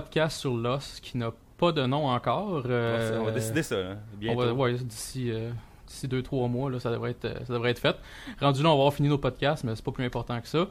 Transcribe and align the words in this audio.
podcast 0.00 0.38
sur 0.40 0.54
Lost 0.56 1.00
qui 1.00 1.16
n'a 1.16 1.30
pas 1.56 1.72
de 1.72 1.84
nom 1.86 2.06
encore. 2.08 2.62
Euh, 2.66 3.18
on 3.20 3.24
va 3.24 3.30
décider 3.30 3.62
ça, 3.62 3.76
là, 3.76 3.96
on 4.14 4.18
bientôt. 4.18 4.52
ouais, 4.52 4.74
d'ici 4.74 5.30
euh, 5.30 5.50
d'ici 5.86 6.06
deux 6.08 6.22
trois 6.22 6.48
mois 6.48 6.70
là, 6.70 6.78
ça 6.80 6.90
devrait 6.90 7.12
être 7.12 7.24
euh, 7.24 7.44
ça 7.46 7.52
devrait 7.54 7.70
être 7.70 7.78
fait. 7.78 7.96
Rendu 8.40 8.62
là, 8.62 8.68
on 8.68 8.72
va 8.72 8.78
avoir 8.80 8.92
fini 8.94 9.08
nos 9.08 9.18
podcasts, 9.18 9.64
mais 9.64 9.74
c'est 9.74 9.84
pas 9.84 9.92
plus 9.92 10.04
important 10.04 10.38
que 10.40 10.48
ça. 10.48 10.66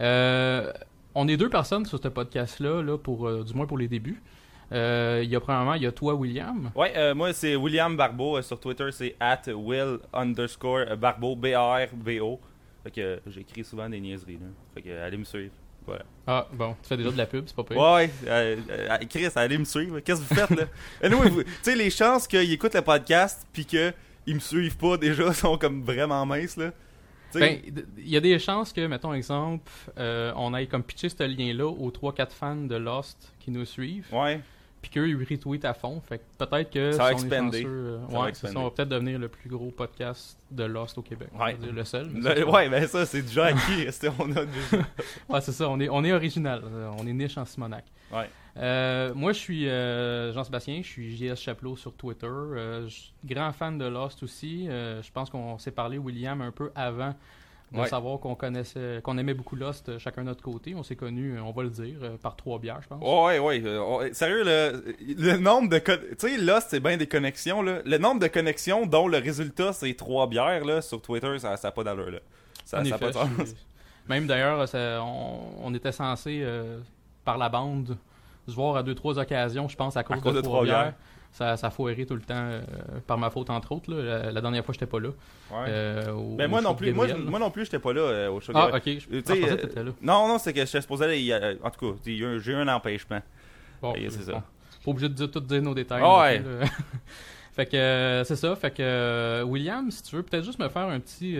Euh, 0.00 0.72
on 1.14 1.28
est 1.28 1.36
deux 1.36 1.50
personnes 1.50 1.84
sur 1.84 1.98
ce 2.02 2.08
podcast 2.08 2.58
là, 2.60 2.96
pour 2.98 3.28
euh, 3.28 3.44
du 3.44 3.54
moins 3.54 3.66
pour 3.66 3.78
les 3.78 3.86
débuts. 3.88 4.22
Euh, 4.72 5.20
Il 5.22 5.30
y 5.30 5.36
a 5.36 5.40
premièrement, 5.40 5.74
il 5.74 5.82
y 5.82 5.86
a 5.86 5.92
toi 5.92 6.14
William. 6.14 6.70
Euh, 6.76 7.14
moi 7.14 7.32
c'est 7.34 7.54
William 7.54 7.94
Barbeau. 7.96 8.38
euh, 8.38 8.42
sur 8.42 8.58
Twitter, 8.58 8.88
c'est 8.92 9.14
at 9.20 9.42
Will 9.54 9.98
underscore 10.12 10.78
euh, 10.88 10.96
Barbeau, 10.96 11.36
B-A-R-B-O. 11.36 12.40
Fait 12.82 12.90
que 12.90 13.00
euh, 13.00 13.16
j'écris 13.26 13.62
souvent 13.64 13.88
des 13.88 14.00
niaiseries, 14.00 14.34
là. 14.40 14.46
Fait 14.74 14.82
que 14.82 14.88
euh, 14.88 15.06
allez 15.06 15.16
me 15.18 15.24
suivre. 15.24 15.52
Voilà. 15.86 16.04
Ah 16.26 16.48
bon, 16.52 16.74
tu 16.82 16.88
fais 16.88 16.96
déjà 16.96 17.10
de 17.10 17.18
la 17.18 17.26
pub, 17.26 17.44
c'est 17.46 17.56
pas 17.56 17.64
pire. 17.64 17.76
Ouais, 17.76 18.10
euh, 18.26 18.56
euh, 18.70 18.98
Chris, 19.10 19.28
allez 19.36 19.58
me 19.58 19.64
suivre. 19.64 20.00
Qu'est-ce 20.00 20.22
que 20.22 20.26
vous 20.26 20.34
faites, 20.34 20.58
là? 20.58 20.64
Anyway, 21.02 21.30
tu 21.30 21.44
sais, 21.62 21.76
les 21.76 21.90
chances 21.90 22.26
qu'ils 22.26 22.50
écoutent 22.50 22.74
le 22.74 22.82
podcast 22.82 23.46
pis 23.52 23.66
qu'ils 23.66 23.92
me 24.26 24.38
suivent 24.38 24.76
pas 24.78 24.96
déjà 24.96 25.32
sont 25.34 25.58
comme 25.58 25.82
vraiment 25.82 26.24
minces, 26.24 26.56
là. 26.56 26.70
Ben, 27.34 27.58
il 27.98 28.08
y 28.08 28.16
a 28.16 28.20
des 28.20 28.38
chances 28.38 28.72
que, 28.72 28.86
mettons 28.86 29.12
exemple, 29.12 29.70
euh, 29.98 30.32
on 30.36 30.54
aille 30.54 30.68
comme 30.68 30.84
pitcher 30.84 31.08
ce 31.08 31.24
lien-là 31.24 31.66
aux 31.66 31.90
3-4 31.90 32.30
fans 32.30 32.56
de 32.56 32.76
Lost 32.76 33.34
qui 33.40 33.50
nous 33.50 33.64
suivent, 33.64 34.06
ouais. 34.12 34.40
Puis 34.84 34.90
qu'eux 35.00 35.08
ils 35.08 35.16
retweetent 35.16 35.64
à 35.64 35.72
fond. 35.72 36.00
Fait 36.06 36.18
que 36.18 36.44
peut-être 36.44 36.70
que 36.70 36.92
Ça 36.92 37.04
va 37.04 37.08
si 37.16 37.24
expander. 37.24 37.62
chanceux, 37.62 37.68
euh, 37.70 37.98
va 38.08 38.20
ouais, 38.20 38.30
c'est 38.34 38.48
ça, 38.48 38.58
on 38.58 38.64
va 38.64 38.70
peut-être 38.70 38.88
devenir 38.90 39.18
le 39.18 39.28
plus 39.28 39.48
gros 39.48 39.70
podcast 39.70 40.38
de 40.50 40.64
Lost 40.64 40.98
au 40.98 41.02
Québec. 41.02 41.28
Ouais. 41.38 41.54
Dire, 41.54 41.72
Le 41.72 41.84
seul. 41.84 42.10
mais 42.12 42.34
Le- 42.34 42.48
ouais, 42.50 42.68
ben 42.68 42.86
ça, 42.86 43.06
c'est 43.06 43.22
déjà 43.22 43.46
acquis. 43.46 43.86
On 44.18 44.30
a 44.36 44.44
déjà. 44.44 44.84
Ouais, 45.30 45.40
c'est 45.40 45.52
ça, 45.52 45.68
on 45.70 45.80
est, 45.80 45.88
on 45.88 46.04
est 46.04 46.12
original. 46.12 46.60
euh, 46.64 46.90
On 46.98 47.06
est 47.06 47.12
niche 47.14 47.38
en 47.38 47.44
Simonac. 47.46 47.84
Ouais. 48.12 48.28
Euh, 48.58 49.12
moi, 49.14 49.32
je 49.32 49.38
suis 49.38 49.68
euh, 49.68 50.32
Jean-Sébastien, 50.32 50.80
je 50.82 50.86
suis 50.88 51.16
JS 51.16 51.36
Chapelot 51.36 51.76
sur 51.76 51.92
Twitter. 51.94 52.26
Euh, 52.26 52.84
je 52.86 52.94
suis 52.94 53.12
grand 53.24 53.52
fan 53.52 53.78
de 53.78 53.86
Lost 53.86 54.22
aussi. 54.22 54.66
Je 54.68 55.10
pense 55.12 55.30
qu'on 55.30 55.58
s'est 55.58 55.70
parlé, 55.72 55.98
William, 55.98 56.40
un 56.42 56.52
peu 56.52 56.70
avant 56.74 57.14
de 57.74 57.80
Ouais. 57.80 57.88
savoir 57.88 58.20
qu'on 58.20 58.34
connaissait, 58.34 59.00
qu'on 59.02 59.18
aimait 59.18 59.34
beaucoup 59.34 59.56
Lost 59.56 59.88
euh, 59.88 59.98
chacun 59.98 60.22
de 60.22 60.26
notre 60.28 60.42
côté. 60.42 60.74
On 60.76 60.82
s'est 60.82 60.96
connus, 60.96 61.36
euh, 61.36 61.42
on 61.42 61.50
va 61.50 61.64
le 61.64 61.70
dire, 61.70 61.96
euh, 62.02 62.16
par 62.16 62.36
trois 62.36 62.58
bières, 62.58 62.80
je 62.82 62.88
pense. 62.88 63.02
Ouais, 63.02 63.38
ouais, 63.38 63.62
euh. 63.64 64.08
Sérieux, 64.12 64.44
le, 64.44 64.94
le 65.00 65.36
nombre 65.38 65.68
de. 65.68 65.78
Tu 65.78 65.92
sais, 66.18 66.38
Lost, 66.38 66.68
c'est 66.70 66.80
bien 66.80 66.96
des 66.96 67.06
connexions, 67.08 67.62
là. 67.62 67.80
Le 67.84 67.98
nombre 67.98 68.20
de 68.20 68.28
connexions 68.28 68.86
dont 68.86 69.08
le 69.08 69.18
résultat, 69.18 69.72
c'est 69.72 69.92
trois 69.94 70.26
bières, 70.28 70.64
là, 70.64 70.80
sur 70.82 71.02
Twitter, 71.02 71.38
ça 71.38 71.56
n'a 71.62 71.70
pas 71.72 71.84
d'allure, 71.84 72.10
là. 72.12 72.18
Ça 72.64 72.80
En 72.80 72.84
ça 72.84 72.94
a 72.94 72.96
effet, 72.96 73.10
pas 73.10 73.24
de 73.26 73.28
sens. 73.44 73.54
Même 74.08 74.26
d'ailleurs, 74.26 74.66
on, 75.02 75.40
on 75.64 75.74
était 75.74 75.92
censé, 75.92 76.40
euh, 76.42 76.78
par 77.24 77.38
la 77.38 77.48
bande, 77.48 77.96
se 78.46 78.52
voir 78.52 78.76
à 78.76 78.82
deux, 78.82 78.94
trois 78.94 79.18
occasions, 79.18 79.68
je 79.68 79.76
pense, 79.76 79.96
à 79.96 80.04
cause, 80.04 80.20
cause 80.20 80.32
de, 80.32 80.38
de 80.38 80.42
trois 80.42 80.58
trois 80.58 80.64
bières. 80.64 80.82
bières. 80.82 80.94
Ça, 81.36 81.56
ça 81.56 81.66
a 81.66 81.70
foiré 81.70 82.06
tout 82.06 82.14
le 82.14 82.20
temps, 82.20 82.34
euh, 82.36 82.62
par 83.08 83.18
ma 83.18 83.28
faute, 83.28 83.50
entre 83.50 83.72
autres. 83.72 83.92
là. 83.92 84.02
La, 84.22 84.30
la 84.30 84.40
dernière 84.40 84.64
fois, 84.64 84.72
j'étais 84.72 84.86
pas 84.86 85.00
là. 85.00 85.08
Ouais. 85.50 85.64
Euh, 85.66 86.12
au- 86.12 86.36
ben, 86.36 86.48
moi 86.48 86.60
non 86.62 86.76
plus, 86.76 86.92
moi, 86.94 87.08
Gabriel, 87.08 87.28
moi 87.28 87.40
non 87.40 87.50
plus, 87.50 87.64
j'étais 87.64 87.80
pas 87.80 87.92
là 87.92 88.02
euh, 88.02 88.30
au 88.30 88.40
show 88.40 88.52
Ah, 88.54 88.68
ok. 88.72 88.82
Je, 88.86 88.92
je 88.92 88.98
sais, 89.16 89.22
pensais 89.40 89.40
que 89.56 89.62
t'étais 89.62 89.82
là. 89.82 89.90
Non, 90.00 90.28
non, 90.28 90.38
c'est 90.38 90.52
que 90.52 90.64
j'étais 90.64 90.80
supposé 90.80 91.04
aller. 91.06 91.18
il 91.18 91.24
y 91.24 91.32
a- 91.32 91.54
En 91.64 91.70
tout 91.70 91.90
cas, 91.92 91.98
j'ai 92.04 92.12
eu 92.16 92.54
un 92.54 92.68
empêchement. 92.68 93.20
Bon, 93.82 93.94
c'est 93.96 94.10
ça. 94.10 94.32
bon. 94.32 94.42
Pas 94.84 94.90
obligé 94.92 95.08
de 95.08 95.14
dire, 95.14 95.28
tout 95.30 95.40
dire 95.40 95.60
nos 95.60 95.74
détails. 95.74 96.02
Non 96.02 96.20
ouais. 96.20 96.40
fait 97.52 97.66
que 97.66 98.22
c'est 98.24 98.36
ça. 98.36 98.54
Fait 98.54 98.70
que 98.70 99.42
William, 99.44 99.90
si 99.90 100.04
tu 100.04 100.14
veux, 100.14 100.22
peut-être 100.22 100.44
juste 100.44 100.60
me 100.60 100.68
faire 100.68 100.86
un 100.86 101.00
petit 101.00 101.36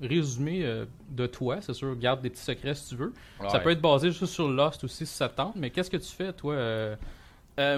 résumé 0.00 0.64
de 1.10 1.26
toi. 1.26 1.58
C'est 1.60 1.74
sûr, 1.74 1.94
garde 1.96 2.22
des 2.22 2.30
petits 2.30 2.42
secrets 2.42 2.74
si 2.74 2.88
tu 2.90 2.96
veux. 2.96 3.12
Ça 3.50 3.58
peut 3.60 3.70
être 3.70 3.80
basé 3.82 4.08
juste 4.10 4.24
sur 4.26 4.48
Lost 4.48 4.84
aussi 4.84 5.04
si 5.04 5.14
ça 5.14 5.28
te 5.28 5.36
tente. 5.36 5.56
Mais 5.56 5.68
qu'est-ce 5.70 5.90
que 5.90 5.96
tu 5.98 6.10
fais, 6.10 6.32
toi, 6.32 6.54
euh, 6.54 6.96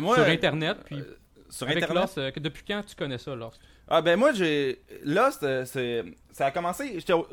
moi, 0.00 0.14
sur 0.16 0.24
Internet 0.26 0.76
Puis 0.84 0.96
euh, 0.96 1.16
sur 1.50 1.66
avec 1.66 1.82
Internet. 1.82 2.02
Lost, 2.04 2.18
euh, 2.18 2.30
depuis 2.36 2.62
quand 2.66 2.82
tu 2.86 2.94
connais 2.96 3.18
ça, 3.18 3.34
Lost? 3.34 3.60
Ah 3.88 4.00
ben 4.00 4.16
moi 4.16 4.32
j'ai 4.32 4.80
Lost 5.04 5.42
euh, 5.42 5.64
c'est 5.64 6.04
ça 6.32 6.46
a 6.46 6.50
commencé 6.50 6.92
j'étais 6.94 7.12
au... 7.12 7.26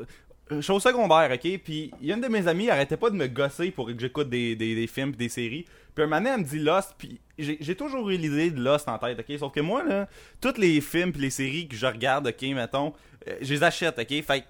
je 0.50 0.60
suis 0.60 0.72
au 0.72 0.80
secondaire, 0.80 1.30
ok? 1.32 1.58
Puis 1.62 1.92
il 2.00 2.06
y 2.06 2.12
a 2.12 2.16
une 2.16 2.20
de 2.20 2.28
mes 2.28 2.46
amies, 2.48 2.68
arrêtait 2.68 2.96
pas 2.96 3.10
de 3.10 3.16
me 3.16 3.26
gosser 3.28 3.70
pour 3.70 3.86
que 3.86 3.98
j'écoute 3.98 4.28
des, 4.28 4.56
des, 4.56 4.74
des 4.74 4.86
films 4.86 5.12
des 5.12 5.28
séries. 5.28 5.64
Puis 5.94 6.04
un 6.04 6.06
moment 6.06 6.20
donné, 6.20 6.30
elle 6.34 6.40
me 6.40 6.44
dit 6.44 6.58
Lost, 6.58 6.94
puis 6.98 7.20
j'ai 7.38 7.58
j'ai 7.60 7.74
toujours 7.74 8.08
eu 8.10 8.16
l'idée 8.16 8.50
de 8.50 8.60
Lost 8.60 8.88
en 8.88 8.98
tête, 8.98 9.18
ok? 9.18 9.38
Sauf 9.38 9.52
que 9.52 9.60
moi, 9.60 9.84
là, 9.84 10.08
tous 10.40 10.56
les 10.58 10.80
films 10.80 11.12
pis 11.12 11.20
les 11.20 11.30
séries 11.30 11.68
que 11.68 11.76
je 11.76 11.86
regarde, 11.86 12.26
ok, 12.26 12.42
mettons, 12.54 12.92
euh, 13.28 13.36
je 13.40 13.52
les 13.54 13.62
achète, 13.62 13.98
ok? 13.98 14.22
Fait 14.22 14.40
que 14.40 14.46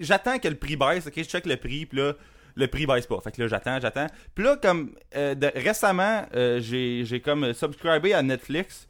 j'attends 0.00 0.38
que 0.38 0.48
le 0.48 0.56
prix 0.56 0.76
baisse, 0.76 1.06
ok? 1.06 1.14
Je 1.16 1.22
check 1.22 1.46
le 1.46 1.56
prix, 1.56 1.86
puis 1.86 1.98
là, 1.98 2.14
le 2.56 2.66
prix 2.66 2.86
baisse 2.86 3.06
pas. 3.06 3.20
Fait 3.20 3.30
que 3.32 3.40
là, 3.40 3.48
j'attends, 3.48 3.78
j'attends. 3.80 4.06
Puis 4.34 4.44
là, 4.44 4.56
comme 4.56 4.94
euh, 5.16 5.34
de- 5.34 5.52
récemment, 5.54 6.26
euh, 6.34 6.60
j'ai 6.60 7.04
j'ai 7.04 7.20
comme 7.20 7.52
subscribé 7.54 8.12
à 8.14 8.22
Netflix. 8.22 8.88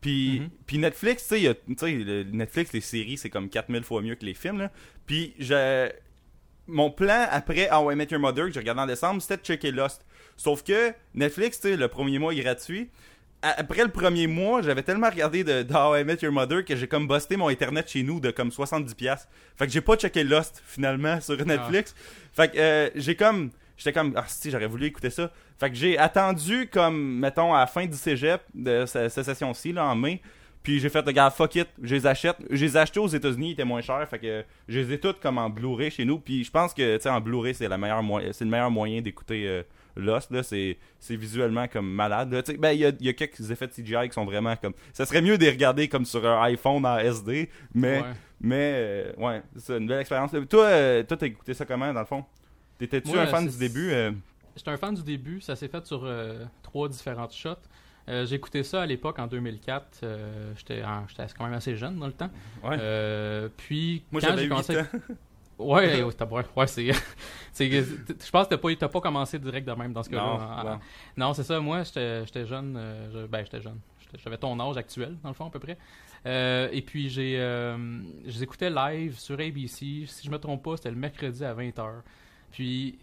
Puis, 0.00 0.40
Mhm. 0.40 0.50
puis 0.66 0.78
Netflix, 0.78 1.28
tu 1.28 1.36
sais, 1.38 1.56
le- 1.92 2.22
Netflix, 2.24 2.72
les 2.72 2.80
séries, 2.80 3.16
c'est 3.18 3.30
comme 3.30 3.48
4000 3.48 3.82
fois 3.82 4.00
mieux 4.02 4.14
que 4.14 4.24
les 4.24 4.34
films. 4.34 4.58
Là. 4.58 4.70
Puis, 5.06 5.34
je, 5.38 5.90
mon 6.66 6.90
plan 6.90 7.26
après 7.30 7.70
How 7.70 7.90
I 7.92 7.96
Met 7.96 8.08
Your 8.10 8.20
Mother, 8.20 8.46
que 8.46 8.52
j'ai 8.52 8.60
regardé 8.60 8.80
en 8.82 8.86
décembre, 8.86 9.20
c'était 9.20 9.36
de 9.36 9.42
checker 9.44 9.72
Lost. 9.72 10.04
Sauf 10.36 10.62
que 10.62 10.92
Netflix, 11.14 11.60
tu 11.60 11.68
sais, 11.68 11.76
le 11.76 11.88
premier 11.88 12.18
mois 12.18 12.32
est 12.32 12.40
gratuit. 12.40 12.88
Après 13.42 13.82
le 13.82 13.90
premier 13.90 14.26
mois, 14.26 14.60
j'avais 14.60 14.82
tellement 14.82 15.08
regardé 15.08 15.44
de, 15.44 15.62
de 15.62 15.74
How 15.74 15.96
I 15.96 16.04
Met 16.04 16.18
Your 16.22 16.30
Mother 16.32 16.62
que 16.64 16.76
j'ai 16.76 16.86
comme 16.86 17.08
busté 17.08 17.36
mon 17.38 17.48
internet 17.48 17.88
chez 17.88 18.02
nous 18.02 18.20
de 18.20 18.30
comme 18.30 18.50
70$. 18.50 18.94
piastres. 18.94 19.28
Fait 19.56 19.66
que 19.66 19.72
j'ai 19.72 19.80
pas 19.80 19.96
checké 19.96 20.24
Lost 20.24 20.62
finalement 20.66 21.20
sur 21.22 21.36
Netflix. 21.46 21.94
Fait 22.34 22.50
que 22.52 22.58
euh, 22.58 22.90
j'ai 22.94 23.16
comme. 23.16 23.50
J'étais 23.78 23.94
comme. 23.94 24.12
Ah, 24.14 24.24
si, 24.28 24.50
j'aurais 24.50 24.66
voulu 24.66 24.84
écouter 24.86 25.08
ça. 25.08 25.32
Fait 25.60 25.68
que 25.70 25.76
j'ai 25.76 25.98
attendu 25.98 26.68
comme, 26.72 27.18
mettons, 27.18 27.54
à 27.54 27.60
la 27.60 27.66
fin 27.66 27.84
du 27.86 27.96
cégep 27.96 28.40
de 28.54 28.86
ce- 28.86 29.08
cette 29.10 29.24
session-ci, 29.26 29.72
là, 29.72 29.84
en 29.86 29.94
mai. 29.94 30.20
Puis 30.62 30.78
j'ai 30.80 30.88
fait, 30.90 31.00
regarde, 31.00 31.32
fuck 31.32 31.54
it, 31.54 31.68
je 31.82 31.94
les 31.94 32.06
achète. 32.06 32.36
Je 32.50 32.64
les 32.64 32.76
ai 32.76 32.80
achetés 32.80 33.00
aux 33.00 33.06
États-Unis, 33.08 33.48
ils 33.50 33.52
étaient 33.52 33.64
moins 33.64 33.80
chers. 33.80 34.06
Fait 34.08 34.18
que 34.18 34.44
je 34.68 34.78
les 34.78 34.92
ai 34.94 34.98
toutes 35.00 35.18
comme 35.20 35.38
en 35.38 35.48
Blu-ray 35.48 35.90
chez 35.90 36.04
nous. 36.04 36.18
Puis 36.18 36.44
je 36.44 36.50
pense 36.50 36.74
que, 36.74 36.96
tu 36.96 37.02
sais, 37.02 37.08
en 37.08 37.20
Blu-ray, 37.20 37.54
c'est 37.54 37.68
la 37.68 37.78
meilleure 37.78 38.02
moyen, 38.02 38.30
c'est 38.32 38.44
le 38.44 38.50
meilleur 38.50 38.70
moyen 38.70 39.00
d'écouter 39.00 39.46
euh, 39.48 39.62
Lost. 39.96 40.30
Là, 40.30 40.42
c'est, 40.42 40.76
c'est 40.98 41.16
visuellement 41.16 41.66
comme 41.66 41.90
malade. 41.90 42.32
là. 42.32 42.42
Tu 42.42 42.52
sais, 42.52 42.58
Ben, 42.58 42.72
il 42.72 42.80
y 42.80 42.84
a, 42.86 42.92
y 43.00 43.08
a 43.08 43.12
quelques 43.14 43.50
effets 43.50 43.66
de 43.68 43.72
CGI 43.72 44.08
qui 44.08 44.12
sont 44.14 44.24
vraiment 44.26 44.54
comme. 44.56 44.74
Ça 44.92 45.06
serait 45.06 45.22
mieux 45.22 45.38
de 45.38 45.44
les 45.44 45.50
regarder 45.50 45.88
comme 45.88 46.04
sur 46.04 46.26
un 46.26 46.42
iPhone 46.42 46.84
en 46.84 46.98
SD. 46.98 47.48
Mais, 47.74 48.00
Ouais. 48.00 48.04
mais 48.42 48.72
euh, 48.74 49.12
ouais, 49.16 49.42
c'est 49.56 49.78
une 49.78 49.86
belle 49.86 50.00
expérience. 50.00 50.30
Toi, 50.48 50.64
euh, 50.66 51.02
toi, 51.04 51.16
t'as 51.16 51.26
écouté 51.26 51.54
ça 51.54 51.64
comment, 51.64 51.90
dans 51.92 52.00
le 52.00 52.06
fond? 52.06 52.24
T'étais-tu 52.78 53.18
un 53.18 53.26
fan 53.26 53.46
du 53.48 53.56
début 53.58 53.90
euh? 53.92 54.10
J'étais 54.56 54.70
un 54.70 54.76
fan 54.76 54.94
du 54.94 55.02
début. 55.02 55.40
Ça 55.40 55.56
s'est 55.56 55.68
fait 55.68 55.86
sur 55.86 56.02
euh, 56.04 56.44
trois 56.62 56.88
différentes 56.88 57.32
shots. 57.32 57.50
Euh, 58.08 58.24
j'ai 58.26 58.36
écouté 58.36 58.62
ça 58.62 58.82
à 58.82 58.86
l'époque 58.86 59.18
en 59.18 59.26
2004. 59.26 60.00
euh, 60.02 60.52
j'étais, 60.56 60.82
quand 61.36 61.44
même 61.44 61.52
assez 61.54 61.76
jeune 61.76 61.98
dans 61.98 62.06
le 62.06 62.12
temps. 62.12 62.30
Ouais. 62.64 62.76
Euh, 62.80 63.48
puis 63.56 64.02
Moi, 64.10 64.20
quand 64.20 64.36
j'ai 64.36 64.42
8 64.44 64.48
commencé 64.48 64.78
ans. 64.80 64.86
Ouais, 65.58 66.02
ouais, 66.02 66.12
t'as- 66.14 66.24
ouais, 66.24 66.42
ouais, 66.56 66.66
c'est. 66.66 66.86
je 67.58 68.30
pense 68.30 68.46
que 68.48 68.54
t'as 68.54 68.56
pas, 68.56 68.88
pas 68.88 69.00
commencé 69.02 69.38
direct 69.38 69.68
de 69.68 69.72
même 69.74 69.92
dans 69.92 70.02
ce 70.02 70.08
cas-là. 70.08 70.22
Non, 70.22 70.30
En- 70.40 70.64
non. 70.74 70.80
non, 71.18 71.34
c'est 71.34 71.42
ça. 71.42 71.60
Moi, 71.60 71.82
j'étais 71.82 72.24
j'étais 72.24 72.46
jeune. 72.46 72.80
je- 73.12 73.26
ben, 73.26 73.44
j'étais 73.44 73.60
jeune. 73.60 73.78
J'avais 74.24 74.38
ton 74.38 74.58
âge 74.58 74.78
actuel, 74.78 75.18
dans 75.22 75.28
le 75.28 75.34
fond, 75.34 75.46
à 75.48 75.50
peu 75.50 75.58
près. 75.58 75.76
Euh, 76.24 76.70
et 76.72 76.80
puis, 76.80 77.10
j'ai. 77.10 77.38
Euh, 77.38 77.76
je 78.24 78.30
les 78.30 78.42
écoutais 78.42 78.70
live 78.70 79.18
sur 79.18 79.38
ABC. 79.38 80.04
Si 80.06 80.24
je 80.24 80.30
me 80.30 80.38
trompe 80.38 80.64
pas, 80.64 80.76
c'était 80.78 80.90
le 80.90 80.96
mercredi 80.96 81.44
à 81.44 81.52
20h. 81.54 81.90
Puis, 82.52 82.98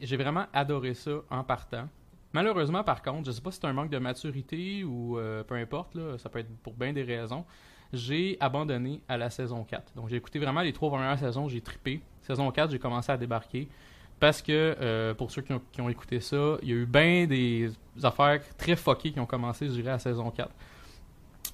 j'ai 0.00 0.16
vraiment 0.16 0.46
adoré 0.52 0.94
ça 0.94 1.12
en 1.30 1.44
partant. 1.44 1.88
Malheureusement, 2.32 2.84
par 2.84 3.02
contre, 3.02 3.26
je 3.26 3.32
sais 3.32 3.40
pas 3.40 3.50
si 3.50 3.58
c'est 3.60 3.66
un 3.66 3.72
manque 3.72 3.90
de 3.90 3.98
maturité 3.98 4.84
ou 4.84 5.18
euh, 5.18 5.42
peu 5.42 5.56
importe, 5.56 5.94
là, 5.94 6.16
ça 6.18 6.28
peut 6.28 6.38
être 6.38 6.50
pour 6.62 6.74
bien 6.74 6.92
des 6.92 7.02
raisons. 7.02 7.44
J'ai 7.92 8.36
abandonné 8.38 9.00
à 9.08 9.18
la 9.18 9.30
saison 9.30 9.64
4. 9.64 9.94
Donc 9.96 10.08
j'ai 10.08 10.16
écouté 10.16 10.38
vraiment 10.38 10.60
les 10.60 10.72
trois 10.72 10.90
premières 10.90 11.18
saisons, 11.18 11.48
j'ai 11.48 11.60
trippé. 11.60 12.00
Saison 12.22 12.50
4, 12.50 12.70
j'ai 12.70 12.78
commencé 12.78 13.10
à 13.10 13.16
débarquer. 13.16 13.68
Parce 14.20 14.42
que, 14.42 14.76
euh, 14.80 15.14
pour 15.14 15.30
ceux 15.30 15.42
qui 15.42 15.80
ont, 15.80 15.88
écouté 15.88 16.20
ça, 16.20 16.58
il 16.62 16.68
y 16.68 16.72
a 16.72 16.76
eu 16.76 16.86
bien 16.86 17.26
des 17.26 17.72
affaires 18.02 18.40
très 18.58 18.76
fuckées 18.76 19.12
qui 19.12 19.18
ont 19.18 19.26
commencé, 19.26 19.66
je 19.66 19.72
dirais, 19.72 19.92
à 19.92 19.98
saison 19.98 20.30
4. 20.30 20.50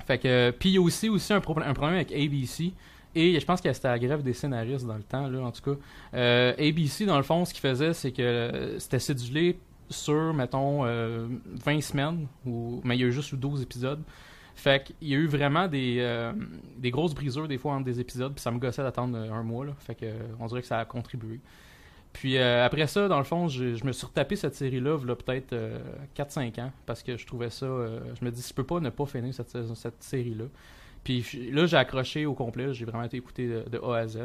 Fait 0.04 0.18
que, 0.18 0.50
puis 0.50 0.70
il 0.70 0.74
y 0.74 0.78
a 0.78 0.80
aussi, 0.80 1.08
aussi 1.08 1.32
un 1.32 1.40
problème 1.40 1.74
avec 1.80 2.12
ABC. 2.12 2.74
Et 3.16 3.40
je 3.40 3.44
pense 3.46 3.60
que 3.60 3.72
c'était 3.72 3.88
la 3.88 3.98
grève 3.98 4.22
des 4.22 4.32
scénaristes 4.32 4.86
dans 4.86 4.96
le 4.96 5.02
temps, 5.02 5.26
là, 5.26 5.40
en 5.40 5.50
tout 5.50 5.62
cas. 5.62 5.80
Euh, 6.14 6.52
ABC, 6.58 7.06
dans 7.06 7.16
le 7.16 7.22
fond, 7.22 7.44
ce 7.44 7.52
qu'il 7.54 7.62
faisait, 7.62 7.94
c'est 7.94 8.12
que 8.12 8.22
euh, 8.22 8.78
c'était 8.78 8.98
cédulé 8.98 9.58
sur, 9.88 10.34
mettons, 10.34 10.84
euh, 10.84 11.26
20 11.64 11.80
semaines, 11.80 12.26
ou, 12.44 12.80
mais 12.84 12.96
il 12.96 13.00
y 13.00 13.04
a 13.04 13.06
eu 13.06 13.12
juste 13.12 13.32
eu 13.32 13.36
12 13.36 13.62
épisodes. 13.62 14.02
Fait 14.54 14.84
qu'il 14.84 15.08
y 15.08 15.14
a 15.14 15.18
eu 15.18 15.26
vraiment 15.26 15.66
des, 15.66 15.96
euh, 16.00 16.32
grosses 16.84 17.14
brisures 17.14 17.48
des 17.48 17.58
fois 17.58 17.74
entre 17.74 17.84
des 17.84 18.00
épisodes, 18.00 18.34
puis 18.34 18.42
ça 18.42 18.50
me 18.50 18.58
gossait 18.58 18.82
d'attendre 18.82 19.16
euh, 19.16 19.32
un 19.32 19.42
mois, 19.42 19.64
là. 19.64 19.72
Fait 19.78 19.94
que, 19.94 20.04
euh, 20.06 20.14
on 20.38 20.46
dirait 20.46 20.60
que 20.60 20.66
ça 20.66 20.78
a 20.78 20.84
contribué. 20.84 21.40
Puis 22.12 22.38
euh, 22.38 22.64
après 22.64 22.86
ça, 22.86 23.08
dans 23.08 23.18
le 23.18 23.24
fond, 23.24 23.48
je, 23.48 23.84
me 23.84 23.92
suis 23.92 24.06
retapé 24.06 24.36
cette 24.36 24.54
série-là, 24.54 24.98
là, 25.04 25.14
peut-être 25.14 25.52
euh, 25.52 25.78
4-5 26.16 26.60
ans, 26.62 26.72
parce 26.86 27.02
que 27.02 27.18
je 27.18 27.26
trouvais 27.26 27.50
ça. 27.50 27.66
euh, 27.66 28.00
je 28.18 28.24
me 28.24 28.30
dis, 28.30 28.42
je 28.46 28.54
peux 28.54 28.64
pas 28.64 28.80
ne 28.80 28.88
pas 28.88 29.04
finir 29.04 29.34
cette 29.34 30.02
série-là. 30.02 30.46
Puis 31.06 31.24
là, 31.52 31.66
j'ai 31.66 31.76
accroché 31.76 32.26
au 32.26 32.34
complet, 32.34 32.74
j'ai 32.74 32.84
vraiment 32.84 33.04
été 33.04 33.16
écouté 33.16 33.46
de, 33.46 33.64
de 33.70 33.78
A 33.78 33.98
à 33.98 34.06
Z. 34.08 34.18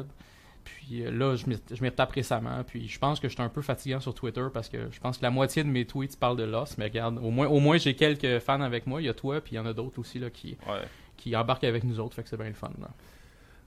Puis 0.63 1.03
euh, 1.05 1.11
là, 1.11 1.35
je 1.35 1.45
m'y 1.47 1.87
retape 1.89 2.11
récemment. 2.11 2.63
Puis 2.65 2.87
je 2.87 2.97
pense 2.97 3.19
que 3.19 3.27
je 3.27 3.33
suis 3.35 3.43
un 3.43 3.49
peu 3.49 3.61
fatigant 3.61 3.99
sur 3.99 4.15
Twitter 4.15 4.45
parce 4.51 4.67
que 4.67 4.89
je 4.91 4.99
pense 4.99 5.19
que 5.19 5.23
la 5.23 5.29
moitié 5.29 5.63
de 5.63 5.69
mes 5.69 5.85
tweets 5.85 6.17
parlent 6.19 6.37
de 6.37 6.43
Lost. 6.43 6.79
Mais 6.79 6.85
regarde, 6.85 7.19
au 7.19 7.29
moins, 7.29 7.45
au 7.47 7.59
moins 7.59 7.77
j'ai 7.77 7.93
quelques 7.95 8.39
fans 8.39 8.61
avec 8.61 8.87
moi. 8.87 8.99
Il 8.99 9.05
y 9.05 9.09
a 9.09 9.13
toi, 9.13 9.41
puis 9.41 9.53
il 9.53 9.55
y 9.57 9.59
en 9.59 9.65
a 9.67 9.73
d'autres 9.73 9.99
aussi 9.99 10.17
là, 10.17 10.31
qui, 10.31 10.57
Ouais. 10.67 10.81
qui 11.17 11.35
embarquent 11.35 11.65
avec 11.65 11.83
nous 11.83 11.99
autres. 11.99 12.15
Fait 12.15 12.23
que 12.23 12.29
c'est 12.29 12.37
bien 12.37 12.47
le 12.47 12.53
fun. 12.55 12.71
là. 12.81 12.87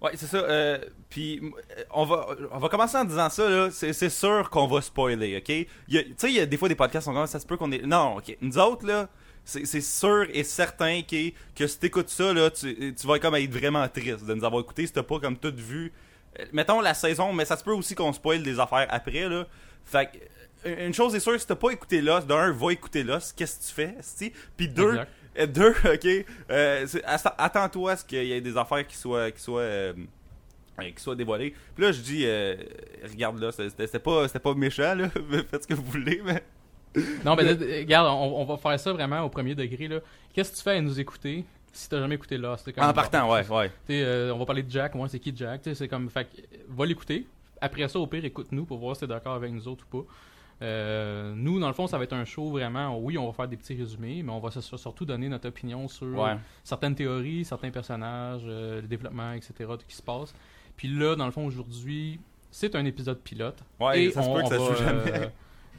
Ouais, 0.02 0.10
c'est 0.14 0.26
ça. 0.26 0.38
euh, 0.38 0.78
puis 1.08 1.40
euh, 1.40 1.82
on 1.92 2.04
va, 2.04 2.26
on 2.50 2.58
va 2.58 2.68
commencer 2.68 2.96
en 2.98 3.04
disant 3.04 3.30
ça. 3.30 3.48
là. 3.48 3.70
C'est 3.70 4.08
sûr 4.10 4.50
qu'on 4.50 4.66
va 4.66 4.80
spoiler, 4.80 5.36
ok? 5.36 5.44
Tu 5.44 6.14
sais, 6.16 6.28
il 6.30 6.34
y 6.34 6.40
a 6.40 6.46
des 6.46 6.56
fois 6.56 6.68
des 6.68 6.74
podcasts, 6.74 7.06
on 7.06 7.12
commence, 7.12 7.30
ça 7.30 7.38
se 7.40 7.46
peut 7.46 7.56
qu'on 7.56 7.70
est. 7.70 7.86
Non, 7.86 8.16
ok. 8.18 8.36
Nous 8.40 8.58
autres, 8.58 8.84
là, 8.86 9.08
c'est 9.44 9.80
sûr 9.80 10.26
et 10.32 10.42
certain 10.42 11.02
que, 11.02 11.30
que 11.54 11.66
si 11.66 11.78
t'écoutes 11.78 12.08
ça, 12.08 12.32
là, 12.32 12.50
tu, 12.50 12.94
tu 12.94 13.06
vas 13.06 13.18
comme 13.18 13.34
être 13.34 13.52
vraiment 13.52 13.86
triste 13.88 14.24
de 14.24 14.34
nous 14.34 14.44
avoir 14.44 14.62
écouté 14.62 14.86
si 14.86 14.92
t'as 14.92 15.02
pas 15.02 15.20
comme 15.20 15.36
tout 15.36 15.54
vu. 15.54 15.92
Euh, 16.40 16.44
Mettons 16.52 16.80
la 16.80 16.94
saison, 16.94 17.32
mais 17.32 17.44
ça 17.44 17.56
se 17.56 17.64
peut 17.64 17.72
aussi 17.72 17.94
qu'on 17.94 18.12
spoil 18.12 18.42
des 18.42 18.58
affaires 18.58 18.86
après, 18.90 19.28
là. 19.28 19.46
Fait 19.84 20.08
euh, 20.66 20.86
une 20.86 20.94
chose 20.94 21.14
est 21.14 21.20
sûre, 21.20 21.38
si 21.38 21.46
t'as 21.46 21.56
pas 21.56 21.70
écouté 21.70 22.00
Lost, 22.00 22.26
d'un, 22.26 22.52
va 22.52 22.72
écouter 22.72 23.02
Lost, 23.02 23.34
qu'est-ce 23.36 23.58
que 23.58 23.64
tu 23.64 23.74
fais, 23.74 23.94
esti? 23.98 24.32
Puis 24.56 24.68
deux, 24.68 24.98
euh, 25.38 25.46
deux, 25.46 25.70
ok, 25.84 26.26
euh, 26.50 26.86
attends-toi 27.36 27.92
à 27.92 27.96
ce 27.96 28.04
qu'il 28.04 28.24
y 28.24 28.32
ait 28.32 28.40
des 28.40 28.56
affaires 28.56 28.86
qui 28.86 28.96
soient, 28.96 29.30
qui 29.30 29.42
soient, 29.42 29.60
euh, 29.60 29.92
qui 30.78 31.02
soient 31.02 31.16
dévoilées. 31.16 31.54
Puis 31.74 31.84
là, 31.84 31.92
je 31.92 32.00
dis, 32.00 32.22
euh, 32.24 32.56
regarde 33.10 33.38
là, 33.40 33.52
c'était 33.52 33.98
pas, 33.98 34.28
pas 34.28 34.54
méchant, 34.54 34.94
là, 34.94 35.10
faites 35.50 35.64
ce 35.64 35.68
que 35.68 35.74
vous 35.74 35.84
voulez, 35.84 36.22
mais... 36.24 36.42
Non, 37.24 37.34
mais 37.36 37.42
là, 37.42 37.52
regarde, 37.80 38.06
on, 38.08 38.40
on 38.40 38.44
va 38.44 38.56
faire 38.56 38.78
ça 38.78 38.92
vraiment 38.92 39.20
au 39.22 39.28
premier 39.28 39.54
degré. 39.54 39.88
là. 39.88 39.98
Qu'est-ce 40.32 40.52
que 40.52 40.56
tu 40.56 40.62
fais 40.62 40.72
à 40.76 40.80
nous 40.80 40.98
écouter 41.00 41.44
si 41.72 41.88
t'as 41.88 41.98
jamais 41.98 42.14
écouté 42.14 42.38
Lost? 42.38 42.70
En 42.78 42.92
partant, 42.92 43.30
ouais, 43.32 43.46
ouais. 43.48 43.70
Euh, 43.90 44.30
on 44.32 44.38
va 44.38 44.46
parler 44.46 44.62
de 44.62 44.70
Jack, 44.70 44.94
moi 44.94 45.08
c'est 45.08 45.18
qui 45.18 45.32
Jack, 45.34 45.62
c'est 45.74 45.88
comme, 45.88 46.08
fait 46.10 46.28
va 46.68 46.86
l'écouter. 46.86 47.26
Après 47.60 47.86
ça, 47.88 47.98
au 47.98 48.06
pire, 48.06 48.24
écoute-nous 48.24 48.64
pour 48.64 48.78
voir 48.78 48.94
si 48.94 49.00
t'es 49.00 49.06
d'accord 49.06 49.34
avec 49.34 49.50
nous 49.52 49.66
autres 49.68 49.84
ou 49.92 50.02
pas. 50.02 50.08
Euh, 50.62 51.32
nous, 51.36 51.58
dans 51.58 51.66
le 51.66 51.72
fond, 51.74 51.86
ça 51.88 51.98
va 51.98 52.04
être 52.04 52.12
un 52.12 52.24
show 52.24 52.48
vraiment. 52.50 52.96
Oui, 52.98 53.18
on 53.18 53.26
va 53.26 53.32
faire 53.32 53.48
des 53.48 53.56
petits 53.56 53.74
résumés, 53.74 54.22
mais 54.22 54.30
on 54.30 54.38
va 54.38 54.50
surtout 54.50 55.04
donner 55.04 55.28
notre 55.28 55.48
opinion 55.48 55.88
sur 55.88 56.06
Ouais. 56.18 56.36
certaines 56.62 56.94
théories, 56.94 57.44
certains 57.44 57.70
personnages, 57.70 58.42
euh, 58.46 58.80
le 58.80 58.86
développement, 58.86 59.32
etc. 59.32 59.52
tout 59.58 59.78
qui 59.88 59.96
se 59.96 60.02
passe. 60.02 60.32
Puis 60.76 60.88
là, 60.88 61.16
dans 61.16 61.26
le 61.26 61.32
fond, 61.32 61.44
aujourd'hui, 61.46 62.20
c'est 62.50 62.74
un 62.76 62.84
épisode 62.84 63.18
pilote. 63.18 63.58
Ouais, 63.80 64.04
Et 64.04 64.10
ça 64.10 64.22
se 64.22 64.28
on- 64.28 64.34
peut 64.36 64.42
que 64.42 64.48
ça 64.48 64.54
se 64.58 64.60
va, 64.62 64.74
joue 64.74 64.84
jamais. 64.84 65.30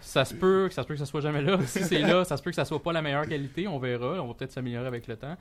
Ça 0.05 0.25
se 0.25 0.33
peut, 0.33 0.69
ça 0.69 0.83
se 0.83 0.87
peut 0.87 0.93
que 0.93 0.99
ça 0.99 1.05
soit 1.05 1.21
jamais 1.21 1.41
là. 1.41 1.57
Si 1.65 1.83
c'est 1.83 1.99
là, 1.99 2.23
ça 2.23 2.37
se 2.37 2.43
peut 2.43 2.51
que 2.51 2.55
ça 2.55 2.65
soit 2.65 2.81
pas 2.81 2.93
la 2.93 3.01
meilleure 3.01 3.27
qualité. 3.27 3.67
On 3.67 3.79
verra. 3.79 4.21
On 4.21 4.27
va 4.27 4.33
peut-être 4.33 4.51
s'améliorer 4.51 4.87
avec 4.87 5.07
le 5.07 5.17
temps. 5.17 5.35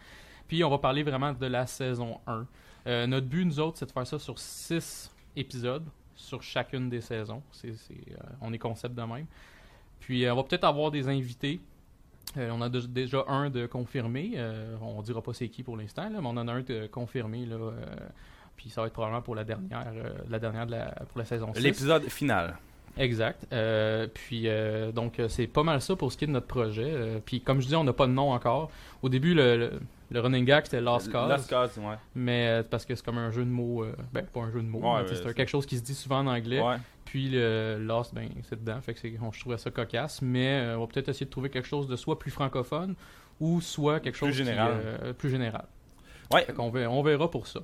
Puis 0.48 0.64
on 0.64 0.70
va 0.70 0.78
parler 0.78 1.02
vraiment 1.02 1.32
de 1.32 1.46
la 1.46 1.66
saison 1.66 2.20
1. 2.26 2.46
Euh, 2.86 3.06
notre 3.06 3.26
but, 3.26 3.44
nous 3.44 3.60
autres, 3.60 3.78
c'est 3.78 3.86
de 3.86 3.92
faire 3.92 4.06
ça 4.06 4.18
sur 4.18 4.38
6 4.38 5.10
épisodes 5.36 5.84
sur 6.14 6.42
chacune 6.42 6.88
des 6.88 7.00
saisons. 7.00 7.42
Euh, 7.64 7.72
on 8.40 8.52
est 8.52 8.58
concept 8.58 8.94
de 8.94 9.02
même. 9.02 9.26
Puis 10.00 10.24
euh, 10.24 10.32
on 10.32 10.36
va 10.36 10.44
peut-être 10.44 10.64
avoir 10.64 10.90
des 10.90 11.08
invités. 11.08 11.60
On 12.36 12.62
a 12.62 12.68
déjà 12.68 13.24
un 13.28 13.48
de 13.48 13.66
confirmé. 13.66 14.32
Euh, 14.36 14.76
on 14.80 15.02
dira 15.02 15.22
pas 15.22 15.32
c'est 15.32 15.48
qui 15.48 15.62
pour 15.62 15.76
l'instant, 15.76 16.08
mais 16.10 16.18
on 16.20 16.30
en 16.30 16.48
a 16.48 16.52
un 16.52 16.62
de 16.62 16.86
confirmé. 16.86 17.46
Puis 18.56 18.70
ça 18.70 18.80
va 18.80 18.88
être 18.88 18.92
probablement 18.92 19.22
pour 19.22 19.36
la 19.36 19.44
dernière, 19.44 19.92
la 20.28 20.38
dernière 20.38 20.66
de 20.66 20.72
la, 20.72 20.86
pour 21.08 21.18
la 21.18 21.24
saison 21.24 21.52
6. 21.54 21.60
L'épisode 21.60 22.08
final. 22.08 22.56
Exact. 22.96 23.46
Euh, 23.52 24.06
puis 24.12 24.42
euh, 24.46 24.92
donc 24.92 25.18
euh, 25.18 25.28
c'est 25.28 25.46
pas 25.46 25.62
mal 25.64 25.80
ça 25.80 25.96
pour 25.96 26.12
ce 26.12 26.16
qui 26.16 26.24
est 26.24 26.26
de 26.28 26.32
notre 26.32 26.46
projet. 26.46 26.86
Euh, 26.86 27.18
puis 27.24 27.40
comme 27.40 27.60
je 27.60 27.66
dis, 27.66 27.74
on 27.76 27.84
n'a 27.84 27.92
pas 27.92 28.06
de 28.06 28.12
nom 28.12 28.32
encore. 28.32 28.70
Au 29.02 29.08
début, 29.08 29.34
le, 29.34 29.56
le, 29.56 29.72
le 30.10 30.20
running 30.20 30.44
gag 30.44 30.64
c'était 30.64 30.80
Lost 30.80 31.10
Cause, 31.10 31.28
Lost 31.28 31.50
Cause, 31.50 31.78
ouais. 31.78 31.96
mais 32.14 32.62
parce 32.70 32.84
que 32.84 32.94
c'est 32.94 33.04
comme 33.04 33.18
un 33.18 33.30
jeu 33.32 33.44
de 33.44 33.50
mots. 33.50 33.84
ben 34.12 34.24
pas 34.26 34.40
un 34.40 34.50
jeu 34.52 34.60
de 34.62 34.66
mots, 34.68 34.80
Ouais, 34.80 35.02
c'est 35.08 35.34
quelque 35.34 35.48
chose 35.48 35.66
qui 35.66 35.76
se 35.76 35.82
dit 35.82 35.94
souvent 35.94 36.18
en 36.20 36.26
anglais. 36.28 36.60
Ouais. 36.60 36.76
Puis 37.04 37.28
le 37.30 37.78
Lost, 37.80 38.14
ben 38.14 38.28
c'est 38.48 38.58
dedans. 38.64 38.80
Fait 38.80 38.94
que 38.94 39.00
on, 39.22 39.32
je 39.32 39.40
trouvais 39.40 39.58
ça 39.58 39.70
cocasse. 39.70 40.22
Mais 40.22 40.72
on 40.76 40.80
va 40.80 40.86
peut-être 40.86 41.08
essayer 41.08 41.26
de 41.26 41.30
trouver 41.30 41.50
quelque 41.50 41.68
chose 41.68 41.88
de 41.88 41.96
soit 41.96 42.18
plus 42.18 42.30
francophone 42.30 42.94
ou 43.40 43.60
soit 43.60 43.98
quelque 44.00 44.16
chose 44.16 44.28
Plus 44.28 44.38
qui, 44.42 44.44
général. 44.44 44.72
euh, 44.84 45.12
plus 45.12 45.30
général. 45.30 45.64
Ouais. 46.32 46.44
Fait 46.44 46.52
qu'on 46.52 46.70
verra, 46.70 46.92
on 46.92 47.02
verra 47.02 47.28
pour 47.30 47.46
ça. 47.48 47.60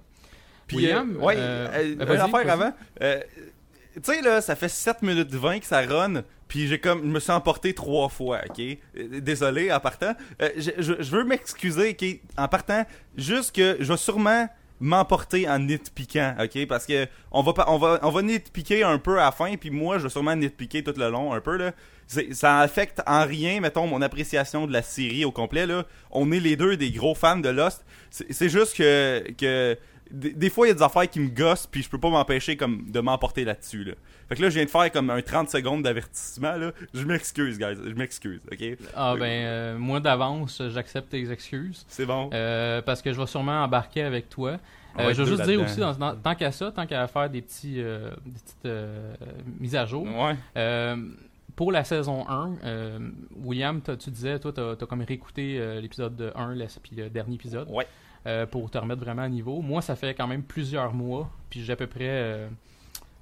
Puis, 0.66 0.76
William, 0.78 1.16
ouais, 1.16 1.34
euh, 1.36 1.68
euh, 1.68 1.68
euh, 1.74 1.92
une 1.94 2.04
vas-y, 2.04 2.18
affaire 2.18 2.50
avant. 2.52 2.72
Tu 4.02 4.12
sais, 4.12 4.22
là, 4.22 4.40
ça 4.40 4.56
fait 4.56 4.68
7 4.68 5.02
minutes 5.02 5.34
20 5.34 5.60
que 5.60 5.66
ça 5.66 5.80
run, 5.82 6.22
puis 6.48 6.66
j'ai 6.66 6.78
comme, 6.78 7.02
je 7.02 7.06
me 7.06 7.20
suis 7.20 7.32
emporté 7.32 7.74
trois 7.74 8.08
fois, 8.08 8.40
ok? 8.48 8.62
Désolé, 9.20 9.72
en 9.72 9.80
partant. 9.80 10.14
Euh, 10.42 10.48
je, 10.56 11.10
veux 11.10 11.24
m'excuser, 11.24 11.90
ok? 11.90 12.20
En 12.36 12.48
partant, 12.48 12.84
juste 13.16 13.54
que 13.54 13.76
je 13.80 13.92
vais 13.92 13.96
sûrement 13.96 14.48
m'emporter 14.80 15.48
en 15.48 15.58
nitpiquant, 15.58 16.34
ok? 16.42 16.66
Parce 16.66 16.86
que 16.86 17.06
on 17.30 17.42
va, 17.42 17.52
on 17.68 17.78
va, 17.78 18.00
on 18.02 18.10
va 18.10 18.22
nitpiquer 18.22 18.82
un 18.82 18.98
peu 18.98 19.20
à 19.20 19.26
la 19.26 19.32
fin, 19.32 19.54
puis 19.56 19.70
moi, 19.70 19.98
je 19.98 20.04
vais 20.04 20.08
sûrement 20.08 20.34
nitpiquer 20.34 20.82
tout 20.82 20.94
le 20.96 21.10
long, 21.10 21.32
un 21.32 21.40
peu, 21.40 21.56
là. 21.56 21.72
Ça 22.32 22.58
affecte 22.58 23.00
en 23.06 23.24
rien, 23.24 23.60
mettons, 23.60 23.86
mon 23.86 24.02
appréciation 24.02 24.66
de 24.66 24.72
la 24.72 24.82
série 24.82 25.24
au 25.24 25.30
complet, 25.30 25.66
là. 25.66 25.84
On 26.10 26.32
est 26.32 26.40
les 26.40 26.56
deux 26.56 26.76
des 26.76 26.90
gros 26.90 27.14
fans 27.14 27.36
de 27.36 27.48
Lost. 27.48 27.84
C'est 28.10 28.48
juste 28.48 28.76
que, 28.76 29.22
que 29.38 29.78
des, 30.10 30.32
des 30.32 30.50
fois, 30.50 30.66
il 30.66 30.70
y 30.70 30.72
a 30.72 30.74
des 30.74 30.82
affaires 30.82 31.08
qui 31.08 31.20
me 31.20 31.28
gossent, 31.28 31.66
puis 31.66 31.82
je 31.82 31.88
peux 31.90 31.98
pas 32.00 32.10
m'empêcher 32.10 32.56
comme 32.56 32.90
de 32.90 33.00
m'emporter 33.00 33.44
là-dessus, 33.44 33.84
là. 33.84 33.92
Fait 34.28 34.36
que 34.36 34.42
là, 34.42 34.48
je 34.50 34.54
viens 34.54 34.64
de 34.64 34.70
faire 34.70 34.90
comme 34.92 35.10
un 35.10 35.20
30 35.22 35.48
secondes 35.50 35.82
d'avertissement, 35.82 36.56
là. 36.56 36.72
Je 36.94 37.04
m'excuse, 37.04 37.58
guys. 37.58 37.76
Je 37.84 37.94
m'excuse, 37.94 38.40
ok? 38.50 38.78
Ah 38.94 39.14
ben 39.18 39.24
euh, 39.24 39.78
moi 39.78 40.00
d'avance, 40.00 40.62
j'accepte 40.68 41.08
tes 41.10 41.30
excuses. 41.32 41.84
C'est 41.88 42.06
bon. 42.06 42.30
Euh, 42.32 42.80
parce 42.82 43.02
que 43.02 43.12
je 43.12 43.20
vais 43.20 43.26
sûrement 43.26 43.62
embarquer 43.64 44.02
avec 44.02 44.28
toi. 44.28 44.58
Euh, 44.98 45.12
je 45.14 45.22
veux 45.22 45.28
juste 45.36 45.42
dire 45.48 45.60
aussi, 45.62 45.78
dans- 45.78 45.94
dans- 45.94 46.16
tant 46.16 46.34
qu'à 46.34 46.50
ça, 46.52 46.72
tant 46.72 46.84
qu'à 46.86 47.06
faire 47.06 47.30
des 47.30 47.42
petits 47.42 47.74
des 47.76 48.32
petites 48.32 48.68
mises 49.60 49.76
à 49.76 49.86
jour. 49.86 50.04
Ouais. 50.06 50.96
pour 51.56 51.72
la 51.72 51.84
saison 51.84 52.26
1, 52.28 52.52
euh, 52.64 52.98
William, 53.44 53.80
tu 53.82 54.10
disais, 54.10 54.38
toi, 54.38 54.50
tu 54.52 54.60
as, 54.60 54.86
comme 54.86 55.02
réécouté 55.02 55.58
euh, 55.58 55.80
l'épisode 55.80 56.32
1, 56.34 56.54
la- 56.54 56.66
puis 56.82 56.96
le 56.96 57.10
dernier 57.10 57.34
épisode, 57.34 57.68
Ouais. 57.70 57.86
Euh, 58.26 58.46
pour 58.46 58.70
te 58.70 58.78
remettre 58.78 59.00
vraiment 59.02 59.22
à 59.22 59.28
niveau. 59.28 59.60
Moi, 59.62 59.82
ça 59.82 59.96
fait 59.96 60.14
quand 60.14 60.26
même 60.26 60.42
plusieurs 60.42 60.92
mois, 60.92 61.30
puis 61.48 61.62
j'ai 61.64 61.72
à 61.72 61.76
peu 61.76 61.86
près 61.86 62.00
euh, 62.08 62.48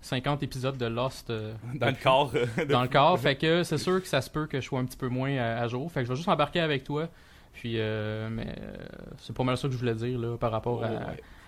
50 0.03 0.43
épisodes 0.43 0.77
de 0.77 0.87
Lost 0.87 1.31
euh, 1.31 1.53
Dans 1.75 1.87
le 1.89 1.97
corps. 2.03 2.33
euh, 2.35 2.65
dans 2.69 2.83
le 2.83 2.89
corps. 2.89 3.19
Fait 3.19 3.37
que 3.37 3.63
c'est 3.63 3.79
sûr 3.79 4.01
que 4.01 4.09
ça 4.09 4.21
se 4.21 4.31
peut 4.31 4.47
que 4.47 4.61
je 4.61 4.67
sois 4.67 4.81
un 4.81 4.85
petit 4.85 4.97
peu 4.97 5.09
moins 5.09 5.37
à, 5.37 5.61
à 5.63 5.69
jour. 5.69 5.91
Fait 5.91 6.01
que 6.01 6.07
je 6.07 6.11
vais 6.13 6.17
juste 6.17 6.29
embarquer 6.29 6.61
avec 6.61 6.85
toi. 6.85 7.09
Puis, 7.53 7.75
euh, 7.77 8.29
mais 8.31 8.47
euh, 8.61 8.77
c'est 9.19 9.35
pas 9.35 9.43
mal 9.45 9.57
ça 9.57 9.67
que 9.69 9.75
je 9.75 9.79
voulais 9.79 9.95
dire 9.95 10.19
là, 10.19 10.37
par 10.37 10.53
rapport 10.53 10.85
à, 10.85 10.89
ouais. 10.91 10.97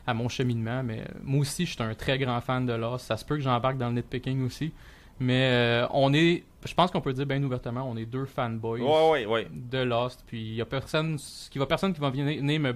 à 0.06 0.14
mon 0.14 0.28
cheminement. 0.28 0.82
Mais 0.82 1.00
euh, 1.00 1.04
moi 1.22 1.40
aussi, 1.40 1.66
je 1.66 1.72
suis 1.74 1.82
un 1.82 1.94
très 1.94 2.18
grand 2.18 2.40
fan 2.40 2.66
de 2.66 2.72
Lost. 2.72 3.06
Ça 3.06 3.16
se 3.16 3.24
peut 3.24 3.36
que 3.36 3.42
j'embarque 3.42 3.78
dans 3.78 3.88
le 3.88 3.94
nitpicking 3.94 4.44
aussi. 4.44 4.72
Mais 5.20 5.50
euh, 5.52 5.86
on 5.92 6.12
est, 6.14 6.42
je 6.64 6.74
pense 6.74 6.90
qu'on 6.90 7.02
peut 7.02 7.12
dire 7.12 7.26
bien 7.26 7.42
ouvertement, 7.42 7.82
on 7.88 7.94
est 7.96 8.06
deux 8.06 8.24
fanboys 8.24 8.80
Ouais, 8.80 9.10
ouais, 9.10 9.26
ouais. 9.26 9.48
de 9.52 9.78
Lost. 9.78 10.24
Puis 10.26 10.40
il 10.40 10.54
y 10.54 10.60
a 10.62 10.64
personne, 10.64 11.18
qui 11.50 11.58
va 11.58 11.66
personne 11.66 11.92
qui 11.92 12.00
va 12.00 12.08
venir 12.10 12.24
venir 12.40 12.58
me 12.58 12.74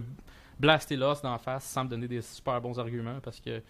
blaster 0.59 0.97
Lost 0.97 1.23
d'en 1.23 1.39
face 1.39 1.65
sans 1.65 1.85
me 1.85 1.89
donner 1.91 2.09
des 2.09 2.23
super 2.23 2.61
bons 2.61 2.79
arguments 2.79 3.19
parce 3.23 3.41
que 3.41 3.61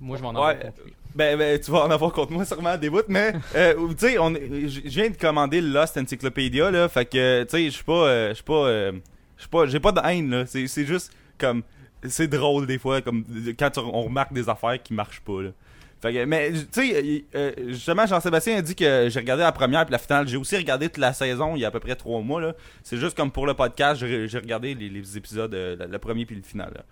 moi 0.00 0.16
je 0.16 0.22
vais 0.22 0.28
en 0.28 0.34
avoir 0.34 0.48
Ouais. 0.48 0.60
contre 0.60 0.82
lui. 0.84 0.94
Ben, 1.14 1.36
ben, 1.38 1.58
tu 1.60 1.70
vas 1.70 1.80
en 1.84 1.90
avoir 1.90 2.12
contre 2.12 2.32
moi 2.32 2.44
sûrement 2.44 2.70
à 2.70 2.76
des 2.76 2.90
bouts, 2.90 3.02
mais 3.08 3.32
euh, 3.54 3.88
tu 3.98 4.08
sais, 4.08 4.14
je 4.14 4.88
viens 4.88 5.10
de 5.10 5.16
commander 5.16 5.60
le 5.60 5.68
Lost 5.68 5.96
Encyclopedia 5.96 6.70
là, 6.70 6.88
fait 6.88 7.04
que 7.06 7.42
tu 7.44 7.50
sais, 7.50 7.64
je 7.66 7.70
suis 7.70 7.84
pas 7.84 7.92
euh, 8.06 8.28
je 8.30 8.34
suis 8.34 8.44
pas 8.44 8.52
euh, 8.66 8.92
je 9.36 9.42
suis 9.42 9.48
pas 9.50 9.66
j'ai 9.66 9.80
pas 9.80 9.92
de 9.92 10.00
haine 10.04 10.30
là, 10.30 10.46
c'est 10.46 10.66
c'est 10.66 10.84
juste 10.84 11.12
comme 11.38 11.62
c'est 12.06 12.28
drôle 12.28 12.66
des 12.66 12.78
fois 12.78 13.00
comme 13.00 13.24
quand 13.58 13.76
on 13.78 14.02
remarque 14.02 14.32
des 14.32 14.48
affaires 14.48 14.80
qui 14.82 14.94
marchent 14.94 15.20
pas 15.22 15.42
là. 15.42 15.50
Fait 16.00 16.12
que, 16.12 16.24
mais 16.24 16.52
tu 16.52 16.66
sais, 16.70 17.24
euh, 17.34 17.52
justement, 17.68 18.06
Jean-Sébastien 18.06 18.58
a 18.58 18.62
dit 18.62 18.76
que 18.76 19.08
j'ai 19.08 19.18
regardé 19.18 19.42
la 19.42 19.50
première 19.50 19.84
puis 19.84 19.92
la 19.92 19.98
finale. 19.98 20.28
J'ai 20.28 20.36
aussi 20.36 20.56
regardé 20.56 20.88
toute 20.88 20.98
la 20.98 21.12
saison 21.12 21.56
il 21.56 21.60
y 21.60 21.64
a 21.64 21.68
à 21.68 21.70
peu 21.72 21.80
près 21.80 21.96
trois 21.96 22.20
mois. 22.20 22.40
là. 22.40 22.54
C'est 22.84 22.98
juste 22.98 23.16
comme 23.16 23.32
pour 23.32 23.46
le 23.46 23.54
podcast, 23.54 24.00
j'ai 24.04 24.38
regardé 24.38 24.74
les, 24.74 24.88
les 24.88 25.16
épisodes, 25.16 25.52
euh, 25.54 25.76
le, 25.76 25.98
premier 25.98 26.24
puis 26.24 26.36
le 26.36 26.42
final. 26.42 26.72
là. 26.74 26.82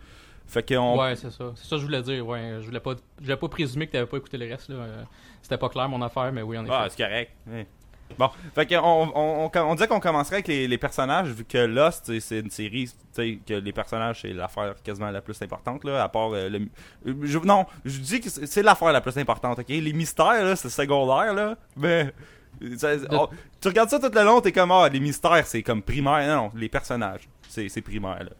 Fait 0.48 0.62
que 0.62 0.74
on, 0.74 0.98
Ouais, 1.00 1.14
c'est 1.16 1.30
ça. 1.30 1.52
C'est 1.54 1.64
ça 1.68 1.76
que 1.76 1.80
je 1.82 1.86
voulais 1.86 2.02
dire. 2.02 2.26
Ouais, 2.26 2.58
je 2.60 2.66
voulais 2.66 2.80
pas, 2.80 2.94
je 3.18 3.24
voulais 3.24 3.36
pas 3.36 3.48
présumer 3.48 3.86
que 3.86 3.92
t'avais 3.92 4.06
pas 4.06 4.16
écouté 4.16 4.38
le 4.38 4.46
reste. 4.48 4.68
Là. 4.68 4.76
Euh, 4.76 5.02
C'était 5.42 5.58
pas 5.58 5.68
clair 5.68 5.88
mon 5.88 6.02
affaire, 6.02 6.32
mais 6.32 6.42
oui, 6.42 6.58
en 6.58 6.64
effet. 6.64 6.74
Ah, 6.74 6.86
c'est 6.88 7.02
correct. 7.02 7.32
Ouais. 7.46 7.66
Bon, 8.18 8.30
fait 8.54 8.66
qu'on 8.66 8.76
on, 8.82 9.12
on, 9.14 9.50
on 9.54 9.74
disait 9.74 9.88
qu'on 9.88 10.00
commencerait 10.00 10.36
avec 10.36 10.48
les, 10.48 10.66
les 10.68 10.78
personnages, 10.78 11.28
vu 11.28 11.44
que 11.44 11.58
Lost, 11.58 12.18
c'est- 12.20 12.40
une 12.40 12.50
série, 12.50 12.90
que 13.14 13.54
les 13.54 13.72
personnages, 13.72 14.22
c'est 14.22 14.32
l'affaire 14.32 14.74
quasiment 14.82 15.10
la 15.10 15.20
plus 15.20 15.40
importante, 15.42 15.84
là, 15.84 16.02
à 16.02 16.08
part 16.08 16.30
euh, 16.32 16.48
le... 16.48 16.58
euh, 17.06 17.14
Je, 17.22 17.38
non, 17.38 17.66
je 17.84 17.98
dis 17.98 18.20
que 18.20 18.30
c'est 18.30 18.62
l'affaire 18.62 18.92
la 18.92 19.00
plus 19.00 19.16
importante, 19.18 19.58
ok? 19.58 19.68
Les 19.68 19.92
mystères, 19.92 20.44
là, 20.44 20.56
c'est 20.56 20.70
secondaire, 20.70 21.34
là, 21.34 21.56
mais... 21.76 22.12
ça- 22.78 22.94
oh, 23.10 23.28
tu 23.60 23.68
regardes 23.68 23.90
ça 23.90 23.98
tout 23.98 24.10
le 24.14 24.22
long, 24.24 24.40
t'es 24.40 24.52
comme, 24.52 24.70
ah, 24.72 24.88
les 24.88 25.00
mystères, 25.00 25.46
c'est 25.46 25.62
comme 25.62 25.82
primaire. 25.82 26.26
Non, 26.28 26.44
non, 26.44 26.52
les 26.54 26.68
personnages, 26.68 27.28
c'est 27.48 27.68
c'est 27.68 27.82
primaire, 27.82 28.24
là. 28.24 28.30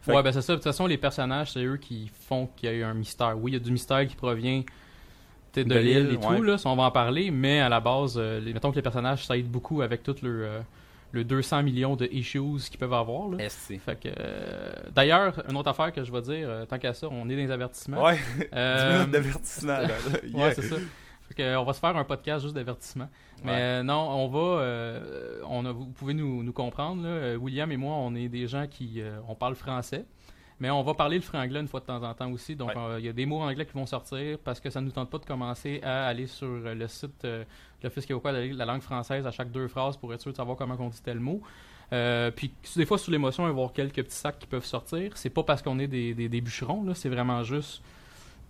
Fait 0.00 0.12
Ouais, 0.12 0.18
que- 0.18 0.22
ben 0.24 0.32
c'est 0.32 0.42
ça. 0.42 0.52
De 0.52 0.56
toute 0.58 0.64
façon, 0.64 0.86
les 0.86 0.96
personnages, 0.96 1.52
c'est 1.52 1.64
eux 1.64 1.76
qui 1.76 2.10
font 2.28 2.48
qu'il 2.56 2.68
y 2.70 2.72
a 2.72 2.74
eu 2.76 2.82
un 2.84 2.94
mystère. 2.94 3.36
Oui, 3.36 3.50
il 3.50 3.54
y 3.54 3.56
a 3.56 3.60
du 3.60 3.72
mystère 3.72 4.06
qui 4.06 4.14
provient 4.16 4.62
de, 5.64 5.74
De 5.74 5.78
l'île 5.78 6.10
et 6.12 6.16
tout, 6.20 6.42
là, 6.42 6.56
on 6.64 6.76
va 6.76 6.84
en 6.84 6.90
parler, 6.90 7.30
mais 7.30 7.60
à 7.60 7.68
la 7.68 7.80
base, 7.80 8.14
euh, 8.16 8.40
les, 8.40 8.52
mettons 8.52 8.70
que 8.70 8.76
les 8.76 8.82
personnages, 8.82 9.26
ça 9.26 9.36
aide 9.36 9.48
beaucoup 9.50 9.82
avec 9.82 10.02
tout 10.02 10.14
leur, 10.22 10.32
euh, 10.50 10.60
le 11.12 11.24
200 11.24 11.62
millions 11.62 11.96
de 11.96 12.06
issues 12.12 12.40
qu'ils 12.70 12.78
peuvent 12.78 12.92
avoir. 12.92 13.28
Là. 13.30 13.48
Fait 13.48 13.98
que, 13.98 14.08
euh, 14.18 14.72
d'ailleurs, 14.94 15.42
une 15.48 15.56
autre 15.56 15.68
affaire 15.70 15.92
que 15.92 16.04
je 16.04 16.12
vais 16.12 16.20
dire, 16.22 16.48
euh, 16.48 16.64
tant 16.66 16.78
qu'à 16.78 16.92
ça, 16.92 17.08
on 17.10 17.28
est 17.28 17.34
dans 17.34 17.42
les 17.42 17.50
avertissements. 17.50 18.02
Ouais, 18.04 18.18
10 18.38 18.94
minutes 18.94 19.10
d'avertissement. 19.10 19.78
Ouais, 20.34 20.54
c'est 20.54 20.62
ça. 20.62 20.76
Fait 21.28 21.34
que, 21.34 21.56
on 21.56 21.64
va 21.64 21.72
se 21.74 21.80
faire 21.80 21.94
un 21.96 22.04
podcast 22.04 22.42
juste 22.42 22.54
d'avertissement. 22.54 23.08
Mais 23.44 23.50
Ouais. 23.52 23.58
euh, 23.60 23.82
non, 23.82 24.08
on 24.24 24.28
va. 24.28 24.60
euh, 24.62 25.40
on 25.46 25.64
a- 25.66 25.72
vous 25.72 25.86
pouvez 25.86 26.14
nous, 26.14 26.42
nous 26.42 26.52
comprendre. 26.52 27.02
là. 27.06 27.36
William 27.36 27.70
et 27.70 27.76
moi, 27.76 27.94
on 27.96 28.14
est 28.14 28.28
des 28.28 28.46
gens 28.48 28.66
qui. 28.66 28.94
euh, 29.02 29.18
on 29.28 29.34
parle 29.34 29.54
français. 29.54 30.04
Mais 30.60 30.70
on 30.70 30.82
va 30.82 30.94
parler 30.94 31.16
le 31.16 31.22
franglais 31.22 31.60
une 31.60 31.68
fois 31.68 31.80
de 31.80 31.84
temps 31.86 32.02
en 32.02 32.14
temps 32.14 32.30
aussi. 32.32 32.56
Donc, 32.56 32.70
Ouais. 32.70 32.74
euh, 32.78 32.98
il 32.98 33.06
y 33.06 33.08
a 33.08 33.12
des 33.12 33.26
mots 33.26 33.40
anglais 33.40 33.64
qui 33.64 33.74
vont 33.74 33.86
sortir 33.86 34.38
parce 34.42 34.58
que 34.60 34.70
ça 34.70 34.80
ne 34.80 34.86
nous 34.86 34.92
tente 34.92 35.08
pas 35.08 35.18
de 35.18 35.24
commencer 35.24 35.80
à 35.84 36.06
aller 36.06 36.26
sur 36.26 36.48
euh, 36.48 36.74
le 36.74 36.88
site 36.88 37.24
euh, 37.24 37.44
de 37.80 37.84
l'Office 37.84 38.06
québécois 38.06 38.32
de 38.32 38.56
la 38.56 38.64
langue 38.64 38.80
française 38.82 39.26
à 39.26 39.30
chaque 39.30 39.52
deux 39.52 39.68
phrases 39.68 39.96
pour 39.96 40.12
être 40.12 40.20
sûr 40.20 40.32
de 40.32 40.36
savoir 40.36 40.56
comment 40.56 40.76
on 40.80 40.88
dit 40.88 41.00
tel 41.02 41.20
mot. 41.20 41.40
Euh, 41.92 42.30
puis 42.32 42.52
des 42.76 42.84
fois 42.86 42.98
sous 42.98 43.10
l'émotion, 43.10 43.44
il 43.44 43.46
va 43.46 43.50
y 43.50 43.52
avoir 43.52 43.72
quelques 43.72 44.02
petits 44.02 44.16
sacs 44.16 44.38
qui 44.38 44.46
peuvent 44.46 44.64
sortir. 44.64 45.16
C'est 45.16 45.30
pas 45.30 45.42
parce 45.44 45.62
qu'on 45.62 45.78
est 45.78 45.86
des, 45.86 46.12
des, 46.12 46.28
des 46.28 46.40
bûcherons, 46.40 46.82
là, 46.84 46.94
c'est 46.94 47.08
vraiment 47.08 47.42
juste 47.44 47.82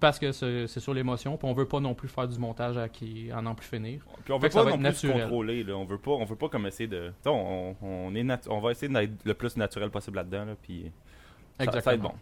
parce 0.01 0.19
que 0.19 0.33
c'est 0.33 0.81
sur 0.81 0.95
l'émotion. 0.95 1.37
Puis 1.37 1.47
on 1.49 1.53
veut 1.53 1.67
pas 1.69 1.81
non 1.81 1.93
plus 1.95 2.09
faire 2.09 2.27
du 2.27 2.39
montage 2.39 2.77
à 2.79 2.89
qui 2.89 3.31
à 3.33 3.43
n'en 3.43 3.55
plus 3.55 3.67
finir. 3.67 4.01
Puis 4.25 4.33
on 4.33 4.39
veut 4.39 4.49
que 4.49 4.55
ça 4.55 4.65
pas 4.65 4.71
non 4.71 4.77
être 4.77 4.83
plus 4.83 4.95
se 4.95 5.07
naturel. 5.09 5.25
contrôler. 5.29 5.63
Là. 5.65 5.75
On 5.77 5.85
veut 5.85 5.99
pas, 5.99 6.13
on 6.13 6.25
veut 6.25 6.37
pas 6.37 6.49
comme 6.49 6.67
essayer 6.67 6.89
de. 6.89 7.13
On, 7.27 7.75
on, 7.83 8.15
est 8.15 8.49
on 8.49 8.61
va 8.61 8.71
essayer 8.71 8.93
d'être 8.93 9.13
le 9.25 9.35
plus 9.35 9.57
naturel 9.57 9.91
possible 9.91 10.17
là-dedans. 10.17 10.45
Là, 10.47 10.53
puis 10.63 10.91
ça, 11.59 11.73
ça 11.73 11.81
va 11.81 11.95
être 11.95 12.01
bon. 12.01 12.13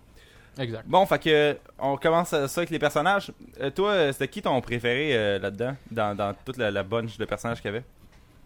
Exact. 0.58 0.84
Bon, 0.86 1.04
fait 1.04 1.18
que 1.18 1.58
on 1.78 1.96
commence 1.96 2.28
ça 2.30 2.44
avec 2.56 2.70
les 2.70 2.78
personnages. 2.78 3.30
Euh, 3.60 3.70
toi, 3.70 3.90
euh, 3.90 4.12
c'était 4.12 4.28
qui 4.28 4.40
ton 4.40 4.58
préféré 4.62 5.10
euh, 5.14 5.38
là-dedans, 5.38 5.76
dans, 5.90 6.16
dans 6.16 6.34
toute 6.44 6.56
la, 6.56 6.70
la 6.70 6.82
bunch 6.82 7.18
de 7.18 7.24
personnages 7.26 7.58
qu'il 7.60 7.70
y 7.70 7.74
avait? 7.74 7.84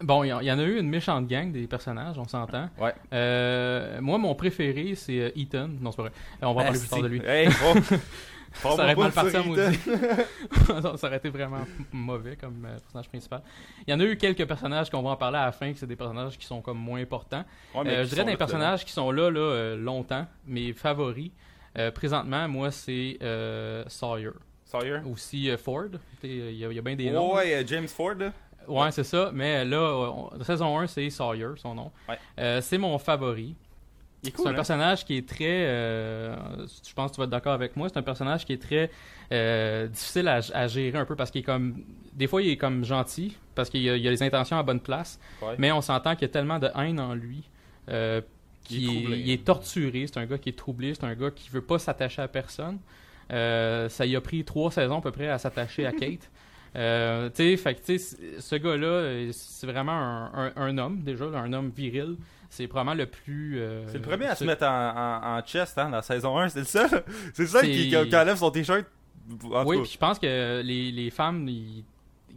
Bon, 0.03 0.25
il 0.25 0.29
y, 0.29 0.33
en- 0.33 0.41
il 0.41 0.47
y 0.47 0.51
en 0.53 0.59
a 0.59 0.63
eu 0.63 0.79
une 0.81 0.89
méchante 0.89 1.29
gang 1.29 1.53
des 1.53 1.67
personnages, 1.67 2.17
on 2.19 2.27
s'entend. 2.27 2.69
Ouais. 2.81 2.95
Euh, 3.13 4.01
moi, 4.01 4.19
mon 4.19 4.35
préféré, 4.35 4.95
c'est 4.97 5.33
Ethan. 5.37 5.69
Non, 5.81 5.93
c'est 5.93 5.99
pas 5.99 6.03
vrai. 6.05 6.13
On 6.43 6.55
va 6.55 6.65
parler 6.65 6.79
plus 6.79 6.89
tard 6.89 7.03
de 7.03 7.07
lui. 7.09 7.23
Hey, 7.25 7.49
oh. 7.67 7.79
Ça 8.53 8.69
aurait 8.75 8.95
mal 8.97 9.13
parti 9.13 9.29
à 9.29 9.33
ça, 9.33 9.39
Ethan. 9.41 9.49
maudit. 9.49 9.79
ça 10.99 11.07
aurait 11.07 11.17
été 11.17 11.29
vraiment 11.29 11.65
mauvais 11.93 12.37
comme 12.37 12.65
euh, 12.65 12.79
personnage 12.79 13.09
principal. 13.09 13.43
Il 13.87 13.91
y 13.91 13.95
en 13.95 14.01
a 14.01 14.05
eu 14.05 14.17
quelques 14.17 14.47
personnages 14.47 14.91
qu'on 14.91 15.03
va 15.03 15.11
en 15.11 15.17
parler 15.17 15.39
à 15.39 15.47
la 15.47 15.53
fin, 15.53 15.73
que 15.73 15.79
c'est 15.79 15.87
des 15.87 15.97
personnages 15.97 16.37
qui 16.37 16.47
sont 16.47 16.61
comme 16.61 16.79
moins 16.79 17.01
importants. 17.01 17.45
Ouais, 17.75 17.83
Euh, 17.87 18.05
je 18.05 18.09
dirais 18.11 18.25
des 18.25 18.37
personnages 18.37 18.85
qui 18.85 18.93
sont 18.93 19.11
là, 19.13 19.31
là 19.31 19.41
euh, 19.41 19.77
longtemps, 19.77 20.27
mes 20.47 20.73
favoris. 20.73 21.31
euh, 21.79 21.91
présentement, 21.93 22.49
moi, 22.49 22.71
c'est 22.73 23.19
Sawyer. 23.89 24.31
Sawyer? 24.65 24.99
Aussi 25.11 25.51
Ford. 25.57 25.85
Il 26.23 26.31
y, 26.57 26.65
a- 26.65 26.69
il 26.71 26.75
y 26.75 26.79
a 26.79 26.83
bien 26.83 26.97
des 26.97 27.11
noms. 27.11 27.35
Ouais, 27.35 27.55
euh, 27.55 27.63
James 27.67 27.89
Ford. 27.89 28.15
là. 28.15 28.33
Ouais, 28.69 28.91
c'est 28.93 29.05
ça. 29.05 29.31
Mais 29.33 29.65
là, 29.65 29.81
on- 29.81 30.43
saison 30.45 30.79
1, 30.79 30.87
c'est 30.87 31.09
Sawyer, 31.11 31.49
son 31.57 31.75
nom. 31.75 31.91
Ouais. 32.09 32.61
C'est 32.61 32.79
mon 32.79 32.99
favori. 32.99 33.55
Est 34.23 34.27
C'est 34.27 34.33
cool. 34.33 34.49
un 34.49 34.51
hein? 34.51 34.55
personnage 34.55 35.05
qui 35.07 35.17
est 35.17 35.27
très. 35.29 35.45
euh, 35.67 36.37
je 36.87 36.93
pense 36.95 37.11
que 37.11 37.15
tu 37.17 37.21
vas 37.21 37.25
être 37.25 37.31
d'accord 37.31 37.55
avec 37.55 37.75
moi. 37.77 37.89
C'est 37.89 37.97
un 37.99 38.03
personnage 38.03 38.45
qui 38.45 38.53
est 38.53 38.61
très 38.63 38.91
euh, 39.33 39.87
difficile 39.89 40.29
à, 40.29 40.41
à 40.53 40.67
gérer 40.67 40.99
un 40.99 41.05
peu 41.07 41.17
parce 41.17 41.31
qu'il 41.31 41.41
est 41.41 41.45
comme. 41.45 41.83
Des 42.13 42.27
fois, 42.27 42.43
il 42.43 42.51
est 42.51 42.57
comme 42.59 42.85
gentil 42.85 43.37
parce 43.55 43.71
qu'il 43.71 43.89
a, 43.89 43.97
il 43.97 44.07
a 44.07 44.11
les 44.11 44.23
intentions 44.23 44.59
à 44.59 44.63
bonne 44.63 44.81
place. 44.81 45.19
Ouais. 45.41 45.55
Mais 45.59 45.73
on 45.73 45.81
s'entend 45.81 46.15
qu'il 46.15 46.23
y 46.23 46.31
a 46.31 46.33
tellement 46.33 46.59
de 46.59 46.69
haine 46.77 47.01
en 47.01 47.15
lui. 47.15 47.45
euh, 47.89 48.21
Il 48.69 48.77
est 48.77 48.79
qu'il 48.87 48.97
troublé, 48.99 49.19
il 49.21 49.31
hein. 49.31 49.35
est 49.35 49.45
torturé. 49.45 50.07
C'est 50.07 50.19
un 50.19 50.27
gars 50.27 50.39
qui 50.39 50.51
est 50.51 50.59
troublé. 50.59 50.93
C'est 50.95 51.05
un 51.05 51.15
gars 51.15 51.31
qui 51.31 51.49
veut 51.49 51.63
pas 51.63 51.79
s'attacher 51.79 52.21
à 52.21 52.29
personne. 52.29 52.79
Ça 53.31 54.05
y 54.07 54.17
a 54.17 54.21
pris 54.21 54.45
trois 54.45 54.71
saisons 54.71 54.99
à 54.99 55.01
peu 55.01 55.13
près 55.13 55.29
à 55.29 55.39
s'attacher 55.39 55.87
à 55.87 55.93
Kate. 56.01 56.29
Tu 56.75 57.57
sais, 57.57 57.99
ce 58.39 58.57
gars-là, 58.57 59.33
c'est 59.33 59.67
vraiment 59.67 59.93
un, 59.93 60.31
un- 60.35 60.53
un 60.57 60.79
homme, 60.79 61.01
déjà, 61.03 61.25
un 61.25 61.53
homme 61.53 61.71
viril. 61.75 62.17
C'est 62.51 62.67
probablement 62.67 62.97
le 62.97 63.07
plus. 63.07 63.59
euh, 63.61 63.87
C'est 63.87 63.99
le 63.99 64.03
premier 64.03 64.27
à 64.27 64.35
se 64.35 64.45
mettre 64.45 64.65
en, 64.65 64.91
en, 64.91 65.39
en 65.39 65.43
chest 65.43 65.79
hein, 65.79 65.85
dans 65.85 65.97
la 65.97 66.03
saison 66.03 66.37
1, 66.37 66.49
c'est 66.51 66.59
le 66.59 66.65
seul. 66.65 67.05
C'est 67.33 67.43
le 67.45 67.49
seul 67.49 67.65
qui, 67.65 67.89
qui, 67.89 68.17
enlève 68.17 68.37
son 68.37 68.51
t-shirt. 68.51 68.85
Oui, 69.65 69.79
puis 69.83 69.91
je 69.93 69.99
pense 69.99 70.19
que 70.19 70.61
les, 70.63 70.91
les 70.91 71.11
femmes, 71.11 71.47
ils, 71.49 71.85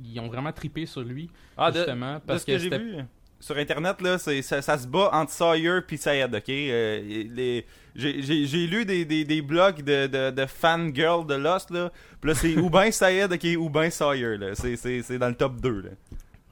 ils 0.06 0.20
ont 0.20 0.28
vraiment 0.28 0.52
tripé 0.52 0.86
sur 0.86 1.02
lui, 1.02 1.30
Ah, 1.58 1.72
justement, 1.74 2.16
de 2.16 2.20
parce 2.20 2.42
ce 2.42 2.46
que, 2.46 2.58
j'ai 2.60 2.70
vu 2.70 2.98
sur 3.40 3.58
internet, 3.58 4.02
là, 4.02 4.18
ça, 4.18 4.62
ça 4.62 4.78
se 4.78 4.88
bat 4.88 5.10
entre 5.12 5.32
Sawyer 5.32 5.80
et 5.90 5.98
Sayed, 5.98 6.34
ok? 6.34 6.50
Euh, 6.50 7.02
les, 7.32 7.66
j'ai, 7.96 8.68
lu 8.68 8.86
des, 8.86 9.04
des, 9.04 9.26
des 9.26 9.42
blogs 9.42 9.84
de, 9.84 10.08
de, 10.08 10.32
de 10.32 10.46
fangirls 10.46 11.26
de 11.28 11.34
Lost, 11.36 11.70
là. 11.72 11.92
Puis 12.22 12.30
là, 12.30 12.36
c'est 12.36 12.56
ou 12.58 12.70
ben 12.70 12.92
Sayed, 12.92 13.34
ok, 13.34 13.46
ou 13.58 13.70
ben 13.70 13.90
Sawyer, 13.90 14.38
là. 14.38 14.56
C'est, 14.56 14.76
c'est, 14.78 15.02
c'est 15.02 15.18
dans 15.18 15.28
le 15.28 15.36
top 15.36 15.60
2, 15.60 15.82
là. 15.82 15.90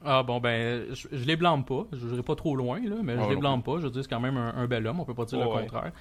Ah 0.04 0.22
bon, 0.22 0.40
ben, 0.40 0.86
je, 0.92 1.08
je 1.12 1.24
les 1.24 1.36
blâme 1.36 1.64
pas. 1.64 1.86
Je 1.92 2.06
n'irai 2.06 2.22
pas 2.22 2.34
trop 2.34 2.56
loin, 2.56 2.80
là, 2.80 2.96
mais 3.02 3.14
Ah, 3.18 3.22
je 3.24 3.28
les 3.28 3.34
non 3.34 3.40
blâme 3.40 3.62
pas. 3.62 3.76
Je 3.78 3.84
veux 3.84 3.90
dire, 3.90 4.02
c'est 4.02 4.08
quand 4.10 4.20
même 4.20 4.36
un, 4.36 4.54
un 4.56 4.66
bel 4.66 4.86
homme, 4.86 5.00
on 5.00 5.04
peut 5.04 5.14
pas 5.14 5.24
dire 5.24 5.38
le 5.38 5.46
ouais. 5.46 5.62
contraire. 5.62 5.92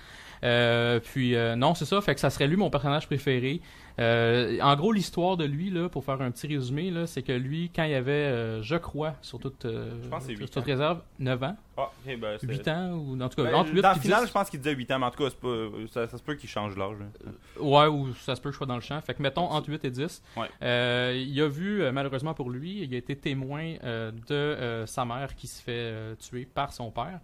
Euh, 0.44 1.00
puis, 1.00 1.36
euh, 1.36 1.56
non, 1.56 1.76
c'est 1.76 1.86
ça, 1.86 2.02
fait 2.02 2.14
que 2.16 2.20
ça 2.20 2.30
serait 2.30 2.48
lui 2.48 2.56
mon 2.58 2.70
personnage 2.70 3.06
préféré. 3.08 3.62
Euh, 4.00 4.58
en 4.62 4.76
gros, 4.76 4.92
l'histoire 4.92 5.38
de 5.38 5.44
lui, 5.46 5.70
là, 5.70 5.90
pour 5.90 6.04
faire 6.04 6.22
un 6.22 6.32
petit 6.32 6.48
résumé, 6.48 6.90
là, 6.90 7.06
c'est 7.06 7.22
que 7.22 7.34
lui, 7.34 7.70
quand 7.76 7.84
il 7.84 7.94
avait, 7.94 8.64
je 8.64 8.76
crois, 8.78 9.16
sur 9.22 9.38
toute, 9.38 9.68
Je 9.68 10.08
pense 10.08 10.26
sur 10.26 10.38
toute 10.40 10.58
ans. 10.58 10.62
réserve, 10.66 11.02
9 11.20 11.44
ans, 11.44 11.56
Ah, 11.78 11.92
ok, 12.08 12.18
ben. 12.18 12.38
8 12.42 12.68
ans, 12.70 12.92
ou 12.94 13.22
en 13.22 13.30
tout 13.30 13.36
cas, 13.36 13.52
Ben, 13.52 13.56
entre 13.56 13.74
8 13.74 13.82
dans 13.82 13.94
le 13.94 14.00
final, 14.00 14.22
10. 14.22 14.28
je 14.28 14.32
pense 14.32 14.50
qu'il 14.50 14.60
disait 14.60 14.74
8 14.76 14.92
ans, 14.92 15.00
mais 15.00 15.06
en 15.08 15.12
tout 15.12 15.24
cas, 15.24 15.30
pas, 15.40 15.68
ça, 15.92 16.08
ça 16.08 16.18
se 16.18 16.24
peut 16.24 16.36
qu'il 16.36 16.50
change 16.50 16.76
l'âge. 16.78 16.96
là. 17.00 17.32
Ouais, 17.62 17.88
ou 17.88 18.14
ça 18.16 18.36
se 18.36 18.42
peut 18.42 18.50
que 18.50 18.54
je 18.54 18.58
sois 18.58 18.66
dans 18.68 18.76
le 18.76 18.82
champ. 18.82 19.00
Fait 19.02 19.14
que 19.14 19.22
mettons 19.22 19.44
entre 19.44 19.70
8 19.70 19.86
et 19.86 19.92
10. 19.92 20.24
Ouais. 20.38 20.48
Euh, 20.64 21.14
il 21.24 21.40
a 21.42 21.48
vu, 21.48 21.84
malheureusement 21.92 22.34
pour 22.34 22.50
lui, 22.50 22.84
il 22.84 22.94
a 22.96 22.98
été 22.98 23.16
témoin 23.16 23.76
euh, 23.84 24.12
de 24.12 24.34
euh, 24.34 24.86
sa 24.88 25.06
mère 25.06 25.36
qui 25.36 25.48
se 25.48 25.62
fait 25.62 26.16
tuer 26.18 26.46
par 26.46 26.74
son 26.74 26.90
père. 26.92 27.20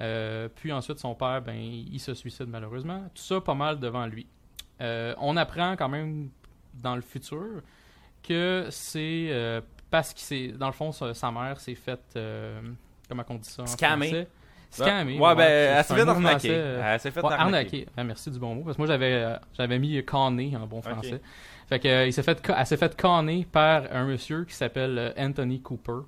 Euh, 0.00 0.48
puis 0.54 0.72
ensuite, 0.72 0.98
son 0.98 1.14
père, 1.14 1.42
ben, 1.42 1.56
il 1.56 1.98
se 1.98 2.14
suicide 2.14 2.46
malheureusement. 2.48 3.02
Tout 3.14 3.22
ça 3.22 3.40
pas 3.40 3.54
mal 3.54 3.78
devant 3.80 4.06
lui. 4.06 4.26
Euh, 4.80 5.14
on 5.18 5.36
apprend 5.36 5.74
quand 5.76 5.88
même 5.88 6.30
dans 6.74 6.94
le 6.94 7.02
futur 7.02 7.62
que 8.22 8.66
c'est 8.70 9.26
euh, 9.30 9.60
parce 9.90 10.14
que 10.14 10.20
c'est 10.20 10.48
dans 10.48 10.66
le 10.68 10.72
fond 10.72 10.92
sa, 10.92 11.14
sa 11.14 11.32
mère 11.32 11.58
s'est 11.58 11.74
faite 11.74 12.16
comment 13.08 13.24
on 13.28 13.34
dit 13.34 13.48
ça 13.48 13.62
en 13.62 13.66
Scammer. 13.66 14.06
français? 14.06 14.28
Scammer. 14.70 15.18
Ouais, 15.18 15.34
ben, 15.34 15.42
elle 15.78 15.84
s'est 15.84 15.94
un 15.94 15.96
fait 15.96 16.04
mot 16.04 16.10
arnaquer. 16.10 16.48
Elle 16.52 17.00
s'est 17.00 17.10
fait 17.10 17.24
Ouais, 17.24 17.32
arnaquer. 17.32 17.86
Ah, 17.96 18.04
merci 18.04 18.30
du 18.30 18.38
bon 18.38 18.54
mot. 18.54 18.62
Parce 18.62 18.76
que 18.76 18.82
moi, 18.82 18.86
j'avais, 18.86 19.36
j'avais 19.56 19.78
mis 19.78 20.04
canner 20.04 20.56
en 20.56 20.66
bon 20.66 20.82
français. 20.82 21.20
Fait 21.68 21.80
que, 21.80 22.06
il 22.06 22.12
s'est 22.12 22.22
fait, 22.22 22.40
elle 22.56 22.66
s'est 22.66 22.76
fait 22.76 22.94
canner 22.94 23.46
par 23.50 23.84
un 23.90 24.04
monsieur 24.04 24.44
qui 24.44 24.54
s'appelle 24.54 25.12
Anthony 25.18 25.60
Cooper. 25.60 26.00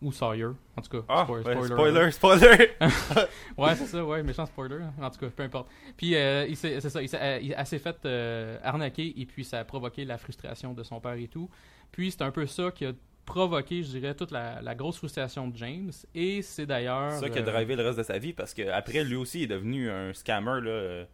Ou 0.00 0.12
Sawyer. 0.12 0.50
En 0.76 0.80
tout 0.82 0.90
cas, 0.90 1.04
Ah, 1.08 1.28
ouais, 1.30 1.40
spoiler. 1.40 1.64
spoiler, 1.64 2.10
spoiler. 2.12 2.70
Ouais, 3.58 3.74
c'est 3.74 3.86
ça, 3.86 4.04
ouais, 4.04 4.22
méchant 4.22 4.46
spoiler. 4.46 4.78
En 5.00 5.10
tout 5.10 5.18
cas, 5.18 5.26
peu 5.28 5.42
importe. 5.42 5.68
Puis, 5.96 6.14
euh, 6.14 6.46
il 6.48 6.56
c'est 6.56 6.80
ça, 6.80 7.02
il 7.02 7.08
s'est- 7.08 7.64
s'est 7.64 7.78
fait 7.80 7.96
euh, 8.04 8.58
arnaquer 8.62 9.12
et 9.20 9.26
puis 9.26 9.44
ça 9.44 9.58
a 9.58 9.64
provoqué 9.64 10.04
la 10.04 10.16
frustration 10.16 10.72
de 10.72 10.82
son 10.84 11.00
père 11.00 11.14
et 11.14 11.26
tout. 11.26 11.50
Puis, 11.90 12.12
c'est 12.12 12.22
un 12.22 12.30
peu 12.30 12.46
ça 12.46 12.70
qui 12.70 12.86
a 12.86 12.92
provoqué, 13.24 13.82
je 13.82 13.88
dirais, 13.88 14.14
toute 14.14 14.30
la, 14.30 14.62
la 14.62 14.74
grosse 14.76 14.98
frustration 14.98 15.48
de 15.48 15.56
James. 15.56 15.90
Et 16.14 16.42
c'est 16.42 16.64
d'ailleurs. 16.66 17.10
C'est 17.12 17.20
ça 17.20 17.28
qui 17.30 17.38
a 17.38 17.42
euh, 17.42 17.44
drivé 17.44 17.74
le 17.74 17.82
reste 17.84 17.98
de 17.98 18.04
sa 18.04 18.18
vie 18.18 18.32
parce 18.32 18.54
qu'après, 18.54 19.02
lui 19.02 19.16
aussi, 19.16 19.40
il 19.40 19.42
est 19.44 19.46
devenu 19.48 19.90
un 19.90 20.12
scammer. 20.14 20.60
Là. 20.62 20.70
euh, 20.70 21.04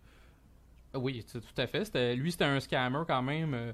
Oui, 0.94 1.24
c'est- 1.26 1.40
tout 1.40 1.46
à 1.60 1.66
fait. 1.66 2.14
Lui, 2.14 2.32
c'était 2.32 2.44
un 2.44 2.60
scammer 2.60 3.00
quand 3.08 3.22
même 3.22 3.54
euh, 3.54 3.72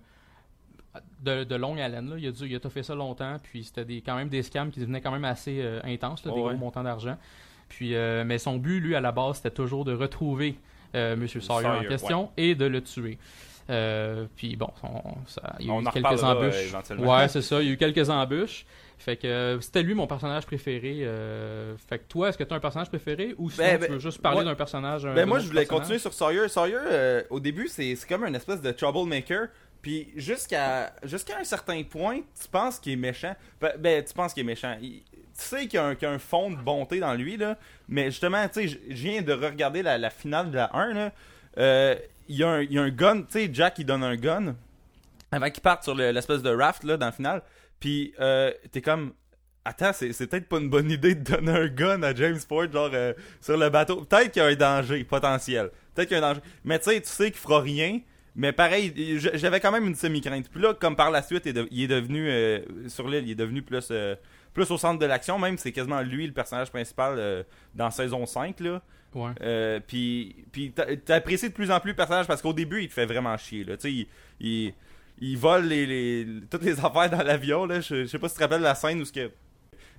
de, 1.23 1.45
de 1.45 1.55
longue 1.55 1.81
haleine. 1.81 2.11
Là. 2.11 2.17
Il, 2.19 2.27
a 2.27 2.31
dû, 2.33 2.47
il 2.47 2.57
a 2.57 2.71
fait 2.71 2.83
ça 2.83 2.95
longtemps, 2.95 3.37
puis 3.43 3.65
c'était 3.65 3.85
des, 3.85 4.01
quand 4.01 4.17
même 4.17 4.29
des 4.29 4.43
scams 4.43 4.71
qui 4.71 4.81
devenaient 4.81 5.01
quand 5.01 5.13
même 5.13 5.25
assez 5.25 5.61
euh, 5.61 5.81
intenses, 5.85 6.25
là, 6.25 6.33
des 6.33 6.39
Oh, 6.41 6.45
ouais. 6.47 6.51
gros 6.55 6.59
montants 6.59 6.83
d'argent. 6.83 7.17
Puis, 7.69 7.95
euh, 7.95 8.25
mais 8.27 8.39
son 8.39 8.57
but, 8.57 8.81
lui, 8.81 8.97
à 8.97 9.01
la 9.01 9.13
base, 9.13 9.37
c'était 9.37 9.51
toujours 9.53 9.85
de 9.85 9.93
retrouver 9.95 10.57
euh, 10.97 11.13
M. 11.15 11.29
Sawyer, 11.29 11.69
en 11.69 11.85
question 11.85 12.31
et 12.37 12.55
de 12.57 12.65
le 12.65 12.83
tuer. 12.83 13.19
Euh, 13.69 14.27
puis 14.35 14.57
bon, 14.57 14.71
on, 14.83 15.15
ça- 15.27 15.55
il 15.61 15.67
y 15.67 15.71
a 15.71 15.73
On 15.75 15.83
eu 15.83 15.85
quelques 15.93 16.25
embûches. 16.25 16.75
ouais, 16.99 17.29
c'est 17.29 17.43
ça. 17.43 17.61
Il 17.63 17.69
y 17.69 17.71
a 17.71 17.73
eu 17.75 17.77
quelques 17.77 18.11
embûches. 18.11 18.67
Fait 18.99 19.17
que 19.17 19.59
c'était 19.63 19.83
lui 19.85 19.95
mon 19.95 20.07
personnage 20.09 20.45
préféré. 20.45 20.99
euh, 21.03 21.75
fait 21.89 22.01
que 22.01 22.05
toi, 22.09 22.29
est-ce 22.29 22.37
que 22.37 22.43
tu 22.45 22.53
as 22.53 22.57
un 22.57 22.61
personnage 22.61 22.89
préféré 22.89 23.35
ou 23.39 23.49
sinon 23.49 23.65
Ben, 23.67 23.75
tu 23.79 23.87
ben, 23.87 23.93
veux 23.95 23.99
juste 24.01 24.21
parler 24.21 24.39
moi- 24.43 24.45
d'un 24.45 24.55
personnage 24.57 25.07
un- 25.07 25.15
Ben 25.15 25.27
moi 25.27 25.39
je 25.39 25.47
voulais 25.47 25.61
personnage? 25.61 25.83
continuer 25.83 25.99
sur 26.01 26.13
Sawyer. 26.13 26.49
Sawyer 26.49 26.77
euh, 26.85 27.23
au 27.31 27.39
début 27.41 27.69
c'est 27.69 27.95
c'est 27.95 28.07
comme 28.09 28.25
une 28.25 28.35
espèce 28.35 28.61
de 28.61 28.71
troublemaker. 28.73 29.49
Puis 29.83 30.13
jusqu'à 30.17 30.93
jusqu'à 31.05 31.39
un 31.39 31.45
certain 31.45 31.83
point, 31.83 32.19
tu 32.41 32.49
penses 32.51 32.79
qu'il 32.79 32.93
est 32.93 32.97
méchant. 32.97 33.35
Ben, 33.79 34.05
tu 34.05 34.13
penses 34.15 34.35
qu'il 34.35 34.43
est 34.43 34.47
méchant. 34.47 34.77
Tu 34.81 35.03
sais 35.35 35.67
qu'il 35.67 35.75
y, 35.75 35.79
a 35.79 35.87
un- 36.11 36.19
fond 36.19 36.51
de 36.51 36.57
bonté 36.57 37.01
dans 37.01 37.15
lui 37.15 37.37
là. 37.39 37.57
Mais 37.89 38.07
justement, 38.11 38.47
tu 38.49 38.69
sais, 38.69 38.81
je 38.89 38.95
viens 38.95 39.23
de 39.23 39.33
regarder 39.33 39.83
la, 39.83 39.97
la 39.97 40.11
finale 40.11 40.51
de 40.51 40.57
la 40.57 40.75
1 40.77 40.93
là. 40.95 41.13
Euh, 41.59 41.95
Il 42.29 42.37
y, 42.37 42.45
a 42.45 42.49
un- 42.49 42.61
il 42.63 42.73
y 42.73 42.79
a 42.79 42.83
un 42.83 42.91
gun, 42.91 43.23
tu 43.23 43.27
sais, 43.31 43.51
Jack 43.53 43.79
il 43.79 43.85
donne 43.87 44.05
un 44.05 44.15
gun 44.17 44.55
avant 45.33 45.51
qu'il 45.51 45.63
parte 45.63 45.83
sur 45.83 45.95
le- 45.95 46.11
l'espèce 46.13 46.43
de 46.43 46.51
raft 46.55 46.85
là 46.85 46.97
dans 46.97 47.07
le 47.07 47.13
final. 47.13 47.43
Puis 47.81 48.13
euh, 48.21 48.53
t'es 48.71 48.83
comme 48.83 49.13
Attends, 49.65 49.93
c'est 49.93 50.13
c'est 50.15 50.27
peut-être 50.27 50.49
pas 50.49 50.59
une 50.59 50.71
bonne 50.71 50.91
idée 50.91 51.15
de 51.15 51.23
donner 51.35 51.53
un 51.53 51.67
gun 51.69 52.03
à 52.03 52.15
James 52.15 52.39
Ford, 52.49 52.71
genre 52.73 52.89
euh, 52.95 53.13
sur 53.43 53.57
le 53.59 53.69
bateau. 53.69 54.05
Peut-être 54.05 54.33
qu'il 54.33 54.43
y 54.43 54.45
a 54.45 54.49
un 54.49 54.55
danger 54.55 55.05
potentiel. 55.05 55.71
Peut-être 55.95 56.09
qu'il 56.09 56.17
y 56.17 56.21
a 56.21 56.25
un 56.27 56.29
danger. 56.31 56.41
Mais 56.65 56.79
tu 56.79 56.91
sais, 56.91 57.01
tu 57.01 57.09
sais 57.09 57.31
qu'il 57.31 57.41
fera 57.41 57.61
rien. 57.61 58.01
Mais 58.37 58.53
pareil, 58.53 58.93
il- 58.97 59.19
j'avais 59.19 59.61
quand 59.61 59.73
même 59.73 59.87
une 59.87 59.95
semi-crainte. 59.95 60.49
Puis 60.51 60.63
là, 60.63 60.73
comme 60.75 60.95
par 60.97 61.11
la 61.11 61.23
suite, 61.23 61.47
il 61.47 61.83
est, 61.83 61.87
devenu, 61.89 62.29
euh, 62.31 62.61
sur 62.89 63.09
l'île, 63.09 63.25
il 63.27 63.33
est 63.33 63.35
devenu 63.37 63.63
plus, 63.63 63.89
euh, 63.91 64.15
plus 64.55 64.71
au 64.71 64.79
centre 64.79 64.99
de 65.01 65.07
l'action, 65.07 65.39
même. 65.39 65.59
C'est 65.59 65.73
quasiment 65.73 66.01
lui 66.03 66.27
le 66.27 66.33
personnage 66.33 66.71
principal 66.71 67.15
euh, 67.19 67.43
dans 67.75 67.91
saison 67.91 68.25
5, 68.27 68.61
là. 68.61 68.81
Ouais. 69.15 69.33
Euh, 69.43 69.81
puis 69.85 70.37
puis 70.53 70.71
t'a- 70.71 70.95
t'apprécies 70.97 71.49
de 71.49 71.55
plus 71.55 71.71
en 71.73 71.81
plus 71.81 71.91
le 71.91 71.97
personnage 71.97 72.29
parce 72.29 72.41
qu'au 72.41 72.53
début, 72.53 72.83
il 72.83 72.89
te 72.89 72.95
fait 72.95 73.07
vraiment 73.07 73.37
chier, 73.37 73.65
là. 73.65 73.75
Il, 73.83 74.07
il, 74.39 74.73
il 75.21 75.37
vole 75.37 75.65
les, 75.67 75.85
les- 75.87 76.27
toutes 76.49 76.63
les 76.63 76.79
affaires 76.85 77.11
dans 77.11 77.23
l'avion, 77.23 77.67
là. 77.67 77.81
Je, 77.81 78.03
je 78.03 78.07
sais 78.07 78.19
pas 78.21 78.29
si 78.29 78.35
tu 78.35 78.39
te 78.39 78.45
rappelles 78.45 78.63
la 78.63 78.77
scène 78.77 79.01
où 79.01 79.05
ce 79.05 79.13
que 79.13 79.31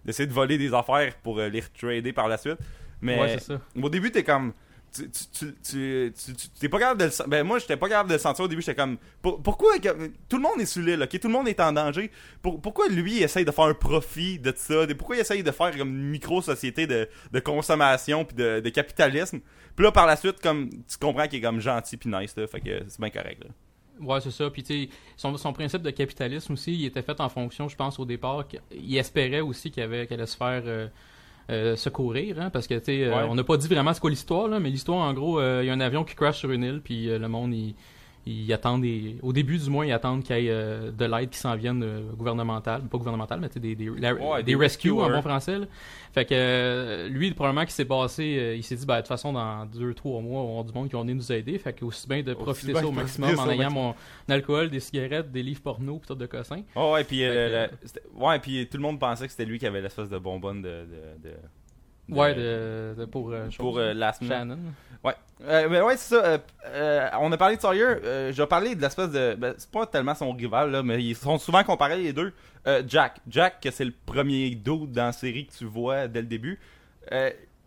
d'essayer 0.06 0.26
de 0.28 0.34
voler 0.34 0.58
des 0.58 0.74
affaires 0.74 1.14
pour 1.22 1.38
les 1.40 1.60
retrader 1.60 2.14
par 2.14 2.28
la 2.30 2.38
suite. 2.38 2.58
Mais 3.02 3.20
Ouais, 3.20 3.38
ça. 3.40 3.60
au 3.82 3.90
début, 3.90 4.12
t'es 4.12 4.24
comme. 4.24 4.54
Tu, 4.94 5.10
tu, 5.10 6.14
t'es 6.60 6.68
pas 6.70 6.80
capable 6.80 7.00
de 7.00 7.06
le 7.06 7.28
Ben, 7.30 7.44
moi, 7.46 7.60
j'étais 7.60 7.78
pas 7.78 7.88
capable 7.88 8.10
de 8.10 8.16
le 8.16 8.20
sentir 8.20 8.44
au 8.44 8.48
début. 8.50 8.62
J'étais 8.62 8.76
comme. 8.76 8.98
pour- 9.22 9.42
pourquoi. 9.42 9.74
Tout 9.80 10.36
le 10.38 10.42
monde 10.42 10.60
est 10.60 10.66
sur 10.66 10.82
l'île, 10.82 11.02
ok? 11.02 11.18
Tout 11.20 11.28
le 11.28 11.34
monde 11.34 11.48
est 11.48 11.60
en 11.62 11.72
danger. 11.72 12.12
Pour- 12.42 12.60
pourquoi 12.60 12.90
lui, 12.90 13.18
il 13.18 13.24
essaye 13.24 13.46
de 13.46 13.52
faire 13.52 13.66
un 13.66 13.74
profit 13.74 14.38
de 14.40 14.54
ça? 14.56 14.86
Des- 14.86 14.96
Pourquoi 14.96 15.16
il 15.16 15.20
essaye 15.20 15.44
de 15.44 15.52
faire 15.52 15.76
comme 15.78 15.90
une 15.90 16.10
micro-société 16.10 16.88
de, 16.88 17.08
de 17.32 17.40
consommation 17.40 18.26
puis 18.26 18.36
de, 18.36 18.60
de 18.60 18.70
capitalisme? 18.70 19.40
Puis 19.76 19.86
là, 19.86 19.92
par 19.94 20.06
la 20.06 20.18
suite, 20.18 20.42
comme 20.42 20.70
tu 20.70 20.98
comprends 21.00 21.28
qu'il 21.28 21.40
est 21.40 21.42
comme 21.42 21.62
gentil 21.62 21.96
puis 21.96 22.10
nice, 22.10 22.36
là. 22.36 22.46
Fait 22.48 22.60
que 22.60 22.84
c'est 22.90 23.00
bien 23.00 23.10
correct, 23.10 23.44
là. 23.46 23.50
Ouais, 24.06 24.20
c'est 24.20 24.32
ça. 24.32 24.50
Puis, 24.50 24.64
tu 24.64 24.90
son, 25.16 25.38
son 25.38 25.54
principe 25.54 25.84
de 25.84 25.92
capitalisme 25.92 26.54
aussi, 26.54 26.74
il 26.74 26.86
était 26.86 27.04
fait 27.04 27.20
en 27.22 27.30
fonction, 27.30 27.70
je 27.70 27.76
pense, 27.76 28.00
au 28.00 28.06
départ, 28.06 28.46
qu'il 28.48 28.98
espérait 28.98 29.42
aussi 29.42 29.70
qu'il 29.72 29.84
avait- 29.84 30.08
qu'elle 30.08 30.20
allait 30.20 30.28
se 30.28 30.36
faire 30.36 30.64
euh, 30.66 30.88
euh, 31.50 31.76
secourir, 31.76 32.40
hein, 32.40 32.50
parce 32.50 32.68
que, 32.68 32.76
tu 32.76 32.86
sais, 32.86 33.04
euh, 33.06 33.16
Ouais. 33.16 33.28
on 33.30 33.36
n'a 33.36 33.44
pas 33.44 33.58
dit 33.58 33.68
vraiment 33.68 33.94
c'est 33.94 34.00
quoi 34.00 34.10
l'histoire, 34.10 34.48
là, 34.48 34.60
mais 34.60 34.70
l'histoire, 34.70 35.00
en 35.00 35.14
gros, 35.14 35.40
euh, 35.40 35.62
il 35.64 35.68
y 35.68 35.70
a 35.70 35.74
un 35.74 35.80
avion 35.80 36.04
qui 36.04 36.16
crash 36.16 36.38
sur 36.40 36.52
une 36.52 36.64
île, 36.64 36.82
puis 36.84 37.10
euh, 37.10 37.18
le 37.20 37.28
monde, 37.28 37.54
il, 37.54 37.76
il 38.26 38.54
attend 38.54 38.78
des... 38.78 39.18
Au 39.22 39.34
début, 39.34 39.58
du 39.58 39.70
moins, 39.70 39.86
ils 39.86 39.92
attendent 39.92 40.24
qu'il 40.24 40.36
y 40.38 40.48
ait 40.48 40.52
euh, 40.52 40.92
de 40.92 41.06
l'aide 41.06 41.30
qui 41.32 41.40
s'en 41.40 41.56
vienne 41.56 41.82
euh, 41.84 42.02
gouvernementale, 42.16 42.82
pas 42.84 42.98
gouvernementale, 42.98 43.40
mais 43.40 43.50
des, 43.60 43.76
des, 43.76 43.90
la- 43.98 44.14
Ouais, 44.14 44.44
des 44.44 44.52
des 44.52 44.56
rescues 44.56 44.90
en 44.92 45.10
bon 45.10 45.22
français, 45.22 45.58
là. 45.60 45.66
Fait 46.14 46.26
que 46.26 46.34
euh, 46.36 47.08
lui, 47.08 47.32
probablement 47.34 47.62
qu'il 47.64 47.72
s'est 47.72 47.86
passé, 47.86 48.54
il 48.58 48.64
s'est 48.64 48.76
dit, 48.76 48.86
ben, 48.86 48.96
de 48.98 49.00
toute 49.00 49.08
façon, 49.08 49.32
dans 49.34 49.66
deux, 49.66 49.94
trois 49.94 50.20
mois, 50.22 50.42
on 50.42 50.50
avoir 50.50 50.64
du 50.66 50.74
monde 50.74 50.88
qui 50.90 50.94
va 50.96 51.02
venir 51.02 51.16
nous 51.16 51.32
aider. 51.32 51.58
Fait 51.58 51.72
que 51.74 51.86
aussi 51.86 52.08
bien 52.08 52.22
de 52.22 52.34
profiter 52.34 52.74
ça 52.74 52.86
au 52.88 52.92
maximum 52.92 53.30
en 53.40 53.50
ayant 53.54 53.72
mon 53.72 53.96
alcool, 54.28 54.70
des 54.70 54.80
cigarettes, 54.82 55.32
des 55.32 55.42
livres 55.42 55.62
porno, 55.62 55.98
pis 56.00 56.08
tout 56.08 56.16
de 56.16 56.26
cossin. 56.26 56.62
Oh, 56.76 56.92
ouais, 56.94 57.04
puis, 57.06 57.24
ouais, 58.16 58.40
puis 58.40 58.68
tout 58.68 58.78
le 58.78 58.84
monde 58.84 59.00
pensait 59.00 59.26
que 59.26 59.32
c'était 59.32 59.46
lui 59.46 59.58
qui 59.58 59.66
avait 59.66 59.82
l'espèce 59.82 60.10
de 60.10 60.18
bonbonne 60.18 60.62
de. 60.62 60.70
de, 60.70 61.30
de- 61.30 61.36
de- 62.12 62.20
Ouais, 62.20 62.34
de, 62.36 62.96
de- 62.98 63.06
pour, 63.06 63.32
euh, 63.32 63.48
Pour 63.58 63.78
euh, 63.80 63.94
Last. 63.94 64.24
Shannon. 64.28 64.58
Ouais. 65.04 65.16
Euh, 65.44 65.68
mais 65.70 65.82
ouais, 65.82 65.98
c'est 65.98 66.16
ça. 66.16 66.24
euh, 66.24 66.38
euh, 66.68 67.10
on 67.20 67.32
a 67.32 67.38
parlé 67.38 67.56
de 67.56 67.62
Sawyer. 67.62 67.96
Je 68.32 68.40
vais 68.42 68.48
parler 68.48 68.76
de 68.76 68.82
l'espèce 68.82 69.10
de. 69.10 69.36
Ben, 69.36 69.56
c'est 69.58 69.72
pas 69.72 69.86
tellement 69.88 70.14
son 70.14 70.32
rival, 70.32 70.70
là, 70.72 70.84
mais 70.84 71.04
ils 71.04 71.16
sont 71.16 71.38
souvent 71.40 71.64
comparés 71.64 71.98
les 71.98 72.14
deux. 72.14 72.32
Jack. 72.88 73.18
Jack, 73.28 73.60
que 73.62 73.72
c'est 73.72 73.86
le 73.86 73.94
premier 74.06 74.52
dude 74.52 74.92
dans 74.92 75.06
la 75.08 75.12
série 75.12 75.48
que 75.48 75.54
tu 75.58 75.66
vois 75.66 76.08
dès 76.08 76.22
le 76.22 76.28
début. 76.28 76.60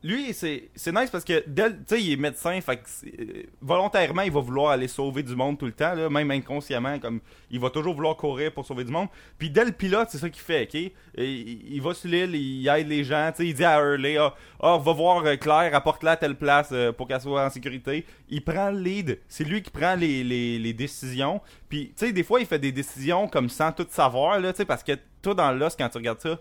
Lui, 0.04 0.34
c'est 0.34 0.92
nice 0.92 1.08
parce 1.10 1.24
que, 1.24 1.42
dès 1.46 1.72
il 1.92 2.12
est 2.12 2.16
médecin, 2.16 2.60
fait 2.60 2.76
que 2.76 2.82
euh, 3.06 3.42
volontairement, 3.62 4.20
il 4.20 4.30
va 4.30 4.40
vouloir 4.40 4.72
aller 4.72 4.86
sauver 4.86 5.22
du 5.22 5.34
monde 5.34 5.56
tout 5.56 5.64
le 5.64 5.72
temps, 5.72 5.96
même 6.10 6.30
inconsciemment, 6.30 6.98
comme 6.98 7.20
il 7.50 7.58
va 7.58 7.70
toujours 7.70 7.94
vouloir 7.94 8.14
courir 8.14 8.52
pour 8.52 8.66
sauver 8.66 8.84
du 8.84 8.92
monde. 8.92 9.08
Puis 9.38 9.48
dès 9.48 9.64
le 9.64 9.72
pilote, 9.72 10.08
c'est 10.10 10.18
ça 10.18 10.28
qu'il 10.28 10.42
fait, 10.42 10.64
ok? 10.64 10.92
Il, 11.16 11.80
va 11.80 11.94
sur 11.94 12.10
l'île, 12.10 12.34
il 12.34 12.68
aide 12.68 12.86
les 12.86 13.02
gens, 13.02 13.32
il 13.38 13.54
dit 13.54 13.64
à 13.64 13.80
Hurley, 13.80 14.18
ah, 14.18 14.34
ah, 14.60 14.76
va 14.76 14.92
voir 14.92 15.24
euh, 15.24 15.36
Claire, 15.36 15.74
apporte-la 15.74 16.10
à 16.10 16.16
telle 16.18 16.36
place 16.36 16.68
euh, 16.72 16.92
pour 16.92 17.08
qu'elle 17.08 17.22
soit 17.22 17.46
en 17.46 17.48
sécurité. 17.48 18.04
Il 18.28 18.44
prend 18.44 18.70
le 18.70 18.80
lead, 18.80 19.20
c'est 19.26 19.44
lui 19.44 19.62
qui 19.62 19.70
prend 19.70 19.94
les, 19.94 20.74
décisions. 20.74 21.40
Puis, 21.70 21.94
tu 21.96 22.04
sais, 22.04 22.12
des 22.12 22.24
fois, 22.24 22.40
il 22.40 22.46
fait 22.46 22.58
des 22.58 22.72
décisions 22.72 23.26
comme 23.26 23.48
sans 23.48 23.72
tout 23.72 23.86
savoir, 23.88 24.38
là, 24.38 24.52
parce 24.68 24.82
que 24.82 24.92
toi, 25.22 25.32
dans 25.32 25.50
Lost, 25.52 25.78
quand 25.78 25.88
tu 25.88 25.96
regardes 25.96 26.20
ça, 26.20 26.38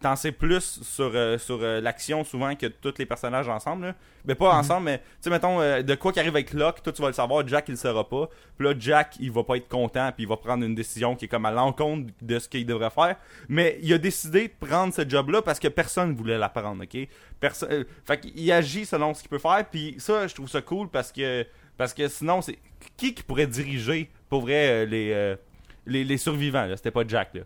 t'en 0.00 0.16
sais 0.16 0.32
plus 0.32 0.80
sur, 0.82 1.10
euh, 1.14 1.36
sur 1.38 1.58
euh, 1.62 1.80
l'action 1.80 2.24
souvent 2.24 2.54
que 2.54 2.66
tous 2.66 2.94
les 2.98 3.06
personnages 3.06 3.48
ensemble. 3.48 3.86
Là. 3.88 3.94
Mais 4.24 4.34
pas 4.34 4.52
Mhm. 4.54 4.58
ensemble, 4.60 4.84
mais 4.86 4.98
tu 4.98 5.04
sais, 5.20 5.30
mettons, 5.30 5.60
euh, 5.60 5.82
de 5.82 5.94
quoi 5.94 6.12
qui 6.12 6.20
arrive 6.20 6.34
avec 6.34 6.52
Locke, 6.54 6.82
toi 6.82 6.92
tu 6.92 7.02
vas 7.02 7.08
le 7.08 7.14
savoir, 7.14 7.46
Jack 7.46 7.66
il 7.68 7.72
le 7.72 7.76
saura 7.76 8.08
pas. 8.08 8.28
Puis 8.56 8.66
là, 8.66 8.74
Jack 8.78 9.16
il 9.20 9.30
va 9.30 9.44
pas 9.44 9.56
être 9.56 9.68
content, 9.68 10.10
puis 10.12 10.24
il 10.24 10.28
va 10.28 10.36
prendre 10.38 10.64
une 10.64 10.74
décision 10.74 11.14
qui 11.14 11.26
est 11.26 11.28
comme 11.28 11.44
à 11.44 11.50
l'encontre 11.50 12.10
de 12.22 12.38
ce 12.38 12.48
qu'il 12.48 12.64
devrait 12.64 12.88
faire. 12.90 13.16
Mais 13.48 13.78
il 13.82 13.92
a 13.92 13.98
décidé 13.98 14.48
de 14.48 14.66
prendre 14.66 14.94
ce 14.94 15.06
job-là 15.06 15.42
parce 15.42 15.58
que 15.58 15.68
personne 15.68 16.14
voulait 16.14 16.38
la 16.38 16.48
prendre, 16.48 16.82
ok? 16.82 17.06
Perso 17.38 17.66
euh, 17.70 17.84
fait 18.06 18.20
qu'il 18.20 18.50
agit 18.50 18.86
selon 18.86 19.12
ce 19.12 19.20
qu'il 19.20 19.28
peut 19.28 19.38
faire, 19.38 19.64
puis 19.70 19.96
ça, 19.98 20.26
je 20.26 20.34
trouve 20.34 20.48
ça 20.48 20.62
cool 20.62 20.88
parce 20.88 21.12
que, 21.12 21.46
parce 21.76 21.92
que 21.92 22.08
sinon, 22.08 22.40
c'est 22.40 22.58
qui 22.96 23.12
qui 23.12 23.22
pourrait 23.22 23.46
diriger 23.46 24.10
pour 24.30 24.40
vrai 24.42 24.68
euh, 24.68 24.86
les, 24.86 25.12
euh, 25.12 25.36
les, 25.86 26.02
les 26.02 26.16
survivants, 26.16 26.64
là? 26.64 26.76
C'était 26.78 26.90
pas 26.90 27.04
Jack, 27.06 27.34
là. 27.34 27.42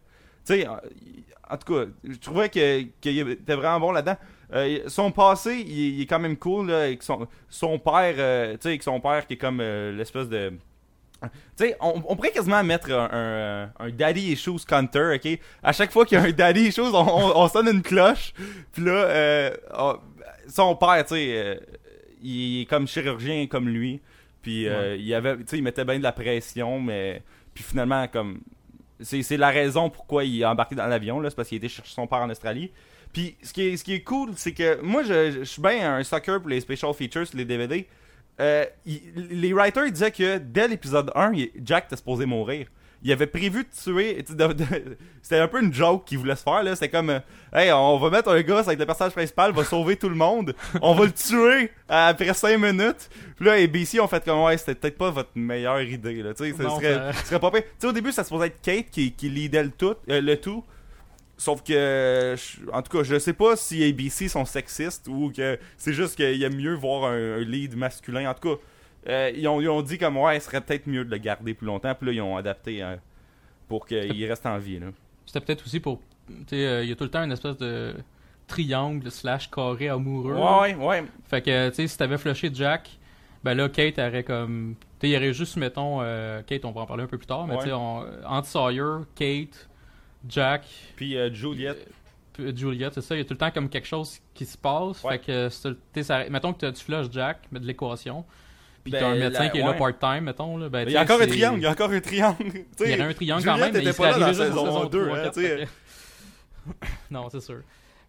Tu 0.49 0.55
sais, 0.63 0.67
en- 0.67 1.57
tout 1.57 1.75
cas, 1.75 1.91
je 2.09 2.17
trouvais 2.19 2.49
que- 2.49 2.83
qu'il 3.01 3.19
était 3.31 3.55
vraiment 3.55 3.81
bon 3.81 3.93
là-dedans. 3.93 4.17
Euh, 4.55 4.81
son 4.87 5.11
passé, 5.13 5.57
il, 5.67 5.97
il 5.97 6.03
est 6.03 6.07
quand 6.07 6.19
même 6.19 6.37
cool, 6.37 6.69
là, 6.71 6.83
avec 6.85 7.03
son, 7.03 7.29
son 7.51 7.79
père, 7.79 8.15
euh, 8.19 8.53
tu 8.55 8.59
sais, 8.63 8.69
avec 8.71 8.83
son 8.83 9.01
père 9.01 9.27
qui 9.27 9.35
est 9.35 9.39
comme 9.39 9.61
euh, 9.61 9.93
l'espèce 9.93 10.29
de... 10.29 10.53
Tu 11.23 11.29
sais, 11.57 11.77
on, 11.81 12.01
on 12.07 12.15
pourrait 12.17 12.31
quasiment 12.31 12.63
mettre 12.63 12.93
un, 12.93 13.09
un, 13.81 13.85
un 13.87 13.91
daddy 13.91 14.33
issues 14.33 14.65
counter, 14.67 15.17
ok? 15.17 15.39
À 15.63 15.73
chaque 15.73 15.91
fois 15.91 16.07
qu'il 16.07 16.17
y 16.17 16.21
a 16.21 16.25
un 16.25 16.31
daddy 16.31 16.69
issues, 16.69 16.81
on, 16.81 16.95
on, 16.95 17.37
on 17.37 17.49
sonne 17.49 17.69
une 17.69 17.83
cloche. 17.83 18.33
Puis 18.73 18.85
là, 18.85 18.93
euh, 18.93 19.51
on- 19.77 19.99
son 20.49 20.77
père, 20.77 21.05
tu 21.05 21.15
sais, 21.17 21.33
euh, 21.37 21.55
il 22.23 22.63
est 22.63 22.65
comme 22.67 22.87
chirurgien 22.87 23.47
comme 23.49 23.69
lui. 23.69 24.01
Puis 24.43 24.69
euh, 24.69 24.97
il 24.97 25.13
avait, 25.13 25.37
tu 25.39 25.45
sais, 25.47 25.59
il 25.59 25.63
mettait 25.65 25.85
bien 25.85 25.99
de 25.99 26.03
la 26.05 26.13
pression, 26.13 26.81
mais 26.81 27.23
puis 27.53 27.65
finalement, 27.65 28.07
comme 28.07 28.41
c'est 29.01 29.37
la 29.37 29.51
raison 29.51 29.91
pourquoi 29.91 30.25
il 30.25 30.41
est 30.41 30.45
embarqué 30.45 30.75
dans 30.75 30.87
l'avion, 30.87 31.23
c'est 31.25 31.35
parce 31.35 31.49
qu'il 31.49 31.59
était 31.59 31.69
chercher 31.69 31.93
son 31.95 32.07
père 32.07 32.19
en 32.21 32.31
Australie. 32.31 32.71
Puis 33.13 33.37
ce 33.43 33.53
qui 33.53 33.93
est, 33.95 34.03
cool, 34.03 34.31
c'est 34.37 34.53
que 34.53 34.81
moi, 34.83 35.03
je, 35.03 35.31
je 35.41 35.45
suis 35.45 35.63
bien 35.63 35.97
un 35.97 36.05
sucker 36.05 36.39
pour 36.41 36.49
les 36.49 36.61
special 36.61 36.93
features, 36.95 37.25
les 37.35 37.45
DVD. 37.45 37.87
Euh, 38.41 38.65
les 38.85 39.53
writers 39.53 39.91
disaient 39.91 40.11
que 40.13 40.39
dès 40.39 40.69
l'épisode 40.69 41.11
1, 41.15 41.33
il- 41.33 41.51
Jack 41.65 41.87
était 41.87 41.97
supposé 41.97 42.27
mourir. 42.27 42.67
Il 43.03 43.13
avait 43.13 43.27
prévu 43.29 43.65
de 43.65 43.69
tuer. 43.85 44.25
C'était 45.23 45.39
un 45.39 45.47
peu 45.49 45.63
une 45.63 45.73
joke 45.73 46.05
qu'il 46.05 46.19
voulait 46.19 46.35
se 46.35 46.43
faire. 46.43 46.63
là. 46.65 46.75
C'était 46.75 46.89
comme 46.89 47.11
euh, 47.11 47.21
Hey, 47.53 47.71
on 47.73 47.97
va 47.99 48.11
mettre 48.11 48.29
un 48.31 48.41
gars 48.43 48.59
avec 48.59 48.79
le 48.79 48.87
personnage 48.87 49.13
principal, 49.13 49.53
va 49.53 49.63
sauver 49.65 49.97
tout 49.97 50.09
le 50.09 50.17
monde. 50.17 50.55
On 50.83 50.95
va 50.95 51.05
le 51.05 51.13
tuer 51.13 51.71
après 51.89 52.35
5 52.35 52.59
minutes. 52.59 53.09
Puis 53.37 53.45
là, 53.47 53.53
ABC 53.53 54.01
ont 54.01 54.09
fait 54.09 54.25
comme 54.25 54.41
Ouais, 54.43 54.57
c'était 54.59 54.75
peut-être 54.75 54.99
pas 54.99 55.11
votre 55.11 55.31
meilleure 55.37 55.81
idée. 55.83 56.23
Là. 56.23 56.35
Tu 56.35 56.45
sais, 56.45 56.51
ce 56.57 56.63
serait, 56.69 57.13
serait 57.25 57.39
pas 57.41 57.51
pire. 57.53 57.63
Tu 57.63 57.69
sais, 57.79 57.87
au 57.87 57.93
début, 57.93 58.11
ça 58.11 58.25
se 58.25 58.29
supposait 58.29 58.49
être 58.49 58.61
Kate 58.63 58.91
qui, 58.91 59.13
qui 59.13 59.29
leadait 59.29 59.63
le 59.63 59.71
tout. 59.71 59.95
euh, 60.11 60.21
le 60.21 60.37
tout. 60.37 60.65
Sauf 61.41 61.63
que, 61.63 62.35
en 62.73 62.83
tout 62.83 62.99
cas, 62.99 63.05
je 63.05 63.17
sais 63.21 63.33
pas 63.33 63.55
si 63.55 63.85
ABC 63.89 64.27
sont 64.27 64.45
sexistes 64.45 65.07
ou 65.07 65.31
que 65.31 65.57
c'est 65.77 65.93
juste 65.93 66.17
qu'il 66.17 66.43
aime 66.43 66.57
mieux 66.57 66.75
voir 66.75 67.13
un, 67.13 67.35
un 67.37 67.39
lead 67.45 67.77
masculin. 67.77 68.29
En 68.29 68.35
tout 68.35 68.57
cas, 68.57 68.61
euh, 69.09 69.31
ils, 69.35 69.47
ont, 69.49 69.61
ils 69.61 69.69
ont 69.69 69.83
dit 69.83 69.99
comme 69.99 70.17
ouais, 70.17 70.37
il 70.37 70.41
serait 70.41 70.61
peut-être 70.61 70.87
mieux 70.87 71.05
de 71.05 71.11
le 71.11 71.19
garder 71.19 71.55
plus 71.55 71.67
longtemps. 71.67 71.95
Puis 71.95 72.07
là, 72.07 72.13
ils 72.13 72.21
ont 72.23 72.37
adapté 72.37 72.83
hein, 72.83 72.99
pour 73.69 73.87
qu'il 73.87 74.27
reste 74.27 74.47
en 74.47 74.59
vie. 74.59 74.81
C'était 75.27 75.41
peut-être 75.41 75.65
aussi 75.67 75.81
pour. 75.81 76.01
Tu 76.27 76.35
sais, 76.51 76.67
euh, 76.67 76.83
il 76.85 76.89
y 76.91 76.93
a 76.93 76.97
tout 76.97 77.05
le 77.05 77.11
temps 77.11 77.23
une 77.25 77.33
espèce 77.33 77.57
de 77.57 77.95
triangle 78.47 79.11
slash 79.11 79.51
carré 79.51 79.89
amoureux. 79.89 80.35
Ouais, 80.35 80.75
ouais. 80.75 81.05
Fait 81.27 81.43
que, 81.43 81.69
tu 81.71 81.75
sais, 81.75 81.87
si 81.87 81.97
t'avais 81.99 82.19
flushé 82.19 82.51
Jack, 82.53 82.91
ben 83.45 83.55
là, 83.55 83.69
Kate 83.69 83.99
aurait 83.99 84.25
comme. 84.25 84.75
Tu 84.79 85.07
sais, 85.07 85.11
il 85.11 85.15
y 85.15 85.17
aurait 85.17 85.33
juste, 85.33 85.57
mettons, 85.57 86.01
euh, 86.03 86.43
Kate, 86.43 86.65
on 86.65 86.73
va 86.73 86.83
en 86.83 86.87
parler 86.87 87.05
un 87.05 87.07
peu 87.07 87.19
plus 87.19 87.27
tard, 87.27 87.47
mais 87.47 87.55
Ouais. 87.55 87.63
tu 87.63 87.69
sais, 87.69 87.73
entre 88.27 88.47
Sawyer, 88.49 89.05
Kate, 89.15 89.69
Jack, 90.29 90.67
Puis 90.97 91.17
euh, 91.17 91.33
Juliette. 91.33 91.89
puis 92.33 92.57
Juliette, 92.57 92.95
c'est 92.95 93.01
ça, 93.03 93.15
il 93.15 93.19
y 93.19 93.21
a 93.21 93.25
tout 93.25 93.35
le 93.35 93.39
temps 93.39 93.51
comme 93.51 93.69
quelque 93.69 93.87
chose 93.87 94.19
qui 94.35 94.45
se 94.45 94.59
passe. 94.59 95.03
Ouais. 95.05 95.13
Fait 95.13 95.19
que, 95.27 95.49
c'est- 95.51 95.71
tu 95.71 95.77
sais, 95.95 96.03
ça- 96.03 96.29
mettons 96.29 96.53
que 96.53 96.67
tu 96.71 96.83
flushes 96.85 97.09
Jack, 97.13 97.39
mais 97.53 97.61
de 97.61 97.67
l'équation, 97.67 98.25
puis 98.91 99.01
Ben, 99.01 99.01
t'as 99.01 99.09
un 99.09 99.15
médecin 99.17 99.45
la- 99.45 99.49
qui 99.51 99.59
est 99.59 99.63
là 99.63 99.71
ouais. 99.73 99.79
part-time, 99.79 100.25
mettons. 100.25 100.57
Là, 100.57 100.69
ben, 100.69 100.89
Il 100.89 100.93
y 100.93 100.97
a 100.97 101.03
encore 101.03 101.21
un 101.21 101.27
triangle, 101.27 101.59
il 101.59 101.63
y 101.63 101.67
a 101.67 101.71
encore 101.71 101.91
un 101.91 102.01
triangle. 102.01 102.37
Tu 102.77 102.85
Il 102.85 102.91
y 102.91 102.95
aurait 102.95 103.03
un 103.03 103.15
triangle 103.15 103.45
quand 103.45 103.59
même, 103.59 103.73
mais 103.73 103.79
il 103.81 103.85
pas 103.87 103.93
serait 103.93 104.11
là 104.11 104.19
dans 104.19 104.23
arrivé 104.25 104.37
juste 104.39 104.49
saison 104.51 104.67
en 104.69 104.73
saison 104.73 104.89
2, 104.89 105.05
3, 105.07 105.19
hein, 105.19 105.23
4, 105.25 105.35
tu 105.35 105.41
sais. 105.43 105.57
fait 105.59 105.65
que- 105.65 106.87
non, 107.11 107.29
c'est 107.31 107.41
sûr. 107.41 107.63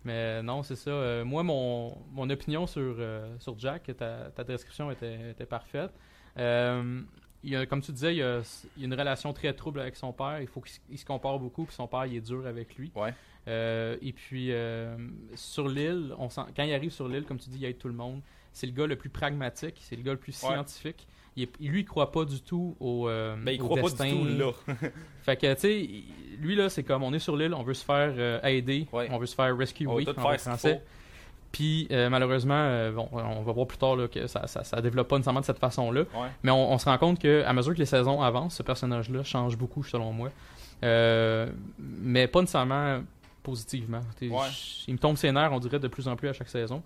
Mais 0.06 0.42
non, 0.44 0.64
c'est 0.64 0.76
ça. 0.76 0.92
Euh, 0.92 1.26
moi, 1.26 1.44
mon, 1.44 1.98
mon 2.14 2.30
opinion 2.30 2.66
sur, 2.68 2.82
euh, 3.00 3.36
sur 3.40 3.58
Jack, 3.60 3.92
ta, 3.98 4.30
ta 4.36 4.44
description 4.44 4.90
était, 4.92 5.32
était 5.32 5.46
parfaite. 5.46 5.92
Euh, 6.38 7.02
il 7.44 7.52
y 7.52 7.56
a, 7.56 7.66
comme 7.66 7.82
tu 7.82 7.92
disais, 7.92 8.14
il 8.14 8.18
y, 8.18 8.24
a, 8.24 8.40
il 8.78 8.82
y 8.82 8.86
a 8.86 8.88
une 8.88 8.94
relation 8.94 9.32
très 9.34 9.52
trouble 9.54 9.80
avec 9.82 9.96
son 9.96 10.12
père. 10.14 10.40
Il 10.42 10.48
faut 10.48 10.62
qu'il 10.62 10.98
se- 10.98 11.06
compare 11.06 11.38
beaucoup, 11.40 11.66
puis 11.66 11.76
son 11.76 11.88
père, 11.88 12.06
il 12.06 12.16
est 12.18 12.22
dur 12.22 12.46
avec 12.48 12.76
lui. 12.76 12.92
Ouais. 12.96 13.14
Euh, 13.48 13.98
et 14.02 14.14
puis, 14.14 14.52
euh, 14.52 14.96
sur 15.36 15.68
l'île, 15.68 16.14
on 16.18 16.30
sent, 16.30 16.42
quand 16.56 16.64
il 16.64 16.74
arrive 16.74 16.92
sur 16.92 17.08
l'île, 17.08 17.24
comme 17.24 17.40
tu 17.40 17.50
dis, 17.50 17.58
il 17.60 17.66
aide 17.66 17.78
tout 17.78 17.88
le 17.88 17.94
monde. 17.94 18.22
C'est 18.54 18.68
le 18.68 18.74
gars 18.74 18.88
le 18.88 18.96
plus 18.96 19.10
pragmatique, 19.10 19.76
c'est 19.82 19.96
le 19.96 20.02
gars 20.04 20.12
le 20.12 20.18
plus 20.18 20.42
Ouais. 20.44 20.50
scientifique. 20.54 21.08
Il 21.36 21.44
est- 21.44 21.60
lui, 21.62 21.82
il 21.82 21.86
croit 21.86 22.12
pas 22.12 22.26
du 22.26 22.42
tout 22.42 22.76
au, 22.80 23.08
euh, 23.08 23.36
Ben, 23.44 23.52
il 23.52 23.62
au 23.62 23.66
croit 23.66 23.82
destin. 23.82 24.06
pas 24.06 24.10
du 24.10 24.18
tout 24.18 24.26
là. 24.38 24.52
Fait 25.24 25.38
que, 25.38 25.54
tu 25.54 25.60
sais, 25.62 25.80
il- 25.82 26.04
lui, 26.42 26.56
là, 26.56 26.70
c'est 26.70 26.84
comme 26.84 27.04
on 27.04 27.14
est 27.14 27.20
sur 27.20 27.38
l'île, 27.38 27.54
on 27.54 27.64
veut 27.64 27.74
se 27.74 27.86
faire 27.86 28.14
euh, 28.18 28.42
aider, 28.44 28.88
Ouais. 28.92 29.08
on 29.12 29.18
veut 29.18 29.26
se 29.28 29.36
faire 29.36 29.56
rescue 29.58 29.88
On 29.88 29.96
oui, 29.96 30.08
en 30.10 30.14
faire 30.14 30.40
français. 30.42 30.82
Puis, 31.52 31.88
euh, 31.92 32.10
malheureusement, 32.10 32.54
euh, 32.56 32.92
bon, 32.92 33.10
on 33.12 33.42
va 33.42 33.52
voir 33.52 33.66
plus 33.66 33.78
tard 33.80 33.96
là, 33.96 34.08
que 34.08 34.28
ça, 34.28 34.46
ça, 34.48 34.64
ça 34.64 34.82
développe 34.82 35.08
pas 35.08 35.16
nécessairement 35.18 35.40
de 35.40 35.46
cette 35.46 35.58
façon-là. 35.58 36.02
Ouais. 36.02 36.28
Mais 36.44 36.52
on, 36.52 36.72
on 36.74 36.78
se 36.78 36.86
rend 36.86 36.98
compte 37.00 37.20
que 37.20 37.44
à 37.44 37.54
mesure 37.54 37.74
que 37.74 37.80
les 37.80 37.86
saisons 37.88 38.22
avancent, 38.22 38.56
ce 38.56 38.64
personnage-là 38.64 39.24
change 39.24 39.58
beaucoup, 39.58 39.84
selon 39.84 40.12
moi. 40.14 40.30
Euh, 40.84 41.50
mais 41.80 42.28
pas 42.28 42.42
nécessairement 42.42 43.02
positivement. 43.42 44.02
Ouais. 44.22 44.30
Il 44.88 44.94
me 44.94 45.00
tombe 45.00 45.18
ses 45.18 45.32
nerfs, 45.32 45.52
on 45.52 45.60
dirait, 45.60 45.80
de 45.80 45.88
plus 45.88 46.08
en 46.08 46.16
plus 46.16 46.28
à 46.30 46.34
chaque 46.34 46.50
saison. 46.50 46.84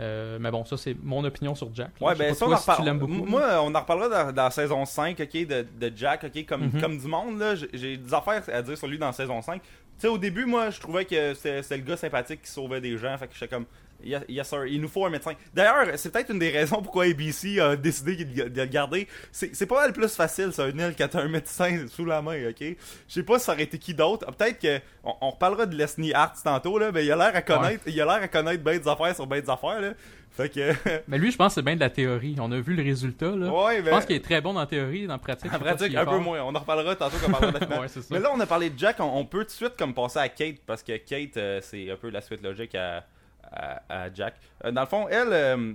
Euh, 0.00 0.38
mais 0.40 0.50
bon, 0.50 0.64
ça, 0.64 0.76
c'est 0.78 0.96
mon 1.02 1.22
opinion 1.24 1.54
sur 1.54 1.68
Jack. 1.74 1.90
là. 2.00 2.06
Ouais, 2.08 2.14
ben 2.14 2.34
ça, 2.34 2.46
on 2.46 2.48
toi 2.48 2.56
en 2.56 2.58
si 2.60 2.64
tu 2.64 2.70
reparle- 2.70 2.84
l'aimes 2.86 2.98
beaucoup. 2.98 3.12
Moi, 3.12 3.42
on 3.62 3.74
en 3.74 3.80
reparlera 3.80 4.08
dans, 4.24 4.32
dans 4.32 4.44
la 4.44 4.50
saison 4.50 4.84
5, 4.86 5.20
ok, 5.20 5.46
de, 5.46 5.66
de 5.78 5.92
Jack, 5.96 6.24
ok, 6.24 6.46
comme, 6.46 6.62
Mhm. 6.72 6.80
comme 6.80 6.98
du 6.98 7.06
monde, 7.06 7.38
là. 7.38 7.54
J'ai- 7.54 7.96
des 7.98 8.14
affaires 8.14 8.42
à 8.52 8.62
dire 8.62 8.78
sur 8.78 8.86
lui 8.86 8.98
dans 8.98 9.06
la 9.08 9.12
saison 9.12 9.42
5. 9.42 9.60
Tu 9.62 9.68
sais, 9.98 10.08
au 10.08 10.16
début, 10.16 10.46
moi, 10.46 10.70
je 10.70 10.80
trouvais 10.80 11.04
que 11.04 11.34
c'était 11.34 11.76
le 11.76 11.82
gars 11.82 11.96
sympathique 11.98 12.40
qui 12.42 12.50
sauvait 12.50 12.80
des 12.80 12.96
gens, 12.96 13.16
fait 13.18 13.26
que 13.26 13.34
j'étais 13.34 13.54
comme, 13.54 13.66
yes, 14.04 14.22
yes, 14.28 14.48
sir, 14.48 14.66
il 14.66 14.80
nous 14.80 14.88
faut 14.88 15.04
un 15.06 15.10
médecin. 15.10 15.32
D'ailleurs, 15.54 15.86
c'est 15.96 16.12
peut-être 16.12 16.30
une 16.30 16.38
des 16.38 16.50
raisons 16.50 16.82
pourquoi 16.82 17.04
ABC 17.04 17.60
a 17.60 17.76
décidé 17.76 18.24
de, 18.24 18.60
le 18.60 18.66
garder. 18.66 19.06
C'est 19.32 19.66
pas 19.66 19.82
mal 19.82 19.92
plus 19.92 20.14
facile, 20.14 20.52
ça, 20.52 20.68
une 20.68 20.78
île, 20.78 20.94
quand 20.96 21.08
t'as 21.08 21.22
un 21.22 21.28
médecin 21.28 21.86
sous 21.88 22.04
la 22.04 22.22
main, 22.22 22.50
ok? 22.50 22.60
Je 22.60 22.74
sais 23.08 23.22
pas 23.22 23.38
si 23.38 23.44
ça 23.46 23.52
aurait 23.52 23.62
été 23.62 23.78
qui 23.78 23.94
d'autre. 23.94 24.24
Ah, 24.28 24.32
Peut-être 24.32 24.58
que, 24.58 24.80
on, 25.04 25.14
on 25.20 25.30
reparlera 25.30 25.66
de 25.66 25.76
Leslie 25.76 26.12
Hart 26.12 26.36
tantôt, 26.42 26.78
là, 26.78 26.90
mais 26.92 27.04
il 27.04 27.12
a 27.12 27.16
l'air 27.16 27.34
à 27.34 27.42
connaître, 27.42 27.84
il 27.86 28.00
a 28.00 28.04
l'air 28.04 28.22
à 28.22 28.28
connaître 28.28 28.62
bien 28.62 28.78
des 28.78 28.88
affaires 28.88 29.14
sur 29.14 29.26
bien 29.26 29.40
des 29.40 29.50
affaires, 29.50 29.80
là. 29.80 29.92
Fait 30.30 30.48
que, 30.48 30.72
Mais 31.08 31.18
lui, 31.18 31.32
je 31.32 31.36
pense 31.36 31.48
que 31.48 31.54
c'est 31.60 31.64
bien 31.64 31.74
de 31.74 31.80
la 31.80 31.90
théorie. 31.90 32.36
On 32.38 32.50
a 32.52 32.60
vu 32.60 32.74
le 32.74 32.82
résultat. 32.82 33.30
Là. 33.34 33.52
ouais, 33.52 33.78
Je 33.78 33.82
ben- 33.82 33.90
pense 33.90 34.06
qu'il 34.06 34.16
est 34.16 34.24
très 34.24 34.40
bon 34.40 34.52
dans 34.54 34.60
la 34.60 34.66
théorie, 34.66 35.06
dans 35.06 35.14
la 35.14 35.18
pratique. 35.18 35.52
En 35.52 35.58
pratique, 35.58 35.94
un 35.94 36.06
peu 36.06 36.18
moins. 36.18 36.40
On 36.42 36.54
en 36.54 36.58
reparlera 36.58 36.94
tantôt 36.94 37.16
quand 37.20 37.28
on 37.28 37.32
parlera 37.32 37.58
de 37.58 37.66
la. 37.66 37.70
Ouais. 37.80 37.86
Mais 38.10 38.18
là, 38.20 38.30
on 38.34 38.40
a 38.40 38.46
parlé 38.46 38.70
de 38.70 38.78
Jack. 38.78 39.00
On, 39.00 39.18
on 39.18 39.24
peut 39.24 39.40
tout 39.40 39.46
de 39.46 39.50
suite 39.50 39.76
comme 39.76 39.94
passer 39.94 40.18
à 40.18 40.28
Kate 40.28 40.56
parce 40.66 40.82
que 40.82 40.96
Kate, 40.96 41.36
euh, 41.36 41.60
c'est 41.62 41.90
un 41.90 41.96
peu 41.96 42.10
la 42.10 42.20
suite 42.20 42.42
logique 42.42 42.74
à, 42.74 43.04
à, 43.52 43.82
à 43.88 44.12
Jack. 44.12 44.34
Euh, 44.64 44.70
dans 44.72 44.82
le 44.82 44.86
fond, 44.86 45.06
elle, 45.08 45.28
euh, 45.32 45.74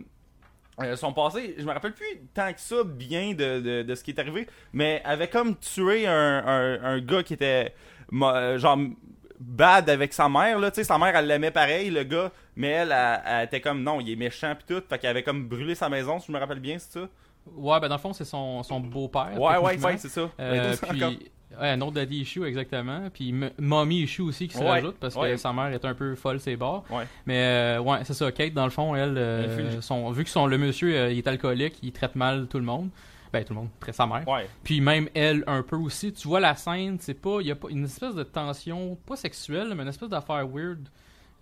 euh, 0.81 0.95
son 0.95 1.13
passé, 1.13 1.55
je 1.57 1.63
me 1.65 1.71
rappelle 1.71 1.93
plus 1.93 2.05
tant 2.33 2.51
que 2.51 2.59
ça 2.59 2.83
bien 2.83 3.33
de, 3.33 3.59
de, 3.61 3.81
de 3.83 3.95
ce 3.95 4.03
qui 4.03 4.11
est 4.11 4.19
arrivé, 4.19 4.47
mais 4.73 5.01
elle 5.05 5.11
avait 5.11 5.27
comme 5.29 5.55
tué 5.57 6.05
un, 6.07 6.43
un, 6.45 6.83
un 6.83 6.99
gars 6.99 7.23
qui 7.23 7.33
était 7.33 7.73
euh, 8.13 8.57
genre 8.59 8.77
bad 9.39 9.89
avec 9.89 10.13
sa 10.13 10.29
mère 10.29 10.59
là 10.59 10.71
tu 10.71 10.75
sais 10.75 10.83
sa 10.85 10.97
mère 10.97 11.13
elle 11.15 11.27
l'aimait 11.27 11.51
pareil 11.51 11.89
le 11.89 12.03
gars 12.03 12.31
mais 12.55 12.69
elle, 12.69 12.91
elle, 12.93 13.21
elle 13.25 13.45
était 13.45 13.59
comme 13.59 13.83
non 13.83 13.99
il 13.99 14.09
est 14.09 14.15
méchant 14.15 14.55
puis 14.55 14.75
tout 14.75 14.81
fait 14.87 14.97
qu'elle 14.97 15.09
avait 15.09 15.23
comme 15.23 15.47
brûlé 15.49 15.75
sa 15.75 15.89
maison 15.89 16.19
si 16.19 16.27
je 16.27 16.31
me 16.31 16.39
rappelle 16.39 16.61
bien 16.61 16.79
c'est 16.79 16.99
ça? 16.99 17.07
Ouais, 17.53 17.79
ben 17.79 17.89
dans 17.89 17.95
le 17.95 18.01
fond, 18.01 18.11
c'est 18.13 18.25
son, 18.25 18.63
son 18.63 18.79
beau-père. 18.79 19.39
ouais 19.39 19.57
ouais 19.57 19.77
ouais 19.77 19.97
c'est 19.97 20.09
ça 20.09 20.29
Euh, 20.39 20.75
puis. 20.89 21.31
Ouais, 21.59 21.69
un 21.69 21.81
autre 21.81 21.93
daddy 21.93 22.21
issue, 22.21 22.45
exactement. 22.45 23.09
Puis 23.13 23.29
m- 23.29 23.51
mommy 23.59 24.01
issue 24.01 24.21
aussi 24.21 24.47
qui 24.47 24.55
se 24.57 24.61
Ouais, 24.63 24.69
rajoute 24.69 24.95
parce 24.99 25.15
que 25.15 25.19
ouais. 25.19 25.37
sa 25.37 25.53
mère 25.53 25.67
est 25.67 25.83
un 25.85 25.93
peu 25.93 26.15
folle, 26.15 26.39
ses 26.39 26.55
bords. 26.55 26.83
Ouais. 26.89 27.05
Mais 27.25 27.37
euh, 27.77 27.79
ouais, 27.81 27.99
c'est 28.03 28.13
ça. 28.13 28.31
Kate, 28.31 28.53
dans 28.53 28.65
le 28.65 28.71
fond, 28.71 28.95
elle, 28.95 29.17
euh, 29.17 29.81
son, 29.81 30.11
vu 30.11 30.23
que 30.23 30.29
son, 30.29 30.47
le 30.47 30.57
monsieur 30.57 30.95
euh, 30.95 31.11
il 31.11 31.17
est 31.19 31.27
alcoolique, 31.27 31.77
il 31.83 31.91
traite 31.91 32.15
mal 32.15 32.47
tout 32.47 32.57
le 32.59 32.65
monde. 32.65 32.89
Ben, 33.33 33.43
tout 33.43 33.53
le 33.53 33.59
monde, 33.59 33.69
très 33.81 33.91
sa 33.91 34.05
mère. 34.07 34.25
ouais 34.27 34.47
Puis 34.63 34.79
même 34.79 35.09
elle, 35.13 35.43
un 35.47 35.61
peu 35.61 35.75
aussi. 35.75 36.13
Tu 36.13 36.27
vois 36.27 36.39
la 36.39 36.55
scène, 36.55 36.97
c'est 37.01 37.13
pas. 37.19 37.39
Il 37.41 37.47
y 37.47 37.51
a 37.51 37.55
pas 37.55 37.67
une 37.69 37.83
espèce 37.85 38.15
de 38.15 38.23
tension, 38.23 38.97
pas 39.05 39.15
sexuelle, 39.17 39.73
mais 39.75 39.83
une 39.83 39.89
espèce 39.89 40.09
d'affaire 40.09 40.47
weird 40.47 40.79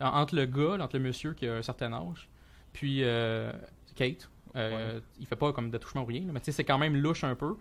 en- 0.01 0.07
entre 0.07 0.35
le 0.35 0.45
gars, 0.45 0.83
entre 0.83 0.97
le 0.97 1.03
monsieur 1.03 1.33
qui 1.33 1.47
a 1.47 1.53
un 1.55 1.61
certain 1.61 1.93
âge, 1.93 2.27
puis 2.71 2.99
euh, 3.03 3.51
Kate. 3.95 4.27
Euh, 4.55 4.99
Il 5.19 5.25
fait 5.25 5.35
pas 5.35 5.51
comme 5.51 5.71
d'attouchement 5.71 6.01
ou 6.03 6.05
rien, 6.05 6.21
mais 6.31 6.39
tu 6.39 6.45
sais, 6.45 6.51
c'est 6.51 6.63
quand 6.63 6.77
même 6.77 6.95
louche 6.95 7.23
un 7.23 7.33
peu. 7.35 7.55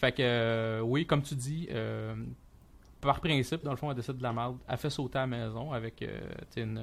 Fait 0.00 0.12
que, 0.12 0.22
euh, 0.22 0.80
oui, 0.80 1.06
comme 1.06 1.22
tu 1.22 1.34
dis, 1.34 1.68
euh, 1.70 2.14
par 3.00 3.20
principe, 3.20 3.62
dans 3.62 3.70
le 3.70 3.76
fond, 3.76 3.90
elle 3.90 3.96
décide 3.96 4.16
de 4.18 4.22
la 4.22 4.32
merde. 4.32 4.56
Elle 4.68 4.76
fait 4.78 4.90
sauter 4.90 5.18
à 5.18 5.22
la 5.22 5.26
maison 5.26 5.72
avec 5.72 6.02
euh, 6.02 6.18
une, 6.56 6.82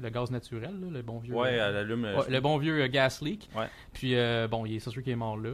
le 0.00 0.08
gaz 0.10 0.30
naturel, 0.30 0.74
là, 0.80 0.86
le 0.90 1.02
bon 1.02 1.18
vieux. 1.18 1.34
ouais 1.34 1.52
elle 1.54 1.76
allume 1.76 2.04
Ouais, 2.04 2.24
le 2.30 2.40
bon 2.40 2.56
vieux 2.58 2.86
gas 2.86 3.18
leak. 3.22 3.48
Ouais. 3.56 3.66
Puis 3.92 4.14
euh, 4.14 4.48
bon, 4.48 4.64
il 4.66 4.76
est 4.76 4.80
sûr 4.80 5.02
qu'il 5.02 5.12
est 5.12 5.16
mort 5.16 5.36
là. 5.38 5.50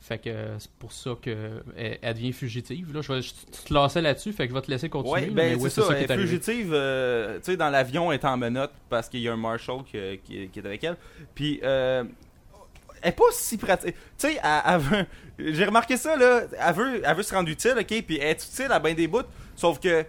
Fait 0.00 0.18
que 0.18 0.30
c'est 0.58 0.70
pour 0.78 0.92
ça 0.92 1.16
que 1.20 1.62
elle, 1.76 2.14
devient 2.14 2.32
fugitive. 2.32 2.92
Là, 2.94 3.02
je 3.02 3.12
vais 3.12 3.22
je- 3.22 3.34
tu 3.34 3.62
te 3.68 3.74
lassais 3.74 4.00
là-dessus, 4.00 4.32
fait 4.32 4.44
que 4.46 4.50
je 4.50 4.54
vais 4.54 4.62
te 4.62 4.70
laisser 4.70 4.88
continuer. 4.88 5.12
Ouais, 5.26 5.26
ben 5.30 5.34
mais 5.34 5.54
c'est 5.70 5.80
ouais, 5.80 5.86
ça, 5.88 5.96
elle 5.98 6.10
est 6.10 6.16
fugitive, 6.16 6.70
euh, 6.72 7.36
tu 7.38 7.44
sais, 7.44 7.56
dans 7.56 7.68
l'avion, 7.70 8.10
elle 8.10 8.18
est 8.18 8.24
en 8.24 8.36
menottes 8.36 8.72
parce 8.88 9.08
qu'il 9.08 9.20
y 9.20 9.28
a 9.28 9.32
un 9.32 9.36
marshal 9.36 9.78
qui, 9.84 9.98
qui- 10.24 10.48
qui 10.48 10.58
est 10.58 10.66
avec 10.66 10.82
elle. 10.84 10.96
Puis, 11.34 11.60
euh, 11.62 12.04
elle 13.02 13.08
est 13.10 13.12
pas 13.12 13.24
si 13.32 13.58
pratique. 13.58 13.94
Tu 14.18 14.28
sais, 14.28 14.40
elle, 14.42 14.62
elle 14.66 14.78
veut- 14.80 15.06
j'ai 15.38 15.64
remarqué 15.64 15.96
ça, 15.96 16.16
là, 16.16 16.42
elle 16.58 16.74
veut, 16.74 17.02
elle 17.04 17.16
veut 17.16 17.22
se 17.22 17.34
rendre 17.34 17.48
utile, 17.48 17.74
ok, 17.78 17.86
puis 18.06 18.18
elle 18.18 18.28
est 18.28 18.44
utile 18.44 18.70
à 18.70 18.78
bien 18.78 18.94
des 18.94 19.08
bouts, 19.08 19.22
sauf 19.56 19.78
que 19.80 19.88
elle, 19.88 20.06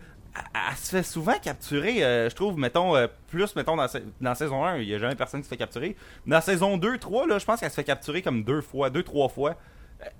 elle 0.71 0.77
se 0.77 0.89
fait 0.89 1.03
souvent 1.03 1.37
capturer, 1.39 2.03
euh, 2.03 2.29
je 2.29 2.35
trouve, 2.35 2.57
mettons, 2.57 2.95
euh, 2.95 3.07
plus, 3.27 3.55
mettons, 3.55 3.75
dans, 3.75 3.87
dans 4.21 4.35
saison 4.35 4.63
1, 4.65 4.77
il 4.77 4.89
y 4.89 4.95
a 4.95 4.99
jamais 4.99 5.15
personne 5.15 5.41
qui 5.41 5.45
se 5.45 5.49
fait 5.49 5.57
capturer. 5.57 5.95
Dans 6.25 6.41
saison 6.41 6.77
2, 6.77 6.97
3, 6.97 7.27
là, 7.27 7.37
je 7.39 7.45
pense 7.45 7.59
qu'elle 7.59 7.69
se 7.69 7.75
fait 7.75 7.83
capturer 7.83 8.21
comme 8.21 8.43
deux 8.43 8.61
fois, 8.61 8.89
deux, 8.89 9.03
trois 9.03 9.29
fois. 9.29 9.55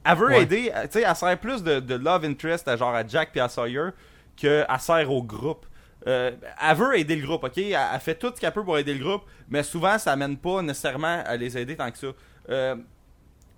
Elle 0.05 0.17
veut 0.17 0.27
Ouais. 0.27 0.43
aider, 0.43 0.71
tu 0.83 0.99
sais, 0.99 1.01
elle 1.07 1.15
sert 1.15 1.37
plus 1.39 1.61
de, 1.63 1.79
de 1.79 1.95
love 1.95 2.23
interest 2.25 2.67
à 2.67 2.77
genre 2.77 2.93
à 2.95 3.05
Jack 3.05 3.31
puis 3.31 3.41
à 3.41 3.49
Sawyer 3.49 3.89
qu'elle 4.37 4.65
sert 4.79 5.11
au 5.11 5.21
groupe. 5.23 5.65
Euh, 6.07 6.31
elle 6.61 6.77
veut 6.77 6.97
aider 6.99 7.15
le 7.15 7.25
groupe, 7.25 7.43
ok? 7.43 7.57
Elle, 7.57 7.75
elle 7.93 7.99
fait 7.99 8.15
tout 8.15 8.31
ce 8.35 8.39
qu'elle 8.39 8.51
peut 8.51 8.63
pour 8.63 8.77
aider 8.77 8.93
le 8.93 9.03
groupe, 9.03 9.23
mais 9.49 9.63
souvent 9.63 9.97
ça 9.97 10.11
amène 10.11 10.37
pas 10.37 10.61
nécessairement 10.61 11.23
à 11.25 11.35
les 11.37 11.57
aider 11.57 11.75
tant 11.75 11.89
que 11.91 11.97
ça. 11.97 12.07
Euh, 12.49 12.75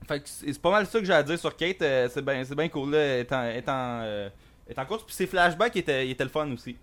fait 0.07 0.21
c'est 0.25 0.61
pas 0.61 0.71
mal 0.71 0.85
ça 0.85 0.99
que 0.99 1.05
j'ai 1.05 1.13
à 1.13 1.23
dire 1.23 1.39
sur 1.39 1.55
Kate. 1.55 1.81
euh, 1.81 2.07
c'est 2.11 2.23
bien 2.55 2.69
cool, 2.69 2.91
là, 2.91 2.97
euh, 2.97 4.29
elle 4.67 4.73
est 4.73 4.79
en 4.79 4.85
course. 4.85 5.03
Puis 5.03 5.15
ses 5.15 5.27
flashbacks 5.27 5.75
étaient, 5.75 6.09
étaient 6.09 6.23
le 6.23 6.29
fun 6.29 6.49
aussi. 6.51 6.75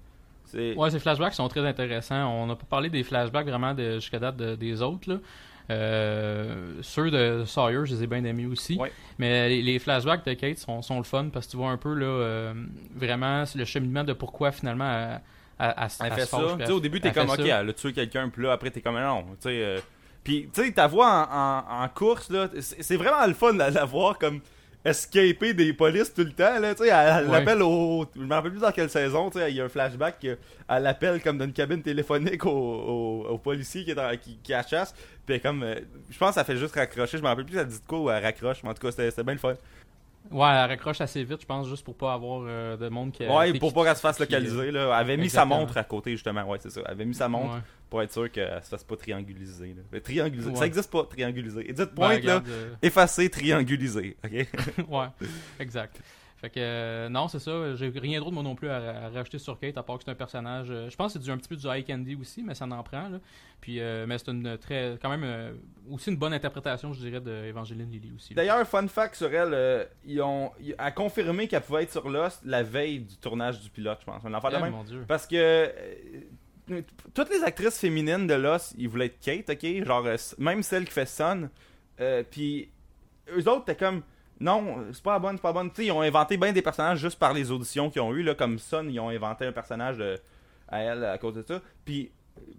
Ouais, 0.54 0.90
ces 0.90 0.98
flashbacks 0.98 1.32
sont 1.34 1.48
très 1.48 1.64
intéressants. 1.66 2.28
On 2.30 2.46
n'a 2.46 2.56
pas 2.56 2.66
parlé 2.68 2.90
des 2.90 3.02
flashbacks 3.04 3.46
vraiment 3.46 3.72
de, 3.74 3.94
jusqu'à 3.94 4.18
date 4.18 4.36
de- 4.36 4.54
des 4.54 4.82
autres. 4.82 5.08
Là. 5.10 5.18
Euh, 5.70 6.74
ceux 6.82 7.10
de 7.10 7.44
Sawyer, 7.46 7.86
je 7.86 7.94
les 7.94 8.02
ai 8.02 8.06
bien 8.06 8.22
aimés 8.24 8.46
aussi. 8.46 8.76
Ouais. 8.76 8.92
Mais 9.18 9.48
les, 9.48 9.62
les 9.62 9.78
flashbacks 9.78 10.24
de 10.26 10.34
Kate 10.34 10.58
sont, 10.58 10.82
sont 10.82 10.98
le 10.98 11.04
fun 11.04 11.28
parce 11.32 11.46
que 11.46 11.52
tu 11.52 11.56
vois 11.56 11.70
un 11.70 11.76
peu 11.76 11.94
là, 11.94 12.04
euh, 12.06 12.54
vraiment 12.94 13.44
le 13.54 13.64
cheminement 13.64 14.04
de 14.04 14.12
pourquoi 14.12 14.52
finalement 14.52 14.90
elle, 14.92 15.20
elle- 15.58 15.74
elle- 15.78 16.06
Elle 16.06 16.12
fait 16.12 16.20
se 16.22 16.66
ça. 16.66 16.74
au 16.74 16.80
début, 16.80 17.00
t'es 17.00 17.12
comme, 17.12 17.30
ok, 17.30 17.38
elle 17.40 17.68
a 17.68 17.72
tué 17.72 17.92
quelqu'un, 17.92 18.28
puis 18.28 18.42
là, 18.42 18.52
après, 18.52 18.70
t'es 18.70 18.80
comme, 18.80 18.98
non. 19.00 19.22
Tu 19.22 19.36
sais, 19.40 19.62
euh, 19.64 19.78
Puis, 20.24 20.48
tu 20.52 20.62
sais, 20.64 20.70
ta 20.72 20.86
voix 20.86 21.08
en, 21.08 21.80
en, 21.80 21.84
en 21.84 21.88
course, 21.88 22.30
là, 22.30 22.48
c'est 22.60 22.96
vraiment 22.96 23.26
le 23.26 23.34
fun 23.34 23.52
de 23.54 23.58
la 23.58 23.84
voir 23.84 24.18
comme 24.18 24.40
escaper 24.84 25.54
des 25.54 25.72
polices 25.72 26.12
tout 26.12 26.22
le 26.24 26.32
temps, 26.32 26.58
là. 26.58 26.74
Tu 26.74 26.82
sais, 26.84 26.88
elle, 26.90 27.18
elle 27.24 27.26
Ouais. 27.26 27.38
l'appelle 27.38 27.62
au. 27.62 28.04
Je 28.16 28.20
me 28.20 28.32
rappelle 28.34 28.50
plus 28.52 28.60
dans 28.60 28.72
quelle 28.72 28.90
saison, 28.90 29.30
tu 29.30 29.38
sais, 29.38 29.50
il 29.50 29.56
y 29.56 29.60
a 29.60 29.64
un 29.64 29.68
flashback 29.68 30.26
elle 30.68 30.82
l'appelle 30.82 31.20
comme 31.22 31.38
dans 31.38 31.44
une 31.44 31.52
cabine 31.52 31.82
téléphonique 31.82 32.44
au, 32.46 32.50
au, 32.50 33.26
au 33.30 33.38
policier 33.38 33.84
qui, 33.84 33.90
est 33.90 34.18
qui, 34.20 34.38
qui 34.42 34.52
la 34.52 34.66
chasse. 34.66 34.94
Puis, 35.26 35.40
comme. 35.40 35.62
euh, 35.62 35.74
je 36.10 36.18
pense 36.18 36.30
que 36.30 36.34
ça 36.34 36.44
fait 36.44 36.56
juste 36.56 36.74
raccrocher. 36.74 37.18
Je 37.18 37.22
me 37.22 37.28
rappelle 37.28 37.44
plus, 37.44 37.56
elle 37.58 37.66
dit 37.66 37.78
de 37.78 37.86
quoi 37.86 37.98
ou 38.00 38.10
elle 38.10 38.22
raccroche, 38.22 38.62
mais 38.62 38.70
en 38.70 38.74
tout 38.74 38.82
cas, 38.82 38.90
c'était 38.90 39.10
c'était 39.10 39.22
bien 39.22 39.34
le 39.34 39.38
fun. 39.38 39.54
Ouais, 40.32 40.48
elle 40.48 40.68
raccroche 40.70 41.00
assez 41.00 41.22
vite, 41.24 41.42
je 41.42 41.46
pense, 41.46 41.68
juste 41.68 41.84
pour 41.84 41.96
pas 41.96 42.14
avoir 42.14 42.42
euh, 42.46 42.76
de 42.76 42.88
monde 42.88 43.12
qui. 43.12 43.26
Ouais, 43.26 43.52
pour 43.58 43.72
pas 43.72 43.84
qu'elle 43.84 43.96
se 43.96 44.00
fasse 44.00 44.18
localiser, 44.18 44.70
là. 44.70 44.86
Elle 44.86 44.92
avait 44.92 45.16
mis 45.16 45.30
sa 45.30 45.44
montre 45.44 45.76
à 45.76 45.84
côté, 45.84 46.12
justement. 46.12 46.42
Ouais, 46.44 46.58
c'est 46.60 46.70
ça. 46.70 46.80
Elle 46.84 46.90
avait 46.92 47.04
mis 47.04 47.14
sa 47.14 47.28
montre 47.28 47.54
Ouais. 47.54 47.60
pour 47.90 48.02
être 48.02 48.12
sûr 48.12 48.30
qu'elle 48.30 48.62
se 48.62 48.68
fasse 48.68 48.84
pas 48.84 48.96
trianguliser. 48.96 49.74
Là. 49.92 50.00
Trianguliser, 50.00 50.50
Ouais. 50.50 50.56
ça 50.56 50.66
existe 50.66 50.90
pas, 50.90 51.04
trianguliser. 51.04 51.60
Edith 51.68 51.76
Ben, 51.76 51.94
Pointe, 51.94 52.24
là, 52.24 52.42
euh, 52.48 52.74
effacer, 52.82 53.28
trianguliser. 53.30 54.16
Ok? 54.24 54.32
ouais, 54.88 55.06
exact. 55.60 56.00
Fait 56.42 56.50
que 56.50 56.58
euh, 56.58 57.08
non, 57.08 57.28
c'est 57.28 57.38
ça. 57.38 57.74
J'ai 57.76 57.88
rien 57.90 58.18
d'autre 58.18 58.32
moi 58.32 58.42
non 58.42 58.54
plus 58.56 58.68
à, 58.68 59.04
à 59.04 59.08
rajouter 59.10 59.38
sur 59.38 59.56
Kate, 59.58 59.78
à 59.78 59.82
part 59.84 59.96
que 59.98 60.02
c'est 60.04 60.10
un 60.10 60.14
personnage. 60.16 60.66
euh, 60.70 60.90
je 60.90 60.96
pense 60.96 61.12
que 61.14 61.18
c'est 61.20 61.24
du, 61.24 61.30
un 61.30 61.38
petit 61.38 61.48
peu 61.48 61.54
du 61.56 61.66
high 61.68 61.86
candy 61.86 62.16
aussi, 62.16 62.42
mais 62.42 62.54
ça 62.54 62.64
en 62.66 62.82
prend. 62.82 63.08
Là. 63.08 63.20
Puis, 63.60 63.78
euh, 63.78 64.06
mais 64.08 64.18
c'est 64.18 64.28
une 64.32 64.58
très, 64.58 64.98
quand 65.00 65.08
même 65.08 65.22
euh, 65.24 65.52
aussi 65.88 66.10
une 66.10 66.16
bonne 66.16 66.34
interprétation, 66.34 66.92
je 66.92 66.98
dirais, 67.00 67.20
de 67.20 67.30
Evangeline 67.44 67.88
Lilly 67.88 68.10
aussi. 68.16 68.34
D'ailleurs, 68.34 68.66
fun 68.66 68.88
fact 68.88 69.14
sur 69.14 69.32
elle, 69.32 69.54
euh, 69.54 69.84
ils 70.04 70.20
ont, 70.20 70.50
ils- 70.60 70.74
a 70.78 70.90
confirmé 70.90 71.46
qu'elle 71.46 71.62
pouvait 71.62 71.84
être 71.84 71.92
sur 71.92 72.08
Lost 72.10 72.42
la 72.44 72.64
veille 72.64 72.98
du 72.98 73.16
tournage 73.18 73.60
du 73.60 73.70
pilote, 73.70 73.98
je 74.00 74.04
pense. 74.06 74.24
Enfant 74.24 74.50
de 74.50 74.56
même. 74.56 74.72
mon 74.72 74.82
Dieu. 74.82 75.04
Parce 75.06 75.28
que 75.28 75.72
toutes 77.14 77.30
les 77.30 77.42
actrices 77.44 77.78
féminines 77.78 78.26
de 78.26 78.34
Lost, 78.34 78.74
ils 78.78 78.88
voulaient 78.88 79.06
être 79.06 79.20
Kate, 79.20 79.50
ok? 79.50 79.84
Genre, 79.86 80.06
même 80.38 80.62
celle 80.64 80.84
qui 80.86 80.92
fait 80.92 81.06
Sun. 81.06 81.50
Euh, 82.00 82.22
Puis 82.28 82.68
eux 83.36 83.48
autres, 83.48 83.64
t'es 83.66 83.76
comme. 83.76 84.02
Non, 84.42 84.84
c'est 84.92 85.02
pas 85.02 85.12
la 85.14 85.18
bonne, 85.18 85.36
c'est 85.36 85.42
pas 85.42 85.48
la 85.50 85.52
bonne. 85.54 85.70
Tu 85.70 85.76
sais, 85.82 85.86
ils 85.86 85.92
ont 85.92 86.00
inventé 86.02 86.36
bien 86.36 86.52
des 86.52 86.62
personnages 86.62 86.98
juste 86.98 87.18
par 87.18 87.32
les 87.32 87.50
auditions 87.50 87.88
qu'ils 87.90 88.02
ont 88.02 88.12
eu 88.14 88.22
là, 88.22 88.34
comme 88.34 88.58
Sun, 88.58 88.90
ils 88.90 88.98
ont 89.00 89.08
inventé 89.08 89.46
un 89.46 89.52
personnage 89.52 89.98
de- 89.98 90.18
à 90.68 90.80
elle 90.82 91.04
à 91.04 91.18
cause 91.18 91.34
de 91.34 91.42
ça. 91.42 91.60
Puis, 91.84 92.10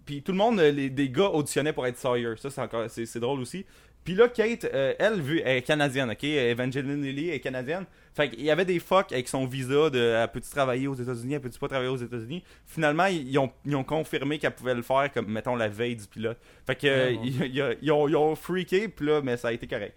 puis 0.06 0.22
tout 0.22 0.32
le 0.32 0.38
monde, 0.38 0.60
euh, 0.60 0.70
les, 0.70 0.88
des 0.90 1.08
gars 1.10 1.28
auditionnaient 1.30 1.72
pour 1.72 1.86
être 1.86 1.98
Sawyer. 1.98 2.34
Ça, 2.36 2.48
c'est 2.50 2.60
encore, 2.60 2.88
c'est, 2.88 3.06
c'est 3.06 3.20
drôle 3.20 3.40
aussi. 3.40 3.66
Puis 4.04 4.14
là, 4.14 4.28
Kate, 4.28 4.64
euh, 4.66 4.92
elle, 4.98 5.20
vu, 5.20 5.40
elle 5.44 5.56
est 5.56 5.62
canadienne, 5.62 6.10
ok? 6.10 6.24
Evangeline 6.24 7.02
Lilly 7.02 7.30
est 7.30 7.40
canadienne. 7.40 7.86
Fait 8.14 8.28
qu'il 8.28 8.42
y 8.44 8.50
avait 8.50 8.66
des 8.66 8.78
fucks 8.78 9.10
avec 9.12 9.26
son 9.28 9.46
visa 9.46 9.88
de 9.90 9.98
elle 9.98 10.28
peut-tu 10.28 10.50
travailler 10.50 10.86
aux 10.88 10.94
États-Unis, 10.94 11.34
elle 11.34 11.40
peut-tu 11.40 11.58
pas 11.58 11.68
travailler 11.68 11.88
aux 11.90 11.96
États-Unis. 11.96 12.44
Finalement, 12.66 13.06
ils 13.06 13.36
ont, 13.38 13.50
ils 13.64 13.74
ont 13.74 13.82
confirmé 13.82 14.38
qu'elle 14.38 14.54
pouvait 14.54 14.74
le 14.74 14.82
faire, 14.82 15.10
comme 15.12 15.26
mettons 15.32 15.56
la 15.56 15.68
veille 15.68 15.96
du 15.96 16.06
pilote. 16.06 16.36
Fait 16.66 16.76
que 16.76 16.86
euh, 16.86 17.06
Ouais, 17.12 17.14
bon. 17.16 17.22
ils, 17.24 17.44
ils- 17.46 17.76
ils 17.82 17.92
ont, 17.92 18.06
ils 18.08 18.16
ont 18.16 18.34
freaké, 18.36 18.88
puis 18.88 19.06
là, 19.06 19.20
mais 19.22 19.36
ça 19.38 19.48
a 19.48 19.52
été 19.52 19.66
correct. 19.66 19.96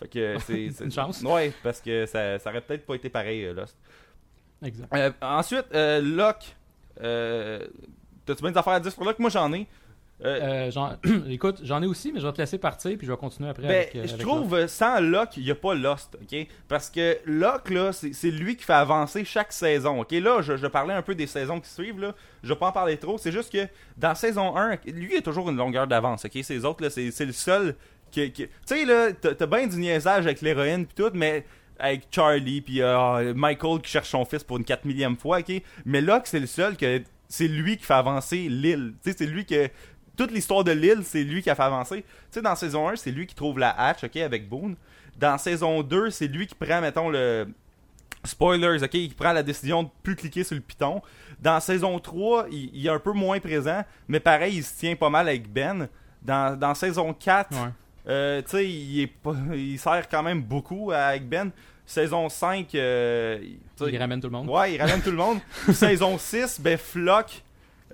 Fait 0.00 0.08
que 0.08 0.36
c'est. 0.46 0.84
Une 0.84 0.92
chance. 0.92 1.22
Ouais, 1.22 1.52
parce 1.62 1.80
que 1.80 2.06
ça, 2.06 2.38
ça 2.38 2.50
aurait 2.50 2.60
peut-être 2.60 2.86
pas 2.86 2.94
été 2.94 3.08
pareil, 3.08 3.44
euh, 3.44 3.54
Lost. 3.54 3.76
Exact. 4.62 4.94
Euh, 4.94 5.10
ensuite, 5.20 5.66
euh, 5.74 6.00
Locke. 6.00 6.56
Euh, 7.02 7.66
T'as-tu 8.24 8.40
bien 8.40 8.52
des 8.52 8.58
affaires 8.58 8.74
à 8.74 8.80
dire 8.80 8.92
sur 8.92 9.04
Locke? 9.04 9.18
Moi 9.18 9.30
j'en 9.30 9.52
ai. 9.52 9.66
Écoute, 11.28 11.60
j'en 11.64 11.82
ai 11.82 11.86
aussi, 11.86 12.12
mais 12.12 12.20
je 12.20 12.26
vais 12.26 12.32
te 12.32 12.38
laisser 12.38 12.56
partir, 12.56 12.96
puis 12.96 13.06
je 13.06 13.12
vais 13.12 13.18
continuer 13.18 13.50
après. 13.50 13.66
Ben, 13.66 13.70
avec, 13.70 13.90
je 13.92 14.14
avec 14.14 14.18
trouve, 14.18 14.66
sans 14.68 15.00
Locke, 15.00 15.36
il 15.36 15.44
n'y 15.44 15.50
a 15.50 15.54
pas 15.54 15.74
Lost, 15.74 16.16
ok? 16.22 16.46
Parce 16.68 16.88
que 16.88 17.18
Locke, 17.26 17.68
là, 17.68 17.92
c'est 17.92 18.30
lui 18.30 18.56
qui 18.56 18.64
fait 18.64 18.72
avancer 18.72 19.24
chaque 19.24 19.52
saison, 19.52 20.00
ok? 20.00 20.12
Là, 20.12 20.40
je, 20.40 20.56
je 20.56 20.66
parlais 20.68 20.94
un 20.94 21.02
peu 21.02 21.14
des 21.14 21.26
saisons 21.26 21.60
qui 21.60 21.68
suivent, 21.68 22.00
là. 22.00 22.14
Je 22.42 22.48
vais 22.48 22.58
pas 22.58 22.68
en 22.68 22.72
parler 22.72 22.96
trop. 22.96 23.18
C'est 23.18 23.32
juste 23.32 23.52
que 23.52 23.66
dans 23.98 24.14
saison 24.14 24.56
1, 24.56 24.78
lui, 24.86 25.10
il 25.12 25.18
a 25.18 25.20
toujours 25.20 25.50
une 25.50 25.56
longueur 25.56 25.86
d'avance, 25.86 26.24
ok? 26.24 26.38
Ces 26.42 26.64
autres, 26.64 26.82
là, 26.82 26.90
c'est 26.90 27.26
le 27.26 27.32
seul 27.32 27.74
Tu 28.14 28.48
sais, 28.64 28.84
là, 28.84 29.12
t'as 29.12 29.46
bien 29.46 29.66
du 29.66 29.76
niaisage 29.76 30.24
avec 30.24 30.40
l'héroïne 30.40 30.86
pis 30.86 30.94
tout, 30.94 31.10
mais 31.14 31.44
avec 31.78 32.06
Charlie 32.10 32.60
puis 32.60 32.80
euh, 32.82 33.34
Michael 33.34 33.80
qui 33.80 33.90
cherche 33.90 34.08
son 34.08 34.24
fils 34.24 34.44
pour 34.44 34.56
une 34.58 34.64
4 34.64 34.84
millième 34.84 35.16
fois, 35.16 35.40
ok? 35.40 35.52
Mais 35.84 36.00
Locke, 36.00 36.26
c'est 36.26 36.40
le 36.40 36.46
seul 36.46 36.76
que. 36.76 37.02
C'est 37.26 37.48
lui 37.48 37.76
qui 37.78 37.84
fait 37.84 37.94
avancer 37.94 38.48
l'île. 38.48 38.94
Tu 39.02 39.10
sais, 39.10 39.16
c'est 39.18 39.26
lui 39.26 39.44
que. 39.44 39.68
Toute 40.16 40.30
l'histoire 40.30 40.62
de 40.62 40.70
l'île, 40.70 41.00
c'est 41.02 41.24
lui 41.24 41.42
qui 41.42 41.50
a 41.50 41.56
fait 41.56 41.62
avancer. 41.62 42.02
Tu 42.02 42.06
sais, 42.30 42.42
dans 42.42 42.54
saison 42.54 42.88
1, 42.88 42.96
c'est 42.96 43.10
lui 43.10 43.26
qui 43.26 43.34
trouve 43.34 43.58
la 43.58 43.70
hatch, 43.70 44.04
ok, 44.04 44.16
avec 44.18 44.48
Boone. 44.48 44.76
Dans 45.18 45.38
saison 45.38 45.82
2, 45.82 46.10
c'est 46.10 46.28
lui 46.28 46.46
qui 46.46 46.54
prend, 46.54 46.80
mettons, 46.80 47.08
le. 47.08 47.48
Spoilers, 48.22 48.82
ok, 48.82 48.94
il 48.94 49.14
prend 49.14 49.32
la 49.32 49.42
décision 49.42 49.82
de 49.82 49.88
plus 50.02 50.16
cliquer 50.16 50.44
sur 50.44 50.54
le 50.54 50.62
piton. 50.62 51.02
Dans 51.42 51.60
saison 51.60 51.98
3, 51.98 52.46
il, 52.50 52.70
il 52.72 52.86
est 52.86 52.90
un 52.90 52.98
peu 52.98 53.12
moins 53.12 53.38
présent, 53.40 53.84
mais 54.08 54.20
pareil, 54.20 54.56
il 54.56 54.64
se 54.64 54.78
tient 54.78 54.96
pas 54.96 55.10
mal 55.10 55.28
avec 55.28 55.52
Ben. 55.52 55.88
Dans, 56.22 56.58
dans 56.58 56.74
saison 56.74 57.12
4, 57.12 57.50
Ouais. 57.52 57.68
Euh, 58.08 58.42
tu 58.42 58.48
sais, 58.50 58.68
il, 58.68 59.00
est 59.02 59.06
pas- 59.06 59.34
il 59.54 59.78
sert 59.78 60.08
quand 60.08 60.22
même 60.22 60.42
beaucoup 60.42 60.90
avec 60.92 61.28
Ben. 61.28 61.50
Saison 61.86 62.28
5, 62.30 62.74
euh, 62.74 63.38
il- 63.42 63.98
ramène 63.98 64.20
tout 64.20 64.28
le 64.28 64.32
monde. 64.32 64.48
Ouais, 64.48 64.74
il 64.74 64.80
ramène 64.80 65.02
tout 65.02 65.10
le 65.10 65.16
monde. 65.18 65.38
saison 65.72 66.16
6, 66.16 66.58
ben 66.60 66.78
Flock. 66.78 67.42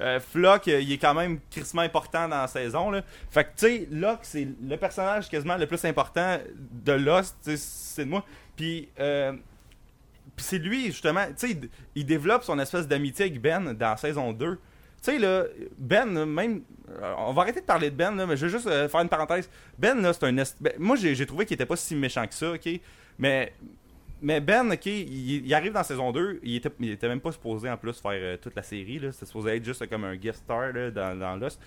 euh, 0.01 0.20
Flock, 0.20 0.68
euh, 0.68 0.81
il 0.81 0.92
est 0.92 0.99
quand 0.99 1.12
même 1.14 1.40
crissement 1.51 1.83
important 1.83 2.29
dans 2.29 2.40
la 2.42 2.46
saison. 2.46 2.90
Là. 2.92 3.03
Fait 3.31 3.42
que, 3.44 3.49
tu 3.51 3.66
sais, 3.66 3.88
Locke, 3.90 4.20
c'est 4.23 4.46
le 4.62 4.77
personnage 4.77 5.29
quasiment 5.29 5.57
le 5.57 5.66
plus 5.66 5.85
important 5.85 6.38
de 6.85 6.92
Lost, 6.92 7.37
c'est 7.57 8.05
de 8.05 8.11
moi. 8.11 8.25
Puis, 8.57 8.88
euh, 9.01 9.33
puis 10.37 10.44
c'est 10.46 10.59
lui, 10.59 10.87
justement, 10.87 11.27
tu 11.27 11.49
sais, 11.49 11.51
il- 11.51 11.68
il 11.96 12.07
développe 12.07 12.44
son 12.44 12.59
espèce 12.61 12.87
d'amitié 12.87 13.27
avec 13.27 13.40
Ben 13.40 13.75
dans 13.75 13.96
saison 13.96 14.33
2. 14.33 14.59
Tu 15.03 15.13
sais, 15.13 15.19
là, 15.19 15.45
Ben, 15.79 16.05
même. 16.27 16.63
euh, 16.91 17.15
On 17.19 17.33
va 17.33 17.43
arrêter 17.43 17.61
de 17.61 17.65
parler 17.67 17.91
de 17.91 17.97
Ben, 17.97 18.15
là, 18.17 18.27
mais 18.27 18.37
je 18.37 18.47
vais 18.47 18.53
juste 18.53 18.67
euh, 18.67 18.89
faire 18.89 19.01
une 19.01 19.09
parenthèse. 19.09 19.49
Ben, 19.79 20.01
là, 20.01 20.13
c'est 20.13 20.25
un. 20.25 20.37
est- 20.37 20.57
ben, 20.61 20.73
moi, 20.79 20.97
j'ai 20.97 21.25
trouvé 21.27 21.47
qu'il 21.47 21.55
était 21.55 21.67
pas 21.67 21.77
si 21.77 21.95
méchant 21.95 22.27
que 22.27 22.35
ça, 22.35 22.53
ok? 22.53 22.69
Mais. 23.19 23.53
Mais 24.23 24.39
Ben, 24.41 24.71
ok, 24.71 24.85
il, 24.85 25.55
arrive 25.55 25.73
dans 25.73 25.83
saison 25.83 26.13
2, 26.13 26.41
il 26.43 26.57
était, 26.57 27.09
même 27.09 27.21
pas 27.21 27.33
supposé 27.33 27.71
en 27.71 27.79
plus 27.79 27.95
faire 27.99 28.11
euh, 28.15 28.37
toute 28.37 28.55
la 28.55 28.63
série, 28.63 28.99
là. 28.99 29.13
C'était 29.13 29.25
supposé 29.25 29.57
être 29.57 29.65
juste 29.65 29.89
comme 29.89 30.05
un 30.05 30.15
guest 30.17 30.41
star 30.45 30.75
là, 30.75 30.91
dans, 30.91 31.19
dans 31.19 31.37
Lost. 31.37 31.59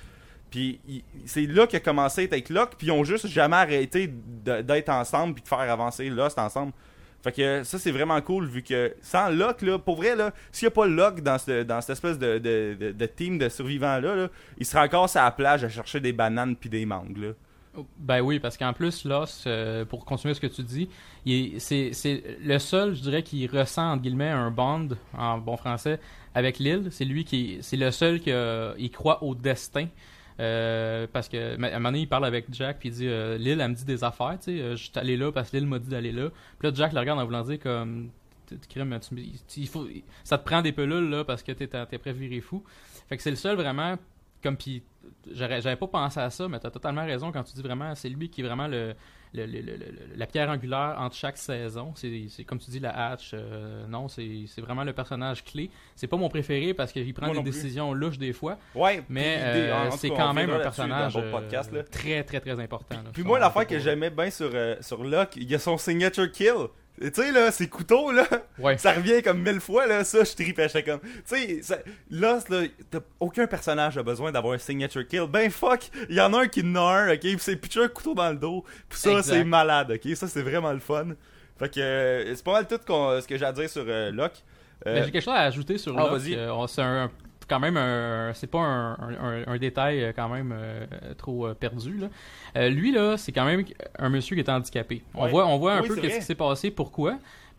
Puis 0.52 0.80
c'est 1.26 1.48
là 1.48 1.66
qu'il 1.66 1.78
a 1.78 1.80
commencé 1.80 2.30
à 2.32 2.38
être 2.38 2.50
Locke, 2.52 2.76
puis 2.78 2.86
ils 2.88 2.92
ont 2.92 3.04
juste 3.04 3.26
jamais 3.26 3.56
arrêté 3.56 4.08
d'être 4.08 4.90
ensemble 4.90 5.34
puis 5.34 5.42
de 5.42 5.48
faire 5.48 5.62
avancer 5.62 6.08
Lost 6.12 6.38
ensemble. 6.38 6.74
Fait 7.24 7.32
que 7.32 7.64
ça, 7.64 7.80
c'est 7.80 7.92
vraiment 7.92 8.20
cool 8.22 8.46
vu 8.46 8.62
que 8.64 8.94
sans 9.02 9.30
Locke, 9.30 9.62
là, 9.62 9.80
pour 9.80 9.96
vrai, 9.96 10.16
là, 10.16 10.34
s'il 10.52 10.66
n'y 10.66 10.74
a 10.74 10.76
pas 10.76 10.86
Locke 10.86 11.22
dans, 11.22 11.38
ce- 11.38 11.64
dans 11.64 11.80
cette 11.80 11.92
espèce 11.92 12.20
de, 12.20 12.38
de, 12.38 12.92
de- 12.92 13.06
team 13.06 13.38
de 13.38 13.48
survivants-là, 13.48 14.16
là, 14.16 14.28
il 14.58 14.66
serait 14.66 14.82
encore 14.84 15.10
sur 15.10 15.22
la 15.22 15.32
plage 15.32 15.64
à 15.64 15.70
chercher 15.70 16.00
des 16.02 16.12
bananes 16.12 16.56
puis 16.58 16.70
des 16.70 16.86
mangues. 16.86 17.18
Là. 17.18 17.30
Ben 17.98 18.20
oui, 18.22 18.40
parce 18.40 18.56
qu'en 18.58 18.74
plus, 18.74 19.04
Lost, 19.06 19.48
euh, 19.48 19.84
pour 19.86 20.06
continuer 20.06 20.34
ce 20.36 20.42
que 20.42 20.48
tu 20.48 20.62
dis, 20.64 20.90
c'est 21.60 21.92
le 22.44 22.60
seul, 22.60 22.94
je 22.94 23.02
dirais, 23.02 23.24
qui 23.24 23.48
ressent, 23.48 23.94
entre 23.94 24.04
guillemets, 24.04 24.30
un 24.30 24.52
bond, 24.52 24.90
en 25.18 25.38
bon 25.40 25.58
français, 25.58 26.00
avec 26.36 26.60
l'île. 26.60 26.90
C'est 26.92 27.06
lui 27.06 27.24
qui. 27.26 27.58
C'est 27.62 27.78
le 27.78 27.90
seul 27.92 28.20
qui 28.20 28.90
croit 28.92 29.24
au 29.24 29.34
destin. 29.34 29.88
Euh, 30.40 31.08
parce 31.12 31.30
que 31.30 31.62
à 31.62 31.76
un 31.76 31.80
moment 31.80 31.96
il 31.96 32.08
parle 32.08 32.26
avec 32.26 32.46
Jack, 32.52 32.80
puis 32.80 32.90
il 32.90 32.92
dit 32.94 33.08
euh, 33.08 33.38
L'île, 33.38 33.62
elle 33.62 33.70
me 33.70 33.76
dit 33.76 33.86
des 33.86 34.04
affaires, 34.04 34.38
tu 34.40 34.58
sais. 34.58 34.62
euh, 34.62 34.76
je 34.76 34.84
suis 34.84 34.92
allé 34.96 35.16
là 35.16 35.32
parce 35.32 35.52
que 35.52 35.58
l'île 35.58 35.68
m'a 35.68 35.80
dit 35.80 35.90
d'aller 35.90 36.12
là. 36.12 36.30
Puis 36.60 36.68
là, 36.68 36.74
Jack 36.74 36.94
le 36.94 37.00
regarde 37.00 37.20
en 37.20 37.26
voulant 37.26 37.44
dire 37.44 37.60
comme. 37.60 38.10
Crime, 38.70 39.00
ça 40.24 40.38
te 40.38 40.46
prend 40.46 40.62
des 40.62 40.74
pelules 40.74 41.10
là 41.10 41.24
parce 41.24 41.42
que 41.42 41.54
t'es 41.54 41.66
t'es 41.66 41.98
prêt 41.98 42.14
fou. 42.42 42.64
Fait 43.10 43.18
que 43.18 43.24
c'est 43.24 43.32
le 43.32 43.36
seul 43.36 43.56
vraiment 43.56 43.96
comme 44.44 44.58
puis 44.58 44.84
j'avais 45.32 45.76
pas 45.78 45.88
pensé 45.88 46.20
à 46.20 46.30
ça 46.30 46.48
mais 46.48 46.60
t'as 46.60 46.70
totalement 46.70 47.06
raison 47.06 47.32
quand 47.32 47.44
tu 47.44 47.56
dis 47.56 47.62
vraiment 47.62 47.96
c'est 47.96 48.10
lui 48.10 48.30
qui 48.30 48.42
est 48.42 48.44
vraiment 48.44 48.68
le, 48.68 48.94
le- 49.34 49.46
le- 49.46 49.62
le- 49.62 49.78
le- 49.78 50.16
la 50.16 50.26
pierre 50.28 50.50
angulaire 50.50 50.96
entre 51.00 51.16
chaque 51.16 51.38
saison 51.38 51.94
c'est 51.96 52.44
comme 52.44 52.60
tu 52.60 52.70
dis 52.70 52.80
la 52.80 53.10
hatch 53.12 53.32
euh, 53.34 53.86
non 53.88 54.08
c'est 54.08 54.46
vraiment 54.62 54.84
le 54.84 54.94
personnage 54.94 55.44
clé 55.44 55.70
c'est 55.96 56.08
pas 56.08 56.18
mon 56.18 56.30
préféré 56.30 56.74
parce 56.74 56.92
qu'il 56.92 57.14
prend 57.14 57.26
Moi 57.28 57.36
des 57.38 57.42
plus. 57.42 57.52
décisions 57.52 57.94
louches 57.94 58.18
des 58.18 58.34
fois 58.34 58.58
Ouais, 58.76 59.04
mais 59.10 59.38
puis 59.38 59.62
euh, 59.62 59.90
tout 59.90 59.98
c'est 59.98 60.10
quand 60.10 60.34
même 60.34 60.50
un 60.52 60.60
personnage 60.60 61.18
euh, 61.18 61.84
très 61.92 62.24
très 62.24 62.40
très 62.40 62.60
important 62.60 62.96
là. 62.96 63.10
Puis 63.12 63.24
moi, 63.24 63.40
l'affaire 63.40 63.66
que 63.68 63.80
j'aimais 63.80 64.10
bien 64.10 64.30
sur, 64.30 64.52
sur 64.82 65.04
Locke, 65.04 65.36
il 65.36 65.50
y 65.50 65.56
a 65.56 65.60
son 65.60 65.78
signature 65.78 66.32
kill. 66.32 66.68
Tu 67.02 67.10
sais, 67.12 67.32
là, 67.32 67.52
ses 67.52 67.68
couteaux, 67.68 68.12
là, 68.12 68.26
ouais 68.60 68.78
ça 68.78 68.94
revient 68.94 69.22
comme 69.24 69.42
mille 69.42 69.60
fois, 69.60 69.88
là, 69.88 70.04
ça, 70.04 70.24
je 70.24 70.34
tripais, 70.34 70.68
j'étais 70.70 70.84
comme... 70.84 71.00
Tu 71.28 71.62
sais, 71.64 71.84
là, 72.12 72.40
t'as- 72.92 73.00
aucun 73.20 73.48
personnage 73.48 73.98
a 73.98 74.04
besoin 74.04 74.32
d'avoir 74.32 74.54
un 74.54 74.58
signature 74.60 75.06
kill. 75.08 75.26
Ben 75.28 75.50
fuck, 75.50 75.90
il 76.10 76.16
y 76.16 76.22
en 76.22 76.34
a 76.34 76.42
un 76.44 76.48
qui 76.48 76.62
en 76.62 77.10
ok, 77.12 77.20
pis 77.20 77.36
c'est 77.40 77.56
pitcher 77.56 77.84
un 77.84 77.88
couteau 77.88 78.14
dans 78.14 78.30
le 78.30 78.38
dos, 78.38 78.64
pis 78.90 78.98
ça, 78.98 79.24
c'est 79.24 79.44
malade, 79.44 79.92
ok, 79.92 80.16
ça, 80.16 80.28
c'est 80.28 80.44
vraiment 80.44 80.72
le 80.72 80.80
fun. 80.80 81.08
Fait 81.58 81.70
que, 81.70 81.80
euh, 81.80 82.36
c'est 82.36 82.44
pas 82.44 82.54
mal 82.54 82.68
tout 82.68 82.80
ce 82.88 83.28
que 83.28 83.38
j'ai 83.38 83.46
à 83.46 83.52
dire 83.52 83.70
sur 83.70 83.86
euh, 83.88 84.12
Locke. 84.12 84.44
Euh, 84.86 84.96
Ben, 84.96 85.06
j'ai 85.06 85.12
quelque 85.12 85.24
chose 85.24 85.34
à 85.36 85.42
ajouter 85.42 85.78
sur 85.78 85.98
ah, 85.98 86.10
Locke. 86.10 86.12
c'est 86.68 86.82
un, 86.82 87.10
quand 87.48 87.60
même 87.60 87.78
un, 87.78 88.32
c'est 88.34 88.48
pas 88.48 88.60
un, 88.60 88.94
un- 88.94 89.44
un 89.48 89.58
détail 89.58 90.04
euh, 90.04 90.12
quand 90.16 90.30
même 90.30 90.54
euh, 90.56 90.86
trop 91.18 91.48
euh, 91.48 91.54
perdu. 91.54 91.98
Là. 91.98 92.08
Euh, 92.58 92.70
lui 92.70 92.92
là, 92.92 93.18
c'est 93.18 93.32
quand 93.32 93.46
même 93.46 93.64
un 94.00 94.10
monsieur 94.10 94.36
qui 94.36 94.42
est 94.42 94.50
handicapé. 94.50 95.04
On 95.14 95.28
voit, 95.28 95.46
on 95.48 95.58
voit 95.58 95.74
un 95.76 95.82
Oui, 95.82 95.88
peu 95.90 95.96
qu'est-ce 95.96 96.20
qui 96.20 96.26
s'est 96.26 96.36
passé, 96.36 96.72
pourquoi. 96.72 97.18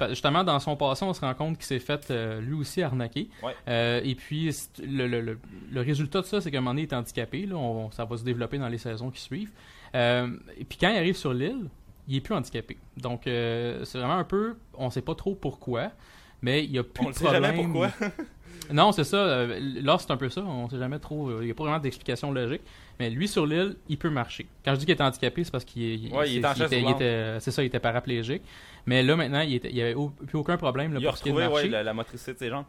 Justement, 0.08 0.42
dans 0.44 0.58
son 0.58 0.76
passé, 0.76 1.04
on 1.04 1.14
se 1.14 1.20
rend 1.20 1.34
compte 1.34 1.56
qu'il 1.56 1.66
s'est 1.66 1.78
fait 1.78 2.10
euh, 2.10 2.40
lui 2.40 2.54
aussi 2.54 2.82
arnaquer. 2.82 3.28
Ouais. 3.42 3.54
Et 4.04 4.14
puis, 4.16 4.50
le, 4.82 5.06
le- 5.06 5.20
le- 5.20 5.38
le 5.70 5.80
résultat 5.80 6.20
de 6.20 6.26
ça, 6.26 6.40
c'est 6.40 6.50
qu'à 6.50 6.58
un 6.58 6.60
moment 6.60 6.72
donné, 6.72 6.82
il 6.82 6.90
est 6.90 6.94
handicapé. 6.94 7.46
Là, 7.46 7.56
On- 7.56 7.90
ça 7.92 8.04
va 8.04 8.16
se 8.16 8.24
développer 8.24 8.58
dans 8.58 8.68
les 8.68 8.78
saisons 8.78 9.10
qui 9.10 9.20
suivent. 9.20 9.52
Et 9.94 10.64
puis, 10.68 10.78
quand 10.80 10.90
il 10.90 10.96
arrive 10.96 11.16
sur 11.16 11.32
l'île, 11.32 11.68
il 12.08 12.16
est 12.16 12.20
plus 12.20 12.34
handicapé. 12.34 12.76
Donc, 12.96 13.22
c'est 13.24 13.94
vraiment 13.94 14.16
un 14.18 14.24
peu, 14.24 14.56
on 14.76 14.90
sait 14.90 15.00
pas 15.00 15.14
trop 15.14 15.34
pourquoi, 15.34 15.90
mais 16.42 16.64
il 16.64 16.72
y 16.72 16.78
a 16.78 16.82
plus 16.82 17.06
on 17.06 17.10
de 17.10 17.14
sait 17.14 17.30
jamais 17.30 17.52
problème. 17.52 17.70
pourquoi. 17.72 17.90
Non, 18.72 18.92
c'est 18.92 19.04
ça. 19.04 19.16
euh, 19.16 19.58
Là, 19.82 19.96
c'est 19.98 20.10
un 20.10 20.16
peu 20.16 20.28
ça. 20.28 20.42
On 20.42 20.68
sait 20.68 20.78
jamais 20.78 20.98
trop. 20.98 21.28
euh, 21.28 21.38
Il 21.42 21.46
n'y 21.46 21.50
a 21.50 21.54
pas 21.54 21.64
vraiment 21.64 21.78
d'explication 21.78 22.32
logique. 22.32 22.62
Mais 22.98 23.10
lui, 23.10 23.26
sur 23.28 23.44
l'île, 23.46 23.76
il 23.88 23.98
peut 23.98 24.10
marcher. 24.10 24.46
Quand 24.64 24.72
je 24.74 24.78
dis 24.80 24.86
qu'il 24.86 24.94
est 24.94 25.00
handicapé, 25.02 25.42
c'est 25.44 25.50
parce 25.50 25.64
qu'il 25.64 26.12
Ouais, 26.12 26.30
il 26.30 26.40
était- 26.64 26.80
était- 26.94 27.40
C'est 27.40 27.50
ça, 27.50 27.62
il 27.62 27.66
était 27.66 27.80
paraplégique. 27.80 28.42
Mais 28.86 29.02
là, 29.02 29.16
maintenant, 29.16 29.40
il 29.40 29.60
n'y 29.72 29.80
avait 29.82 29.94
au- 29.94 30.10
plus 30.10 30.38
aucun 30.38 30.56
problème 30.56 30.92
là, 30.94 31.00
Il 31.00 31.06
a 31.06 31.08
pour 31.10 31.18
ce 31.18 31.22
qui 31.22 31.28
est 31.30 31.32
de 31.32 31.36
retrouvé, 31.36 31.54
ouais, 31.54 31.60
marcher. 31.62 31.70
la, 31.70 31.82
la 31.82 31.94
motricité 31.94 32.34
de 32.34 32.38
ses 32.38 32.48
jambes. 32.50 32.66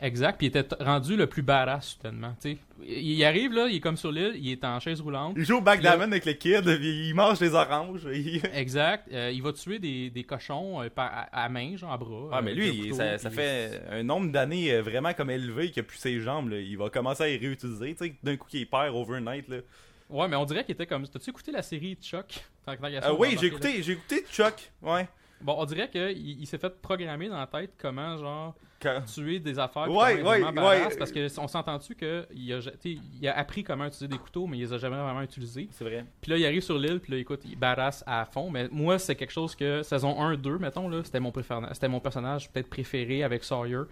Exact. 0.00 0.36
Puis 0.38 0.46
il 0.48 0.56
était 0.56 0.66
rendu 0.82 1.16
le 1.16 1.26
plus 1.26 1.42
badass, 1.42 1.96
soudainement. 1.96 2.34
tu 2.40 2.52
sais. 2.52 2.58
Il 2.86 3.24
arrive, 3.24 3.52
là, 3.52 3.66
il 3.68 3.76
est 3.76 3.80
comme 3.80 3.96
sur 3.96 4.12
l'île, 4.12 4.34
il 4.36 4.50
est 4.52 4.64
en 4.64 4.78
chaise 4.80 5.00
roulante. 5.00 5.34
Il 5.36 5.44
joue 5.44 5.56
au 5.56 5.60
backgammon 5.62 6.02
avec 6.04 6.24
les 6.26 6.36
kids, 6.36 6.60
il 6.66 7.14
mange 7.14 7.38
des 7.38 7.54
oranges. 7.54 8.06
il- 8.14 8.42
Exact. 8.54 9.08
Euh, 9.12 9.30
il 9.32 9.42
va 9.42 9.52
tuer 9.54 9.78
des, 9.78 10.10
des 10.10 10.24
cochons 10.24 10.82
euh, 10.82 10.90
par- 10.90 11.10
à, 11.12 11.44
à 11.44 11.48
main, 11.48 11.76
genre 11.76 11.92
à 11.92 11.96
bras. 11.96 12.28
Ah, 12.32 12.42
mais 12.42 12.50
euh, 12.50 12.54
lui, 12.54 12.68
il- 12.68 12.82
couteau, 12.90 12.96
ça, 12.96 13.18
ça 13.18 13.28
puis- 13.30 13.38
fait 13.38 13.80
un 13.90 14.02
nombre 14.02 14.30
d'années 14.30 14.78
vraiment 14.80 15.14
comme 15.14 15.30
élevé 15.30 15.70
qu'il 15.70 15.80
a 15.80 15.84
plus 15.84 15.98
ses 15.98 16.20
jambes. 16.20 16.50
là. 16.50 16.58
Il 16.60 16.76
va 16.76 16.90
commencer 16.90 17.22
à 17.22 17.26
les 17.28 17.38
réutiliser. 17.38 17.94
Tu 17.94 18.04
sais, 18.06 18.14
d'un 18.22 18.36
coup, 18.36 18.48
qu'il 18.48 18.68
perd 18.68 18.94
overnight. 18.94 19.48
Là. 19.48 19.56
Ouais, 20.10 20.28
mais 20.28 20.36
on 20.36 20.44
dirait 20.44 20.62
qu'il 20.64 20.74
était 20.74 20.86
comme. 20.86 21.08
T'as-tu 21.08 21.30
écouté 21.30 21.50
la 21.52 21.62
série 21.62 21.96
Chuck? 22.00 22.44
Euh, 22.68 23.14
oui, 23.18 23.36
j'ai 23.40 23.46
écouté, 23.46 23.82
j'ai 23.82 23.92
écouté 23.92 24.24
Chuck. 24.30 24.70
Ouais. 24.82 25.08
Bon, 25.40 25.54
on 25.58 25.64
dirait 25.64 25.88
qu'il 25.90 26.40
il, 26.40 26.46
s'est 26.46 26.58
fait 26.58 26.80
programmer 26.80 27.28
dans 27.28 27.38
la 27.38 27.46
tête 27.46 27.72
comment, 27.78 28.16
genre, 28.16 28.54
Quand- 28.80 29.02
tuer 29.06 29.38
des 29.38 29.58
affaires. 29.58 29.90
Ouais, 29.90 30.22
ouais, 30.22 30.42
ouais. 30.42 30.96
Parce 30.98 31.12
que 31.12 31.40
on 31.40 31.46
s'entend-tu 31.48 31.94
qu'il 31.94 32.52
a, 32.52 32.58
il 32.84 33.28
a 33.28 33.36
appris 33.38 33.62
comment 33.62 33.84
utiliser 33.84 34.08
des 34.08 34.18
couteaux, 34.18 34.46
mais 34.46 34.56
il 34.58 34.60
les 34.62 34.72
a 34.72 34.78
jamais 34.78 34.96
vraiment 34.96 35.22
utilisés. 35.22 35.68
C'est 35.72 35.84
vrai. 35.84 36.04
Puis 36.20 36.30
là, 36.30 36.38
il 36.38 36.46
arrive 36.46 36.62
sur 36.62 36.78
l'île, 36.78 37.00
puis 37.00 37.12
là, 37.12 37.18
écoute, 37.18 37.40
il 37.44 37.56
badass 37.56 38.02
à 38.06 38.24
fond. 38.24 38.50
Mais 38.50 38.68
moi, 38.70 38.98
c'est 38.98 39.14
quelque 39.14 39.32
chose 39.32 39.54
que 39.54 39.82
saison 39.82 40.20
1, 40.20 40.36
2, 40.36 40.58
mettons, 40.58 40.88
là, 40.88 41.02
c'était 41.04 41.20
mon, 41.20 41.30
préféré- 41.30 41.68
c'était 41.72 41.88
mon 41.88 42.00
personnage 42.00 42.50
peut-être 42.50 42.68
préféré 42.70 43.22
avec 43.22 43.44
Sawyer. 43.44 43.82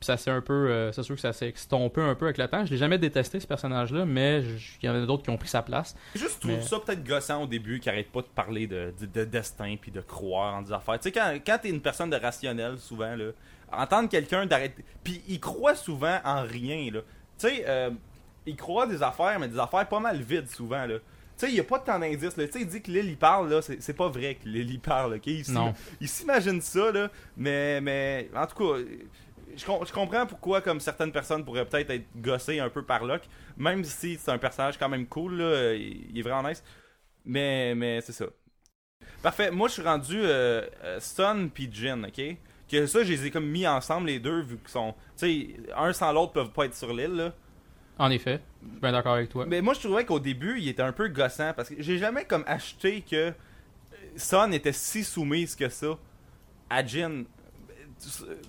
Puis 0.00 0.06
ça 0.06 0.16
s'est 0.16 0.30
un 0.30 0.40
peu. 0.40 0.52
euh, 0.70 0.92
c'est 0.92 1.02
sûr 1.02 1.14
que 1.14 1.20
ça 1.20 1.32
s'est 1.32 1.48
estompé 1.50 2.00
un 2.02 2.14
peu 2.14 2.26
avec 2.26 2.36
le 2.38 2.46
temps. 2.48 2.64
Je 2.66 2.70
l'ai 2.72 2.76
jamais 2.76 2.98
détesté, 2.98 3.40
ce 3.40 3.46
personnage-là, 3.46 4.04
mais 4.04 4.42
il 4.82 4.86
y 4.86 4.88
en 4.88 4.94
a 4.94 5.06
d'autres 5.06 5.22
qui 5.22 5.30
ont 5.30 5.36
pris 5.38 5.48
sa 5.48 5.62
place. 5.62 5.94
Juste, 6.14 6.34
je 6.34 6.40
trouve 6.40 6.50
Mais- 6.56 6.62
ça 6.62 6.78
peut-être 6.80 7.04
gossant 7.04 7.42
au 7.42 7.46
début, 7.46 7.80
qui 7.80 7.88
arrête 7.88 8.10
pas 8.10 8.20
de 8.20 8.26
parler 8.26 8.66
de, 8.66 8.92
de, 9.00 9.06
de 9.06 9.24
destin 9.24 9.76
puis 9.80 9.90
de 9.90 10.00
croire 10.00 10.56
en 10.56 10.62
des 10.62 10.72
affaires. 10.72 10.98
Tu 10.98 11.04
sais, 11.04 11.12
quand, 11.12 11.34
quand 11.46 11.58
t'es 11.62 11.70
une 11.70 11.80
personne 11.80 12.10
de 12.10 12.16
rationnel, 12.16 12.78
souvent, 12.78 13.14
là, 13.16 13.30
entendre 13.72 14.08
quelqu'un 14.08 14.46
d'arrêter. 14.46 14.84
Puis 15.02 15.22
il 15.26 15.40
croit 15.40 15.74
souvent 15.74 16.18
en 16.24 16.42
rien, 16.42 16.90
là. 16.92 17.00
Tu 17.38 17.48
sais, 17.48 17.64
euh, 17.66 17.90
il 18.46 18.56
croit 18.56 18.86
des 18.86 19.02
affaires, 19.02 19.38
mais 19.40 19.48
des 19.48 19.58
affaires 19.58 19.88
pas 19.88 20.00
mal 20.00 20.20
vides, 20.20 20.50
souvent, 20.50 20.84
là. 20.86 20.98
Tu 21.36 21.46
sais, 21.46 21.48
il 21.48 21.56
y 21.56 21.60
a 21.60 21.64
pas 21.64 21.80
tant 21.80 21.98
d'indices, 21.98 22.36
là. 22.36 22.46
Tu 22.46 22.52
sais, 22.52 22.60
il 22.60 22.66
dit 22.68 22.80
que 22.82 22.90
il 22.92 23.16
parle, 23.16 23.48
là. 23.50 23.60
C'est 23.62 23.96
pas 23.96 24.08
vrai 24.08 24.34
que 24.36 24.48
il 24.48 24.78
parle, 24.80 25.14
ok? 25.14 25.26
Non. 25.48 25.72
il 26.00 26.08
s'imagine 26.08 26.60
ça, 26.60 26.92
là. 26.92 27.10
Mais, 27.36 27.80
mais, 27.80 28.28
en 28.36 28.46
tout 28.46 28.56
cas. 28.56 28.80
Je, 29.56 29.64
com- 29.64 29.84
je 29.86 29.92
comprends 29.92 30.26
pourquoi 30.26 30.60
comme 30.60 30.80
certaines 30.80 31.12
personnes 31.12 31.44
pourraient 31.44 31.64
peut-être 31.64 31.90
être 31.90 32.06
gossées 32.16 32.60
un 32.60 32.70
peu 32.70 32.84
par 32.84 33.04
Locke, 33.04 33.28
même 33.56 33.84
si 33.84 34.16
c'est 34.16 34.30
un 34.30 34.38
personnage 34.38 34.78
quand 34.78 34.88
même 34.88 35.06
cool, 35.06 35.38
là, 35.38 35.74
il, 35.74 36.10
il 36.10 36.18
est 36.18 36.22
vraiment 36.22 36.48
nice. 36.48 36.62
Mais, 37.24 37.74
mais 37.74 38.00
c'est 38.00 38.12
ça. 38.12 38.26
Parfait, 39.22 39.50
moi 39.50 39.68
je 39.68 39.74
suis 39.74 39.82
rendu 39.82 40.18
euh, 40.20 40.62
euh, 40.84 41.00
Sun 41.00 41.50
puis 41.50 41.68
Jin, 41.72 42.04
ok? 42.04 42.36
Que 42.70 42.86
ça, 42.86 43.04
je 43.04 43.12
les 43.12 43.26
ai 43.26 43.30
comme 43.30 43.46
mis 43.46 43.66
ensemble 43.66 44.06
les 44.06 44.18
deux, 44.18 44.40
vu 44.40 44.56
qu'ils 44.56 44.68
sont. 44.68 44.94
Tu 45.16 45.26
sais, 45.26 45.56
un 45.76 45.92
sans 45.92 46.12
l'autre 46.12 46.32
peuvent 46.32 46.50
pas 46.50 46.64
être 46.64 46.74
sur 46.74 46.92
l'île, 46.92 47.14
là. 47.14 47.32
En 47.98 48.10
effet, 48.10 48.40
je 48.62 48.70
suis 48.70 48.80
bien 48.80 48.92
d'accord 48.92 49.14
avec 49.14 49.28
toi. 49.28 49.44
Mais 49.46 49.60
moi, 49.60 49.74
je 49.74 49.80
trouvais 49.80 50.04
qu'au 50.04 50.18
début, 50.18 50.58
il 50.58 50.68
était 50.68 50.82
un 50.82 50.92
peu 50.92 51.08
gossant 51.08 51.52
parce 51.54 51.68
que 51.68 51.76
j'ai 51.78 51.98
jamais 51.98 52.24
comme 52.24 52.42
acheté 52.46 53.02
que 53.02 53.16
euh, 53.16 53.32
Son 54.16 54.50
était 54.52 54.72
si 54.72 55.04
soumise 55.04 55.54
que 55.54 55.68
ça 55.68 55.98
à 56.70 56.84
Jin. 56.84 57.24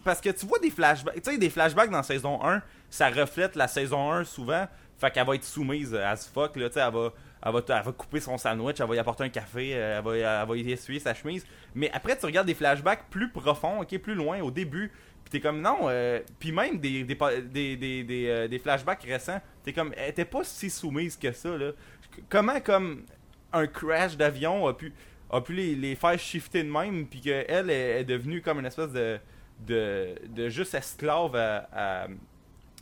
Parce 0.04 0.22
que 0.22 0.30
tu 0.30 0.46
vois 0.46 0.60
des 0.60 0.70
flashbacks, 0.70 1.22
tu 1.22 1.32
sais, 1.32 1.38
des 1.38 1.50
flashbacks 1.50 1.90
dans 1.90 2.04
saison 2.04 2.44
1, 2.44 2.62
ça 2.90 3.10
reflète 3.10 3.56
la 3.56 3.68
saison 3.68 4.12
1 4.12 4.24
souvent. 4.24 4.68
Fait 4.98 5.12
qu'elle 5.12 5.28
va 5.28 5.36
être 5.36 5.44
soumise 5.44 5.94
as 5.94 6.28
fuck, 6.28 6.56
là, 6.56 6.70
tu 6.70 6.76
sais, 6.76 6.80
elle 6.80 6.94
va, 6.94 7.12
elle, 7.46 7.52
va, 7.52 7.62
elle 7.68 7.84
va 7.84 7.92
couper 7.92 8.22
son 8.22 8.38
sandwich, 8.38 8.78
elle 8.80 8.88
va 8.88 8.96
y 8.96 9.00
apporter 9.00 9.26
un 9.26 9.30
café, 9.30 9.72
euh, 9.76 9.98
elle 9.98 10.04
va, 10.04 10.42
elle 10.42 10.48
va 10.48 10.58
y 10.58 10.72
essuyer 10.72 11.00
sa 11.00 11.14
chemise. 11.14 11.46
Mais 11.74 11.92
après, 11.92 12.18
tu 12.18 12.26
regardes 12.26 12.48
des 12.48 12.54
flashbacks 12.54 13.10
plus 13.10 13.30
profonds, 13.30 13.82
ok, 13.82 13.98
plus 13.98 14.16
loin, 14.16 14.40
au 14.40 14.52
début, 14.52 14.92
Pis 15.26 15.32
t'es 15.32 15.40
comme 15.40 15.60
non, 15.60 15.80
euh, 15.84 16.20
puis 16.38 16.52
même 16.52 16.78
des, 16.78 17.04
des, 17.04 17.18
des, 17.42 18.04
des, 18.04 18.28
euh, 18.28 18.48
des 18.48 18.60
flashbacks 18.60 19.02
récents, 19.04 19.42
t'es 19.64 19.74
comme, 19.74 19.92
elle 19.98 20.12
était 20.12 20.24
pas 20.24 20.44
si 20.44 20.70
soumise 20.70 21.18
que 21.18 21.32
ça, 21.32 21.58
là. 21.58 21.72
Comment, 22.30 22.62
comme, 22.62 23.06
un 23.52 23.66
crash 23.66 24.16
d'avion 24.16 24.68
a 24.68 24.74
pu, 24.74 24.94
a 25.32 25.42
pu 25.42 25.54
les, 25.54 25.76
les 25.76 25.96
faire 25.96 26.18
shifter 26.20 26.64
de 26.64 26.70
même, 26.70 27.08
puis 27.08 27.22
qu'elle 27.22 27.70
est, 27.72 28.02
est 28.02 28.04
devenue 28.04 28.42
comme 28.42 28.60
une 28.60 28.68
espèce 28.68 28.92
de, 28.92 29.20
de, 29.68 30.16
de 30.30 30.50
juste 30.50 30.74
esclave 30.76 31.36
à, 31.36 31.68
à, 31.74 32.08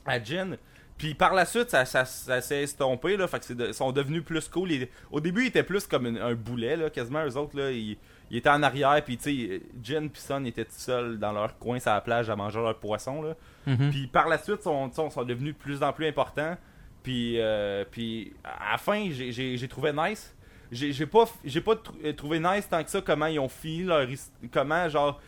à 0.06 0.24
Jin. 0.24 0.58
Puis 0.98 1.16
par 1.16 1.34
la 1.34 1.46
suite, 1.46 1.70
ça, 1.72 1.86
ça, 1.86 2.06
ça 2.06 2.40
s'est 2.42 2.64
estompé, 2.64 3.18
là, 3.18 3.28
fait 3.28 3.46
que 3.46 3.54
de- 3.54 3.72
sont 3.72 3.92
devenus 3.92 4.24
plus 4.24 4.48
cool. 4.48 4.72
Ils- 4.72 4.88
au 5.12 5.20
début, 5.20 5.42
ils 5.44 5.48
étaient 5.48 5.64
plus 5.64 5.88
comme 5.88 6.06
une- 6.06 6.18
un 6.20 6.36
boulet, 6.36 6.76
là, 6.78 6.90
quasiment, 6.90 7.26
eux 7.26 7.36
autres, 7.36 7.58
là, 7.58 7.72
ils, 7.72 7.98
ils 8.30 8.38
étaient 8.38 8.50
en 8.50 8.62
arrière, 8.64 9.04
puis 9.04 9.18
tu 9.18 9.24
sais, 9.50 9.62
Jin 9.82 10.08
pis 10.08 10.22
Son 10.22 10.46
étaient 10.46 10.66
tout 10.66 10.72
seuls 10.78 11.18
dans 11.20 11.32
leur 11.32 11.58
coin 11.58 11.80
sur 11.80 11.92
la 11.92 12.00
plage 12.02 12.30
à 12.30 12.36
manger 12.36 12.60
leur 12.60 12.78
poisson, 12.80 13.22
là. 13.22 13.36
Mhm. 13.66 13.90
Puis 13.90 14.08
par 14.08 14.28
la 14.30 14.38
suite, 14.38 14.58
ils 14.60 14.64
sont, 14.64 14.92
sont, 14.92 15.10
sont 15.10 15.24
devenus 15.24 15.54
de 15.54 15.58
plus 15.60 15.82
en 15.84 15.92
plus 15.94 16.08
importants. 16.08 16.56
Puis, 17.02 17.40
euh, 17.40 17.84
puis 17.90 18.34
à 18.44 18.74
la 18.74 18.78
fin, 18.78 19.10
j'ai- 19.12 19.68
trouvé 19.68 19.92
nice. 19.92 20.34
J'ai 20.72 21.06
pas, 21.06 21.26
j'ai 21.44 21.62
pas 21.62 21.74
tr- 21.74 22.16
trouvé 22.16 22.40
nice 22.40 22.68
tant 22.70 22.84
que 22.84 22.90
ça 22.90 23.02
comment 23.02 23.28
ils 23.28 23.40
ont 23.40 23.50
fini 23.50 23.84
leur 23.84 24.08
comment 24.52 24.88
genre 24.90 25.22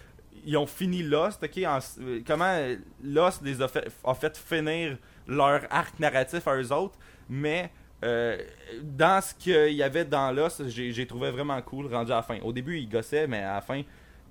ils 0.46 0.58
ont 0.58 0.66
fini 0.68 1.04
Lost, 1.04 1.44
ok, 1.44 1.64
en- 1.66 1.80
euh, 2.02 2.22
comment 2.26 2.58
Lost 3.04 3.42
les 3.44 3.62
a 3.62 3.68
fait, 3.68 3.88
a 4.04 4.14
fait 4.14 4.38
finir 4.38 4.98
leur 5.28 5.62
arc 5.70 6.00
narratif 6.00 6.48
à 6.48 6.56
eux 6.56 6.72
autres, 6.72 6.98
mais 7.30 7.72
euh, 8.04 8.38
dans 8.84 9.22
ce 9.22 9.34
qu'il 9.34 9.74
y 9.74 9.82
avait 9.84 10.06
dans 10.06 10.32
Lost, 10.32 10.68
j'ai 10.70 11.08
trouvé 11.08 11.32
vraiment 11.32 11.60
cool 11.62 11.88
rendu 11.94 12.12
à 12.12 12.16
la 12.18 12.22
fin. 12.24 12.40
Au 12.42 12.52
début, 12.54 12.78
ils 12.78 12.90
gossaient, 12.90 13.26
mais 13.28 13.40
à 13.42 13.56
la 13.56 13.62
fin. 13.62 13.82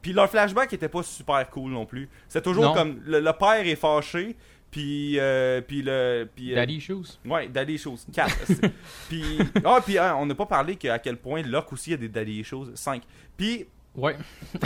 Puis 0.02 0.12
leur 0.12 0.28
flashback 0.28 0.72
était 0.74 0.88
pas 0.88 1.02
super 1.02 1.48
cool 1.50 1.72
non 1.72 1.86
plus. 1.86 2.08
C'est 2.28 2.42
toujours 2.42 2.64
Non. 2.66 2.74
comme 2.74 3.00
le, 3.06 3.20
le 3.20 3.32
père 3.32 3.66
est 3.66 3.74
fâché, 3.74 4.36
puis 4.70 5.18
euh, 5.18 5.60
puis 5.62 5.80
le 5.82 6.28
puis 6.36 6.52
euh, 6.52 6.56
Daddy 6.56 6.74
Issues. 6.76 7.18
Ouais, 7.24 7.48
Daddy 7.48 7.78
Shows 7.78 7.96
4. 8.12 8.36
puis 9.08 9.38
ah 9.64 9.80
puis 9.84 9.96
hein, 9.98 10.14
on 10.18 10.26
n'a 10.26 10.34
pas 10.34 10.44
parlé 10.46 10.76
à 10.90 10.98
quel 10.98 11.16
point 11.16 11.42
Locke 11.42 11.72
aussi 11.72 11.94
a 11.94 11.96
des 11.96 12.08
Daddy 12.08 12.44
Shows 12.44 12.66
5. 12.74 13.02
Puis 13.36 13.66
Ouais. 13.96 14.16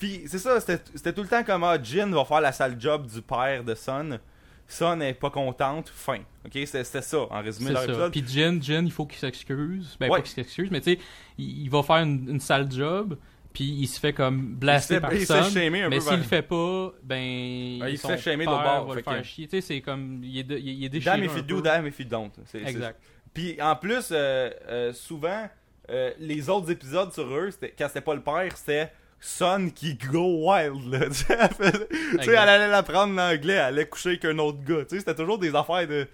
puis 0.00 0.22
c'est 0.26 0.38
ça, 0.40 0.58
c'était 0.60 1.12
tout 1.12 1.22
le 1.22 1.28
temps 1.28 1.44
comme 1.44 1.62
ah, 1.62 1.78
Jin 1.80 2.10
va 2.10 2.24
faire 2.24 2.40
la 2.40 2.50
sale 2.50 2.74
job 2.80 3.06
du 3.06 3.22
père 3.22 3.62
de 3.62 3.74
Son. 3.76 4.18
Son 4.66 5.00
est 5.00 5.14
pas 5.14 5.30
contente, 5.30 5.88
fin. 5.88 6.18
OK, 6.46 6.52
c'était 6.52 6.84
ça 6.84 7.18
en 7.28 7.42
résumé 7.42 7.70
leur 7.72 7.82
ça. 7.82 7.86
épisode. 7.88 8.12
Puis 8.12 8.24
Jin, 8.26 8.58
Jin, 8.62 8.84
il 8.84 8.92
faut 8.92 9.04
qu'il 9.04 9.18
s'excuse. 9.18 9.96
Ben, 9.98 10.08
Ouais. 10.08 10.18
pas 10.18 10.22
qu'il 10.22 10.30
s'excuse, 10.32 10.70
mais 10.70 10.80
tu 10.80 10.92
sais, 10.94 10.98
il, 11.38 11.62
il 11.64 11.68
va 11.70 11.82
faire 11.82 11.96
une, 11.96 12.28
une 12.30 12.40
sale 12.40 12.70
job, 12.70 13.16
puis 13.52 13.64
il 13.64 13.86
se 13.88 13.98
fait 13.98 14.12
comme 14.12 14.54
blaster 14.54 15.00
par 15.00 15.10
un 15.10 15.14
Mais 15.14 16.00
s'il 16.00 16.16
le 16.18 16.22
fait 16.22 16.42
pas, 16.42 16.92
ben. 17.02 17.18
il 17.20 17.98
se 17.98 18.06
fait 18.06 18.18
shamer 18.18 18.44
de 18.46 18.50
bord, 18.50 18.86
va 18.86 18.94
le 18.94 19.02
faire 19.02 19.18
que- 19.18 19.22
chier. 19.24 19.48
Tu 19.48 19.56
sais, 19.56 19.60
c'est 19.60 19.80
comme. 19.80 20.20
Il 20.22 20.38
est, 20.38 20.44
de- 20.44 20.56
il 20.56 20.84
est- 20.84 20.88
déchiré. 20.88 21.16
Damn 21.16 21.24
if 21.24 21.36
you 21.36 21.42
do, 21.42 21.60
damn 21.60 21.86
if 21.86 21.98
you 21.98 22.04
don't. 22.06 22.30
Exact. 22.54 23.00
Puis 23.34 23.60
en 23.60 23.74
plus, 23.76 24.10
euh, 24.12 24.50
euh, 24.68 24.92
souvent, 24.92 25.48
euh, 25.90 26.12
les 26.20 26.48
autres 26.48 26.70
épisodes 26.70 27.12
sur 27.12 27.24
eux, 27.26 27.50
quand 27.76 27.88
c'était 27.88 28.00
pas 28.00 28.14
le 28.14 28.22
père, 28.22 28.56
c'était 28.56 28.92
Son 29.20 29.70
qui 29.74 29.94
go 29.94 30.50
wild. 30.50 30.86
Là. 30.90 31.06
Tu 31.10 32.24
sais, 32.24 32.32
elle, 32.32 32.36
allait 32.36 32.68
l'apprendre 32.68 33.14
l'anglais, 33.14 33.54
elle 33.54 33.60
allait 33.60 33.86
coucher 33.86 34.10
avec 34.10 34.24
un 34.24 34.38
autre 34.38 34.62
gars. 34.64 34.84
Tu 34.84 34.96
sais, 34.96 34.98
c'était 35.00 35.14
toujours 35.14 35.38
des 35.38 35.54
affaires 35.54 35.86
de. 35.86 36.04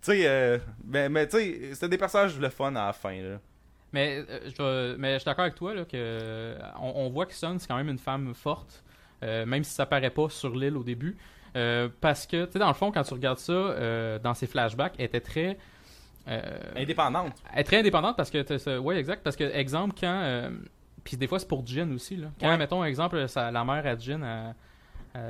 Tu 0.00 0.12
sais, 0.12 0.22
euh, 0.26 0.58
mais, 0.84 1.08
mais 1.08 1.28
tu 1.28 1.36
sais, 1.36 1.74
c'était 1.74 1.90
des 1.90 1.98
personnages 1.98 2.38
le 2.38 2.48
fun 2.48 2.74
à 2.74 2.86
la 2.86 2.92
fin. 2.92 3.14
Là. 3.14 3.38
Mais, 3.92 4.24
euh, 4.28 4.40
je, 4.44 4.96
mais 4.96 5.14
je 5.14 5.18
suis 5.20 5.24
d'accord 5.24 5.44
avec 5.44 5.54
toi 5.54 5.74
là, 5.74 5.84
que 5.84 5.92
euh, 5.94 6.58
on, 6.80 7.06
on 7.06 7.08
voit 7.10 7.26
que 7.26 7.34
Sun 7.34 7.58
c'est 7.58 7.66
quand 7.66 7.76
même 7.76 7.88
une 7.88 7.98
femme 7.98 8.34
forte, 8.34 8.84
euh, 9.22 9.46
même 9.46 9.64
si 9.64 9.72
ça 9.72 9.86
paraît 9.86 10.10
pas 10.10 10.28
sur 10.28 10.54
l'île 10.54 10.76
au 10.76 10.84
début. 10.84 11.16
Parce 12.02 12.26
que, 12.26 12.44
tu 12.44 12.52
sais, 12.52 12.58
dans 12.58 12.68
le 12.68 12.74
fond, 12.74 12.92
quand 12.92 13.02
tu 13.02 13.14
regardes 13.14 13.38
ça, 13.38 14.18
dans 14.18 14.34
ses 14.34 14.46
flashbacks, 14.46 14.94
elle 14.98 15.06
était 15.06 15.20
très. 15.20 15.56
Indépendante. 16.74 17.32
elle 17.54 17.60
est 17.60 17.64
très 17.64 17.78
indépendante 17.78 18.16
parce 18.16 18.30
que. 18.30 18.78
Ouais, 18.78 18.98
exact. 18.98 19.22
Parce 19.22 19.36
que, 19.36 19.44
exemple, 19.44 19.94
quand. 19.98 20.50
Euh, 21.06 21.08
puis 21.08 21.16
des 21.16 21.26
fois, 21.26 21.38
c'est 21.38 21.48
pour 21.48 21.66
Jin 21.66 21.92
aussi. 21.92 22.16
Là. 22.16 22.28
Quand, 22.40 22.48
Ouais. 22.48 22.56
mettons, 22.58 22.84
exemple, 22.84 23.28
ça- 23.28 23.50
la 23.50 23.64
mère 23.64 23.86
à 23.86 23.96
Jin, 23.98 24.22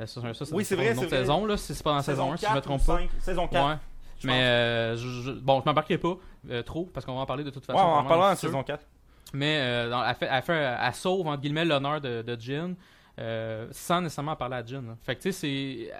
ça, 0.05 0.45
ça, 0.45 0.55
Oui, 0.55 0.65
c'est 0.65 0.75
vrai, 0.75 0.91
une 0.91 0.99
autre 0.99 1.09
c'est 1.09 1.17
saison, 1.17 1.45
là, 1.45 1.55
si 1.57 1.73
c'est 1.73 1.83
pas 1.83 1.91
dans 1.91 1.95
la 1.97 2.03
saison 2.03 2.33
1, 2.33 2.37
si 2.37 2.45
je 2.45 2.49
me 2.49 2.55
4 2.55 2.63
trompe 2.65 2.85
pas. 2.85 2.97
5, 2.97 3.09
Saison 3.21 3.47
4. 3.47 3.67
Ouais. 3.69 3.75
je 4.19 4.27
Mais 4.27 4.41
euh, 4.43 4.95
je- 4.97 5.21
je- 5.21 5.31
bon, 5.31 5.61
je 5.61 5.65
m'embarquerai 5.65 5.97
pas 5.97 6.17
euh, 6.49 6.63
trop 6.63 6.85
parce 6.93 7.05
qu'on 7.05 7.13
va 7.15 7.21
en 7.21 7.25
parler 7.25 7.43
de 7.43 7.49
toute 7.51 7.67
Ouais, 7.67 7.73
façon. 7.73 7.85
on 7.87 7.91
en 7.91 8.03
dans 8.03 8.31
en 8.31 8.35
saison 8.35 8.63
4. 8.63 8.85
Mais 9.33 9.59
euh, 9.61 9.89
dans- 9.89 10.03
elle, 10.05 10.15
fait, 10.15 10.27
elle, 10.31 10.41
fait- 10.41 10.77
elle 10.81 10.93
sauve 10.93 11.27
entre 11.27 11.41
guillemets 11.41 11.65
l'honneur 11.65 12.01
de, 12.01 12.21
de 12.21 12.37
Jin 12.41 12.73
euh, 13.19 13.67
sans 13.71 14.01
nécessairement 14.01 14.35
parler 14.35 14.55
à 14.57 14.65
Jin. 14.65 14.81
là. 14.81 14.95
Fait 15.01 15.15
que 15.15 15.21
tu 15.21 15.31
sais, 15.31 15.39
c'est- 15.39 15.91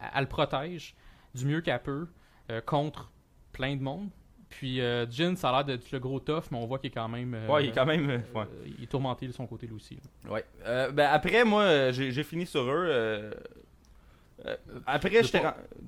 elle, 0.00 0.10
elle 0.14 0.20
le 0.22 0.26
protège 0.28 0.94
du 1.34 1.46
mieux 1.46 1.60
qu'elle 1.60 1.80
peut 1.82 2.08
euh, 2.50 2.60
contre 2.60 3.10
plein 3.52 3.76
de 3.76 3.82
monde. 3.82 4.08
Puis 4.58 4.80
euh, 4.82 5.06
Jin, 5.10 5.34
ça 5.34 5.48
a 5.48 5.52
l'air 5.52 5.64
d'être 5.64 5.90
le 5.90 5.98
gros 5.98 6.20
tough, 6.20 6.44
mais 6.50 6.58
on 6.58 6.66
voit 6.66 6.78
qu'il 6.78 6.88
est 6.88 6.94
quand 6.94 7.08
même. 7.08 7.32
euh, 7.34 7.48
Ouais, 7.48 7.64
il 7.64 7.68
est 7.70 7.72
quand 7.72 7.86
même. 7.86 8.10
euh, 8.10 8.18
euh, 8.36 8.38
ouais. 8.38 8.46
il 8.78 8.84
est 8.84 8.86
tourmenté 8.86 9.26
de 9.26 9.32
son 9.32 9.46
côté 9.46 9.66
lui 9.66 9.74
aussi. 9.74 9.96
là. 10.24 10.30
Ouais. 10.30 10.44
Euh, 10.66 10.90
ben 10.92 11.08
après, 11.10 11.42
moi, 11.44 11.62
euh, 11.62 11.92
j'ai 11.92 12.22
fini 12.22 12.44
sur 12.46 12.62
eux. 12.62 12.86
euh, 12.88 13.32
euh, 14.46 14.56
après, 14.86 15.22
Je 15.22 15.32
t'ai 15.32 15.40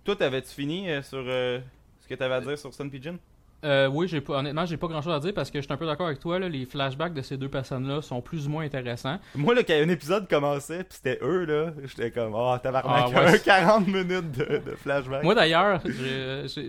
Toi, 0.05 0.16
t'avais-tu 0.16 0.48
fini 0.48 0.90
euh, 0.90 1.03
sur 1.03 1.22
euh, 1.27 1.61
ce 2.00 2.09
que 2.09 2.14
t'avais 2.14 2.35
à 2.37 2.40
dire 2.40 2.59
sur 2.59 2.72
Sun 2.72 2.90
Pigeon 2.90 3.18
Euh, 3.64 3.88
oui, 3.88 4.07
j'ai 4.09 4.20
pas, 4.20 4.35
honnêtement, 4.38 4.66
j'ai 4.66 4.77
pas 4.77 4.87
grand 4.88 5.00
chose 5.00 5.14
à 5.14 5.20
dire 5.20 5.33
parce 5.35 5.50
que 5.50 5.59
je 5.59 5.64
suis 5.64 5.72
un 5.72 5.77
peu 5.79 5.87
d'accord 5.87 6.07
avec 6.07 6.20
toi. 6.20 6.38
Là, 6.38 6.48
les 6.48 6.66
flashbacks 6.66 7.14
de 7.14 7.22
ces 7.22 7.37
deux 7.38 7.48
personnes-là 7.48 8.03
sont 8.03 8.20
plus 8.20 8.46
ou 8.46 8.50
moins 8.50 8.64
intéressants. 8.64 9.18
Moi, 9.35 9.55
là, 9.55 9.62
quand 9.62 9.72
un 9.74 9.88
épisode 9.88 10.29
commençait, 10.29 10.85
pis 10.85 10.96
c'était 10.96 11.18
eux, 11.22 11.44
là, 11.46 11.72
j'étais 11.85 12.11
comme, 12.11 12.35
oh, 12.35 12.55
tabarnak, 12.62 13.11
Ah, 13.14 13.20
ouais. 13.24 13.35
un 13.35 13.38
40 13.38 13.87
minutes 13.87 14.33
de, 14.33 14.59
de 14.59 14.77
flashback. 14.77 15.22
Moi 15.24 15.35
d'ailleurs, 15.35 15.81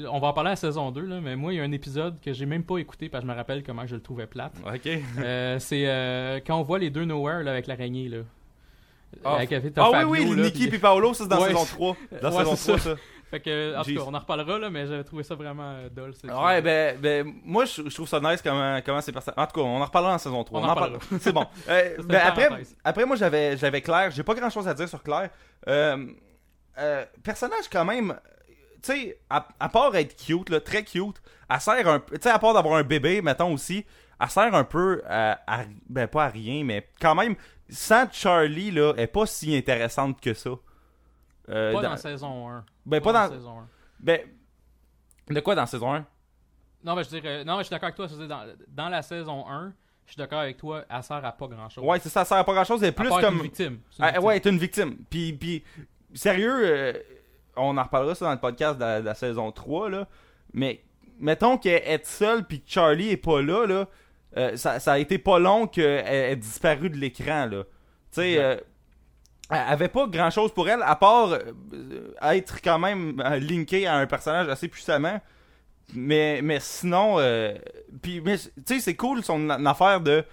on 0.09 0.19
va 0.19 0.27
en 0.27 0.33
parler 0.33 0.49
à 0.49 0.51
la 0.53 0.55
saison 0.55 0.91
2, 0.91 1.01
là, 1.01 1.19
mais 1.21 1.35
moi 1.35 1.53
il 1.53 1.57
y 1.57 1.59
a 1.59 1.63
un 1.63 1.71
épisode 1.71 2.15
que 2.21 2.31
j'ai 2.33 2.45
même 2.45 2.63
pas 2.63 2.77
écouté 2.77 3.09
parce 3.09 3.23
que 3.23 3.27
je 3.29 3.31
me 3.33 3.37
rappelle 3.37 3.63
comment 3.63 3.85
je 3.85 3.95
le 3.95 4.01
trouvais 4.01 4.27
plate. 4.27 4.53
Ok. 4.65 4.89
Euh, 5.19 5.59
c'est 5.59 5.83
euh, 5.87 6.39
quand 6.45 6.57
on 6.59 6.63
voit 6.63 6.79
les 6.79 6.89
deux 6.89 7.05
Nowhere 7.05 7.43
là, 7.43 7.51
avec 7.51 7.67
l'araignée. 7.67 8.09
Là. 8.09 8.17
Ah, 9.23 9.35
Avec- 9.35 9.53
Ah 9.77 9.89
oui, 10.05 10.19
Fabio, 10.19 10.33
oui, 10.33 10.41
Nikki 10.41 10.67
puis- 10.67 10.75
et 10.75 10.79
Paolo, 10.79 11.13
ça 11.13 11.23
c'est 11.23 11.29
dans 11.29 11.41
Ouais. 11.41 11.47
saison 11.49 11.65
3. 11.65 11.97
Dans 12.21 12.31
Ouais, 12.31 12.37
saison 12.37 12.55
c'est 12.55 12.71
3, 12.77 12.79
ça. 12.79 12.95
Fait 13.35 13.41
que, 13.41 13.75
en 13.77 13.83
tout 13.83 13.93
cas, 13.93 14.01
on 14.07 14.13
en 14.13 14.19
reparlera, 14.19 14.57
là, 14.59 14.69
mais 14.69 14.87
j'avais 14.87 15.03
trouvé 15.03 15.23
ça 15.23 15.35
vraiment 15.35 15.75
euh, 15.75 15.89
Ouais, 16.23 16.61
ben, 16.61 16.97
ben 16.97 17.33
moi, 17.43 17.65
je, 17.65 17.81
je 17.83 17.93
trouve 17.93 18.07
ça 18.07 18.21
nice 18.21 18.41
comment, 18.41 18.79
comment 18.85 19.01
c'est 19.01 19.11
personnel. 19.11 19.37
En 19.37 19.45
tout 19.45 19.59
cas, 19.59 19.61
on 19.61 19.81
en 19.81 19.85
reparlera 19.85 20.13
en 20.13 20.17
saison 20.17 20.41
3. 20.41 20.61
On 20.61 20.63
en 20.63 20.69
reparlera. 20.69 20.99
C'est 21.19 21.33
bon. 21.33 21.45
Euh, 21.67 21.97
ben, 22.03 22.21
après, 22.23 22.47
parenthèse. 22.47 22.77
après, 22.83 23.05
moi, 23.05 23.17
j'avais, 23.17 23.57
j'avais 23.57 23.81
Claire. 23.81 24.11
J'ai 24.11 24.23
pas 24.23 24.35
grand 24.35 24.49
chose 24.49 24.67
à 24.69 24.73
dire 24.73 24.87
sur 24.87 25.03
Claire. 25.03 25.29
Euh, 25.67 26.05
euh, 26.77 27.05
personnage, 27.23 27.67
quand 27.69 27.83
même, 27.83 28.17
tu 28.81 28.93
sais, 28.93 29.19
à, 29.29 29.47
à 29.59 29.67
part 29.67 29.93
être 29.97 30.15
cute, 30.15 30.49
là, 30.49 30.61
très 30.61 30.83
cute, 30.83 31.21
elle 31.49 31.59
sert 31.59 31.87
un 31.89 31.99
tu 31.99 32.15
sais, 32.21 32.29
à 32.29 32.39
part 32.39 32.53
d'avoir 32.53 32.75
un 32.75 32.83
bébé, 32.83 33.21
mettons 33.21 33.51
aussi, 33.53 33.83
elle 34.21 34.29
sert 34.29 34.53
un 34.55 34.63
peu 34.63 35.01
à, 35.09 35.39
à- 35.47 35.65
ben, 35.89 36.07
pas 36.07 36.25
à 36.25 36.29
rien, 36.29 36.63
mais 36.63 36.87
quand 37.01 37.15
même, 37.15 37.35
sans 37.67 38.09
Charlie, 38.11 38.71
là, 38.71 38.93
elle 38.95 39.03
est 39.03 39.07
pas 39.07 39.25
si 39.25 39.55
intéressante 39.57 40.21
que 40.21 40.33
ça. 40.33 40.51
Euh, 41.49 41.73
pas 41.73 41.81
dans- 41.81 41.89
dans 41.91 41.97
saison 41.97 42.49
1. 42.49 42.65
ben, 42.85 43.01
pas 43.01 43.13
dans, 43.13 43.29
saison 43.29 43.59
1. 43.59 43.67
ben, 43.99 44.19
de 45.29 45.39
quoi 45.39 45.55
dans 45.55 45.65
saison 45.65 45.93
1? 45.93 46.05
Non, 46.83 46.95
je 47.01 47.15
euh, 47.25 47.43
non, 47.43 47.53
mais 47.57 47.63
je 47.63 47.67
suis 47.67 47.71
d'accord 47.73 47.85
avec 47.87 47.95
toi. 47.95 48.07
je 48.07 48.15
dire, 48.15 48.27
dans, 48.27 48.43
dans 48.69 48.89
la 48.89 49.01
saison 49.01 49.47
1, 49.49 49.73
je 50.05 50.11
suis 50.11 50.17
d'accord 50.17 50.39
avec 50.39 50.57
toi, 50.57 50.83
elle 50.89 51.03
sert 51.03 51.23
à 51.25 51.31
pas 51.31 51.47
grand 51.47 51.67
chose. 51.69 51.83
Ouais, 51.83 51.99
c'est 51.99 52.09
ça, 52.09 52.21
elle 52.21 52.27
sert 52.27 52.37
à 52.37 52.43
pas 52.43 52.53
grand 52.53 52.63
chose, 52.63 52.81
elle 52.83 52.89
est 52.89 52.91
plus 52.91 53.09
comme... 53.09 53.37
Une 53.37 53.41
victime. 53.43 53.79
C'est 53.89 53.97
une 53.99 54.03
Ah, 54.05 54.07
victime. 54.11 54.23
ouais, 54.25 54.35
est 54.35 54.45
une 54.45 54.57
victime. 54.59 54.97
Puis, 55.09 55.33
puis 55.33 55.63
sérieux, 56.13 56.53
euh, 56.63 56.93
on 57.55 57.75
en 57.77 57.83
reparlera 57.83 58.13
ça 58.15 58.25
dans 58.25 58.31
le 58.33 58.39
podcast 58.39 58.75
de 58.75 58.81
la, 58.83 59.01
de 59.01 59.05
la 59.05 59.15
saison 59.15 59.51
3, 59.51 59.89
là. 59.89 60.07
Mais 60.53 60.83
mettons 61.19 61.57
qu'elle 61.57 61.81
est 61.83 62.05
seule 62.05 62.45
puis 62.45 62.61
que 62.61 62.69
Charlie 62.69 63.09
est 63.09 63.17
pas 63.17 63.41
là, 63.41 63.65
là. 63.65 63.87
euh, 64.37 64.55
ça, 64.57 64.79
ça 64.79 64.93
a 64.93 64.97
été 64.99 65.17
pas 65.17 65.39
long 65.39 65.65
qu'elle 65.65 66.05
ait 66.07 66.35
disparu 66.35 66.89
de 66.91 66.97
l'écran, 66.97 67.47
là. 67.47 67.63
Tu 67.63 68.21
sais, 68.21 68.31
Exact. 68.33 68.43
euh, 68.43 68.57
elle 69.49 69.57
avait 69.57 69.89
pas 69.89 70.07
grand 70.07 70.29
chose 70.29 70.51
pour 70.53 70.67
elle, 70.69 70.81
à 70.83 70.95
part 70.95 71.33
euh, 71.33 72.13
être 72.21 72.61
quand 72.63 72.79
même 72.79 73.21
euh, 73.23 73.39
linké 73.39 73.85
à 73.85 73.95
un 73.95 74.07
personnage 74.07 74.49
assez 74.49 74.67
puissamment. 74.67 75.21
Mais, 75.93 76.41
mais 76.41 76.59
sinon, 76.59 77.19
euh, 77.19 77.53
puis, 78.01 78.21
mais, 78.21 78.37
tu 78.37 78.49
sais, 78.65 78.79
c'est 78.79 78.95
cool 78.95 79.23
son 79.23 79.49
affaire 79.49 80.01
de. 80.01 80.23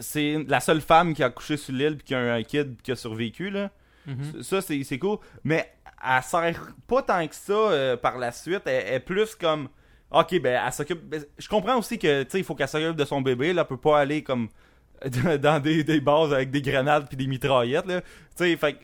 c'est 0.00 0.44
la 0.48 0.58
seule 0.58 0.80
femme 0.80 1.14
qui 1.14 1.22
a 1.22 1.30
couché 1.30 1.56
sur 1.56 1.72
l'île 1.72 1.96
puis 1.96 2.06
qui 2.06 2.14
a 2.14 2.18
un, 2.18 2.34
un 2.34 2.42
kid 2.42 2.74
puis 2.74 2.82
qui 2.82 2.92
a 2.92 2.96
survécu, 2.96 3.50
là. 3.50 3.70
Mhm. 4.06 4.42
Ça, 4.42 4.60
c'est 4.60 4.98
cool. 4.98 5.18
Mais 5.44 5.72
elle 6.02 6.22
sert 6.22 6.74
pas 6.86 7.02
tant 7.02 7.26
que 7.26 7.34
ça 7.34 7.52
euh, 7.52 7.96
par 7.96 8.18
la 8.18 8.32
suite. 8.32 8.62
Elle, 8.66 8.84
elle 8.86 8.94
est 8.94 9.00
plus 9.00 9.34
comme. 9.34 9.68
Ok, 10.10 10.40
ben, 10.40 10.60
elle 10.64 10.72
s'occupe. 10.72 11.02
ben, 11.02 11.24
je 11.38 11.48
comprends 11.48 11.78
aussi 11.78 11.98
que, 11.98 12.24
tu 12.24 12.30
sais, 12.30 12.38
il 12.38 12.44
faut 12.44 12.54
qu'elle 12.54 12.68
s'occupe 12.68 12.96
de 12.96 13.04
son 13.04 13.20
bébé. 13.20 13.52
Là, 13.52 13.62
elle 13.62 13.68
peut 13.68 13.76
pas 13.76 14.00
aller 14.00 14.22
comme. 14.22 14.48
dans 15.40 15.60
des, 15.62 15.82
des 15.84 16.00
bases 16.00 16.32
avec 16.32 16.50
des 16.50 16.62
grenades 16.62 17.06
puis 17.08 17.16
des 17.16 17.26
mitraillettes, 17.26 17.86
là. 17.86 18.00
Tu 18.00 18.08
sais, 18.36 18.56
fait 18.56 18.76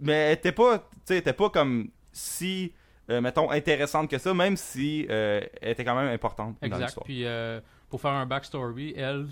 Mais 0.00 0.12
elle 0.12 0.32
était 0.34 0.52
pas. 0.52 0.78
Tu 0.78 0.84
sais, 1.04 1.14
elle 1.14 1.20
était 1.20 1.32
pas 1.32 1.50
comme 1.50 1.88
si. 2.12 2.72
euh, 3.10 3.20
mettons, 3.20 3.50
intéressante 3.50 4.08
que 4.10 4.18
ça, 4.18 4.32
même 4.34 4.56
si 4.56 5.06
euh, 5.10 5.40
elle 5.60 5.70
était 5.72 5.84
quand 5.84 5.94
même 5.96 6.12
importante 6.12 6.56
dans 6.60 6.66
Exact. 6.66 6.82
l'histoire. 6.84 7.04
Puis 7.04 7.24
euh, 7.24 7.60
pour 7.90 8.00
faire 8.00 8.12
un 8.12 8.26
backstory, 8.26 8.94
elle, 8.96 9.26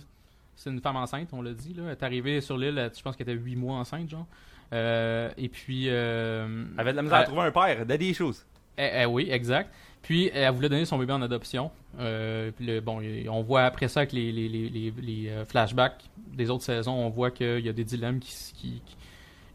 c'est 0.57 0.71
une 0.71 0.81
femme 0.81 0.97
enceinte, 0.97 1.29
on 1.33 1.43
l'a 1.43 1.53
dit. 1.53 1.75
Là. 1.75 1.85
Elle 1.87 1.91
est 1.93 2.03
arrivée 2.03 2.41
sur 2.41 2.59
l'île, 2.59 2.77
elle- 2.79 2.91
je 2.97 3.03
pense 3.03 3.17
qu'elle 3.17 3.29
était 3.31 3.39
8 3.41 3.57
mois 3.57 3.77
enceinte, 3.77 4.09
genre. 4.11 4.27
Et 4.73 5.49
puis. 5.49 5.87
Elle 5.87 6.73
avait 6.77 6.93
de 6.93 6.97
la 6.97 7.03
misère 7.03 7.19
à 7.19 7.21
elle- 7.21 7.27
trouver 7.27 7.43
un 7.43 7.51
père, 7.53 7.87
daddy 7.87 8.15
choses. 8.15 8.45
Eh, 8.79 9.03
eh 9.03 9.05
oui, 9.07 9.29
exact. 9.31 9.71
Puis 10.03 10.31
elle 10.33 10.53
voulait 10.53 10.69
donner 10.69 10.85
son 10.87 10.99
bébé 10.99 11.13
en 11.13 11.23
adoption. 11.23 11.71
Euh, 11.99 12.51
puis 12.53 12.67
le- 12.67 12.81
bon, 12.81 13.01
on 13.29 13.43
voit 13.43 13.63
après 13.65 13.89
ça 13.89 14.01
avec 14.01 14.13
les, 14.13 14.33
les, 14.33 14.49
les, 14.49 14.93
les, 15.01 15.29
euh, 15.29 15.45
flashbacks 15.45 16.05
des 16.33 16.49
autres 16.51 16.65
saisons, 16.65 16.93
on 16.95 17.09
voit 17.11 17.31
qu'il 17.31 17.61
y 17.61 17.69
a 17.69 17.73
des 17.73 17.85
dilemmes 17.85 18.19
qui, 18.21 18.33
qui, 18.55 18.83
qui, 18.87 18.97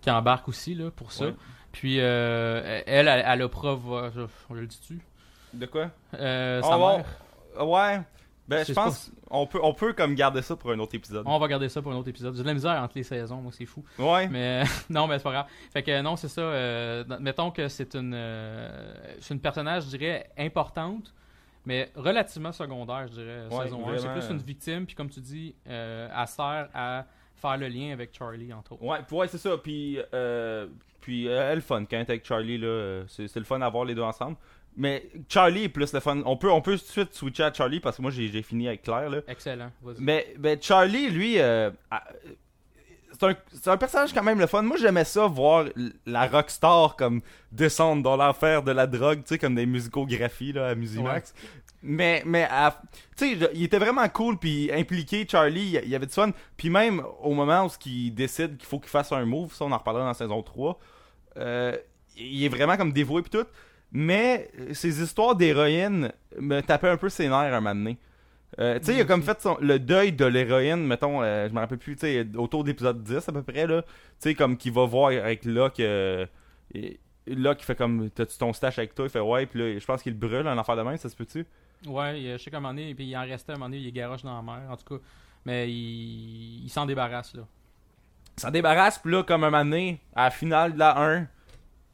qui 0.01 0.11
embarquent 0.11 0.49
aussi 0.49 0.75
là, 0.75 0.91
pour 0.91 1.11
ça. 1.11 1.25
Ouais. 1.25 1.33
Puis 1.71 1.97
euh, 1.99 2.81
elle, 2.85 3.07
elle, 3.07 3.23
elle 3.25 3.41
a 3.41 3.49
preuve. 3.49 3.81
On 4.49 4.53
le 4.53 4.67
dit-tu 4.67 4.99
De 5.53 5.65
quoi? 5.65 5.89
Euh, 6.13 6.61
Oh, 6.63 7.01
Sa. 7.57 7.65
Ouais. 7.65 7.99
Ben, 8.47 8.63
Je 8.65 8.73
pense 8.73 9.11
on 9.31 9.47
peut, 9.47 9.59
on 9.61 9.73
peut 9.73 9.93
comme 9.93 10.13
garder 10.15 10.41
ça 10.41 10.55
pour 10.55 10.71
un 10.71 10.79
autre 10.79 10.95
épisode. 10.95 11.23
On 11.25 11.39
va 11.39 11.47
garder 11.47 11.67
ça 11.67 11.81
pour 11.81 11.91
un 11.91 11.95
autre 11.95 12.09
épisode. 12.09 12.35
J'ai 12.35 12.43
de 12.43 12.47
la 12.47 12.53
misère 12.53 12.81
entre 12.81 12.95
les 12.95 13.03
saisons, 13.03 13.37
moi, 13.37 13.51
c'est 13.51 13.65
fou. 13.65 13.83
Ouais. 13.97 14.27
Mais 14.27 14.63
non, 14.89 15.07
mais 15.07 15.17
c'est 15.17 15.23
pas 15.23 15.31
grave. 15.31 15.47
Fait 15.73 15.83
que 15.83 16.01
non, 16.01 16.15
c'est 16.15 16.27
ça. 16.27 16.41
euh, 16.41 17.03
mettons 17.19 17.51
que 17.51 17.67
c'est 17.67 17.95
une, 17.95 18.13
euh, 18.13 18.93
c'est 19.19 19.33
une 19.33 19.39
personnage, 19.39 19.85
je 19.85 19.97
dirais, 19.97 20.29
importante, 20.37 21.13
mais 21.65 21.91
relativement 21.95 22.51
secondaire, 22.51 23.07
je 23.07 23.13
dirais, 23.13 23.47
Ouais, 23.51 23.63
saison 23.65 23.87
1. 23.89 23.97
C'est 23.97 24.11
plus 24.11 24.29
une 24.29 24.37
victime, 24.37 24.85
puis 24.85 24.95
comme 24.95 25.09
tu 25.09 25.19
dis, 25.21 25.55
euh, 25.67 26.07
elle 26.15 26.27
sert 26.27 26.69
à 26.73 27.05
faire 27.35 27.57
le 27.57 27.67
lien 27.67 27.91
avec 27.93 28.15
Charlie, 28.15 28.53
entre 28.53 28.73
autres. 28.73 28.83
Ouais, 28.83 28.99
ouais, 29.11 29.27
c'est 29.27 29.39
ça. 29.39 29.57
Puis, 29.57 29.99
euh, 30.13 30.67
puis 31.01 31.25
elle 31.25 31.61
fun 31.61 31.81
quand 31.85 31.97
elle 31.97 32.01
est 32.01 32.09
avec 32.09 32.25
Charlie, 32.25 32.57
là. 32.59 33.03
C'est, 33.07 33.27
c'est 33.27 33.39
le 33.39 33.45
fun 33.45 33.59
d'avoir 33.59 33.85
les 33.85 33.95
deux 33.95 34.03
ensemble. 34.03 34.37
Mais 34.77 35.09
Charlie 35.29 35.63
est 35.63 35.69
plus 35.69 35.93
le 35.93 35.99
fun. 35.99 36.21
On 36.25 36.35
peut, 36.35 36.51
on 36.51 36.61
peut 36.61 36.77
tout 36.77 36.83
de 36.83 36.89
suite 36.89 37.13
switcher 37.13 37.43
à 37.43 37.53
Charlie 37.53 37.79
parce 37.79 37.97
que 37.97 38.01
moi 38.01 38.11
j'ai, 38.11 38.41
fini 38.41 38.67
avec 38.67 38.83
Claire, 38.83 39.09
là. 39.09 39.19
Excellent. 39.27 39.71
Mais, 39.99 40.33
mais 40.37 40.59
Charlie, 40.61 41.09
lui, 41.09 41.39
euh, 41.39 41.71
c'est, 43.13 43.25
un, 43.25 43.71
un 43.71 43.77
personnage 43.77 44.13
quand 44.13 44.23
même 44.23 44.39
le 44.39 44.47
fun. 44.47 44.61
Moi 44.61 44.77
j'aimais 44.77 45.05
ça, 45.05 45.27
voir 45.27 45.65
la 46.05 46.27
rockstar 46.27 46.95
comme 46.97 47.21
descendre 47.51 48.03
dans 48.03 48.17
l'enfer 48.17 48.63
de 48.63 48.71
la 48.71 48.87
drogue, 48.87 49.19
tu 49.19 49.29
sais, 49.29 49.37
comme 49.37 49.55
des 49.55 49.65
musicographies 49.65 50.53
là, 50.53 50.67
à 50.69 50.75
Musimax. 50.75 51.33
Mais, 51.87 52.23
mais 52.25 52.49
tu 53.15 53.37
sais, 53.37 53.49
il 53.53 53.63
était 53.63 53.77
vraiment 53.77 54.09
cool, 54.09 54.39
puis 54.39 54.71
impliqué, 54.73 55.25
Charlie, 55.29 55.79
il 55.83 55.89
y 55.89 55.95
avait 55.95 56.07
du 56.07 56.13
fun. 56.13 56.31
Puis 56.57 56.71
même 56.71 57.03
au 57.21 57.33
moment 57.33 57.67
où 57.67 57.69
il 57.85 58.13
décide 58.13 58.57
qu'il 58.57 58.65
faut 58.67 58.79
qu'il 58.79 58.89
fasse 58.89 59.11
un 59.11 59.23
move, 59.23 59.53
ça 59.53 59.65
on 59.65 59.71
en 59.71 59.77
reparlera 59.77 60.03
dans 60.03 60.09
la 60.09 60.15
saison 60.15 60.41
3, 60.41 60.79
euh, 61.37 61.77
il 62.17 62.43
est 62.43 62.49
vraiment 62.49 62.75
comme 62.75 62.91
dévoué 62.91 63.21
puis 63.21 63.29
tout. 63.29 63.45
Mais 63.97 64.49
euh, 64.59 64.73
ces 64.73 65.01
histoires 65.01 65.35
d'héroïne 65.37 66.11
me 66.37 66.59
tapaient 66.59 66.89
un 66.89 66.97
peu 66.97 67.07
ses 67.07 67.29
nerfs 67.29 67.53
un 67.53 67.61
moment 67.61 67.73
donné. 67.73 67.97
Euh, 68.59 68.77
tu 68.79 68.87
sais, 68.87 68.95
il 68.95 68.99
a 69.01 69.05
comme 69.05 69.23
fait 69.23 69.39
son- 69.41 69.57
le 69.61 69.79
deuil 69.79 70.11
de 70.11 70.25
l'héroïne, 70.25 70.85
mettons, 70.85 71.21
euh, 71.23 71.47
je 71.47 71.53
me 71.53 71.59
rappelle 71.59 71.77
plus, 71.77 71.95
tu 71.95 72.01
sais, 72.01 72.27
autour 72.35 72.65
d'épisode 72.65 73.01
10 73.03 73.27
à 73.27 73.31
peu 73.31 73.41
près, 73.41 73.65
là. 73.67 73.81
Tu 73.83 73.87
sais, 74.19 74.33
comme 74.35 74.57
qu'il 74.57 74.73
va 74.73 74.85
voir 74.85 75.11
avec 75.11 75.45
Locke, 75.45 75.79
euh, 75.79 76.25
et- 76.73 76.99
Locke 77.27 77.61
il 77.61 77.65
fait 77.65 77.75
comme, 77.75 78.09
t'as-tu 78.09 78.37
ton 78.37 78.51
stash 78.51 78.77
avec 78.79 78.93
toi? 78.95 79.05
Il 79.05 79.09
fait 79.09 79.19
ouais, 79.21 79.45
puis 79.45 79.59
là, 79.59 79.79
je 79.79 79.85
pense 79.85 80.01
qu'il 80.03 80.11
le 80.13 80.19
brûle, 80.19 80.45
un 80.47 80.57
affaire 80.57 80.75
de 80.75 80.81
même, 80.81 80.97
ça 80.97 81.07
se 81.09 81.15
peut-tu? 81.15 81.45
Ouais, 81.87 82.21
je 82.33 82.43
sais 82.43 82.51
qu'à 82.51 82.57
un 82.57 82.59
moment 82.59 82.73
donné, 82.73 82.93
puis 82.95 83.05
il 83.05 83.15
en 83.15 83.21
restait 83.21 83.53
à 83.53 83.55
un 83.55 83.57
moment 83.57 83.69
donné, 83.69 83.77
il 83.81 83.87
est 83.87 83.91
garoche 83.93 84.23
dans 84.23 84.35
la 84.35 84.41
mer, 84.41 84.61
en 84.69 84.75
tout 84.75 84.97
cas. 84.97 85.01
Mais 85.45 85.69
il, 85.71 86.65
il 86.65 86.69
s'en 86.69 86.85
débarrasse, 86.85 87.33
là. 87.33 87.43
Il 88.37 88.41
s'en 88.41 88.51
débarrasse, 88.51 88.99
puis 88.99 89.11
là, 89.13 89.23
comme 89.23 89.43
un 89.45 89.49
moment 89.49 89.63
donné, 89.63 90.01
à 90.15 90.25
la 90.25 90.31
finale 90.31 90.73
de 90.73 90.79
la 90.79 90.97
1, 91.01 91.27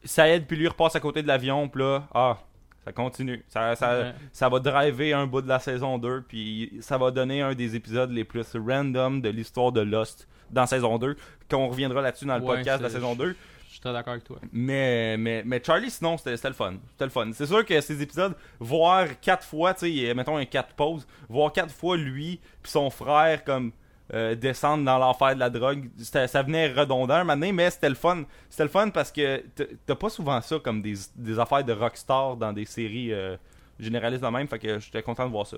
ça 0.04 0.28
aide, 0.30 0.46
puis 0.48 0.58
lui 0.58 0.68
repasse 0.68 0.96
à 0.96 1.00
côté 1.00 1.22
de 1.22 1.28
l'avion, 1.28 1.68
puis 1.70 1.82
là, 1.84 2.04
ah, 2.14 2.38
ça 2.84 2.92
continue. 2.92 3.44
Ça, 3.48 3.76
ça, 3.76 4.00
Ouais. 4.00 4.14
ça 4.34 4.50
va 4.50 4.60
driver 4.60 5.14
un 5.14 5.28
bout 5.28 5.42
de 5.42 5.48
la 5.48 5.60
saison 5.60 5.98
2, 5.98 6.24
puis 6.28 6.72
ça 6.82 6.98
va 6.98 7.12
donner 7.12 7.42
un 7.42 7.54
des 7.54 7.76
épisodes 7.76 8.12
les 8.12 8.24
plus 8.24 8.56
random 8.56 9.22
de 9.22 9.30
l'histoire 9.30 9.72
de 9.72 9.82
Lost 9.82 10.28
dans 10.50 10.66
saison 10.66 10.98
2, 10.98 11.16
qu'on 11.50 11.68
reviendra 11.68 12.02
là-dessus 12.02 12.26
dans 12.26 12.38
le 12.38 12.44
Ouais, 12.44 12.56
podcast 12.58 12.80
de 12.80 12.84
la 12.84 12.90
saison 12.90 13.16
2. 13.16 13.36
Je 13.68 13.72
suis 13.76 13.80
très 13.80 13.94
d'accord 13.94 14.12
avec 14.14 14.26
toi. 14.26 14.38
Mais, 14.52 15.16
mais, 15.18 15.44
mais 15.46 15.62
Charlie, 15.64 15.90
sinon, 15.90 16.18
c'était 16.18 16.36
c'était 16.36 16.50
le 16.50 16.54
fun. 16.56 16.74
C'était 16.90 17.06
le 17.06 17.10
fun. 17.12 17.30
C'est 17.34 17.46
sûr 17.46 17.66
que 17.66 17.80
ces 17.80 18.02
épisodes, 18.02 18.36
voir 18.60 19.08
quatre 19.22 19.46
fois, 19.46 19.74
tu 19.74 19.90
sais, 20.08 20.14
mettons 20.14 20.36
un 20.36 20.44
quatre 20.44 20.74
pauses, 20.76 21.08
voir 21.30 21.54
quatre 21.54 21.74
fois 21.74 21.96
lui 21.96 22.42
puis 22.62 22.70
son 22.72 22.90
frère 22.90 23.46
comme 23.46 23.72
euh, 24.14 24.36
descendre 24.36 24.84
dans 24.84 24.98
l'enfer 24.98 25.36
de 25.36 25.40
la 25.40 25.50
drogue, 25.50 25.90
ça 25.98 26.44
venait 26.44 26.72
redondant 26.72 27.26
donné, 27.26 27.52
mais 27.52 27.70
c'était 27.70 27.90
le 27.90 27.96
fun. 27.96 28.24
C'était 28.50 28.64
le 28.64 28.70
fun 28.70 28.90
parce 28.90 29.12
que 29.12 29.44
t'as 29.86 29.96
pas 29.96 30.10
souvent 30.10 30.42
ça 30.42 30.60
comme 30.60 30.82
des, 30.82 30.96
des 31.16 31.40
affaires 31.40 31.64
de 31.64 31.74
rockstar 31.74 32.36
dans 32.36 32.52
des 32.54 32.66
séries 32.66 33.14
euh, 33.14 33.38
généralistes 33.80 34.24
de 34.24 34.28
même, 34.28 34.48
fait 34.48 34.60
que 34.60 34.80
j'étais 34.80 35.02
content 35.02 35.26
de 35.26 35.32
voir 35.32 35.48
ça. 35.48 35.58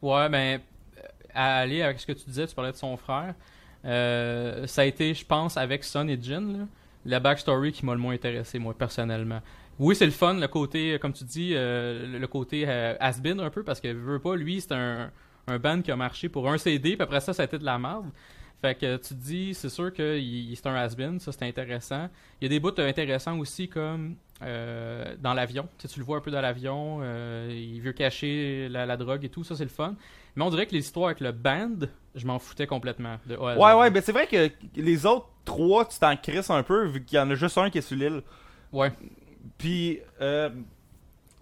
Ouais, 0.00 0.28
ben, 0.28 0.60
euh, 0.98 1.02
à 1.34 1.58
aller 1.58 1.82
avec 1.82 2.00
ce 2.00 2.06
que 2.06 2.12
tu 2.12 2.24
disais, 2.26 2.46
tu 2.46 2.54
parlais 2.54 2.72
de 2.72 2.76
son 2.76 2.96
frère. 2.96 3.34
Euh, 3.84 4.66
ça 4.66 4.82
a 4.82 4.84
été, 4.84 5.12
je 5.14 5.24
pense, 5.24 5.56
avec 5.56 5.84
Son 5.84 6.08
et 6.08 6.18
Jin, 6.20 6.40
là, 6.40 6.64
la 7.04 7.20
backstory 7.20 7.72
qui 7.72 7.84
m'a 7.84 7.92
le 7.94 7.98
moins 7.98 8.14
intéressé, 8.14 8.58
moi, 8.58 8.74
personnellement. 8.74 9.40
Oui, 9.78 9.96
c'est 9.96 10.04
le 10.04 10.12
fun, 10.12 10.34
le 10.34 10.46
côté, 10.48 10.98
comme 11.00 11.12
tu 11.12 11.24
dis, 11.24 11.52
euh, 11.54 12.06
le- 12.18 12.26
côté 12.28 12.64
euh, 12.66 12.94
has-been 13.00 13.40
un 13.40 13.50
peu, 13.50 13.62
parce 13.64 13.80
que 13.80 13.88
veut 13.88 14.20
pas, 14.20 14.36
lui, 14.36 14.60
c'est 14.60 14.72
un, 14.72 15.10
un 15.46 15.58
band 15.58 15.82
qui 15.82 15.90
a 15.90 15.96
marché 15.96 16.28
pour 16.28 16.48
un 16.48 16.58
CD, 16.58 16.94
puis 16.94 17.02
après 17.02 17.20
ça, 17.20 17.32
ça 17.32 17.42
a 17.42 17.44
été 17.44 17.58
de 17.58 17.64
la 17.64 17.78
merde. 17.78 18.06
Fait 18.60 18.76
que 18.76 18.96
tu 18.96 19.08
te 19.08 19.14
dis, 19.14 19.54
c'est 19.54 19.68
sûr 19.68 19.92
que 19.92 20.20
c'est 20.54 20.66
un 20.68 20.76
has-been, 20.76 21.18
ça 21.18 21.32
c'est 21.32 21.44
intéressant. 21.44 22.08
Il 22.40 22.44
y 22.44 22.46
a 22.46 22.48
des 22.48 22.60
bouts 22.60 22.78
intéressants 22.78 23.36
aussi, 23.40 23.68
comme 23.68 24.14
euh, 24.40 25.16
dans 25.20 25.34
l'avion. 25.34 25.68
Tu, 25.78 25.88
sais, 25.88 25.94
tu 25.94 25.98
le 25.98 26.04
vois 26.04 26.18
un 26.18 26.20
peu 26.20 26.30
dans 26.30 26.40
l'avion, 26.40 27.00
euh, 27.02 27.48
il 27.50 27.80
veut 27.80 27.92
cacher 27.92 28.68
la, 28.68 28.86
la 28.86 28.96
drogue 28.96 29.24
et 29.24 29.28
tout, 29.28 29.42
ça 29.42 29.56
c'est 29.56 29.64
le 29.64 29.68
fun. 29.68 29.96
Mais 30.36 30.44
on 30.44 30.50
dirait 30.50 30.66
que 30.66 30.74
les 30.74 30.78
histoires 30.78 31.06
avec 31.06 31.18
le 31.18 31.32
band, 31.32 31.86
je 32.14 32.24
m'en 32.24 32.38
foutais 32.38 32.68
complètement. 32.68 33.18
De. 33.26 33.36
Ouais, 33.36 33.56
ouais, 33.56 33.90
ben 33.90 34.00
c'est 34.00 34.12
vrai 34.12 34.28
que 34.28 34.48
les 34.76 35.06
autres 35.06 35.28
trois, 35.44 35.84
tu 35.84 35.98
t'en 35.98 36.16
crisses 36.16 36.50
un 36.50 36.62
peu, 36.62 36.86
vu 36.86 37.04
qu'il 37.04 37.18
y 37.18 37.20
en 37.20 37.28
a 37.30 37.34
juste 37.34 37.58
un 37.58 37.68
qui 37.68 37.78
est 37.78 37.82
sur 37.82 37.96
l'île. 37.96 38.22
Ouais. 38.72 38.92
Puis, 39.58 39.98
euh, 40.20 40.50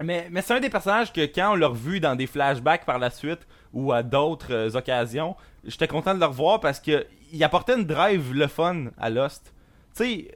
mais, 0.03 0.29
mais 0.31 0.41
c'est 0.41 0.55
un 0.55 0.61
des 0.61 0.71
personnages 0.71 1.13
que 1.13 1.21
quand 1.21 1.53
on 1.53 1.57
l'a 1.57 1.69
revu 1.69 2.01
dans 2.01 2.17
des 2.17 2.27
flashbacks 2.27 2.87
par 2.87 2.99
la 2.99 3.11
suite 3.11 3.47
ou 3.73 3.93
à 3.93 4.03
d'autres 4.03 4.53
euh, 4.53 4.71
occasions, 4.75 5.37
j'étais 5.65 5.89
content 5.89 6.15
de 6.15 6.21
le 6.21 6.27
revoir 6.27 6.61
parce 6.61 6.81
que 6.81 7.07
il 7.33 7.43
apportait 7.45 7.77
une 7.77 7.85
drive 7.85 8.33
le 8.35 8.47
fun 8.49 8.87
à 8.99 9.11
Lost. 9.11 9.55
Tu 9.97 10.05
sais, 10.05 10.29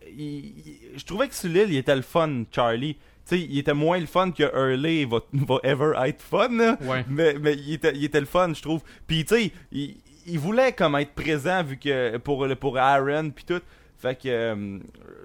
je 0.96 1.04
trouvais 1.04 1.28
que 1.28 1.34
sur 1.34 1.48
l'île, 1.48 1.70
il 1.70 1.76
était 1.76 1.96
le 1.96 2.02
fun, 2.02 2.44
Charlie. 2.50 2.94
Tu 2.94 3.00
sais, 3.24 3.40
il 3.40 3.58
était 3.58 3.74
moins 3.74 3.98
le 3.98 4.06
fun 4.06 4.30
que 4.30 4.42
Hurley 4.42 5.04
va, 5.04 5.18
va 5.32 5.58
ever 5.62 5.92
être 6.06 6.22
fun, 6.22 6.48
là. 6.50 6.76
Ouais. 6.82 7.04
Mais, 7.08 7.34
mais 7.40 7.54
il, 7.54 7.72
était, 7.74 7.92
il 7.94 8.04
était 8.04 8.20
le 8.20 8.26
fun, 8.26 8.52
je 8.54 8.62
trouve. 8.62 8.82
Puis, 9.06 9.24
tu 9.24 9.34
sais, 9.34 9.52
il, 9.72 9.96
il 10.26 10.38
voulait 10.38 10.72
comme 10.72 10.96
être 10.96 11.12
présent 11.12 11.62
vu 11.62 11.76
que 11.76 12.16
pour, 12.18 12.46
pour 12.60 12.78
Aaron, 12.78 13.30
puis 13.30 13.44
tout. 13.44 13.60
Fait 13.98 14.14
que 14.14 14.28
euh, 14.28 14.78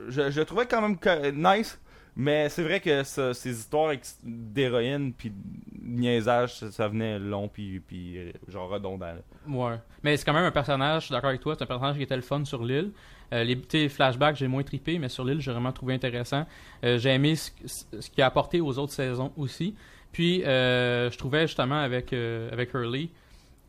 je, 0.07 0.31
je 0.31 0.41
trouvais 0.41 0.65
quand 0.65 0.81
même 0.81 0.97
nice. 1.35 1.79
Mais 2.21 2.49
c'est 2.49 2.63
vrai 2.63 2.81
que 2.81 3.01
ces 3.03 3.49
histoires 3.49 3.93
d'héroïne 4.25 5.13
puis 5.13 5.29
de 5.29 5.35
niaisage, 5.81 6.53
ça, 6.55 6.69
ça 6.69 6.89
venait 6.89 7.17
long 7.17 7.47
puis, 7.47 7.79
puis 7.79 8.17
euh, 8.17 8.31
genre 8.49 8.67
redondant. 8.67 9.13
Ouais. 9.47 9.75
Mais 10.03 10.17
c'est 10.17 10.25
quand 10.25 10.33
même 10.33 10.43
un 10.43 10.51
personnage, 10.51 11.03
je 11.03 11.05
suis 11.05 11.13
d'accord 11.13 11.29
avec 11.29 11.39
toi, 11.39 11.55
c'est 11.57 11.63
un 11.63 11.67
personnage 11.67 11.95
qui 11.95 12.03
était 12.03 12.17
le 12.17 12.21
fun 12.21 12.43
sur 12.43 12.65
l'île. 12.65 12.91
Euh, 13.31 13.45
les 13.45 13.87
flashbacks, 13.87 14.35
j'ai 14.35 14.49
moins 14.49 14.63
trippé, 14.63 14.99
mais 14.99 15.07
sur 15.07 15.23
l'île, 15.23 15.39
j'ai 15.39 15.53
vraiment 15.53 15.71
trouvé 15.71 15.93
intéressant. 15.93 16.45
Euh, 16.83 16.97
j'ai 16.97 17.11
aimé 17.11 17.37
ce, 17.37 17.51
ce 17.65 18.09
qu'il 18.09 18.21
a 18.21 18.25
apporté 18.25 18.59
aux 18.59 18.77
autres 18.77 18.91
saisons 18.91 19.31
aussi. 19.37 19.73
Puis, 20.11 20.43
euh, 20.43 21.09
je 21.09 21.17
trouvais 21.17 21.47
justement 21.47 21.79
avec, 21.79 22.11
avec 22.11 22.73
Hurley, 22.73 23.11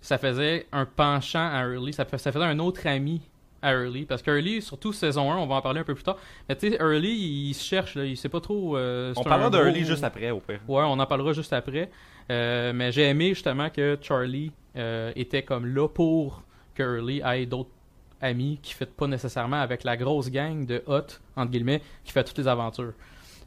ça 0.00 0.18
faisait 0.18 0.66
un 0.72 0.86
penchant 0.86 1.48
à 1.52 1.68
Hurley, 1.68 1.92
ça, 1.92 2.04
ça 2.04 2.32
faisait 2.32 2.44
un 2.44 2.58
autre 2.58 2.84
ami 2.88 3.20
à 3.62 3.72
Hurley. 3.74 4.04
Parce 4.04 4.22
que 4.22 4.30
Hurley, 4.30 4.60
surtout 4.60 4.92
saison 4.92 5.30
1, 5.32 5.36
on 5.36 5.46
va 5.46 5.56
en 5.56 5.62
parler 5.62 5.80
un 5.80 5.84
peu 5.84 5.94
plus 5.94 6.04
tard. 6.04 6.16
Mais 6.48 6.56
tu 6.56 6.70
sais, 6.70 6.76
Hurley, 6.80 7.10
il 7.12 7.54
se 7.54 7.64
cherche, 7.64 7.94
là, 7.94 8.04
il 8.04 8.16
sait 8.16 8.28
pas 8.28 8.40
trop. 8.40 8.76
euh, 8.76 9.12
On 9.16 9.22
parlera 9.24 9.48
un 9.48 9.50
de 9.50 9.56
gros- 9.58 9.66
Hurley 9.66 9.84
juste 9.84 10.04
après, 10.04 10.30
au 10.30 10.40
pire. 10.40 10.60
Ouais, 10.68 10.82
on 10.84 10.98
en 10.98 11.06
parlera 11.06 11.32
juste 11.32 11.52
après. 11.52 11.90
Euh, 12.30 12.72
mais 12.74 12.92
j'ai 12.92 13.08
aimé 13.08 13.30
justement 13.30 13.70
que 13.70 13.98
Charlie 14.00 14.52
euh, 14.76 15.12
était 15.16 15.42
comme 15.42 15.66
là 15.74 15.88
pour 15.88 16.42
que 16.74 16.82
Hurley 16.82 17.20
ait 17.24 17.46
d'autres 17.46 17.70
ami 18.22 18.58
qui 18.62 18.74
fait 18.74 18.86
pas 18.90 19.06
nécessairement 19.06 19.60
avec 19.60 19.82
la 19.82 19.96
grosse 19.96 20.30
gang 20.30 20.66
de 20.66 20.82
hot, 20.86 21.06
entre 21.36 21.50
guillemets, 21.50 21.80
qui 22.04 22.12
fait 22.12 22.22
toutes 22.22 22.38
les 22.38 22.48
aventures. 22.48 22.92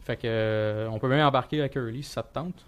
Fait 0.03 0.15
que 0.17 0.21
euh, 0.25 0.89
on 0.91 0.99
peut 0.99 1.07
même 1.07 1.25
embarquer 1.25 1.59
avec 1.61 1.75
Early 1.75 2.03
si 2.03 2.09
ça 2.11 2.23
te 2.23 2.33
tente. 2.33 2.65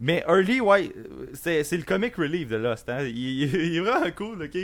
Mais 0.00 0.24
Early, 0.28 0.60
ouais, 0.60 0.92
c'est, 1.34 1.64
le 1.72 1.82
comic 1.82 2.14
relief 2.16 2.48
de 2.48 2.56
Lost. 2.56 2.88
Hein? 2.88 3.02
Il, 3.02 3.16
il- 3.18 3.54
il 3.54 3.76
est 3.76 3.80
vraiment 3.80 4.10
cool, 4.16 4.42
ok? 4.44 4.54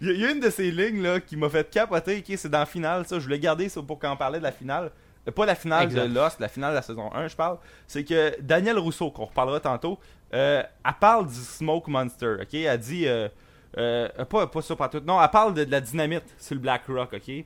Il 0.00 0.10
y, 0.18 0.24
a, 0.24 0.30
une 0.30 0.40
de 0.40 0.48
ces 0.48 0.70
lignes 0.70 1.02
là, 1.02 1.20
qui 1.20 1.36
m'a 1.36 1.50
fait 1.50 1.68
capoter, 1.70 2.18
ok? 2.26 2.34
C'est 2.38 2.48
dans 2.48 2.60
la 2.60 2.66
finale, 2.66 3.06
ça. 3.06 3.18
Je 3.18 3.24
voulais 3.24 3.38
garder 3.38 3.68
ça 3.68 3.82
pour 3.82 3.98
qu'on 3.98 4.16
parlait 4.16 4.38
de 4.38 4.44
la 4.44 4.52
finale. 4.52 4.90
Euh, 5.26 5.30
Pas 5.30 5.44
la 5.44 5.54
finale 5.54 5.84
Exact. 5.84 6.08
de 6.08 6.14
Lost, 6.14 6.40
la 6.40 6.48
finale 6.48 6.70
de 6.70 6.76
la 6.76 6.82
saison 6.82 7.12
1, 7.14 7.28
je 7.28 7.36
parle. 7.36 7.58
C'est 7.86 8.02
que 8.04 8.40
Daniel 8.40 8.78
Rousseau, 8.78 9.10
qu'on 9.10 9.26
reparlera 9.26 9.60
tantôt, 9.60 9.98
euh, 10.32 10.62
elle 10.86 10.92
parle 10.98 11.26
du 11.26 11.34
Smoke 11.34 11.90
Monster, 11.90 12.36
ok? 12.40 12.54
Elle 12.54 12.78
dit. 12.78 13.06
Euh, 13.06 13.28
euh, 13.76 14.08
pas, 14.24 14.46
pas 14.46 14.62
ça 14.62 14.74
partout. 14.74 15.00
Non, 15.06 15.22
elle 15.22 15.28
parle 15.28 15.52
de, 15.52 15.64
de 15.64 15.70
la 15.70 15.82
dynamite 15.82 16.24
sur 16.38 16.54
le 16.54 16.60
Black 16.62 16.84
Rock, 16.88 17.10
ok? 17.12 17.22
Puis 17.22 17.44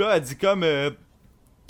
là, 0.00 0.12
elle 0.16 0.22
dit 0.22 0.36
comme. 0.36 0.62
euh, 0.62 0.90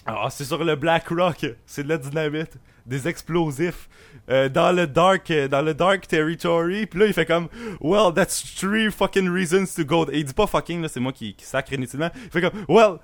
ah, 0.05 0.29
c'est 0.31 0.45
sur 0.45 0.63
le 0.63 0.77
Black 0.77 1.09
Rock, 1.09 1.47
c'est 1.65 1.83
de 1.85 1.89
la 1.89 1.97
dynamite, 1.99 2.53
des 2.87 3.09
explosifs 3.09 3.89
euh, 4.31 4.49
dans 4.49 4.73
le 4.75 4.87
dark, 4.87 5.31
euh, 5.31 5.49
dans 5.49 5.63
le 5.63 5.75
dark 5.75 6.07
territory. 6.07 6.87
Puis 6.87 7.01
là, 7.01 7.07
il 7.07 7.13
fait 7.13 7.27
comme, 7.27 7.49
well, 7.81 8.13
that's 8.15 8.43
three 8.57 8.91
fucking 8.91 9.29
reasons 9.29 9.67
to 9.77 9.85
go. 9.85 10.07
Et 10.11 10.19
il 10.21 10.25
dit 10.25 10.35
pas 10.35 10.47
fucking 10.47 10.83
là, 10.83 10.89
c'est 10.89 11.01
moi 11.01 11.13
qui, 11.13 11.35
qui 11.35 11.45
sacre 11.45 11.73
inutilement. 11.73 12.11
Il 12.25 12.31
fait 12.31 12.41
comme, 12.41 12.65
well, 12.69 12.99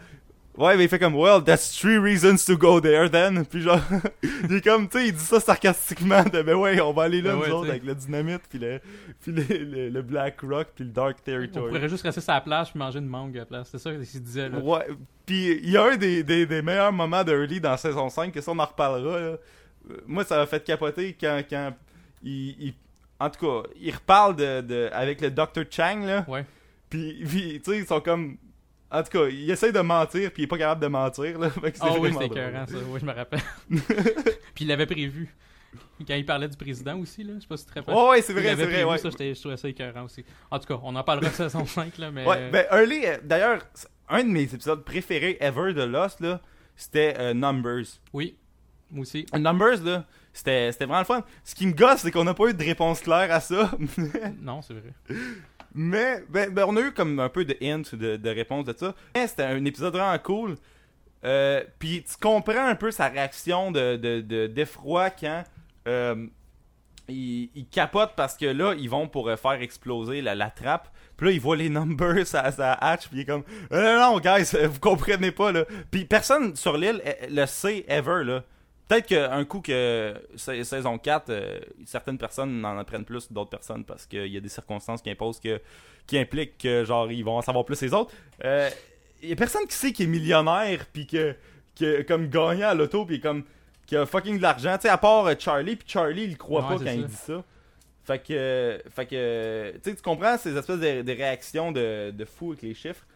ouais, 0.59 0.77
mais 0.77 0.85
il 0.85 0.89
fait 0.89 0.99
comme, 0.99 1.15
well, 1.15 1.43
that's 1.45 1.77
three 1.79 1.99
reasons 1.99 2.37
to 2.47 2.57
go 2.57 2.81
there 2.81 3.09
then. 3.11 3.45
Puis 3.47 3.63
genre, 3.63 3.81
il 4.49 4.57
est 4.57 4.61
comme, 4.65 4.89
tu 4.89 4.99
sais, 4.99 5.07
il 5.09 5.13
dit 5.15 5.21
ça 5.25 5.41
sarcastiquement, 5.41 6.23
de, 6.25 6.43
ben 6.43 6.55
ouais, 6.55 6.81
on 6.81 6.93
va 6.93 7.05
aller 7.05 7.23
là 7.23 7.31
Ben 7.31 7.37
nous 7.37 7.43
ouais, 7.45 7.51
autres 7.51 7.71
avec 7.71 7.85
le 7.85 7.95
dynamite, 7.95 8.43
puis 8.49 8.59
le, 8.59 8.81
puis 9.21 9.33
le, 9.33 9.43
le- 9.65 9.89
le 9.91 10.03
Black 10.03 10.41
Rock, 10.43 10.69
puis 10.75 10.85
le 10.85 10.91
dark 10.91 11.17
On 11.21 11.25
territory. 11.25 11.73
pourrait 11.73 11.89
juste 11.89 12.03
rester 12.05 12.21
sur 12.21 12.33
la 12.33 12.41
plage 12.41 12.71
puis 12.71 12.79
manger 12.79 12.99
une 12.99 13.07
mangue 13.07 13.37
à 13.37 13.41
la 13.41 13.47
place. 13.47 13.69
C'est 13.71 13.79
ça 13.79 13.91
qu'il 13.93 14.23
disait 14.23 14.49
là. 14.49 14.59
Ouais, 14.59 14.87
puis 15.25 15.59
il 15.63 15.71
y 15.71 15.77
a 15.77 15.85
un 15.85 15.97
des, 15.97 16.23
des, 16.25 16.47
des 16.47 16.63
meilleurs 16.63 16.93
moments 16.93 17.23
de 17.25 17.33
Early 17.33 17.61
dans 17.61 17.77
saison 17.77 18.09
5, 18.11 18.33
que 18.33 18.41
ça 18.41 18.51
on 18.51 18.59
en 18.59 18.65
reparlera. 18.65 19.21
là. 19.21 19.37
Euh, 19.91 19.97
Moi, 20.07 20.25
ça 20.25 20.37
m'a 20.37 20.47
fait 20.47 20.63
capoter 20.65 21.17
quand, 21.21 21.43
quand 21.49 21.73
il, 22.23 22.51
il- 22.69 22.75
En 23.21 23.31
tout 23.31 23.47
cas, 23.47 23.69
il 23.81 23.95
reparle 23.95 24.37
de, 24.37 24.61
de, 24.63 24.89
avec 24.93 25.21
le 25.21 25.31
Dr. 25.31 25.65
Chang, 25.71 26.01
là. 26.05 26.25
Ouais. 26.29 26.45
Puis, 26.91 27.25
puis, 27.27 27.61
tu 27.65 27.71
sais, 27.71 27.79
ils 27.79 27.87
sont 27.87 28.01
comme. 28.01 28.37
En 28.91 29.03
tout 29.03 29.11
cas, 29.11 29.27
il 29.29 29.51
essaie 29.51 29.73
de 29.73 29.81
mentir, 29.81 30.31
puis 30.33 30.43
il 30.43 30.45
est 30.45 30.49
pas 30.49 30.59
capable 30.59 30.83
de 30.83 30.87
mentir, 30.89 31.39
là. 31.39 31.49
Fait 31.63 31.73
que 31.73 31.79
c'est 31.79 31.85
Ah 31.87 31.95
oui, 31.99 32.11
drôle. 32.11 32.25
écœurant 32.25 32.67
ça. 32.67 32.77
Oui, 32.89 33.01
je 33.01 33.07
me 33.07 33.13
rappelle. 33.13 33.41
puis 34.55 34.65
il 34.65 34.67
l'avait 34.69 34.87
prévu. 34.87 35.35
Quand 36.07 36.15
il 36.15 36.27
parlait 36.27 36.49
du 36.49 36.57
président 36.57 36.99
aussi, 36.99 37.23
là. 37.25 37.35
Je 37.37 37.41
sais 37.41 37.47
pas 37.47 37.57
si 37.57 37.65
tu 37.65 37.73
te 37.73 37.79
rappelles. 37.79 37.95
Ouais, 37.95 38.09
ouais, 38.11 38.23
c'est 38.23 38.33
vrai, 38.35 38.55
c'est 38.57 38.65
vrai, 38.67 38.85
ouais. 38.85 38.99
ça, 38.99 39.09
je 39.11 39.41
trouvais 39.41 39.57
ça 39.57 39.69
écœurant 39.69 40.03
aussi. 40.05 40.25
En 40.51 40.59
tout 40.59 40.67
cas, 40.67 40.79
on 40.83 40.95
en 40.97 41.03
parlera 41.05 41.31
de 41.31 41.35
saison 41.35 41.65
5, 41.65 41.97
là, 41.99 42.11
mais... 42.11 42.27
Ouais, 42.27 42.51
ben 42.51 42.67
Early, 42.71 43.07
euh, 43.07 43.17
d'ailleurs, 43.23 43.63
c'est 43.73 43.89
un 44.11 44.23
de 44.25 44.29
mes 44.29 44.43
épisodes 44.43 44.85
préférés 44.85 45.39
ever 45.41 45.73
de 45.73 45.83
Lost, 45.85 46.21
là, 46.21 46.41
c'était 46.77 47.15
euh, 47.19 47.33
Numbers. 47.35 47.85
Oui, 48.13 48.37
moi 48.93 49.03
aussi. 49.03 49.27
Numbers, 49.37 49.83
là, 49.83 50.05
c'était 50.33 50.71
c'était 50.73 50.85
vraiment 50.85 51.01
le 51.01 51.05
fun. 51.07 51.25
Ce 51.45 51.55
qui 51.55 51.67
me 51.67 51.73
gosse, 51.73 51.99
c'est 52.01 52.11
qu'on 52.11 52.25
n'a 52.25 52.35
pas 52.35 52.47
eu 52.49 52.55
de 52.55 52.63
réponse 52.65 53.01
claire 53.01 53.33
à 53.33 53.41
ça. 53.41 53.71
Non, 54.41 54.63
c'est 54.63 54.75
vrai. 54.75 54.93
Mais 55.75 56.23
ben, 56.29 56.51
ben, 56.53 56.65
on 56.69 56.77
a 56.77 56.81
eu 56.81 56.93
comme 56.93 57.19
un 57.19 57.29
peu 57.31 57.45
de 57.45 57.57
hints, 57.63 57.83
de, 57.97 58.17
de 58.17 58.31
réponses 58.31 58.67
de 58.67 58.75
ça. 58.77 58.95
Mais 59.15 59.27
c'était 59.27 59.45
un 59.45 59.65
épisode 59.65 59.95
vraiment 59.95 60.19
cool. 60.19 60.57
Euh, 61.25 61.63
Puis 61.79 62.05
tu 62.09 62.17
comprends 62.21 62.67
un 62.67 62.75
peu 62.75 62.91
sa 62.91 63.09
réaction 63.09 63.71
de 63.73 63.97
de- 63.97 64.21
de- 64.21 64.47
d'effroi 64.49 65.11
quand 65.11 65.45
euh, 65.89 66.27
il, 67.09 67.51
il 67.55 67.67
capote 67.69 68.13
parce 68.17 68.37
que 68.37 68.47
là, 68.47 68.75
ils 68.79 68.91
vont 68.91 69.09
pour 69.09 69.29
euh, 69.29 69.37
faire 69.37 69.53
exploser 69.63 70.21
la, 70.21 70.35
la 70.35 70.51
trappe. 70.51 70.89
Puis 71.17 71.27
là, 71.29 71.33
il 71.33 71.41
voit 71.41 71.57
les 71.57 71.69
numbers 71.69 72.35
à 72.35 72.51
sa 72.53 72.73
hatch. 72.75 73.09
Puis 73.09 73.19
il 73.19 73.21
est 73.23 73.25
comme 73.27 73.45
Non, 73.71 73.99
non, 73.99 74.21
guys, 74.21 74.51
vous 74.67 74.81
comprenez 74.81 75.31
pas. 75.31 75.53
là. 75.53 75.65
Puis 75.91 76.05
personne 76.05 76.55
sur 76.57 76.77
l'île 76.77 77.03
le 77.31 77.47
sait 77.47 77.85
ever. 77.89 78.25
là. 78.25 78.45
Peut-être 78.93 79.07
qu'un 79.07 79.45
coup 79.47 79.61
que 79.61 80.15
sa- 80.37 80.63
saison 80.65 80.99
4, 80.99 81.31
euh, 81.31 81.61
certaines 81.87 82.19
personnes 82.19 82.65
en 82.65 82.77
apprennent 82.79 83.05
plus 83.07 83.27
que 83.27 83.33
d'autres 83.33 83.51
personnes 83.51 83.85
parce 83.85 84.05
qu'il 84.07 84.27
y 84.27 84.37
a 84.37 84.41
des 84.41 84.49
circonstances 84.51 85.01
qui 85.01 85.09
imposent 85.11 85.41
que 85.41 85.61
qui 86.07 86.19
impliquent 86.19 86.59
que 86.59 86.85
genre 86.85 87.11
ils 87.11 87.23
vont 87.25 87.39
en 87.39 87.43
savoir 87.43 87.65
plus 87.65 87.81
les 87.81 87.95
autres. 87.95 88.13
Euh, 88.45 88.69
Il 89.23 89.29
y 89.29 89.33
a 89.33 89.37
personne 89.37 89.67
qui 89.67 89.75
sait 89.75 89.93
qu'il 89.93 90.07
est 90.07 90.09
millionnaire 90.09 90.85
puis 90.93 91.07
que, 91.07 91.35
que 91.79 92.03
comme 92.03 92.29
gagnant 92.29 92.69
à 92.69 92.75
l'auto 92.75 93.07
puis 93.07 93.21
comme 93.21 93.45
qui 93.87 93.97
a 93.97 94.05
fucking 94.05 94.37
de 94.37 94.43
l'argent, 94.43 94.75
tu 94.77 94.83
sais 94.83 94.89
à 94.89 94.99
part 94.99 95.27
euh, 95.27 95.35
Charlie 95.39 95.77
puis 95.77 95.89
Charlie 95.89 96.25
il 96.25 96.37
croit 96.37 96.63
Ouais, 96.63 96.69
pas 96.69 96.79
quand 96.79 96.85
ça. 96.85 96.93
il 96.95 97.07
dit 97.07 97.15
ça. 97.15 97.45
Fait 98.05 98.19
que 98.19 98.33
euh, 98.33 98.79
fait 98.91 99.07
que 99.07 99.15
euh, 99.15 99.73
tu 99.83 99.91
sais 99.91 99.97
tu 99.97 100.03
comprends 100.03 100.37
ces 100.37 100.57
espèces 100.57 100.81
de, 100.81 101.03
de 101.03 101.13
réactions 101.13 101.73
de, 101.73 102.11
de 102.11 102.25
fou 102.25 102.51
avec 102.51 102.63
les 102.63 102.75
chiffres. 102.75 103.07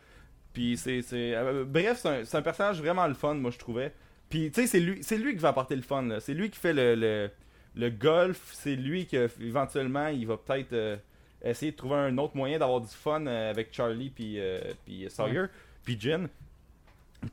Puis 0.52 0.76
c'est 0.78 1.02
c'est 1.02 1.34
euh, 1.34 1.64
bref, 1.66 1.98
c'est 2.00 2.08
un, 2.08 2.24
c'est 2.24 2.36
un 2.38 2.42
personnage 2.42 2.78
vraiment 2.80 3.06
le 3.06 3.14
fun 3.14 3.34
moi 3.34 3.50
je 3.50 3.58
trouvais. 3.58 3.92
Puis 4.28 4.50
tu 4.50 4.60
sais 4.62 4.66
c'est 4.66 4.80
lui 4.80 4.98
c'est 5.02 5.18
lui 5.18 5.32
qui 5.34 5.38
va 5.38 5.48
apporter 5.50 5.76
le 5.76 5.82
fun 5.82 6.02
là. 6.02 6.20
C'est 6.20 6.34
lui 6.34 6.50
qui 6.50 6.58
fait 6.58 6.72
le, 6.72 6.94
le 6.94 7.30
le 7.74 7.90
golf, 7.90 8.50
c'est 8.54 8.74
lui 8.76 9.06
qui 9.06 9.16
éventuellement 9.16 10.08
il 10.08 10.26
va 10.26 10.36
peut-être 10.36 10.72
euh, 10.72 10.96
essayer 11.42 11.72
de 11.72 11.76
trouver 11.76 11.96
un 11.96 12.16
autre 12.18 12.36
moyen 12.36 12.58
d'avoir 12.58 12.80
du 12.80 12.88
fun 12.88 13.26
euh, 13.26 13.50
avec 13.50 13.72
Charlie 13.72 14.10
puis 14.10 14.40
euh, 14.40 14.60
puis 14.84 15.06
Sawyer 15.10 15.46
puis 15.84 16.00
Jen. 16.00 16.28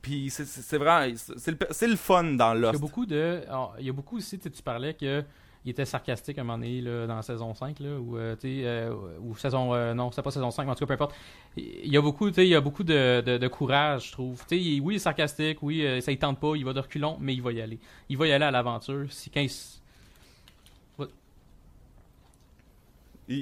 Puis 0.02 0.30
c'est- 0.30 0.76
vraiment 0.76 1.14
c'est 1.16 1.50
le, 1.52 1.58
c'est 1.70 1.86
le 1.86 1.96
fun 1.96 2.24
dans 2.24 2.54
Il 2.54 2.62
y 2.62 2.64
a 2.66 2.72
Lost. 2.72 2.80
beaucoup 2.80 3.06
de... 3.06 3.42
alors, 3.48 3.76
il 3.78 3.86
y 3.86 3.90
a 3.90 3.92
beaucoup 3.92 4.16
aussi, 4.16 4.38
tu 4.38 4.44
sais, 4.44 4.50
tu 4.50 4.62
parlais 4.62 4.94
que... 4.94 5.22
Il 5.64 5.70
était 5.70 5.86
sarcastique 5.86 6.36
à 6.36 6.42
un 6.42 6.44
moment 6.44 6.58
donné 6.58 6.80
là, 6.82 7.06
dans 7.06 7.16
la 7.16 7.22
saison 7.22 7.54
5, 7.54 7.80
là, 7.80 7.98
ou, 7.98 8.18
euh, 8.18 8.36
euh, 8.44 8.94
ou 9.20 9.34
saison... 9.36 9.72
euh, 9.74 9.94
non, 9.94 10.10
c'était 10.10 10.20
pas 10.22 10.30
saison 10.30 10.50
5, 10.50 10.64
mais 10.64 10.72
en 10.72 10.74
tout 10.74 10.80
cas, 10.80 10.86
peu 10.88 10.92
importe. 11.02 11.14
Il 11.56 11.90
y 11.90 11.96
a 11.96 12.02
beaucoup, 12.02 12.28
il 12.28 12.44
y 12.44 12.54
a 12.54 12.60
beaucoup 12.60 12.84
de, 12.84 13.22
de, 13.22 13.38
de 13.38 13.48
courage, 13.48 14.08
je 14.08 14.12
trouve. 14.12 14.40
Tu 14.46 14.56
sais, 14.56 14.60
il- 14.60 14.80
oui, 14.82 14.94
il 14.94 14.96
est 14.96 15.00
sarcastique, 15.00 15.62
oui, 15.62 15.86
euh, 15.86 16.00
ça 16.02 16.12
il 16.12 16.18
tente 16.18 16.38
pas, 16.38 16.54
il 16.54 16.64
va 16.66 16.74
de 16.74 16.80
reculons, 16.80 17.16
mais 17.20 17.32
il 17.34 17.40
va 17.40 17.52
y 17.52 17.62
aller. 17.62 17.78
Il 18.10 18.18
va 18.18 18.26
y 18.26 18.32
aller 18.32 18.44
à 18.44 18.50
l'aventure. 18.50 19.06
Si 19.10 19.30
quand 19.30 19.40
il 19.40 19.46
s- 19.46 19.80
Il, 23.26 23.36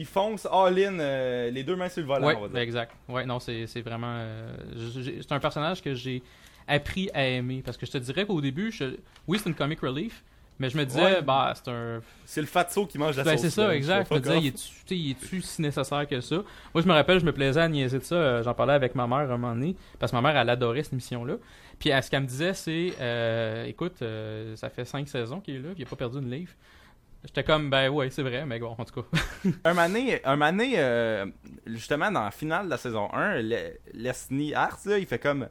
il 0.00 0.04
fonce 0.04 0.46
all-in, 0.52 0.98
euh, 1.00 1.50
les 1.50 1.64
deux 1.64 1.76
mains 1.76 1.88
sur 1.88 2.02
le 2.02 2.06
volant, 2.08 2.26
Ouais, 2.26 2.34
on 2.36 2.40
va 2.42 2.46
dire. 2.48 2.54
ben 2.54 2.60
exact. 2.60 2.94
Ouais, 3.08 3.24
non, 3.24 3.40
c'est 3.40 3.66
c'est 3.66 3.80
vraiment. 3.80 4.12
euh, 4.18 4.54
c'est 4.92 5.32
un 5.32 5.40
personnage 5.40 5.80
que 5.82 5.94
j'ai 5.94 6.22
appris 6.66 7.08
à 7.14 7.24
aimer. 7.24 7.62
Parce 7.64 7.78
que 7.78 7.86
je 7.86 7.92
te 7.92 7.96
dirais 7.98 8.26
qu'au 8.26 8.42
début, 8.42 8.70
je- 8.70 8.96
oui, 9.26 9.38
c'est 9.42 9.48
une 9.48 9.54
comic 9.54 9.80
relief, 9.80 10.22
mais 10.58 10.70
je 10.70 10.76
me 10.76 10.84
disais, 10.84 11.02
Ouais. 11.02 11.22
bah, 11.22 11.52
c'est 11.54 11.70
un. 11.70 12.00
C'est 12.24 12.40
le 12.40 12.46
fatso 12.46 12.86
qui 12.86 12.98
mange 12.98 13.16
la 13.16 13.24
Ben, 13.24 13.32
sauce. 13.32 13.40
c'est 13.42 13.50
ça, 13.50 13.74
exact. 13.74 14.08
Je 14.10 14.14
me 14.14 14.20
disais, 14.20 14.38
il 14.38 14.46
est-tu 14.48 15.10
est-tu 15.10 15.40
si 15.42 15.62
nécessaire 15.62 16.06
que 16.08 16.20
ça? 16.20 16.36
Moi, 16.74 16.82
je 16.82 16.86
me 16.88 16.92
rappelle, 16.92 17.20
je 17.20 17.24
me 17.24 17.32
plaisais 17.32 17.60
à 17.60 17.68
niaiser 17.68 17.98
de 17.98 18.04
ça. 18.04 18.14
euh, 18.16 18.42
J'en 18.42 18.54
parlais 18.54 18.72
avec 18.74 18.94
ma 18.94 19.06
mère 19.06 19.18
un 19.18 19.26
moment 19.26 19.54
donné. 19.54 19.76
Parce 19.98 20.12
que 20.12 20.16
ma 20.16 20.22
mère, 20.22 20.40
elle 20.40 20.50
adorait 20.50 20.82
cette 20.82 20.92
émission-là. 20.94 21.36
Puis, 21.78 21.90
elle, 21.90 22.02
ce 22.02 22.10
qu'elle 22.10 22.22
me 22.22 22.26
disait, 22.26 22.54
c'est 22.54 22.92
euh, 23.00 23.64
écoute, 23.66 24.02
euh, 24.02 24.56
ça 24.56 24.68
fait 24.70 24.84
cinq 24.84 25.08
saisons 25.08 25.40
qu'il 25.40 25.54
est 25.56 25.58
là, 25.60 25.68
puis 25.74 25.82
il 25.82 25.86
a 25.86 25.88
pas 25.88 25.96
perdu 25.96 26.18
une 26.18 26.30
livre. 26.30 26.52
J'étais 27.24 27.42
comme, 27.42 27.68
ben 27.68 27.88
ouais, 27.88 28.10
c'est 28.10 28.22
vrai, 28.22 28.46
mais 28.46 28.58
bon, 28.60 28.74
en 28.78 28.84
tout 28.84 29.02
cas. 29.02 29.50
Un 29.64 29.74
mané, 29.74 30.20
un 30.24 30.36
mané 30.36 30.74
euh, 30.76 31.26
justement, 31.66 32.12
dans 32.12 32.22
la 32.22 32.30
finale 32.30 32.66
de 32.66 32.70
la 32.70 32.76
saison 32.76 33.12
1, 33.12 33.42
Le- 33.42 33.76
Leslie 33.92 34.54
Hart, 34.54 34.84
là, 34.86 34.98
il 34.98 35.06
fait 35.06 35.18
comme. 35.18 35.48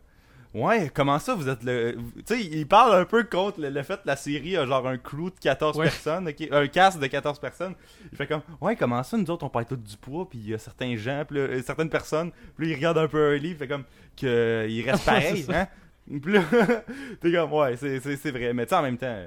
Ouais, 0.53 0.89
comment 0.93 1.19
ça, 1.19 1.35
vous 1.35 1.49
êtes 1.49 1.63
le. 1.63 1.97
Tu 2.25 2.35
sais, 2.35 2.41
il 2.41 2.67
parle 2.67 2.95
un 2.95 3.05
peu 3.05 3.23
contre 3.25 3.59
le, 3.61 3.69
le 3.69 3.83
fait 3.83 3.95
que 3.97 4.07
la 4.07 4.15
série 4.15 4.55
a 4.57 4.65
genre 4.65 4.87
un 4.87 4.97
crew 4.97 5.25
de 5.29 5.39
14 5.41 5.77
Ouais. 5.77 5.85
personnes, 5.85 6.27
ok, 6.29 6.47
un 6.51 6.67
cast 6.67 6.99
de 6.99 7.05
14 7.07 7.37
personnes. 7.39 7.75
Il 8.11 8.17
fait 8.17 8.25
comme. 8.27 8.41
Ouais, 8.61 8.75
comment 8.75 9.03
ça, 9.03 9.17
nous 9.17 9.29
autres, 9.29 9.45
on 9.45 9.49
parle 9.49 9.65
tous 9.65 9.75
du 9.75 9.97
poids, 9.97 10.27
puis 10.27 10.39
il 10.39 10.49
y 10.49 10.53
a 10.53 10.57
certains 10.57 10.95
gens, 10.95 11.23
puis 11.27 11.37
là, 11.37 11.43
euh, 11.43 11.61
certaines 11.61 11.89
personnes, 11.89 12.31
puis 12.55 12.67
là, 12.67 12.73
il 12.73 12.75
regarde 12.77 12.97
un 12.97 13.07
peu 13.07 13.33
Early, 13.35 13.49
il 13.51 13.55
fait 13.57 13.67
comme. 13.67 13.83
que 14.19 14.65
il 14.69 14.89
reste 14.89 15.05
pareil, 15.05 15.45
hein. 15.53 15.67
Puis 16.09 16.31
là, 16.33 16.41
t'es 17.21 17.31
comme, 17.33 17.53
ouais, 17.53 17.75
c'est- 17.77 17.99
c'est 17.99 18.15
c'est 18.15 18.31
vrai. 18.31 18.53
Mais 18.53 18.65
tu 18.65 18.69
sais, 18.69 18.75
en 18.75 18.81
même 18.83 18.97
temps. 18.97 19.25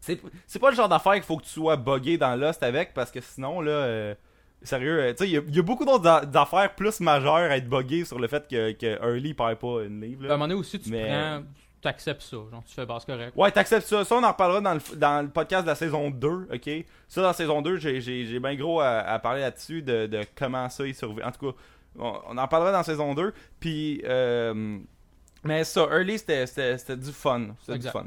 C'est 0.00 0.20
c'est 0.46 0.58
pas 0.58 0.68
le 0.70 0.76
genre 0.76 0.88
d'affaire 0.90 1.14
qu'il 1.14 1.22
faut 1.22 1.38
que 1.38 1.44
tu 1.44 1.48
sois 1.50 1.76
buggé 1.76 2.18
dans 2.18 2.36
Lost 2.36 2.62
avec 2.62 2.92
parce 2.92 3.10
que 3.10 3.22
sinon 3.22 3.62
là 3.62 3.70
euh, 3.70 4.14
sérieux 4.64 5.00
euh, 5.00 5.10
tu 5.12 5.18
sais 5.24 5.28
il 5.28 5.32
y 5.32 5.36
a- 5.38 5.42
il 5.46 5.54
y, 5.56 5.58
a 5.58 5.62
beaucoup 5.62 5.84
d'autres 5.84 6.08
affaires 6.36 6.74
plus 6.74 7.00
majeures 7.00 7.34
à 7.50 7.56
être 7.56 7.68
buggé 7.68 8.04
sur 8.04 8.18
le 8.18 8.26
fait 8.28 8.46
que, 8.48 8.72
que 8.72 8.86
Early 9.02 9.34
perd 9.34 9.56
pas 9.58 9.82
une 9.84 10.00
livre 10.00 10.24
à 10.24 10.34
un 10.34 10.36
moment 10.36 10.48
donné 10.48 10.60
aussi, 10.60 10.78
tu 10.80 10.90
Mais- 10.90 11.06
prends. 11.08 11.42
Acceptes 11.86 12.22
ça. 12.22 12.38
Genre, 12.50 12.64
tu 12.66 12.72
fais, 12.74 12.86
c'est 12.98 13.06
correct. 13.12 13.32
Ouais, 13.36 13.50
t'acceptes 13.50 13.86
ça. 13.86 14.06
Ça, 14.06 14.14
on 14.14 14.22
en 14.24 14.28
reparlera 14.32 14.58
dans 14.62 14.72
le, 14.72 14.96
dans 14.96 15.20
le 15.20 15.28
podcast 15.28 15.64
de 15.64 15.68
la 15.68 15.74
saison 15.74 16.08
2, 16.08 16.48
ok? 16.50 16.70
Ça, 17.08 17.20
dans 17.20 17.26
la 17.26 17.32
saison 17.34 17.60
2, 17.60 17.76
j'ai- 17.76 18.40
bien 18.40 18.54
gros 18.54 18.80
à, 18.80 19.00
à 19.00 19.18
parler 19.18 19.42
là-dessus 19.42 19.82
de, 19.82 20.06
de 20.06 20.22
comment 20.34 20.66
ça, 20.70 20.86
il 20.86 20.94
survit. 20.94 21.22
En 21.22 21.30
tout 21.30 21.50
cas, 21.52 21.56
on, 21.98 22.14
on 22.30 22.38
en 22.38 22.48
parlera 22.48 22.72
dans 22.72 22.78
la 22.78 22.84
saison 22.84 23.14
2. 23.14 23.34
Puis, 23.60 24.00
euh, 24.06 24.78
mais 25.42 25.62
ça, 25.64 25.82
Early, 25.92 26.18
c'était- 26.18 26.96
du 26.96 27.12
fun. 27.12 27.48
C'était 27.60 27.78
du 27.80 27.88
fun. 27.88 28.06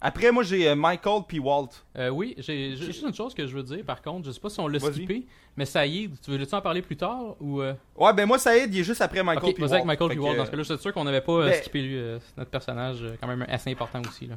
Après, 0.00 0.30
moi, 0.30 0.42
j'ai 0.42 0.68
euh, 0.68 0.74
Michael 0.76 1.22
puis 1.26 1.38
Walt. 1.38 1.70
Euh, 1.96 2.10
oui, 2.10 2.34
j'ai 2.38 2.76
juste 2.76 3.02
une 3.02 3.14
chose 3.14 3.32
que 3.34 3.46
je 3.46 3.56
veux 3.56 3.62
dire 3.62 3.82
par 3.84 4.02
contre. 4.02 4.26
Je 4.26 4.32
sais 4.32 4.40
pas 4.40 4.50
si 4.50 4.60
on 4.60 4.68
l'a 4.68 4.78
skippé, 4.78 5.26
mais 5.56 5.64
Saïd, 5.64 6.14
tu 6.22 6.30
veux-tu 6.30 6.54
en 6.54 6.60
parler 6.60 6.82
plus 6.82 6.96
tard 6.96 7.34
ou. 7.40 7.62
euh, 7.62 7.72
Ouais, 7.96 8.12
ben 8.12 8.26
moi, 8.26 8.38
Saïd, 8.38 8.72
il 8.74 8.80
est 8.80 8.84
juste 8.84 9.00
après 9.00 9.22
Michael 9.22 9.48
Ok, 9.50 9.54
puis 9.54 9.62
Walt. 9.64 9.72
avec 9.72 9.84
Michael 9.86 10.08
Fait 10.08 10.14
P. 10.14 10.20
que, 10.20 10.26
Walt. 10.26 10.36
Dans 10.36 10.44
ce 10.44 10.50
cas-là, 10.50 10.62
je 10.62 10.72
suis 10.74 10.82
sûr 10.82 10.92
qu'on 10.92 11.04
n'avait 11.04 11.20
pas 11.22 11.46
ben- 11.46 11.54
skippé 11.54 11.82
lui, 11.82 12.18
notre 12.36 12.50
personnage, 12.50 12.98
quand 13.20 13.26
même 13.26 13.44
assez 13.48 13.70
important 13.70 14.02
aussi. 14.08 14.26
Là. 14.26 14.36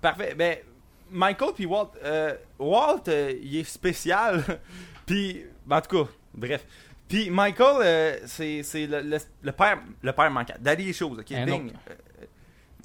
Parfait. 0.00 0.34
Ben, 0.36 0.58
Michael 1.10 1.50
puis 1.54 1.66
Walt. 1.66 1.90
Walt, 2.58 3.02
il 3.42 3.56
est 3.56 3.64
spécial. 3.64 4.44
puis, 5.06 5.42
ben, 5.66 5.78
en 5.78 5.80
tout 5.80 6.04
cas, 6.04 6.10
bref. 6.34 6.64
Puis 7.08 7.28
Michael, 7.28 7.76
euh, 7.82 8.16
c'est 8.26 8.62
le, 8.86 9.00
le, 9.02 9.18
le 9.42 9.50
père 9.52 9.80
le 10.00 10.12
père 10.12 10.30
manquant. 10.30 10.54
D'aller 10.60 10.84
les 10.84 10.92
choses, 10.92 11.18
ok? 11.18 11.26
Ding. 11.26 11.72
Euh, 11.90 12.24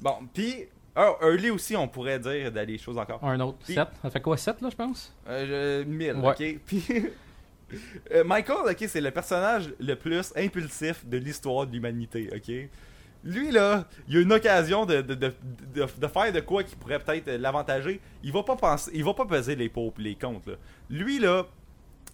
bon, 0.00 0.14
puis 0.34 0.66
oh, 0.96 1.16
Early 1.22 1.50
aussi, 1.50 1.76
on 1.76 1.88
pourrait 1.88 2.18
dire 2.18 2.50
d'aller 2.52 2.78
choses 2.78 2.98
encore. 2.98 3.22
Un 3.24 3.38
autre. 3.40 3.58
Puis- 3.64 3.74
7. 3.74 3.88
Ça 4.02 4.10
fait 4.10 4.20
quoi, 4.20 4.36
7 4.36 4.60
là, 4.60 4.68
je 4.70 4.76
pense? 4.76 5.14
Euh, 5.28 5.82
je- 5.84 5.88
1000, 5.88 6.12
Ouais. 6.16 6.28
ok? 6.30 6.60
Puis 6.66 6.84
euh, 8.12 8.24
Michael, 8.24 8.70
ok, 8.70 8.84
c'est 8.88 9.00
le 9.00 9.10
personnage 9.10 9.72
le 9.80 9.94
plus 9.94 10.32
impulsif 10.36 11.04
de 11.06 11.16
l'histoire 11.18 11.66
de 11.66 11.72
l'humanité, 11.72 12.30
ok? 12.34 12.68
Lui, 13.24 13.50
là, 13.50 13.88
il 14.08 14.18
a 14.18 14.20
une 14.20 14.32
occasion 14.32 14.86
de, 14.86 15.00
de, 15.00 15.14
de, 15.14 16.06
faire 16.06 16.32
de 16.32 16.40
quoi 16.40 16.62
qui 16.62 16.76
pourrait 16.76 17.00
peut-être 17.00 17.26
euh, 17.26 17.38
l'avantager. 17.38 18.00
Il 18.22 18.32
va 18.32 18.44
pas 18.44 18.54
penser, 18.54 18.92
il 18.94 19.02
va 19.02 19.14
pas 19.14 19.24
peser 19.26 19.56
les 19.56 19.68
pour 19.68 19.92
et 19.98 20.02
les 20.02 20.14
contre, 20.14 20.50
là. 20.50 20.56
Lui, 20.88 21.18
là, 21.18 21.44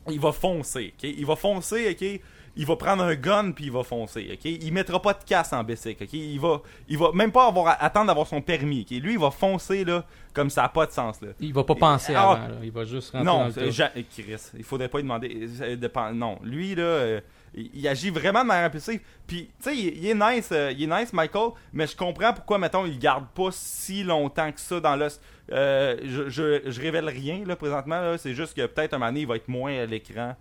il 0.08 0.18
va 0.18 0.32
foncer, 0.32 0.94
ok? 0.96 1.02
Il 1.04 1.26
va 1.26 1.36
foncer, 1.36 1.90
ok? 1.90 2.20
Il 2.54 2.66
va 2.66 2.76
prendre 2.76 3.02
un 3.04 3.14
gun 3.14 3.52
puis 3.52 3.64
il 3.66 3.72
va 3.72 3.82
foncer, 3.82 4.28
ok? 4.34 4.44
Il 4.44 4.72
mettra 4.74 5.00
pas 5.00 5.14
de 5.14 5.24
casse 5.24 5.52
en 5.54 5.64
bicycle, 5.64 6.04
ok? 6.04 6.12
Il 6.12 6.38
va, 6.38 6.60
il 6.86 6.98
va 6.98 7.10
même 7.12 7.32
pas 7.32 7.46
avoir 7.46 7.68
à- 7.68 7.82
attendre 7.84 8.08
d'avoir 8.08 8.26
son 8.26 8.42
permis, 8.42 8.82
ok? 8.82 8.90
Lui, 9.02 9.12
il 9.14 9.18
va 9.18 9.30
foncer, 9.30 9.84
là, 9.86 10.04
comme 10.34 10.50
ça 10.50 10.64
a 10.64 10.68
pas 10.68 10.84
de 10.84 10.92
sens, 10.92 11.20
là. 11.22 11.28
Il 11.40 11.54
va 11.54 11.64
pas 11.64 11.74
penser 11.74 12.12
Ah, 12.14 12.22
avant, 12.32 12.48
là. 12.48 12.54
Il 12.62 12.70
va 12.70 12.84
juste 12.84 13.12
rentrer 13.12 13.24
dans 13.24 13.44
Non, 13.48 13.52
le 13.56 13.70
ja- 13.70 13.90
eh, 13.96 14.04
Chris, 14.04 14.36
il 14.58 14.64
faudrait 14.64 14.88
pas 14.88 14.98
lui 14.98 15.04
demander. 15.04 15.48
euh, 15.62 15.76
de 15.76 15.90
non, 16.14 16.38
lui 16.42 16.74
là, 16.74 16.82
euh, 16.82 17.20
il, 17.54 17.70
il 17.72 17.88
agit 17.88 18.10
vraiment 18.10 18.42
de 18.42 18.48
manière 18.48 18.66
impulsive. 18.66 19.00
Puis, 19.26 19.46
tu 19.46 19.70
sais, 19.70 19.74
il, 19.76 20.04
il 20.04 20.06
est 20.08 20.14
nice, 20.14 20.50
euh, 20.52 20.72
il 20.76 20.82
est 20.82 21.00
nice, 21.00 21.12
Michael, 21.14 21.52
mais 21.72 21.86
je 21.86 21.96
comprends 21.96 22.34
pourquoi, 22.34 22.58
mettons, 22.58 22.84
il 22.84 22.98
garde 22.98 23.28
pas 23.34 23.48
si 23.50 24.02
longtemps 24.04 24.52
que 24.52 24.60
ça 24.60 24.78
dans 24.78 24.94
l'os. 24.96 25.18
Euh, 25.50 25.96
je, 26.04 26.28
je, 26.28 26.70
je 26.70 26.80
révèle 26.82 27.08
rien 27.08 27.44
là 27.46 27.56
présentement. 27.56 28.00
Là, 28.00 28.18
c'est 28.18 28.34
juste 28.34 28.54
que 28.54 28.66
peut-être 28.66 28.92
un 28.92 28.98
moment 28.98 29.10
donné, 29.10 29.20
il 29.22 29.26
va 29.26 29.36
être 29.36 29.48
moins 29.48 29.74
à 29.74 29.86
l'écran. 29.86 30.36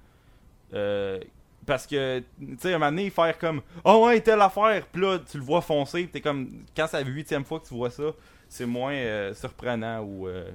Euh, 0.74 1.20
parce 1.66 1.86
que, 1.88 2.20
tu 2.40 2.58
sais, 2.60 2.74
un 2.74 2.80
moment 2.80 2.92
donné, 2.92 3.10
faire 3.10 3.38
comme 3.38 3.62
Oh 3.84 4.06
ouais, 4.06 4.20
telle 4.22 4.42
affaire, 4.42 4.86
puis 4.92 5.02
là, 5.02 5.20
tu 5.20 5.38
le 5.38 5.44
vois 5.44 5.62
foncer, 5.62 6.08
t'es 6.12 6.22
comme, 6.22 6.64
quand 6.76 6.88
c'est 6.90 7.04
la 7.04 7.10
huitième 7.10 7.46
fois 7.46 7.60
que 7.60 7.68
tu 7.68 7.74
vois 7.74 7.90
ça, 7.90 8.04
c'est 8.50 8.66
moins 8.66 8.94
euh, 8.94 9.34
surprenant 9.34 10.02
ou. 10.02 10.28
euh, 10.28 10.50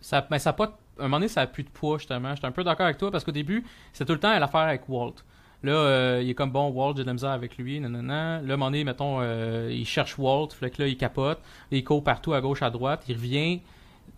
Ça, 0.00 0.26
mais 0.30 0.38
ça 0.38 0.52
pas. 0.52 0.76
À 0.98 1.02
un 1.02 1.04
moment 1.04 1.18
donné, 1.18 1.28
ça 1.28 1.42
a 1.42 1.46
plus 1.46 1.62
de 1.62 1.68
poids, 1.68 1.98
justement. 1.98 2.34
J'étais 2.34 2.46
un 2.46 2.52
peu 2.52 2.64
d'accord 2.64 2.86
avec 2.86 2.98
toi 2.98 3.10
parce 3.10 3.22
qu'au 3.24 3.30
début, 3.30 3.64
c'était 3.92 4.06
tout 4.06 4.14
le 4.14 4.20
temps 4.20 4.36
l'affaire 4.36 4.60
avec 4.62 4.88
Walt. 4.88 5.14
Là, 5.62 5.72
euh, 5.72 6.20
il 6.22 6.30
est 6.30 6.34
comme 6.34 6.50
bon, 6.50 6.68
Walt, 6.70 6.94
j'ai 6.96 7.02
de 7.02 7.06
la 7.06 7.12
misère 7.14 7.30
avec 7.30 7.56
lui, 7.56 7.80
nanana. 7.80 8.40
Là, 8.40 8.50
à 8.50 8.54
un 8.54 8.56
moment 8.56 8.66
donné, 8.66 8.84
mettons, 8.84 9.18
euh, 9.20 9.68
il 9.72 9.86
cherche 9.86 10.18
Walt, 10.18 10.48
fait 10.52 10.70
que 10.70 10.82
là, 10.82 10.88
il 10.88 10.96
capote. 10.96 11.40
Il 11.70 11.82
court 11.84 12.02
partout 12.02 12.32
à 12.32 12.40
gauche, 12.40 12.62
à 12.62 12.70
droite. 12.70 13.04
Il 13.08 13.14
revient. 13.14 13.60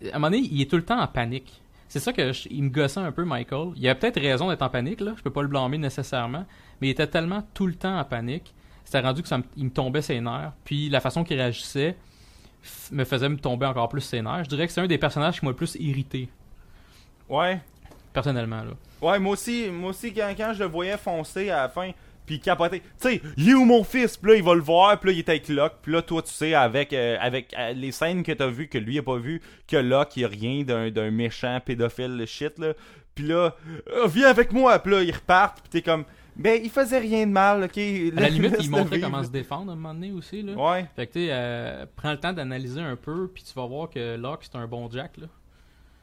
À 0.03 0.15
un 0.15 0.19
moment 0.19 0.31
donné, 0.31 0.47
il 0.51 0.59
est 0.61 0.69
tout 0.69 0.75
le 0.77 0.83
temps 0.85 0.99
en 0.99 1.07
panique. 1.07 1.60
C'est 1.91 1.99
ça 1.99 2.13
que 2.13 2.31
je- 2.31 2.47
il 2.49 2.63
me 2.63 2.69
gossait 2.69 3.01
un 3.01 3.11
peu, 3.11 3.25
Michael. 3.25 3.73
Il 3.75 3.85
a 3.89 3.95
peut-être 3.95 4.17
raison 4.21 4.47
d'être 4.47 4.61
en 4.61 4.69
panique, 4.69 5.01
là. 5.01 5.11
Je 5.17 5.21
peux 5.21 5.29
pas 5.29 5.41
le 5.41 5.49
blâmer 5.49 5.77
nécessairement. 5.77 6.45
Mais 6.79 6.87
il 6.87 6.91
était 6.91 7.05
tellement 7.07 7.45
tout 7.53 7.67
le 7.67 7.75
temps 7.75 7.99
en 7.99 8.05
panique. 8.05 8.53
C'était 8.85 9.01
rendu 9.01 9.21
que 9.21 9.27
ça 9.27 9.37
me, 9.39 9.43
il 9.57 9.65
me 9.65 9.69
tombait 9.71 10.01
ses 10.01 10.21
nerfs. 10.21 10.53
Puis 10.63 10.87
la 10.89 11.01
façon 11.01 11.25
qu'il 11.25 11.35
réagissait 11.35 11.97
me 12.93 13.03
faisait 13.03 13.27
me 13.27 13.35
tomber 13.35 13.65
encore 13.65 13.89
plus 13.89 13.99
ses 13.99 14.21
nerfs. 14.21 14.45
Je 14.45 14.49
dirais 14.49 14.67
que 14.67 14.71
c'est 14.71 14.79
un 14.79 14.87
des 14.87 14.97
personnages 14.97 15.39
qui 15.39 15.45
m'a 15.45 15.51
le 15.51 15.57
plus 15.57 15.75
irrité, 15.81 16.29
Ouais. 17.27 17.59
personnellement, 18.13 18.63
là. 18.63 18.71
Ouais, 19.01 19.19
moi 19.19 19.33
aussi, 19.33 19.69
moi 19.69 19.89
aussi 19.89 20.13
quand, 20.13 20.31
quand 20.37 20.53
je 20.53 20.59
le 20.59 20.69
voyais 20.69 20.95
foncer 20.97 21.49
à 21.49 21.63
la 21.63 21.69
fin, 21.69 21.91
puis 22.31 22.39
capoter. 22.39 22.79
Tu 22.79 22.85
sais, 22.97 23.21
il 23.37 23.49
est 23.49 23.53
où 23.53 23.65
mon 23.65 23.83
fils? 23.83 24.15
Puis 24.17 24.31
là, 24.31 24.37
il 24.37 24.43
va 24.43 24.53
le 24.55 24.61
voir, 24.61 24.97
puis 24.99 25.09
là, 25.09 25.13
il 25.13 25.19
est 25.19 25.29
avec 25.29 25.49
Locke. 25.49 25.73
Puis 25.81 25.91
là, 25.91 26.01
toi, 26.01 26.21
tu 26.21 26.31
sais, 26.31 26.53
avec, 26.53 26.93
euh, 26.93 27.17
avec 27.19 27.53
euh, 27.57 27.73
les 27.73 27.91
scènes 27.91 28.23
que 28.23 28.31
t'as 28.31 28.47
vues, 28.47 28.67
que 28.69 28.77
lui 28.77 28.97
a 28.99 29.03
pas 29.03 29.17
vu, 29.17 29.41
que 29.67 29.75
Locke, 29.77 30.15
il 30.17 30.25
a 30.25 30.27
rien 30.29 30.63
d'un 30.63 30.89
d'un 30.91 31.11
méchant 31.11 31.59
pédophile 31.63 32.23
shit, 32.25 32.57
là. 32.59 32.73
Puis 33.15 33.25
là, 33.27 33.55
Euh, 33.93 34.07
viens 34.07 34.29
avec 34.29 34.53
moi. 34.53 34.79
Puis 34.79 34.91
là, 34.93 35.01
ils 35.03 35.11
repartent, 35.11 35.59
puis 35.61 35.69
t'es 35.69 35.81
comme, 35.81 36.05
ben, 36.37 36.59
il 36.63 36.69
faisait 36.69 36.99
rien 36.99 37.27
de 37.27 37.31
mal, 37.31 37.63
ok? 37.65 37.77
À 37.77 38.21
la 38.21 38.29
limite, 38.29 38.55
il 38.61 38.69
montrait 38.71 39.01
comment 39.01 39.23
se 39.23 39.29
défendre 39.29 39.69
à 39.71 39.73
un 39.73 39.75
moment 39.75 39.93
donné 39.93 40.11
aussi, 40.11 40.41
là. 40.41 40.53
Ouais, 40.53 40.85
Fait 40.95 41.07
que, 41.07 41.13
tu 41.13 41.19
sais, 41.25 41.27
euh, 41.31 41.85
prends 41.97 42.11
le 42.11 42.19
temps 42.19 42.31
d'analyser 42.31 42.79
un 42.79 42.95
peu, 42.95 43.27
puis 43.27 43.43
tu 43.43 43.53
vas 43.53 43.65
voir 43.67 43.89
que 43.89 44.15
Locke, 44.15 44.43
c'est 44.43 44.55
un 44.57 44.67
bon 44.67 44.89
Jack, 44.89 45.17
là. 45.17 45.27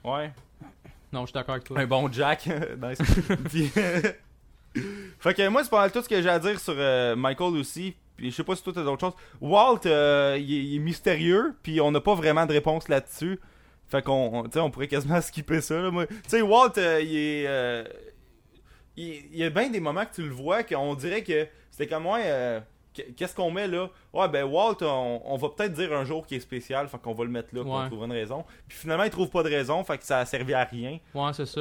ouais. 0.05 0.31
Non, 1.11 1.23
je 1.23 1.29
suis 1.29 1.33
d'accord 1.33 1.55
avec 1.55 1.65
toi. 1.65 1.81
Un 1.81 1.87
bon 1.87 2.13
Jack. 2.13 2.47
Nice. 2.83 2.99
Puis, 3.49 3.71
fait 5.19 5.35
que 5.35 5.49
moi, 5.49 5.65
c'est 5.65 5.71
pas 5.71 5.81
mal 5.81 5.93
tout 5.93 6.03
ce 6.03 6.09
que 6.09 6.21
j'ai 6.23 6.29
à 6.29 6.39
dire 6.39 6.59
sur 6.61 6.75
euh, 6.77 7.17
Michael 7.17 7.57
aussi. 7.57 7.97
Puis 8.17 8.31
je 8.31 8.37
sais 8.37 8.45
pas 8.45 8.57
si 8.57 8.63
toi 8.63 8.73
t'as 8.75 8.83
d'autres 8.83 9.01
choses. 9.01 9.15
Walt, 9.41 9.81
euh, 9.87 10.37
il, 10.41 10.53
est, 10.53 10.65
il 10.65 10.77
est 10.77 10.81
mystérieux, 10.81 11.55
puis 11.63 11.81
on 11.81 11.91
n'a 11.93 12.01
pas 12.01 12.15
vraiment 12.15 12.47
de 12.47 12.53
réponse 12.53 12.89
là-dessus. 12.89 13.39
Fait 13.89 14.03
qu'on, 14.03 14.45
on, 14.55 14.61
on 14.61 14.71
pourrait 14.71 14.89
quasiment 14.89 15.21
skipper 15.23 15.61
ça. 15.61 15.91
Moi. 15.91 16.07
Tu 16.07 16.15
sais, 16.27 16.43
Walt, 16.43 16.73
euh, 16.79 17.01
il 17.01 17.17
est, 17.17 17.85
il, 18.97 19.37
y 19.37 19.45
a 19.45 19.51
bien 19.51 19.71
des 19.71 19.81
moments 19.81 20.05
que 20.05 20.15
tu 20.15 20.23
le 20.23 20.31
vois 20.35 20.63
qu'on 20.65 20.95
dirait 20.95 21.23
que 21.23 21.47
c'était 21.71 21.87
comme 21.87 22.07
euh, 22.09 22.61
qu- 22.93 23.13
Qu'est-ce 23.17 23.35
qu'on 23.35 23.51
met 23.53 23.69
là? 23.69 23.89
Ouais, 24.13 24.29
ben 24.29 24.45
Walt, 24.45 24.79
on, 24.83 25.23
on 25.25 25.37
va 25.37 25.49
peut-être 25.51 25.73
dire 25.73 25.93
un 25.93 26.05
jour 26.05 26.27
qui 26.27 26.35
est 26.35 26.41
spécial, 26.41 26.89
fait 26.89 26.99
qu'on 26.99 27.15
va 27.15 27.25
le 27.25 27.31
mettre 27.31 27.55
là, 27.55 27.63
pour 27.63 27.75
Ouais. 27.77 27.87
trouver 27.87 28.07
une 28.07 28.13
raison. 28.13 28.45
Puis 28.67 28.79
finalement, 28.79 29.05
il 29.05 29.11
trouve 29.11 29.31
pas 29.31 29.45
de 29.45 29.49
raison, 29.49 29.85
fait 29.85 29.99
que 29.99 30.05
ça 30.05 30.19
a 30.19 30.27
servi 30.27 30.53
à 30.55 30.65
rien. 30.65 30.99
Ouais, 31.15 31.33
c'est 31.33 31.47
ça. 31.47 31.61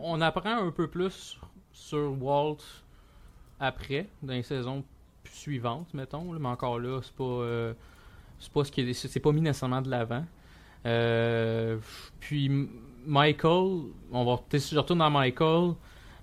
On, 0.00 0.14
on 0.14 0.20
apprend 0.20 0.56
un 0.66 0.72
peu 0.72 0.88
plus 0.90 1.38
sur 1.72 2.22
Walt 2.22 2.58
après, 3.60 4.08
dans 4.22 4.32
les 4.32 4.42
saisons 4.42 4.84
suivantes, 5.24 5.92
mettons. 5.94 6.24
mais 6.32 6.48
encore 6.48 6.78
là, 6.78 7.00
c'est 7.02 7.14
pas, 7.14 7.24
euh, 7.24 7.72
c'est 8.38 8.52
pas 8.52 8.64
ce 8.64 8.72
qui 8.72 8.80
est, 8.82 8.92
c'est 8.92 9.20
pas 9.20 9.32
mis 9.32 9.40
nécessairement 9.40 9.82
de 9.82 9.90
l'avant. 9.90 10.24
Euh, 10.84 11.78
puis 12.20 12.50
Michael, 13.06 13.82
on 14.10 14.24
va 14.24 14.40
je 14.52 14.78
retourne 14.78 14.98
dans 14.98 15.10
Michael. 15.10 15.74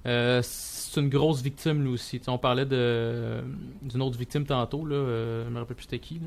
euh, 0.06 0.41
c'est 0.43 1.00
une 1.00 1.10
grosse 1.10 1.41
victime 1.41 1.84
lui 1.84 1.91
aussi. 1.91 2.22
On 2.28 2.38
parlait 2.38 2.66
d'une 2.66 4.02
autre 4.02 4.18
victime 4.18 4.45
tantôt 4.45 4.86
là, 4.86 5.43
je 5.45 5.50
me 5.50 5.60
rappelle 5.60 5.76
plus 5.76 5.84
c'était 5.84 6.00
qui. 6.00 6.22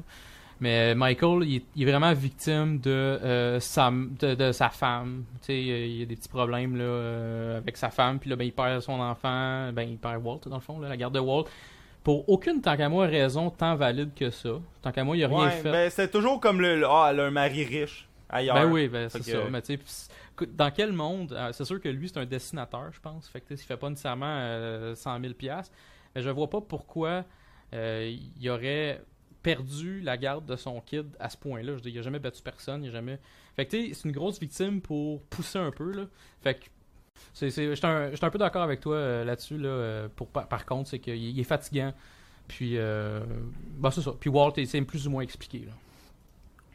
Mais 0.63 0.95
Michael, 0.95 1.43
il 1.43 1.57
est, 1.57 1.65
il 1.75 1.83
est 1.83 1.91
vraiment 1.91 2.13
victime 2.13 2.79
de, 2.79 2.89
euh, 2.89 3.59
sa, 3.59 3.91
de, 3.91 4.37
de 4.37 4.53
sa 4.53 4.69
femme. 4.69 5.25
Tu 5.41 5.47
sais, 5.47 5.61
il 5.61 5.97
y 5.97 6.03
a 6.03 6.07
des 6.07 6.15
petits 6.15 6.29
problèmes 6.29 6.77
là, 6.77 6.85
euh, 6.85 7.59
avec 7.59 7.77
sa 7.77 7.91
femme, 7.91 8.21
puis 8.21 8.31
là, 8.31 8.37
ben, 8.37 8.45
il 8.45 8.53
perd 8.53 8.81
son 8.81 9.01
enfant, 9.01 9.73
ben, 9.73 9.83
il 9.83 9.99
perd 9.99 10.25
Walt, 10.25 10.43
dans 10.47 10.55
le 10.55 10.63
fond, 10.63 10.79
là, 10.79 10.89
la 10.89 10.97
garde 10.97 11.15
de 11.17 11.19
Walt. 11.19 11.47
Pour 12.05 12.29
aucune, 12.29 12.61
tant 12.61 12.77
qu'à 12.77 12.89
moi, 12.89 13.07
raison 13.07 13.51
tant 13.51 13.75
valide 13.75 14.15
que 14.15 14.31
ça. 14.31 14.51
Tant 14.83 14.93
qu'à 14.93 15.03
moi, 15.03 15.17
il 15.17 15.25
a 15.25 15.27
rien 15.27 15.37
Ouais, 15.39 15.51
fait. 15.51 15.73
ben 15.73 15.91
c'est 15.91 16.13
toujours 16.13 16.39
comme 16.39 16.61
le, 16.61 16.87
ah, 16.87 17.09
elle 17.11 17.19
a 17.19 17.25
un 17.25 17.31
mari 17.33 17.65
riche 17.65 18.09
ailleurs. 18.29 18.55
Ben 18.55 18.71
oui, 18.71 18.87
ben, 18.87 19.09
c'est 19.09 19.25
ça. 19.25 19.39
Mais 19.51 19.63
tu 19.63 19.77
dans 20.47 20.71
quel 20.71 20.93
monde 20.93 21.33
euh, 21.33 21.51
C'est 21.53 21.65
sûr 21.65 21.81
que 21.81 21.89
lui, 21.89 22.09
c'est 22.09 22.19
un 22.19 22.25
dessinateur, 22.25 22.91
je 22.93 23.01
pense. 23.01 23.29
Fait 23.29 23.41
que 23.41 23.53
il 23.53 23.57
fait 23.57 23.77
pas 23.77 23.91
nécessairement 23.91 24.27
euh, 24.29 24.95
100 24.95 25.21
000 25.21 25.35
piastres. 25.35 25.75
Mais 26.15 26.23
je 26.23 26.31
vois 26.31 26.49
pas 26.49 26.61
pourquoi 26.61 27.25
euh, 27.75 28.17
il 28.41 28.51
aurait 28.51 29.03
perdu 29.43 30.01
la 30.01 30.17
garde 30.17 30.47
de 30.47 30.57
son 30.57 30.81
kid 30.81 31.07
à 31.19 31.29
ce 31.29 31.37
point-là. 31.37 31.77
Je 31.77 31.83
dire, 31.83 31.93
il 31.93 31.99
a 31.99 32.03
jamais 32.03 32.19
battu 32.19 32.43
personne, 32.43 32.85
il 32.85 32.89
a 32.89 32.93
jamais. 32.93 33.19
Fait 33.57 33.67
que 33.67 33.71
tu 33.71 33.95
c'est 33.95 34.09
une 34.09 34.13
grosse 34.13 34.39
victime 34.39 34.81
pour 34.81 35.23
pousser 35.25 35.59
un 35.59 35.71
peu 35.71 35.93
là. 35.93 36.05
Fait 36.41 36.55
que 36.55 36.65
c'est, 37.35 37.51
c'est, 37.51 37.75
j'étais 37.75 37.87
un, 37.87 38.31
peu 38.31 38.39
d'accord 38.39 38.63
avec 38.63 38.81
toi 38.81 38.97
euh, 38.97 39.25
là-dessus 39.25 39.59
là. 39.59 39.69
euh, 39.69 40.09
par, 40.33 40.67
contre, 40.67 40.91
c'est 40.91 40.99
qu'il 40.99 41.17
il 41.17 41.39
est 41.39 41.45
fatigant. 41.45 41.93
Puis, 42.49 42.77
euh, 42.77 43.21
ben 43.79 43.91
c'est 43.91 44.03
ça. 44.03 44.13
Puis 44.19 44.29
Walt, 44.29 44.53
il 44.57 44.67
s'est 44.67 44.81
plus 44.83 45.07
ou 45.07 45.11
moins 45.11 45.23
expliqué 45.23 45.67
là. 45.67 45.73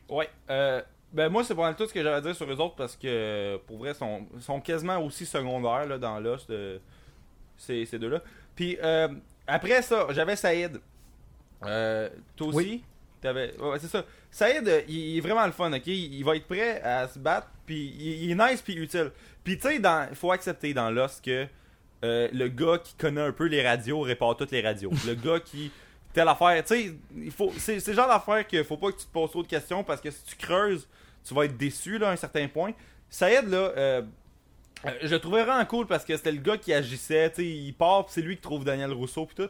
Ouais. 0.10 0.30
Ben 1.14 1.30
moi, 1.30 1.44
c'est 1.44 1.56
pas 1.56 1.62
mal 1.62 1.76
tout 1.76 1.88
ce 1.88 1.94
que 1.94 2.04
j'avais 2.04 2.16
à 2.16 2.22
dire 2.22 2.36
sur 2.36 2.46
les 2.46 2.60
autres 2.60 2.76
parce 2.76 2.96
que 2.96 3.58
pour 3.66 3.78
vrai, 3.78 3.94
sont, 3.94 4.28
sont 4.40 4.60
quasiment 4.60 4.98
aussi 5.00 5.26
secondaires 5.26 5.86
là, 5.86 5.98
dans 5.98 6.20
l'os 6.20 6.46
de 6.48 6.82
ces, 7.58 7.86
ces 7.86 7.98
deux-là. 7.98 8.22
Puis 8.56 8.78
euh, 8.84 9.08
après 9.46 9.82
ça, 9.82 10.08
j'avais 10.12 10.36
Saïd. 10.36 10.82
Euh, 11.64 12.10
toi 12.36 12.48
aussi 12.48 12.58
Oui. 12.58 12.84
T'avais... 13.22 13.56
Ouais, 13.58 13.80
c'est 13.80 13.88
ça. 13.88 14.06
Saïd, 14.30 14.68
euh, 14.68 14.82
il, 14.88 14.96
il 14.96 15.18
est 15.18 15.22
vraiment 15.22 15.46
le 15.46 15.52
fun, 15.52 15.72
ok? 15.74 15.88
Il, 15.88 16.14
il 16.14 16.24
va 16.24 16.36
être 16.36 16.46
prêt 16.46 16.82
à 16.82 17.08
se 17.08 17.18
battre, 17.18 17.48
puis 17.66 17.96
il, 18.00 18.24
il 18.26 18.32
est 18.32 18.36
nice 18.50 18.62
puis 18.62 18.76
utile. 18.76 19.12
Puis 19.44 19.58
tu 19.58 19.68
sais, 19.68 19.78
il 19.78 20.16
faut 20.16 20.32
accepter 20.32 20.74
dans 20.74 20.92
l'os 20.92 21.20
que 21.20 21.48
euh, 22.04 22.28
le 22.32 22.48
gars 22.48 22.78
qui 22.78 22.94
connaît 22.94 23.22
un 23.22 23.32
peu 23.32 23.46
les 23.46 23.66
radios 23.68 24.02
répare 24.02 24.38
toutes 24.38 24.52
les 24.52 24.62
radios. 24.62 24.92
le 25.06 25.16
gars 25.24 25.40
qui 25.40 25.72
telle 26.14 26.28
affaire, 26.28 26.64
tu 26.64 26.76
sais, 26.76 26.94
il 27.16 27.32
faut 27.32 27.52
c'est 27.58 27.80
c'est 27.80 27.92
le 27.92 27.98
genre 27.98 28.08
d'affaire 28.08 28.46
qu'il 28.46 28.64
faut 28.64 28.78
pas 28.78 28.92
que 28.92 28.98
tu 28.98 29.06
te 29.06 29.12
poses 29.12 29.32
trop 29.32 29.44
de 29.44 29.48
questions 29.48 29.84
parce 29.84 30.02
que 30.02 30.12
si 30.12 30.24
tu 30.26 30.36
creuses, 30.36 30.88
tu 31.24 31.34
vas 31.34 31.46
être 31.46 31.58
déçu 31.58 31.98
là 31.98 32.10
à 32.10 32.12
un 32.12 32.16
certain 32.16 32.48
point. 32.48 32.74
Saïd 33.10 33.50
là 33.50 33.72
euh, 33.78 34.02
je 35.02 35.08
le 35.08 35.20
trouvais 35.20 35.44
vraiment 35.44 35.66
cool 35.66 35.88
parce 35.88 36.06
que 36.06 36.16
c'était 36.16 36.32
le 36.32 36.42
gars 36.42 36.58
qui 36.58 36.72
agissait, 36.74 37.30
tu 37.32 37.36
sais, 37.38 37.46
il 37.48 37.74
part 37.74 38.06
pis 38.06 38.14
c'est 38.14 38.22
lui 38.22 38.36
qui 38.36 38.42
trouve 38.42 38.64
Daniel 38.64 38.92
Rousseau 38.92 39.26
puis 39.26 39.36
tout. 39.36 39.50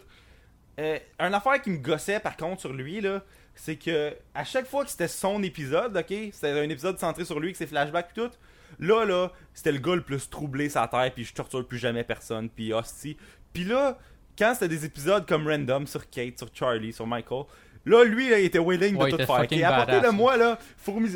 Euh, 0.79 0.99
une 1.19 1.33
affaire 1.33 1.61
qui 1.61 1.71
me 1.71 1.77
gossait 1.77 2.19
par 2.19 2.37
contre 2.37 2.61
sur 2.61 2.73
lui 2.73 3.01
là, 3.01 3.23
c'est 3.55 3.77
que 3.77 4.15
à 4.35 4.43
chaque 4.43 4.67
fois 4.67 4.83
que 4.83 4.91
c'était 4.91 5.07
son 5.07 5.41
épisode, 5.41 5.97
ok, 5.97 6.13
c'était 6.31 6.51
un 6.51 6.69
épisode 6.69 6.99
centré 6.99 7.25
sur 7.25 7.39
lui, 7.39 7.51
que 7.51 7.57
ses 7.57 7.65
flashbacks 7.67 8.09
pis 8.09 8.21
tout, 8.21 8.31
là 8.79 9.05
là, 9.05 9.31
c'était 9.53 9.71
le 9.71 9.79
gars 9.79 9.95
le 9.95 10.03
plus 10.03 10.29
troublé 10.29 10.69
sa 10.69 10.87
terre 10.87 11.11
puis 11.13 11.25
je 11.25 11.33
torture 11.33 11.67
plus 11.67 11.79
jamais 11.79 12.03
personne 12.03 12.49
puis 12.49 12.73
hostie. 12.73 13.17
Puis 13.53 13.63
là, 13.63 13.97
quand 14.37 14.53
c'était 14.53 14.67
des 14.67 14.85
épisodes 14.85 15.27
comme 15.27 15.47
random 15.47 15.87
sur 15.87 16.07
Kate, 16.09 16.37
sur 16.37 16.49
Charlie, 16.53 16.93
sur 16.93 17.07
Michael, 17.07 17.45
Là, 17.87 18.03
lui, 18.03 18.29
là, 18.29 18.39
il 18.39 18.45
était 18.45 18.59
willing 18.59 18.95
Ouais, 18.97 19.11
de 19.11 19.17
tout 19.17 19.25
faire. 19.25 19.37
fucking 19.37 19.59
Ok, 19.59 19.63
Apportez-le 19.63 19.97
badass, 20.01 20.13
moi, 20.13 20.37
là. 20.37 20.59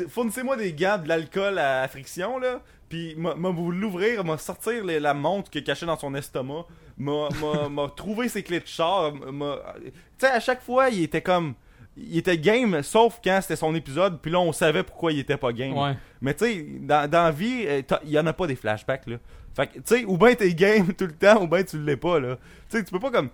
Fournissez-moi 0.08 0.56
des 0.56 0.72
gants, 0.72 0.98
de 0.98 1.06
l'alcool 1.08 1.58
à, 1.58 1.82
à 1.82 1.88
friction, 1.88 2.38
là. 2.38 2.60
Puis, 2.88 3.14
m'a 3.16 3.34
vous 3.50 3.70
l'ouvrir, 3.70 4.24
m'a 4.24 4.36
sortir 4.38 4.84
les- 4.84 5.00
la 5.00 5.14
montre 5.14 5.50
qu'il 5.50 5.64
cachait 5.64 5.86
dans 5.86 5.98
son 5.98 6.14
estomac. 6.14 6.66
M'a 6.98 7.88
trouvé 7.96 8.28
ses 8.28 8.42
clés 8.42 8.60
de 8.60 8.66
char. 8.66 9.12
Tu 9.14 9.90
sais, 10.18 10.26
à 10.26 10.40
chaque 10.40 10.62
fois, 10.62 10.88
il 10.90 11.02
était 11.02 11.22
comme. 11.22 11.54
Il 11.96 12.16
était 12.18 12.38
game, 12.38 12.82
sauf 12.82 13.18
quand 13.22 13.38
c'était 13.42 13.56
son 13.56 13.74
épisode. 13.74 14.18
Puis 14.20 14.30
là, 14.30 14.40
on 14.40 14.52
savait 14.52 14.82
pourquoi 14.82 15.12
il 15.12 15.18
était 15.18 15.36
pas 15.36 15.52
game. 15.52 15.76
Ouais. 15.76 15.94
Mais 16.20 16.32
tu 16.34 16.44
sais, 16.46 16.66
dans, 16.80 17.08
dans 17.10 17.24
la 17.24 17.30
vie, 17.30 17.64
euh, 17.66 17.82
il 18.04 18.10
y 18.10 18.18
en 18.18 18.26
a 18.26 18.32
pas 18.32 18.46
des 18.46 18.56
flashbacks, 18.56 19.06
là. 19.06 19.16
Fait 19.54 19.66
que, 19.66 19.74
tu 19.74 19.82
sais, 19.84 20.04
ou 20.06 20.16
ben 20.16 20.34
t'es 20.34 20.54
game 20.54 20.92
tout 20.98 21.04
le 21.06 21.12
temps, 21.12 21.42
ou 21.42 21.46
ben 21.46 21.62
tu 21.64 21.78
l'es 21.82 21.96
pas, 21.98 22.18
là. 22.20 22.36
Tu 22.70 22.78
sais, 22.78 22.84
tu 22.84 22.90
peux 22.90 23.00
pas 23.00 23.10
comme. 23.10 23.28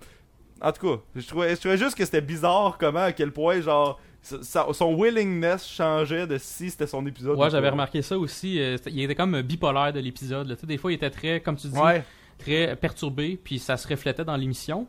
En 0.61 0.71
tout 0.71 0.87
cas, 0.95 1.01
je 1.15 1.27
trouvais, 1.27 1.55
je 1.55 1.59
trouvais 1.59 1.77
juste 1.77 1.95
que 1.95 2.03
c'était 2.05 2.21
bizarre 2.21 2.77
comment, 2.79 2.99
à 3.03 3.11
quel 3.13 3.31
point, 3.31 3.61
genre, 3.61 3.99
sa- 4.21 4.71
son 4.73 4.93
willingness 4.95 5.65
changeait 5.67 6.27
de 6.27 6.37
si 6.37 6.69
c'était 6.69 6.87
son 6.87 7.05
épisode. 7.05 7.37
Ouais, 7.37 7.47
ou 7.47 7.49
j'avais 7.49 7.69
remarqué 7.69 8.01
ça 8.01 8.17
aussi. 8.17 8.59
euh, 8.61 8.77
il 8.87 9.01
était 9.01 9.15
comme 9.15 9.41
bipolaire 9.41 9.93
de 9.93 9.99
l'épisode. 9.99 10.57
des 10.63 10.77
fois, 10.77 10.91
il 10.91 10.95
était 10.95 11.09
très, 11.09 11.39
comme 11.39 11.55
tu 11.55 11.67
dis, 11.67 11.77
Ouais, 11.77 12.03
très 12.37 12.75
perturbé, 12.75 13.39
puis 13.41 13.59
ça 13.59 13.77
se 13.77 13.87
reflétait 13.87 14.25
dans 14.25 14.35
l'émission. 14.35 14.87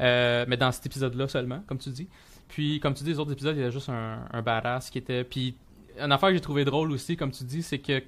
Euh, 0.00 0.44
mais 0.46 0.58
dans 0.58 0.70
cet 0.72 0.84
épisode-là 0.86 1.26
seulement, 1.28 1.62
comme 1.66 1.78
tu 1.78 1.88
dis. 1.88 2.06
Puis, 2.48 2.78
comme 2.80 2.92
tu 2.92 3.02
dis, 3.02 3.10
les 3.10 3.18
autres 3.18 3.32
épisodes, 3.32 3.56
il 3.56 3.60
y 3.60 3.62
avait 3.62 3.72
juste 3.72 3.88
un, 3.88 4.18
un 4.30 4.42
badass 4.42 4.90
qui 4.90 4.98
était. 4.98 5.24
Puis, 5.24 5.56
une 5.98 6.12
affaire 6.12 6.28
que 6.28 6.34
j'ai 6.34 6.40
trouvé 6.42 6.66
drôle 6.66 6.92
aussi, 6.92 7.16
comme 7.16 7.30
tu 7.30 7.44
dis, 7.44 7.62
c'est 7.62 7.78
que 7.78 8.02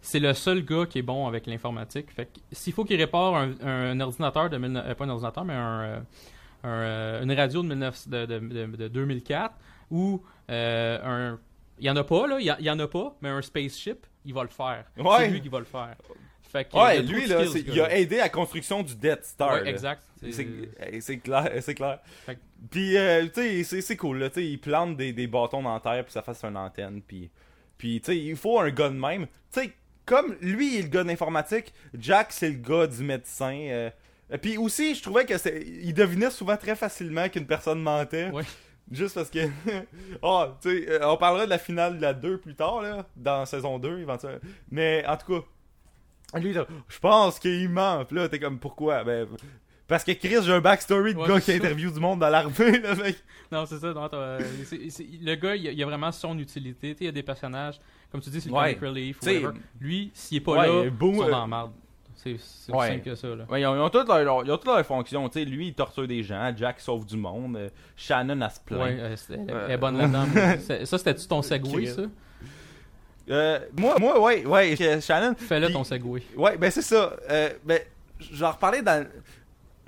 c'est 0.00 0.20
le 0.20 0.32
seul 0.34 0.64
gars 0.64 0.86
qui 0.86 1.00
est 1.00 1.02
bon 1.02 1.26
avec 1.26 1.46
l'informatique. 1.48 2.12
Fait 2.12 2.26
que 2.26 2.38
s'il 2.52 2.72
faut 2.72 2.84
qu'il 2.84 2.96
répare 3.00 3.34
un, 3.34 3.50
un 3.64 3.98
ordinateur 4.00 4.48
de. 4.48 4.56
19 4.56 4.84
euh, 4.86 4.94
pas 4.94 5.04
un 5.04 5.08
ordinateur, 5.08 5.44
mais 5.44 5.54
un, 5.54 5.80
euh, 5.82 6.00
un, 6.66 6.80
euh, 6.82 7.22
une 7.22 7.32
radio 7.32 7.62
de, 7.62 7.68
19 7.68 8.08
de, 8.08 8.26
de- 8.26 8.38
de- 8.38 8.76
de 8.76 8.88
2004 8.88 9.54
ou 9.90 10.22
euh, 10.50 10.98
un. 11.02 11.40
Il 11.78 11.84
y 11.86 11.90
en 11.90 11.96
a 11.96 12.04
pas, 12.04 12.26
là. 12.26 12.38
Il 12.40 12.46
y, 12.46 12.50
a- 12.50 12.56
il 12.58 12.64
y 12.64 12.70
en 12.70 12.78
a 12.78 12.88
pas, 12.88 13.16
mais 13.20 13.28
un 13.28 13.42
spaceship, 13.42 14.06
il 14.24 14.32
va 14.34 14.42
le 14.42 14.48
faire. 14.48 14.84
Ouais. 14.96 15.04
C'est 15.18 15.28
lui 15.28 15.40
qui 15.42 15.48
va 15.48 15.58
le 15.58 15.64
faire. 15.66 15.94
Fait 16.42 16.64
que, 16.64 16.76
ouais 16.76 17.00
il 17.00 17.08
lui, 17.12 17.26
là, 17.26 17.44
skills, 17.44 17.64
il 17.68 17.80
a 17.80 17.94
aidé 17.98 18.18
à 18.20 18.24
la 18.24 18.28
construction 18.30 18.82
du 18.82 18.94
Death 18.96 19.24
Star. 19.24 19.54
Ouais, 19.62 19.68
exact. 19.68 20.02
C'est 21.00 21.18
clair, 21.18 21.50
c'est 21.60 21.74
clair. 21.74 21.98
Que- 22.26 22.32
Puis, 22.70 22.96
euh, 22.96 23.26
tu 23.32 23.62
sais, 23.64 23.80
c'est- 23.82 23.96
cool, 23.96 24.18
là. 24.18 24.28
Il 24.36 24.58
plante 24.60 24.96
des, 24.96 25.12
des 25.12 25.26
bâtons 25.26 25.62
dans 25.62 25.74
la 25.74 25.80
terre, 25.80 26.04
puis 26.04 26.12
ça 26.12 26.22
fasse 26.22 26.42
une 26.44 26.56
antenne. 26.56 27.02
Puis, 27.02 27.30
puis 27.76 28.00
tu 28.00 28.06
sais, 28.06 28.16
il 28.18 28.36
faut 28.36 28.58
un 28.60 28.70
gars 28.70 28.88
de 28.88 28.94
même. 28.94 29.26
Tu 29.52 29.60
sais, 29.60 29.72
comme 30.06 30.36
lui, 30.40 30.74
il 30.74 30.78
est 30.78 30.82
le 30.82 30.88
gars 30.88 31.04
d'informatique, 31.04 31.74
Jack, 31.98 32.28
c'est 32.32 32.48
le 32.48 32.58
gars 32.58 32.86
du 32.86 33.02
médecin. 33.02 33.54
euh. 33.68 33.90
Et 34.30 34.38
puis 34.38 34.56
aussi, 34.58 34.94
je 34.94 35.02
trouvais 35.02 35.24
que 35.24 35.38
c'est. 35.38 35.62
Il 35.82 35.94
devinait 35.94 36.30
souvent 36.30 36.56
très 36.56 36.74
facilement 36.74 37.28
qu'une 37.28 37.46
personne 37.46 37.80
mentait. 37.80 38.30
Ouais. 38.30 38.42
Juste 38.90 39.14
parce 39.14 39.30
que. 39.30 39.48
oh, 40.22 40.46
tu 40.62 40.68
sais, 40.68 40.90
euh, 40.90 41.08
on 41.10 41.16
parlera 41.16 41.44
de 41.44 41.50
la 41.50 41.58
finale 41.58 41.96
de 41.96 42.02
la 42.02 42.14
2 42.14 42.38
plus 42.38 42.54
tard, 42.54 42.82
là, 42.82 43.06
dans 43.16 43.44
saison 43.46 43.78
2, 43.78 44.00
éventuellement. 44.00 44.40
Mais 44.70 45.04
en 45.06 45.16
tout 45.16 45.40
cas, 45.40 46.38
lui, 46.40 46.52
je 46.52 46.98
pense 46.98 47.38
qu'il 47.38 47.68
ment. 47.68 48.04
Puis 48.04 48.16
là, 48.16 48.28
t'es 48.28 48.38
comme, 48.38 48.58
pourquoi? 48.58 49.04
Ben. 49.04 49.26
Parce 49.88 50.02
que 50.02 50.12
Chris, 50.12 50.42
j'ai 50.42 50.52
un 50.52 50.60
backstory 50.60 51.14
de 51.14 51.18
Ouais, 51.20 51.28
gars 51.28 51.40
qui 51.40 51.52
interview 51.52 51.92
du 51.92 52.00
monde 52.00 52.18
dans 52.18 52.28
l'armée, 52.28 52.80
là, 52.80 52.96
mec. 52.96 53.16
Non, 53.52 53.66
c'est 53.66 53.78
ça. 53.78 53.92
non, 53.92 54.08
euh, 54.12 54.40
c'est- 54.64 54.90
c'est- 54.90 55.06
le 55.22 55.34
gars, 55.36 55.54
il 55.54 55.80
a, 55.80 55.86
vraiment 55.86 56.10
son 56.10 56.36
utilité. 56.38 56.94
Tu 56.96 57.04
il 57.04 57.06
y 57.06 57.08
a 57.08 57.12
des 57.12 57.22
personnages, 57.22 57.80
comme 58.10 58.20
tu 58.20 58.28
dis, 58.30 58.40
c'est 58.40 58.48
le 58.48 58.54
Ouais. 58.56 58.74
comic 58.74 58.90
relief. 58.90 59.18
Lui, 59.80 60.10
s'il 60.12 60.38
est 60.38 60.40
pas 60.40 60.52
ouais, 60.52 60.66
là, 60.66 60.84
ils 60.90 60.98
sont 61.16 61.22
euh, 61.22 61.30
dans 61.30 61.40
la 61.42 61.46
merde. 61.46 61.72
C'est 62.16 62.72
Ouais. 62.72 62.88
simple 62.88 63.04
que 63.04 63.14
ça. 63.14 63.28
Là. 63.28 63.44
Ouais, 63.48 63.60
ils, 63.60 63.66
ont, 63.66 63.74
ils 63.76 63.80
ont 63.80 63.88
toutes 63.90 64.08
leurs 64.08 64.24
leur, 64.24 64.44
ils 64.44 64.50
ont 64.50 64.56
toutes 64.56 64.66
leurs 64.66 64.84
fonctions. 64.84 65.28
Tu 65.28 65.38
sais, 65.40 65.44
lui, 65.44 65.68
il 65.68 65.74
torture 65.74 66.08
des 66.08 66.22
gens. 66.22 66.52
Jack 66.56 66.80
sauve 66.80 67.06
du 67.06 67.16
monde. 67.16 67.56
euh, 67.56 67.68
Shannon, 67.96 68.40
elle 68.40 68.50
se 68.50 68.60
plaint. 68.60 68.80
Ouais, 68.80 68.96
euh, 68.98 69.16
elle, 69.66 69.70
est 69.70 69.76
bonne 69.76 69.96
là-dedans. 69.98 70.26
Ça, 70.84 70.98
c'était-tu 70.98 71.26
ton 71.28 71.42
segway, 71.42 71.86
ça? 71.86 72.02
Euh, 73.28 73.58
moi, 73.78 73.96
moi, 74.00 74.20
ouais, 74.20 74.44
ouais, 74.46 75.00
Shannon. 75.00 75.34
Fais-le 75.36 75.70
ton 75.72 75.84
segway. 75.84 76.22
Ouais, 76.36 76.56
ben 76.56 76.70
c'est 76.70 76.82
ça. 76.82 77.16
Euh, 77.30 77.50
ben, 77.64 77.80
j'en 78.32 78.52
reparlais 78.52 78.82
dans. 78.82 79.06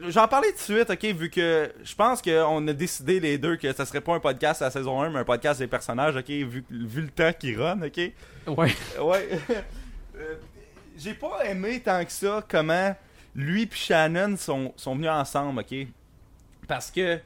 J'en 0.01 0.29
parlais 0.29 0.51
tout 0.53 0.73
de 0.73 0.79
suite, 0.79 0.91
ok, 0.91 1.05
vu 1.17 1.29
que 1.29 1.73
je 1.83 1.95
pense 1.97 2.23
qu'on 2.23 2.69
a 2.69 2.73
décidé 2.73 3.19
les 3.19 3.37
deux 3.37 3.57
que 3.57 3.73
ça 3.73 3.85
serait 3.85 4.01
pas 4.01 4.15
un 4.15 4.21
podcast 4.21 4.63
à 4.63 4.67
la 4.67 4.71
saison 4.71 5.03
1, 5.03 5.11
mais 5.11 5.19
un 5.19 5.25
podcast 5.25 5.59
des 5.59 5.67
personnages, 5.67 6.15
ok, 6.15 6.29
vu, 6.29 6.65
vu 6.71 7.01
le 7.03 7.09
temps 7.09 7.33
qui 7.37 7.57
run, 7.57 7.81
ok? 7.83 8.01
Ouais. 8.47 8.73
Ouais. 9.01 9.29
J'ai 10.99 11.15
pas 11.15 11.45
aimé 11.45 11.81
tant 11.81 12.05
que 12.05 12.11
ça 12.11 12.45
comment 12.49 12.95
lui 13.35 13.63
et 13.63 13.69
Shannon 13.73 14.37
sont, 14.37 14.73
sont 14.77 14.97
venus 14.97 15.11
ensemble, 15.11 15.61
ok? 15.61 15.87
Parce 16.67 16.91
que, 16.91 17.17
tu 17.17 17.23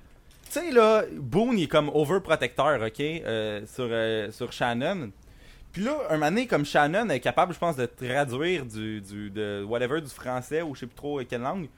sais, 0.50 0.70
là, 0.70 1.04
Boone, 1.10 1.58
il 1.58 1.64
est 1.64 1.68
comme 1.68 1.88
overprotecteur, 1.88 2.82
ok? 2.82 3.00
euh, 3.00 3.62
sur, 3.66 3.88
euh, 3.90 4.30
sur 4.30 4.52
Shannon. 4.52 5.10
Puis 5.72 5.82
là, 5.82 5.96
un 6.10 6.14
moment 6.14 6.26
donné, 6.26 6.46
comme 6.46 6.66
Shannon 6.66 7.08
est 7.08 7.20
capable, 7.20 7.54
je 7.54 7.58
pense, 7.58 7.76
de 7.76 7.86
traduire 7.86 8.66
du, 8.66 9.00
du 9.00 9.30
de 9.30 9.64
whatever, 9.66 10.02
du 10.02 10.10
français 10.10 10.60
ou 10.60 10.74
je 10.74 10.80
sais 10.80 10.86
plus 10.86 10.94
trop 10.94 11.20
quelle 11.24 11.40
langue. 11.40 11.68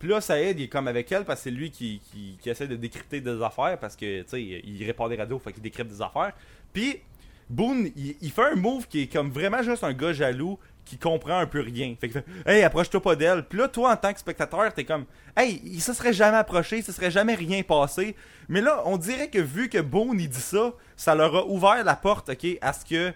Puis 0.00 0.08
là, 0.08 0.20
Saïd, 0.20 0.58
il 0.58 0.64
est 0.64 0.68
comme 0.68 0.88
avec 0.88 1.10
elle 1.12 1.24
parce 1.24 1.40
que 1.40 1.44
c'est 1.44 1.50
lui 1.54 1.70
qui, 1.70 2.00
qui, 2.10 2.36
qui 2.42 2.50
essaie 2.50 2.66
de 2.66 2.74
décrypter 2.74 3.20
des 3.20 3.40
affaires 3.42 3.78
parce 3.78 3.94
que, 3.94 4.22
tu 4.22 4.28
sais, 4.28 4.42
il 4.42 4.84
répare 4.84 5.08
des 5.08 5.16
radios, 5.16 5.38
fait 5.38 5.52
qu'il 5.52 5.62
décrypte 5.62 5.90
des 5.90 6.02
affaires. 6.02 6.32
Puis, 6.72 7.00
Boone, 7.48 7.90
il, 7.96 8.16
il 8.20 8.30
fait 8.32 8.42
un 8.42 8.56
move 8.56 8.88
qui 8.88 9.02
est 9.02 9.06
comme 9.06 9.30
vraiment 9.30 9.62
juste 9.62 9.84
un 9.84 9.92
gars 9.92 10.12
jaloux 10.12 10.58
qui 10.84 10.98
comprend 10.98 11.38
un 11.38 11.46
peu 11.46 11.60
rien. 11.60 11.94
Fait 12.00 12.08
que, 12.08 12.18
hey, 12.46 12.62
approche-toi 12.62 13.00
pas 13.02 13.16
d'elle. 13.16 13.44
Puis 13.44 13.58
là, 13.58 13.68
toi, 13.68 13.92
en 13.92 13.96
tant 13.96 14.12
que 14.12 14.18
spectateur, 14.18 14.72
t'es 14.72 14.84
comme, 14.84 15.06
hey, 15.36 15.60
il 15.64 15.80
se 15.80 15.92
serait 15.92 16.12
jamais 16.12 16.36
approché, 16.36 16.78
il 16.78 16.84
se 16.84 16.92
serait 16.92 17.10
jamais 17.10 17.34
rien 17.34 17.62
passé. 17.62 18.16
Mais 18.48 18.60
là, 18.60 18.82
on 18.84 18.96
dirait 18.96 19.28
que 19.28 19.38
vu 19.38 19.68
que 19.68 19.78
Boone, 19.78 20.20
il 20.20 20.28
dit 20.28 20.40
ça, 20.40 20.72
ça 20.96 21.14
leur 21.14 21.34
a 21.34 21.46
ouvert 21.46 21.82
la 21.84 21.96
porte, 21.96 22.30
ok, 22.30 22.46
à 22.60 22.72
ce 22.72 22.84
que 22.84 23.12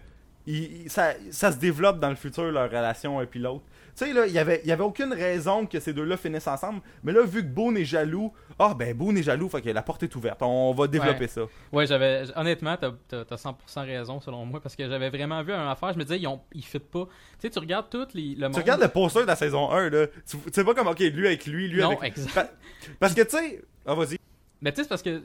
ça, 0.86 1.12
se 1.52 1.58
développe 1.58 2.00
dans 2.00 2.08
le 2.08 2.16
futur, 2.16 2.44
leur 2.44 2.70
relation 2.70 3.18
un 3.18 3.26
puis 3.26 3.40
l'autre. 3.40 3.64
Tu 3.98 4.04
sais, 4.04 4.12
là, 4.12 4.26
il 4.26 4.32
y 4.32 4.38
avait, 4.38 4.62
y 4.64 4.70
avait 4.70 4.84
aucune 4.84 5.12
raison 5.12 5.66
que 5.66 5.80
ces 5.80 5.92
deux-là 5.92 6.16
finissent 6.16 6.46
ensemble. 6.46 6.80
Mais 7.02 7.10
là, 7.12 7.22
vu 7.24 7.42
que 7.42 7.48
Boone 7.48 7.76
est 7.78 7.84
jaloux, 7.84 8.32
ah 8.58 8.72
ben 8.72 8.96
Boone 8.96 9.18
est 9.18 9.24
jaloux, 9.24 9.48
fait 9.48 9.60
que 9.60 9.70
la 9.70 9.82
porte 9.82 10.04
est 10.04 10.14
ouverte. 10.14 10.40
On 10.42 10.72
va 10.72 10.86
développer 10.86 11.26
ça. 11.26 11.42
Ouais, 11.72 11.84
j'avais. 11.86 12.22
Honnêtement, 12.36 12.76
t'as 12.76 12.92
t'as 13.24 13.36
100% 13.36 13.54
raison 13.86 14.20
selon 14.20 14.44
moi 14.44 14.60
parce 14.60 14.76
que 14.76 14.88
j'avais 14.88 15.10
vraiment 15.10 15.42
vu 15.42 15.52
une 15.52 15.66
affaire. 15.68 15.92
Je 15.92 15.98
me 15.98 16.04
disais, 16.04 16.20
ils, 16.20 16.28
ont, 16.28 16.40
ils 16.54 16.64
fit 16.64 16.78
pas. 16.78 17.06
Tu 17.06 17.12
sais, 17.40 17.50
tu 17.50 17.58
regardes 17.58 17.90
toutes 17.90 18.14
les. 18.14 18.36
Le 18.36 18.42
monde. 18.46 18.52
Tu 18.54 18.60
regardes 18.60 18.82
le 18.82 18.88
poster 18.88 19.22
de 19.22 19.26
la 19.26 19.34
saison 19.36 19.70
1, 19.72 19.90
là. 19.90 20.06
Tu, 20.06 20.36
tu 20.38 20.52
sais 20.52 20.64
pas 20.64 20.74
comme, 20.74 20.86
ok, 20.86 21.00
lui 21.00 21.26
avec 21.26 21.44
lui, 21.46 21.66
lui 21.68 21.80
Non, 21.80 21.98
avec. 21.98 22.16
exact. 22.16 22.34
Pa- 22.34 22.48
Parce 23.00 23.14
que, 23.14 23.22
tu 23.22 23.30
sais. 23.36 23.62
Ah, 23.84 23.94
vas-y. 23.94 24.16
Mais 24.60 24.70
tu 24.70 24.76
sais, 24.76 24.82
c'est 24.84 24.88
parce 24.88 25.02
que 25.02 25.20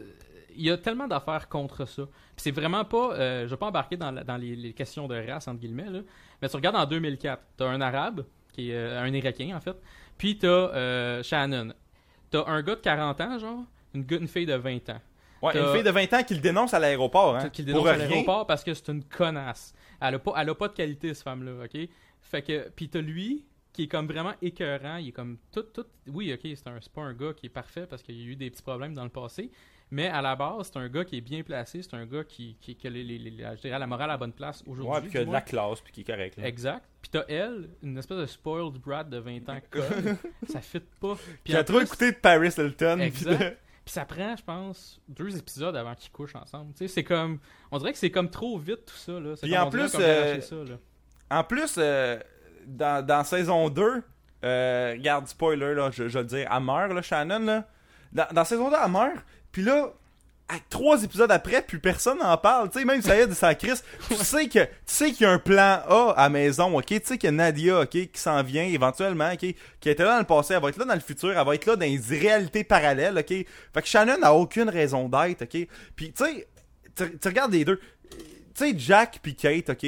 il 0.56 0.66
y 0.66 0.72
a 0.72 0.78
tellement 0.78 1.08
d'affaires 1.08 1.48
contre 1.50 1.88
ça. 1.88 2.04
C'est 2.38 2.52
vraiment 2.52 2.86
pas. 2.86 3.14
euh, 3.14 3.44
je 3.46 3.50
vais 3.52 3.58
pas 3.58 3.68
embarquer 3.68 3.98
dans, 3.98 4.10
la- 4.12 4.24
dans 4.24 4.38
les, 4.38 4.56
les 4.56 4.74
questions 4.74 5.08
de 5.08 5.16
race, 5.16 5.48
entre 5.48 5.60
guillemets, 5.60 5.90
là. 5.92 6.00
Mais 6.42 6.50
tu 6.50 6.56
regardes 6.56 6.76
en 6.76 6.86
2004, 6.86 7.42
t'as 7.58 7.66
un 7.68 7.82
arabe, 7.82 8.24
qui 8.54 8.72
est 8.72 8.76
euh, 8.76 9.02
un 9.02 9.14
irakien 9.14 9.56
en 9.56 9.60
fait, 9.60 9.76
puis 10.18 10.38
t'as 10.38 10.48
euh, 10.48 11.24
Shannon. 11.24 11.74
T'as 12.32 12.46
un 12.48 12.62
gars 12.64 12.76
de 12.76 12.82
40 12.82 13.22
ans, 13.22 13.40
genre, 13.40 13.64
une, 13.94 14.06
une 14.10 14.28
fille 14.28 14.46
de 14.46 14.56
20 14.56 14.90
ans. 14.90 15.02
Ouais, 15.42 15.58
une 15.58 15.74
fille 15.74 15.84
de 15.84 15.92
20 15.92 16.14
ans 16.14 16.24
qui 16.24 16.36
le 16.36 16.40
dénonce 16.40 16.74
à 16.74 16.80
l'aéroport, 16.80 17.36
hein. 17.36 17.50
qui 17.50 17.64
le 17.64 17.74
Pour 17.74 17.84
dénonce 17.84 18.02
à 18.02 18.08
l'aéroport 18.08 18.48
parce 18.48 18.64
que 18.64 18.74
c'est 18.74 18.88
une 18.90 19.04
connasse. 19.04 19.74
Elle 20.00 20.16
a 20.16 20.20
pas, 20.20 20.34
elle 20.38 20.50
a 20.50 20.56
pas 20.56 20.70
de 20.70 20.74
qualité, 20.74 21.14
cette 21.14 21.24
femme-là, 21.24 21.66
ok? 21.66 21.90
Fait 22.22 22.42
que, 22.42 22.70
puis 22.70 22.88
t'as 22.88 23.02
lui, 23.02 23.46
qui 23.74 23.84
est 23.84 23.88
comme 23.88 24.08
vraiment 24.08 24.34
écœurant, 24.42 24.98
il 24.98 25.10
est 25.10 25.12
comme 25.12 25.38
tout, 25.52 25.64
tout, 25.64 25.86
oui, 26.08 26.32
ok, 26.34 26.40
c'est 26.44 26.68
un, 26.68 26.80
c'est 26.80 26.94
pas 26.94 27.02
un 27.02 27.14
gars 27.14 27.34
qui 27.34 27.48
est 27.48 27.50
parfait 27.50 27.86
parce 27.88 28.02
qu'il 28.02 28.16
y 28.16 28.24
a 28.24 28.32
eu 28.32 28.36
des 28.36 28.50
petits 28.50 28.62
problèmes 28.62 28.94
dans 28.94 29.04
le 29.04 29.10
passé, 29.10 29.52
mais 29.94 30.08
à 30.10 30.22
la 30.22 30.36
base, 30.36 30.72
c'est 30.74 30.80
un 30.80 30.90
gars 30.90 31.06
qui 31.06 31.18
est 31.18 31.22
bien 31.22 31.44
placé, 31.44 31.82
c'est 31.84 31.94
un 31.96 32.06
gars 32.06 32.24
qui, 32.24 32.58
qui, 32.60 32.76
qui 32.76 32.88
a 32.88 32.90
les, 32.90 33.04
les- 33.04 33.20
les- 33.20 33.32
la, 33.32 33.56
je 33.56 33.62
dirais, 33.62 33.78
la 33.78 33.86
morale 33.88 34.10
à 34.10 34.14
la 34.14 34.18
bonne 34.18 34.34
place 34.34 34.64
aujourd'hui. 34.68 34.92
Ouais, 34.94 35.02
puis 35.02 35.10
qu'il 35.12 35.20
y 35.20 35.24
a 35.24 35.26
de 35.26 35.32
la 35.32 35.42
classe, 35.42 35.82
puis 35.82 35.94
qui 35.94 36.02
est 36.02 36.04
correct, 36.04 36.38
là. 36.38 36.48
Exact. 36.48 36.84
Puis 37.02 37.12
t'as 37.12 37.24
elle, 37.30 37.70
une 37.84 37.98
espèce 37.98 38.18
de 38.18 38.26
spoiled 38.26 38.82
brat 38.82 39.04
de 39.04 39.18
20 39.18 39.50
ans 39.50 39.60
ça 40.50 40.62
fit 40.62 40.80
pas. 41.00 41.16
Puis 41.44 41.54
Qui 41.54 41.56
a 41.56 41.64
trop 41.64 41.80
écouté 41.82 42.12
de 42.12 42.18
Paris 42.18 42.50
Hilton. 42.58 42.96
puis 42.98 43.06
Exact. 43.08 43.32
de- 43.40 43.50
puis 43.86 43.94
ça 43.94 44.06
prend, 44.06 44.36
je 44.36 44.44
pense, 44.44 45.00
deux 45.08 45.38
épisodes 45.38 45.76
avant 45.76 45.94
qu'ils 45.96 46.12
couchent 46.12 46.36
ensemble. 46.36 46.74
Tu 46.74 46.80
sais, 46.80 46.88
c'est 46.88 47.04
comme. 47.04 47.40
On 47.72 47.78
dirait 47.78 47.92
que 47.94 47.98
c'est 48.00 48.12
comme 48.12 48.30
trop 48.30 48.58
vite 48.58 48.86
tout 48.86 48.96
ça. 48.98 49.20
Là. 49.20 49.36
C'est 49.36 49.46
Puis 49.48 49.58
en 49.58 49.70
plus, 49.70 49.92
euh, 50.00 50.42
ça, 50.42 50.56
là. 50.56 50.76
En 51.30 51.44
plus, 51.44 51.76
euh, 51.78 52.20
dans, 52.66 53.06
dans 53.06 53.24
saison 53.24 53.70
2, 53.70 54.02
euh, 54.44 54.92
regarde, 54.98 55.28
spoiler, 55.28 55.74
là, 55.76 55.90
je, 55.92 56.08
je 56.08 56.14
vais 56.18 56.22
le 56.24 56.28
dire, 56.28 56.50
elle 56.52 56.64
meurt, 56.64 56.92
là, 56.94 57.02
Shannon, 57.02 57.40
là. 57.40 57.68
Dans, 58.12 58.28
dans 58.32 58.44
saison 58.46 58.70
2, 58.70 58.76
elle 58.84 58.92
meurt, 58.92 59.26
puis 59.54 59.62
là, 59.62 59.94
à 60.50 60.56
trois 60.70 61.02
épisodes 61.04 61.32
après, 61.32 61.62
plus 61.62 61.80
personne 61.80 62.20
n'en 62.20 62.38
parle. 62.38 62.70
Tu 62.70 62.80
sais, 62.80 62.86
même 62.86 63.02
ça 63.02 63.16
y 63.16 63.22
est, 63.22 63.28
de 63.28 63.34
sa 63.34 63.56
crise. 63.56 63.82
Tu 64.10 64.16
sais 64.16 64.48
que 64.50 64.60
tu 64.60 64.70
sais 64.86 65.12
qu'il 65.14 65.22
y 65.22 65.26
a 65.26 65.32
un 65.32 65.40
plan 65.40 65.82
A 65.88 66.14
à 66.18 66.24
la 66.24 66.30
maison, 66.30 66.78
ok? 66.78 66.86
Tu 66.86 67.00
sais 67.06 67.18
qu'il 67.18 67.28
y 67.28 67.30
a 67.30 67.32
Nadia, 67.32 67.80
ok, 67.80 67.90
qui 67.90 68.10
s'en 68.16 68.44
vient 68.44 68.66
éventuellement, 68.66 69.32
ok? 69.32 69.40
Qui 69.40 69.90
était 69.90 70.04
là 70.04 70.12
dans 70.14 70.20
le 70.20 70.26
passé, 70.26 70.54
elle 70.54 70.62
va 70.62 70.68
être 70.70 70.78
là 70.78 70.84
dans 70.86 70.94
le 70.94 71.00
futur, 71.00 71.32
elle 71.38 71.46
va 71.46 71.56
être 71.56 71.66
là 71.66 71.78
dans 71.78 71.86
les 71.86 71.98
réalités 72.20 72.66
parallèles, 72.66 73.18
ok? 73.18 73.28
Fait 73.30 73.48
que 73.82 73.88
Shannon 73.88 74.18
n'a 74.20 74.34
aucune 74.34 74.70
raison 74.70 75.08
d'être, 75.08 75.44
ok? 75.44 75.68
Puis 75.96 76.12
tu 76.12 76.26
sais, 76.26 76.48
tu 76.96 77.18
tu 77.18 77.28
regardes 77.30 77.54
les 77.54 77.64
deux. 77.64 77.80
Tu 78.54 78.70
sais, 78.70 78.74
Jack 78.78 79.20
puis 79.24 79.36
Kate, 79.36 79.70
ok? 79.70 79.80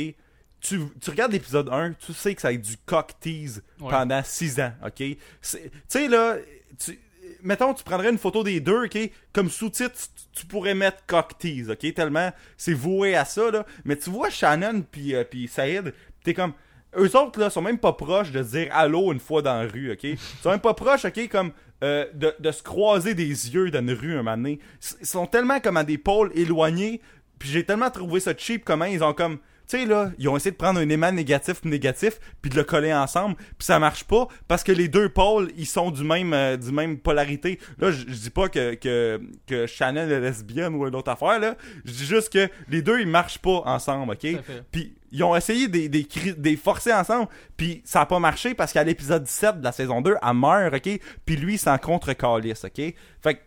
Tu, 0.61 0.79
tu 0.99 1.09
regardes 1.11 1.33
l'épisode 1.33 1.69
1, 1.69 1.93
tu 1.93 2.13
sais 2.13 2.33
que 2.33 2.41
ça 2.41 2.47
va 2.47 2.53
être 2.53 2.61
du 2.61 2.77
cock 2.87 3.11
tease 3.19 3.61
pendant 3.77 4.23
6 4.23 4.59
ans, 4.61 4.71
ok? 4.83 4.95
Tu 4.95 5.17
sais, 5.41 6.07
là, 6.07 6.37
tu- 6.83 6.99
mettons, 7.45 7.73
tu 7.73 7.83
prendrais 7.83 8.09
une 8.09 8.17
photo 8.17 8.43
des 8.43 8.59
deux, 8.59 8.85
ok? 8.85 8.97
Comme 9.31 9.49
sous-titre, 9.49 9.95
tu, 10.33 10.45
pourrais 10.45 10.73
mettre 10.73 11.05
cocktease, 11.05 11.69
ok? 11.69 11.93
Tellement 11.93 12.31
c'est 12.57 12.73
voué 12.73 13.15
à 13.15 13.23
ça, 13.23 13.51
là. 13.51 13.65
Mais 13.85 13.95
tu 13.95 14.09
vois 14.09 14.29
Shannon 14.29 14.83
puis 14.89 15.15
euh, 15.15 15.23
puis 15.23 15.49
t'es 16.23 16.33
comme. 16.33 16.53
Eux 16.97 17.17
autres, 17.17 17.41
là, 17.41 17.49
sont 17.49 17.61
même 17.61 17.77
pas 17.77 17.91
proches 17.91 18.31
de 18.31 18.41
se 18.41 18.51
dire 18.51 18.69
allô 18.71 19.11
une 19.11 19.19
fois 19.19 19.41
dans 19.41 19.61
la 19.61 19.67
rue, 19.67 19.91
ok? 19.91 20.03
Ils 20.03 20.17
sont 20.41 20.49
même 20.49 20.61
pas 20.61 20.73
proches, 20.73 21.05
ok? 21.05 21.27
Comme 21.29 21.51
euh, 21.83 22.05
de, 22.13 22.33
de 22.39 22.51
se 22.51 22.63
croiser 22.63 23.13
des 23.13 23.25
yeux 23.25 23.69
dans 23.69 23.79
une 23.79 23.91
rue 23.91 24.17
un 24.17 24.23
moment. 24.23 24.47
Ils 24.47 25.05
sont 25.05 25.27
tellement 25.27 25.59
comme 25.59 25.75
à 25.75 25.83
des 25.83 25.97
pôles 25.97 26.31
éloignés, 26.33 27.01
puis 27.37 27.49
j'ai 27.49 27.65
tellement 27.65 27.91
trouvé 27.91 28.21
ça 28.21 28.33
cheap 28.35 28.63
comment 28.63 28.85
ils 28.85 29.03
ont 29.03 29.13
comme 29.13 29.39
tu 29.67 29.77
sais 29.77 29.85
là, 29.85 30.11
ils 30.17 30.27
ont 30.29 30.37
essayé 30.37 30.51
de 30.51 30.57
prendre 30.57 30.79
un 30.79 30.89
aimant 30.89 31.11
négatif 31.11 31.63
négatif 31.63 32.19
puis 32.41 32.51
de 32.51 32.55
le 32.55 32.63
coller 32.63 32.93
ensemble, 32.93 33.35
puis 33.35 33.65
ça 33.65 33.79
marche 33.79 34.03
pas 34.03 34.27
parce 34.47 34.63
que 34.63 34.71
les 34.71 34.87
deux 34.87 35.09
pôles, 35.09 35.51
ils 35.57 35.65
sont 35.65 35.91
du 35.91 36.03
même 36.03 36.33
euh, 36.33 36.57
du 36.57 36.71
même 36.71 36.97
polarité. 36.97 37.59
Là, 37.79 37.91
je 37.91 38.03
dis 38.03 38.29
pas 38.29 38.49
que 38.49 38.75
que 38.75 39.19
que 39.47 39.65
Chanel 39.65 40.11
est 40.11 40.19
lesbienne 40.19 40.75
ou 40.75 40.87
une 40.87 40.95
autre 40.95 41.11
affaire 41.11 41.39
là, 41.39 41.55
je 41.83 41.91
dis 41.91 42.05
juste 42.05 42.31
que 42.31 42.49
les 42.69 42.81
deux 42.81 42.99
ils 42.99 43.07
marchent 43.07 43.39
pas 43.39 43.61
ensemble, 43.65 44.13
OK? 44.13 44.27
Puis 44.71 44.95
ils 45.11 45.23
ont 45.23 45.35
essayé 45.35 45.67
des 45.67 45.89
des, 45.89 46.55
forcer 46.57 46.93
ensemble, 46.93 47.27
puis 47.57 47.81
ça 47.85 48.01
a 48.01 48.05
pas 48.05 48.19
marché 48.19 48.53
parce 48.53 48.73
qu'à 48.73 48.83
l'épisode 48.83 49.23
17 49.23 49.59
de 49.59 49.63
la 49.63 49.71
saison 49.71 50.01
2, 50.01 50.15
elle 50.21 50.33
meurt, 50.33 50.73
OK? 50.73 50.99
Puis 51.25 51.35
lui, 51.35 51.57
c'est 51.57 51.69
en 51.69 51.77
contre 51.77 52.13
calice, 52.13 52.65
OK? 52.65 52.93
Fait 53.21 53.35
que 53.35 53.39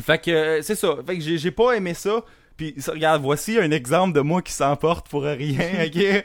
fait 0.00 0.18
que 0.18 0.30
euh, 0.30 0.62
c'est 0.62 0.74
ça. 0.74 0.96
Fait 1.06 1.16
que 1.16 1.22
j'ai 1.22 1.38
j'ai 1.38 1.50
pas 1.50 1.72
aimé 1.72 1.94
ça. 1.94 2.22
Puis 2.56 2.74
ça, 2.78 2.92
regarde, 2.92 3.22
voici 3.22 3.58
un 3.58 3.70
exemple 3.70 4.14
de 4.14 4.20
moi 4.20 4.42
qui 4.42 4.52
s'emporte 4.52 5.08
pour 5.08 5.22
rien, 5.24 5.84
ok? 5.86 6.24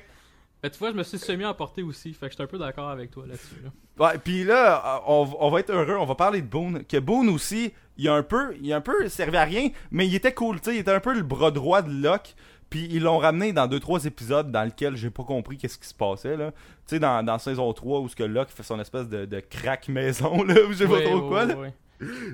Ben, 0.63 0.69
tu 0.69 0.77
vois, 0.77 0.91
je 0.91 0.95
me 0.95 1.03
suis 1.03 1.17
semi-emporté 1.17 1.82
aussi. 1.82 2.13
Fait 2.13 2.27
que 2.27 2.32
je 2.32 2.36
suis 2.36 2.43
un 2.43 2.47
peu 2.47 2.59
d'accord 2.59 2.89
avec 2.89 3.09
toi 3.11 3.25
là-dessus. 3.27 3.55
là. 3.63 3.71
Ouais, 4.05 4.17
puis 4.23 4.43
là, 4.43 5.01
on, 5.07 5.27
on 5.39 5.49
va 5.49 5.59
être 5.59 5.71
heureux, 5.71 5.97
on 5.97 6.05
va 6.05 6.15
parler 6.15 6.41
de 6.41 6.47
Boone. 6.47 6.84
Que 6.86 6.97
Boone 6.97 7.29
aussi, 7.29 7.73
il 7.97 8.07
a 8.07 8.13
un 8.13 8.23
peu, 8.23 8.55
il 8.61 8.71
a 8.71 8.77
un 8.77 8.82
peu 8.82 9.09
servi 9.09 9.38
à 9.38 9.43
rien, 9.43 9.69
mais 9.89 10.07
il 10.07 10.13
était 10.13 10.34
cool, 10.34 10.61
tu 10.61 10.69
sais, 10.69 10.75
il 10.75 10.79
était 10.79 10.91
un 10.91 10.99
peu 10.99 11.13
le 11.13 11.23
bras 11.23 11.51
droit 11.51 11.82
de 11.82 11.91
Locke. 11.91 12.36
Puis 12.69 12.88
ils 12.89 13.03
l'ont 13.03 13.17
ramené 13.17 13.51
dans 13.51 13.67
deux 13.67 13.82
trois 13.82 14.05
épisodes 14.05 14.49
dans 14.49 14.63
lesquels 14.63 14.95
j'ai 14.95 15.09
pas 15.09 15.23
compris 15.23 15.57
qu'est-ce 15.57 15.77
qui 15.77 15.88
se 15.89 15.93
passait 15.93 16.38
là. 16.38 16.51
Tu 16.51 16.95
sais 16.95 16.99
dans, 16.99 17.21
dans 17.21 17.38
saison 17.38 17.73
3 17.73 17.99
où 17.99 18.07
ce 18.07 18.15
que 18.15 18.23
Locke 18.23 18.49
fait 18.49 18.63
son 18.63 18.79
espèce 18.79 19.09
de, 19.09 19.25
de 19.25 19.39
crack 19.41 19.89
maison 19.89 20.41
là, 20.43 20.55
ou 20.65 20.71
je 20.71 20.77
sais 20.77 20.88
pas 20.88 21.01
trop 21.01 21.27
quoi 21.27 21.43
là. 21.43 21.55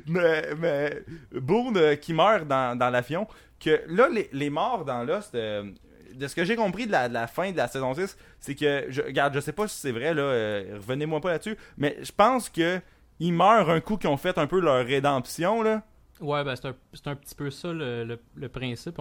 mais, 0.06 0.44
mais 0.60 1.02
Boone 1.32 1.76
euh, 1.78 1.96
qui 1.96 2.14
meurt 2.14 2.48
dans, 2.48 2.78
dans 2.78 2.92
l'avion, 2.92 3.28
que 3.60 3.82
là, 3.88 4.10
les, 4.10 4.30
les 4.34 4.50
morts 4.50 4.86
dans 4.86 5.04
Lost, 5.04 5.36
euh, 5.36 5.72
de 6.14 6.28
ce 6.28 6.36
que 6.36 6.44
j'ai 6.46 6.56
compris 6.56 6.88
de 6.88 6.92
la, 6.92 7.10
de 7.10 7.14
la 7.14 7.28
fin 7.28 7.52
de 7.52 7.58
la 7.58 7.68
saison 7.68 7.94
6, 7.94 8.18
c'est 8.40 8.56
que, 8.56 8.86
je, 8.90 9.02
regarde, 9.02 9.34
je 9.34 9.40
sais 9.40 9.52
pas 9.52 9.68
si 9.68 9.78
c'est 9.78 9.92
vrai, 9.92 10.14
là, 10.14 10.22
euh, 10.24 10.76
revenez-moi 10.76 11.22
pas 11.22 11.32
là-dessus, 11.32 11.58
mais 11.78 11.98
je 12.02 12.12
pense 12.12 12.50
que 12.50 12.80
ils 13.20 13.34
meurent 13.34 13.70
un 13.70 13.80
coup 13.82 13.98
qu'ils 13.98 14.10
ont 14.10 14.18
fait 14.18 14.38
un 14.38 14.48
peu 14.48 14.60
leur 14.60 14.86
rédemption, 14.86 15.62
là. 15.62 15.84
Ouais, 16.20 16.44
ben 16.44 16.56
c'est 16.56 16.68
un, 16.68 16.76
un 17.12 17.16
petit 17.16 17.36
peu 17.36 17.50
ça 17.52 17.72
le, 17.72 18.18
le, 18.36 18.50
principe. 18.50 19.00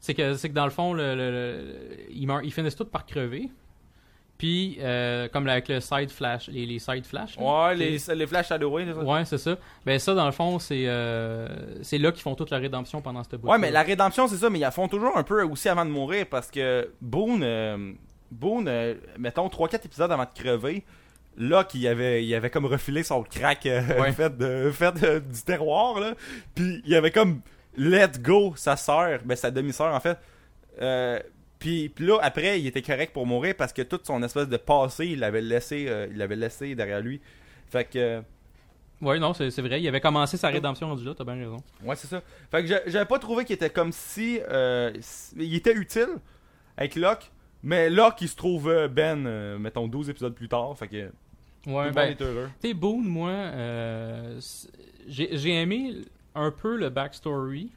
C'est 0.00 0.14
que, 0.14 0.40
que 0.40 0.52
dans 0.52 0.64
le 0.64 0.70
fond, 0.70 0.94
le- 0.94 2.06
ils, 2.10 2.26
meurent- 2.26 2.42
ils 2.42 2.52
finissent 2.52 2.76
tous 2.76 2.86
par 2.86 3.04
crever. 3.04 3.50
Puis, 4.40 4.78
euh, 4.80 5.28
comme 5.28 5.46
avec 5.48 5.68
le 5.68 5.80
side 5.80 6.10
flash, 6.10 6.48
les, 6.48 6.64
les 6.64 6.78
side 6.78 7.04
flash. 7.04 7.36
là, 7.36 7.42
Ouais, 7.68 7.74
les, 7.74 7.98
les 8.14 8.26
Flash 8.26 8.48
ça? 8.48 8.56
Ouais, 9.04 9.24
c'est 9.26 9.36
ça. 9.36 9.58
Ben 9.84 9.98
ça, 9.98 10.14
dans 10.14 10.24
le 10.24 10.32
fond, 10.32 10.58
c'est 10.58 10.84
euh, 10.86 11.46
c'est 11.82 11.98
là 11.98 12.10
qu'ils 12.10 12.22
font 12.22 12.34
toute 12.34 12.48
la 12.48 12.56
rédemption 12.56 13.02
pendant 13.02 13.22
cette 13.22 13.34
bout 13.38 13.48
Ouais, 13.50 13.58
mais 13.58 13.70
la 13.70 13.82
rédemption, 13.82 14.28
c'est 14.28 14.36
ça, 14.36 14.48
mais 14.48 14.56
ils 14.56 14.62
la 14.62 14.70
font 14.70 14.88
toujours 14.88 15.14
un 15.14 15.24
peu 15.24 15.42
aussi 15.42 15.68
avant 15.68 15.84
de 15.84 15.90
mourir 15.90 16.24
parce 16.30 16.50
que 16.50 16.88
Boone, 17.02 17.42
euh, 17.42 17.92
Boone 18.30 18.66
euh, 18.66 18.94
mettons 19.18 19.46
3-4 19.48 19.84
épisodes 19.84 20.10
avant 20.10 20.24
de 20.24 20.30
crever, 20.42 20.84
là, 21.36 21.62
qu'il 21.64 21.86
avait, 21.86 22.24
il 22.24 22.34
avait 22.34 22.48
comme 22.48 22.64
refilé 22.64 23.02
son 23.02 23.22
crack 23.22 23.64
Ouais. 23.98 24.12
fait, 24.12 24.34
de, 24.38 24.70
fait 24.70 24.92
de- 24.98 25.18
du 25.18 25.42
terroir, 25.42 26.00
là. 26.00 26.14
Puis 26.54 26.80
il 26.86 26.94
avait 26.94 27.10
comme 27.10 27.42
let 27.76 28.12
go 28.22 28.54
sa 28.56 28.74
sœur, 28.76 29.20
ben 29.26 29.36
sa 29.36 29.50
demi-sœur 29.50 29.94
en 29.94 30.00
fait. 30.00 30.16
Puis, 31.60 31.88
puis 31.90 32.06
là, 32.06 32.18
après, 32.22 32.58
il 32.60 32.66
était 32.66 32.82
correct 32.82 33.12
pour 33.12 33.26
mourir 33.26 33.54
parce 33.56 33.72
que 33.72 33.82
toute 33.82 34.04
son 34.06 34.20
espèce 34.24 34.48
de 34.48 34.56
passé, 34.56 35.06
il 35.06 35.20
l'avait 35.20 35.40
laissé, 35.42 35.86
euh, 35.88 36.08
il 36.10 36.16
l'avait 36.16 36.34
laissé 36.34 36.74
derrière 36.74 37.00
lui. 37.00 37.20
Fait 37.68 37.84
que. 37.84 37.98
euh, 37.98 38.20
Ouais, 39.02 39.18
non, 39.18 39.32
c'est 39.32 39.48
vrai. 39.60 39.80
Il 39.80 39.86
avait 39.88 40.00
commencé 40.00 40.36
sa 40.36 40.48
rédemption 40.48 40.88
rendu 40.88 41.04
là, 41.04 41.14
t'as 41.16 41.24
bien 41.24 41.36
raison. 41.36 41.62
Ouais, 41.82 41.96
c'est 41.96 42.08
ça. 42.08 42.22
Fait 42.50 42.60
que 42.62 42.66
j'a- 42.66 42.82
j'avais 42.86 43.06
pas 43.06 43.18
trouvé 43.18 43.44
qu'il 43.46 43.54
était 43.54 43.70
comme 43.70 43.92
si, 43.92 44.40
euh, 44.50 44.92
si- 45.00 45.34
Il 45.38 45.54
était 45.54 45.72
utile 45.74 46.18
avec 46.76 46.96
Locke, 46.96 47.30
mais 47.62 47.88
Locke, 47.88 48.20
il 48.20 48.28
se 48.28 48.36
trouve 48.36 48.68
euh, 48.68 48.88
Ben, 48.88 49.56
mettons, 49.58 49.86
12 49.88 50.10
épisodes 50.10 50.34
plus 50.34 50.48
tard. 50.48 50.76
Fait 50.76 50.88
que. 50.88 51.10
Ouais, 51.66 51.90
ben, 51.92 52.14
sais, 52.62 52.74
Boone, 52.74 53.06
moi, 53.06 53.32
j'ai 55.08 55.50
aimé 55.54 55.94
un 56.34 56.50
peu 56.50 56.76
le 56.76 56.88
backstory. 56.90 57.70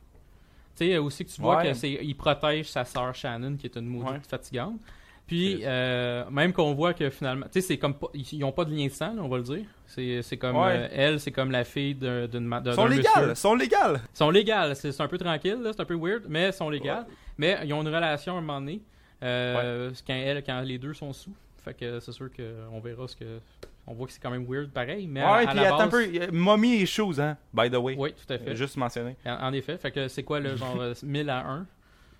Tu 0.75 0.87
sais, 0.87 0.97
aussi 0.97 1.25
que 1.25 1.31
tu 1.31 1.41
vois 1.41 1.57
Ouais. 1.57 1.67
que 1.69 1.73
c'est 1.73 1.91
il 2.01 2.15
protège 2.15 2.69
sa 2.69 2.83
sœur 2.85 3.13
Shannon, 3.13 3.55
qui 3.57 3.67
est 3.67 3.75
une 3.75 3.85
maudite 3.85 4.09
Ouais. 4.11 4.19
fatigante. 4.27 4.79
Puis, 5.25 5.61
euh, 5.63 6.29
même 6.29 6.51
qu'on 6.51 6.73
voit 6.73 6.93
que 6.93 7.09
finalement, 7.09 7.45
tu 7.45 7.61
sais, 7.61 7.67
c'est 7.67 7.77
comme 7.77 7.93
pas, 7.93 8.07
ils 8.13 8.25
ils 8.33 8.43
ont 8.43 8.51
pas 8.51 8.65
de 8.65 8.75
lien 8.75 8.85
de 8.87 8.91
sang, 8.91 9.13
là, 9.13 9.21
on 9.23 9.29
va 9.29 9.37
le 9.37 9.43
dire. 9.43 9.65
C'est 9.85 10.37
comme 10.37 10.57
Ouais. 10.57 10.71
euh, 10.75 10.87
elle, 10.91 11.19
c'est 11.19 11.31
comme 11.31 11.49
la 11.51 11.63
fille 11.63 11.95
d'un 11.95 12.27
d'une 12.27 12.53
Ils 12.65 12.73
sont 12.73 12.85
légales, 12.87 13.35
sont 13.35 13.55
légales. 13.55 14.01
Ils 14.13 14.17
sont 14.17 14.29
légales, 14.31 14.75
c'est 14.75 14.99
un 15.01 15.07
peu 15.07 15.17
tranquille, 15.17 15.59
c'est 15.71 15.79
un 15.79 15.85
peu 15.85 15.95
weird, 15.95 16.23
mais 16.27 16.47
ils 16.47 16.53
sont 16.53 16.69
légales. 16.69 17.05
Mais 17.37 17.57
ils 17.63 17.73
ont 17.73 17.81
une 17.81 17.87
relation 17.87 18.35
à 18.35 18.37
un 18.39 18.41
moment 18.41 18.59
donné, 18.59 18.81
euh, 19.23 19.91
quand, 20.05 20.13
elle, 20.13 20.43
quand 20.43 20.59
les 20.61 20.77
deux 20.77 20.93
sont 20.93 21.13
sous. 21.13 21.33
Fait 21.63 21.73
que 21.73 21.99
c'est 22.01 22.11
sûr 22.11 22.27
qu'on 22.35 22.79
verra 22.81 23.07
ce 23.07 23.15
que. 23.15 23.39
On 23.85 23.93
voit 23.93 24.07
que 24.07 24.13
c'est 24.13 24.21
quand 24.21 24.31
même 24.31 24.45
weird 24.47 24.71
pareil, 24.71 25.07
mais 25.07 25.21
Ouais, 25.21 25.43
à, 25.43 25.47
puis 25.47 25.55
la 25.57 25.67
attends 25.67 25.79
un 25.81 25.87
base- 25.87 26.07
peu. 26.09 26.21
a 26.23 26.31
Mommy 26.31 26.75
et 26.81 26.85
Shoes, 26.85 27.19
hein, 27.19 27.37
by 27.53 27.69
the 27.69 27.75
way. 27.75 27.95
Oui, 27.97 28.13
tout 28.13 28.33
à 28.33 28.37
fait. 28.37 28.55
Juste 28.55 28.77
mentionné. 28.77 29.17
En, 29.25 29.47
en 29.47 29.53
effet, 29.53 29.77
fait 29.77 29.91
que 29.91 30.07
c'est 30.07 30.23
quoi 30.23 30.39
le 30.39 30.55
genre 30.55 30.79
euh, 30.79 30.93
1000 31.03 31.29
à 31.29 31.45
1 31.45 31.67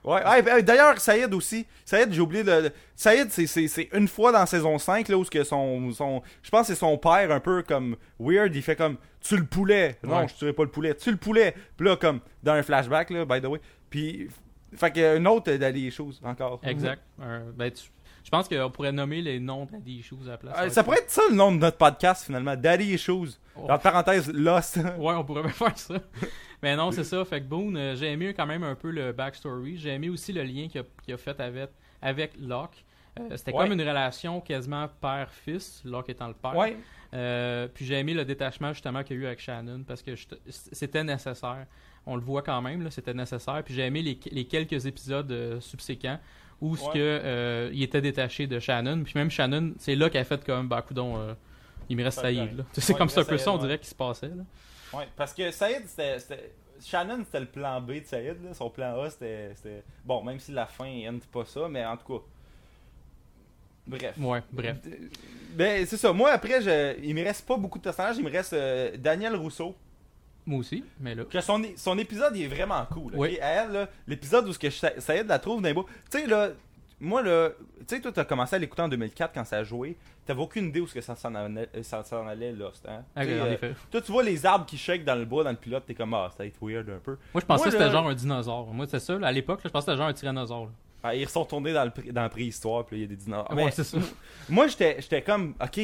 Ouais, 0.04 0.20
ah, 0.26 0.62
d'ailleurs, 0.62 1.00
Saïd 1.00 1.34
aussi. 1.34 1.66
Saïd, 1.86 2.12
j'ai 2.12 2.20
oublié 2.20 2.44
de. 2.44 2.70
Saïd, 2.94 3.30
c'est- 3.32 3.88
une 3.94 4.10
fois 4.10 4.34
dans 4.34 4.46
saison 4.46 4.78
5, 4.78 5.08
là, 5.08 5.18
où 5.18 5.24
que 5.24 5.44
son, 5.46 5.90
son. 5.94 6.22
Je 6.42 6.50
pense 6.50 6.68
que 6.68 6.74
c'est 6.74 6.80
son 6.80 6.98
père, 6.98 7.32
un 7.32 7.40
peu 7.40 7.64
comme 7.64 7.96
weird, 8.20 8.54
il 8.54 8.62
fait 8.62 8.76
comme. 8.76 8.98
Tu 9.22 9.38
le 9.38 9.46
poulet. 9.46 9.96
Non, 10.04 10.18
Ouais. 10.18 10.28
je 10.28 10.34
tuerai 10.36 10.52
pas 10.52 10.64
le 10.64 10.70
poulet. 10.70 10.94
Tu 10.96 11.10
le 11.10 11.16
poulet. 11.16 11.56
Puis 11.78 11.88
là, 11.88 11.96
comme. 11.96 12.20
Dans 12.44 12.52
un 12.52 12.64
flashback, 12.64 13.12
là, 13.12 13.24
by 13.24 13.40
the 13.40 13.46
way. 13.46 13.62
Puis. 13.90 14.28
Fait 14.76 14.92
que 14.92 15.16
une 15.18 15.28
autre 15.28 15.54
d'aller 15.54 15.82
les 15.82 15.92
choses 15.92 16.20
encore. 16.26 16.60
Exact. 16.64 17.02
Ben, 17.56 17.72
tu- 17.72 17.84
pense 18.36 18.50
qu'on 18.50 18.72
pourrait 18.72 18.92
nommer 18.92 19.22
les 19.22 19.40
noms 19.40 19.66
de 19.66 19.78
des 19.78 20.02
choses 20.02 20.28
à 20.28 20.32
la 20.32 20.38
place. 20.38 20.56
Euh, 20.60 20.70
ça 20.70 20.84
pourrait 20.84 21.00
être 21.00 21.12
ça 21.12 21.22
le 21.30 21.36
nom 21.36 21.52
de 21.52 21.58
notre 21.58 21.78
podcast 21.78 22.26
finalement. 22.26 22.56
Daddy 22.56 22.94
Issues. 22.94 23.38
Oh. 23.56 23.68
Entre 23.70 23.84
parenthèses, 23.84 24.32
Lost. 24.34 24.78
Ouais, 24.98 25.14
on 25.14 25.24
pourrait 25.24 25.44
bien 25.44 25.52
faire 25.52 25.78
ça. 25.78 25.96
Mais 26.62 26.76
non, 26.76 26.92
c'est 26.92 27.04
ça. 27.04 27.24
Fait 27.26 27.42
que 27.42 27.46
Boone, 27.46 27.78
euh, 27.78 27.96
j'ai 27.96 28.12
aimé 28.12 28.34
quand 28.36 28.46
même 28.48 28.64
un 28.64 28.74
peu 28.76 28.90
le 28.90 29.12
backstory. 29.12 29.78
J'ai 29.78 29.90
aimé 29.90 30.10
aussi 30.10 30.34
le 30.34 30.42
lien 30.44 30.68
qu'il 30.68 31.14
a, 31.14 31.18
fait 31.18 31.40
avec, 31.40 31.70
avec 32.02 32.32
Locke. 32.40 32.84
Euh, 33.20 33.38
C'était 33.38 33.54
Ouais. 33.54 33.64
comme 33.64 33.74
une 33.74 33.88
relation 33.88 34.42
quasiment 34.42 34.88
père-fils, 35.00 35.82
Locke 35.86 36.10
étant 36.10 36.28
le 36.28 36.34
père. 36.34 36.56
ouais. 36.56 36.78
Euh, 37.14 37.68
puis 37.74 37.86
j'ai 37.86 38.00
aimé 38.00 38.14
le 38.14 38.26
détachement 38.26 38.74
justement 38.74 39.04
qu'il 39.04 39.18
y 39.18 39.20
a 39.20 39.24
eu 39.24 39.26
avec 39.28 39.40
Shannon 39.40 39.84
parce 39.88 40.02
que 40.02 40.12
c'était 40.50 41.04
nécessaire. 41.04 41.68
On 42.06 42.16
le 42.16 42.22
voit 42.22 42.42
quand 42.42 42.62
même, 42.62 42.90
c'était 42.90 43.14
nécessaire. 43.14 43.62
Puis 43.64 43.74
j'ai 43.76 43.84
aimé 43.84 44.02
les, 44.02 44.20
les 44.32 44.46
quelques 44.46 44.86
épisodes 44.86 45.32
euh, 45.32 45.60
subséquents 45.62 46.20
où 46.60 46.76
ce 46.76 46.86
Ouais. 46.86 46.94
que, 46.94 47.00
euh, 47.00 47.70
il 47.74 47.84
était 47.84 48.02
détaché 48.02 48.48
de 48.48 48.60
Shannon. 48.60 49.04
Puis 49.04 49.14
même 49.16 49.30
Shannon, 49.30 49.74
c'est 49.78 49.96
là 49.96 50.10
qu'elle 50.10 50.22
a 50.22 50.26
fait 50.26 50.44
comme, 50.44 50.68
bah, 50.68 50.82
coudon, 50.82 51.36
il 51.90 51.98
me 51.98 52.04
reste 52.04 52.20
Saïd. 52.22 52.66
C'est 52.74 52.94
Ouais, 52.94 52.98
comme 52.98 53.10
ça 53.10 53.22
un 53.22 53.26
peu 53.26 53.38
ça, 53.38 53.52
on 53.52 53.56
ouais. 53.56 53.62
dirait 53.62 53.78
qu'il 53.78 53.88
se 53.88 53.96
passait. 53.96 54.30
Là. 54.30 54.44
Ouais, 54.98 55.08
parce 55.16 55.34
que 55.34 55.52
Saïd, 55.52 55.84
c'était. 55.88 56.18
Shannon, 56.82 57.20
c'était 57.26 57.40
le 57.42 57.46
plan 57.46 57.80
B 57.82 57.92
de 58.02 58.06
Saïd. 58.06 58.44
Là. 58.44 58.54
Son 58.54 58.70
plan 58.70 59.00
A, 59.02 59.10
c'était. 59.10 59.54
Bon, 60.06 60.24
même 60.24 60.40
si 60.40 60.52
la 60.52 60.66
fin 60.66 60.86
end 61.08 61.20
pas 61.32 61.46
ça, 61.46 61.68
mais 61.70 61.86
en 61.86 61.98
tout 61.98 62.18
cas. 62.20 62.24
Bref. 63.88 64.16
Ouais, 64.18 64.42
bref. 64.52 64.78
Ben, 65.56 65.86
c'est 65.86 65.98
ça. 65.98 66.12
Moi, 66.14 66.32
après, 66.32 66.62
je... 66.62 67.00
il 67.04 67.14
me 67.14 67.24
reste 67.24 67.46
pas 67.46 67.58
beaucoup 67.58 67.78
de 67.78 67.84
personnages. 67.84 68.18
Il 68.18 68.24
me 68.24 68.32
reste 68.32 68.54
euh, 68.54 68.96
Daniel 68.98 69.36
Rousseau. 69.36 69.76
Moi 70.46 70.60
aussi, 70.60 70.84
mais 71.00 71.16
là. 71.16 71.24
Que 71.26 71.40
son, 71.42 71.62
son 71.78 71.98
épisode, 71.98 72.36
il 72.36 72.44
est 72.44 72.48
vraiment 72.48 72.86
cool. 72.92 73.14
Oui. 73.16 73.38
Elle, 73.42 73.88
l'épisode 74.08 74.48
où 74.48 74.52
ce 74.54 74.60
que 74.60 74.70
Sa- 74.70 75.00
Saïd 75.00 75.28
la 75.28 75.40
trouve 75.40 75.62
dans 75.62 75.68
les 75.68 75.74
beaux- 75.74 75.88
Tu 76.12 76.20
sais, 76.20 76.28
là. 76.28 76.50
Moi, 77.00 77.22
là. 77.22 77.50
Tu 77.80 77.96
sais, 77.96 78.02
toi, 78.02 78.12
t'as 78.12 78.24
commencé 78.26 78.56
à 78.56 78.60
l'écouter 78.60 78.82
en 78.82 78.88
2004 78.90 79.34
quand 79.34 79.44
ça 79.46 79.58
a 79.58 79.64
joué. 79.64 79.96
T'avais 80.26 80.42
aucune 80.42 80.68
idée 80.70 80.80
où 80.80 80.88
ce 80.88 80.94
que 80.94 81.02
ça 81.02 81.16
s'en 81.18 81.36
allait, 81.36 81.70
ça 81.82 82.04
s'en 82.04 82.26
allait 82.28 82.52
Lost. 82.54 82.86
Hein? 82.88 83.04
Ah, 83.16 83.22
en 83.24 83.28
euh, 83.28 83.54
effet. 83.54 83.74
toi, 83.92 84.02
tu 84.02 84.12
vois 84.12 84.24
les 84.24 84.46
arbres 84.46 84.66
qui 84.66 84.78
shake 84.78 85.04
dans 85.04 85.16
le 85.16 85.26
bois, 85.26 85.44
dans 85.44 85.50
le 85.52 85.58
pilote, 85.58 85.84
t'es 85.86 85.94
comme, 85.96 86.14
ah, 86.14 86.30
ça 86.32 86.40
va 86.40 86.46
être 86.46 86.58
weird 86.62 86.90
un 86.90 87.00
peu. 87.00 87.18
Moi, 87.34 87.42
je 87.42 87.46
pensais 87.46 87.64
Moi, 87.64 87.66
que 87.66 87.72
c'était 87.78 87.92
genre 87.92 88.08
un 88.08 88.14
dinosaure. 88.16 88.68
Moi, 88.74 88.86
c'est 88.90 89.00
ça. 89.00 89.18
là, 89.20 89.28
à 89.28 89.32
l'époque, 89.34 89.64
là, 89.64 89.68
je 89.68 89.72
pensais 89.72 89.86
que 89.88 89.92
c'était 89.92 89.98
genre 89.98 90.08
un 90.08 90.14
tyrannosaure. 90.14 90.66
là. 90.66 90.72
Ah, 91.04 91.14
ils 91.14 91.28
sont 91.28 91.44
tournés 91.44 91.74
dans, 91.74 91.84
le, 91.84 92.12
dans 92.14 92.22
la 92.22 92.30
préhistoire, 92.30 92.86
puis 92.86 92.98
il 92.98 93.02
y 93.02 93.04
a 93.04 93.08
des 93.08 93.18
dinosaures. 93.18 93.52
Ouais, 93.52 93.66
Mais 93.66 93.72
c'est 93.72 93.84
ça. 93.84 93.98
moi, 94.50 94.68
j'étais 94.68 95.02
j'étais 95.02 95.22
comme, 95.22 95.54
ok, 95.62 95.80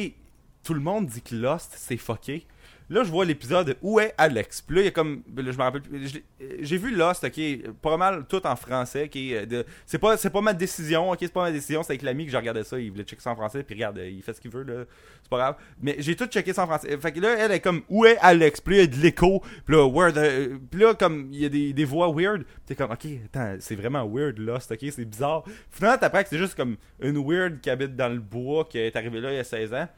tout 0.64 0.74
le 0.74 0.80
monde 0.80 1.06
dit 1.06 1.20
que 1.20 1.34
Lost, 1.34 1.74
c'est 1.76 1.98
fucké. 1.98 2.46
Là, 2.90 3.04
je 3.04 3.10
vois 3.10 3.24
l'épisode 3.24 3.76
Où 3.82 4.00
est 4.00 4.12
Alex? 4.18 4.60
Puis 4.62 4.74
là, 4.76 4.82
il 4.82 4.84
y 4.86 4.88
a 4.88 4.90
comme. 4.90 5.22
ben 5.28 5.46
je 5.50 5.56
me 5.56 5.62
rappelle 5.62 5.82
plus. 5.82 6.22
euh, 6.42 6.56
J'ai 6.60 6.76
vu 6.76 6.94
Lost, 6.94 7.22
ok, 7.22 7.40
pas 7.80 7.96
mal 7.96 8.24
tout 8.28 8.44
en 8.44 8.56
français. 8.56 9.04
ok, 9.04 9.16
euh, 9.16 9.62
C'est 9.86 9.98
pas, 9.98 10.16
pas 10.16 10.40
ma 10.40 10.52
décision, 10.52 11.08
ok, 11.10 11.18
c'est 11.20 11.32
pas 11.32 11.42
ma 11.44 11.52
décision. 11.52 11.84
C'est 11.84 11.92
avec 11.92 12.02
l'ami 12.02 12.24
que 12.26 12.32
j'ai 12.32 12.36
regardé 12.36 12.64
ça. 12.64 12.80
Il 12.80 12.90
voulait 12.90 13.04
checker 13.04 13.22
ça 13.22 13.30
en 13.30 13.36
français. 13.36 13.62
Puis 13.62 13.76
regarde, 13.76 13.98
il 14.04 14.20
fait 14.22 14.32
ce 14.32 14.40
qu'il 14.40 14.50
veut, 14.50 14.64
là. 14.64 14.84
C'est 15.22 15.30
pas 15.30 15.38
grave. 15.38 15.56
Mais 15.80 15.94
j'ai 15.98 16.16
tout 16.16 16.26
checké 16.26 16.52
ça 16.52 16.64
en 16.64 16.66
français. 16.66 16.98
Fait 16.98 17.12
que 17.12 17.20
là, 17.20 17.36
elle 17.38 17.52
est 17.52 17.60
comme 17.60 17.82
Où 17.88 18.04
est 18.06 18.18
Alex? 18.20 18.60
Puis 18.60 18.76
là, 18.78 18.82
il 18.82 18.90
y 18.90 18.92
a 18.92 18.96
de 18.98 19.02
l'écho. 19.02 19.40
Puis 19.64 19.76
là, 19.76 19.88
euh, 20.16 20.58
Puis 20.70 20.80
là, 20.80 20.94
comme, 20.94 21.28
il 21.32 21.40
y 21.42 21.44
a 21.44 21.48
des, 21.48 21.72
des 21.72 21.84
voix 21.84 22.12
weird. 22.12 22.44
T'es 22.66 22.74
comme, 22.74 22.90
ok, 22.90 23.06
attends, 23.26 23.56
c'est 23.60 23.76
vraiment 23.76 24.04
weird, 24.04 24.38
Lost, 24.38 24.72
ok, 24.72 24.78
c'est 24.90 25.04
bizarre. 25.04 25.44
Finalement, 25.70 25.98
t'apprends 25.98 26.22
que 26.24 26.28
c'est 26.28 26.38
juste 26.38 26.56
comme 26.56 26.76
une 27.00 27.24
weird 27.24 27.60
qui 27.60 27.70
habite 27.70 27.94
dans 27.94 28.08
le 28.08 28.18
bois, 28.18 28.64
qui 28.68 28.78
est 28.78 28.96
arrivée 28.96 29.20
là 29.20 29.30
il 29.32 29.36
y 29.36 29.38
a 29.40 29.44
16 29.44 29.74
ans. 29.74 29.88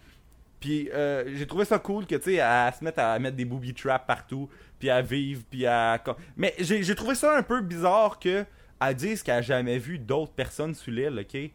Puis 0.63 0.89
euh, 0.93 1.25
j'ai 1.35 1.47
trouvé 1.47 1.65
ça 1.67 1.79
cool 1.79 2.07
que 2.07 2.15
tu 2.15 2.23
sais 2.23 2.41
à 2.41 2.73
se 2.73 2.83
mettre 2.85 3.01
à 3.01 3.19
mettre 3.19 3.37
des 3.37 3.45
booby 3.45 3.75
traps 3.75 4.07
partout, 4.07 4.49
puis 4.79 4.89
à 4.89 5.03
vivre, 5.03 5.43
puis 5.51 5.67
à 5.67 6.01
mais 6.37 6.55
j'ai 6.61 6.95
trouvé 6.95 7.15
ça 7.17 7.37
un 7.37 7.43
peu 7.43 7.61
bizarre 7.61 8.19
que 8.21 8.45
à 8.81 8.95
dire 8.95 9.21
qu'elle 9.23 9.35
a 9.35 9.43
jamais 9.43 9.79
vu 9.79 9.99
d'autres 9.99 10.33
personnes 10.33 10.75
sur 10.75 10.93
l'île, 10.93 11.19
OK? 11.21 11.51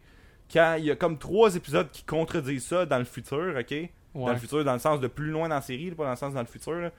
Quand 0.52 0.74
il 0.78 0.84
y 0.84 0.90
a 0.90 0.96
comme 0.96 1.18
trois 1.18 1.56
épisodes 1.56 1.90
qui 1.90 2.02
contredisent 2.04 2.64
ça 2.66 2.84
dans 2.86 2.98
le 2.98 3.04
futur, 3.04 3.54
OK? 3.58 3.74
Dans 4.14 4.20
Ouais. 4.26 4.32
le 4.32 4.38
futur 4.38 4.64
dans 4.64 4.72
le 4.74 4.78
sens 4.78 5.00
de 5.00 5.06
plus 5.08 5.30
loin 5.30 5.48
dans 5.48 5.54
la 5.56 5.60
série, 5.62 5.90
pas 5.92 6.04
dans 6.04 6.10
le 6.10 6.16
sens 6.16 6.34
dans 6.34 6.40
le 6.40 6.46
futur 6.46 6.72
là. 6.74 6.90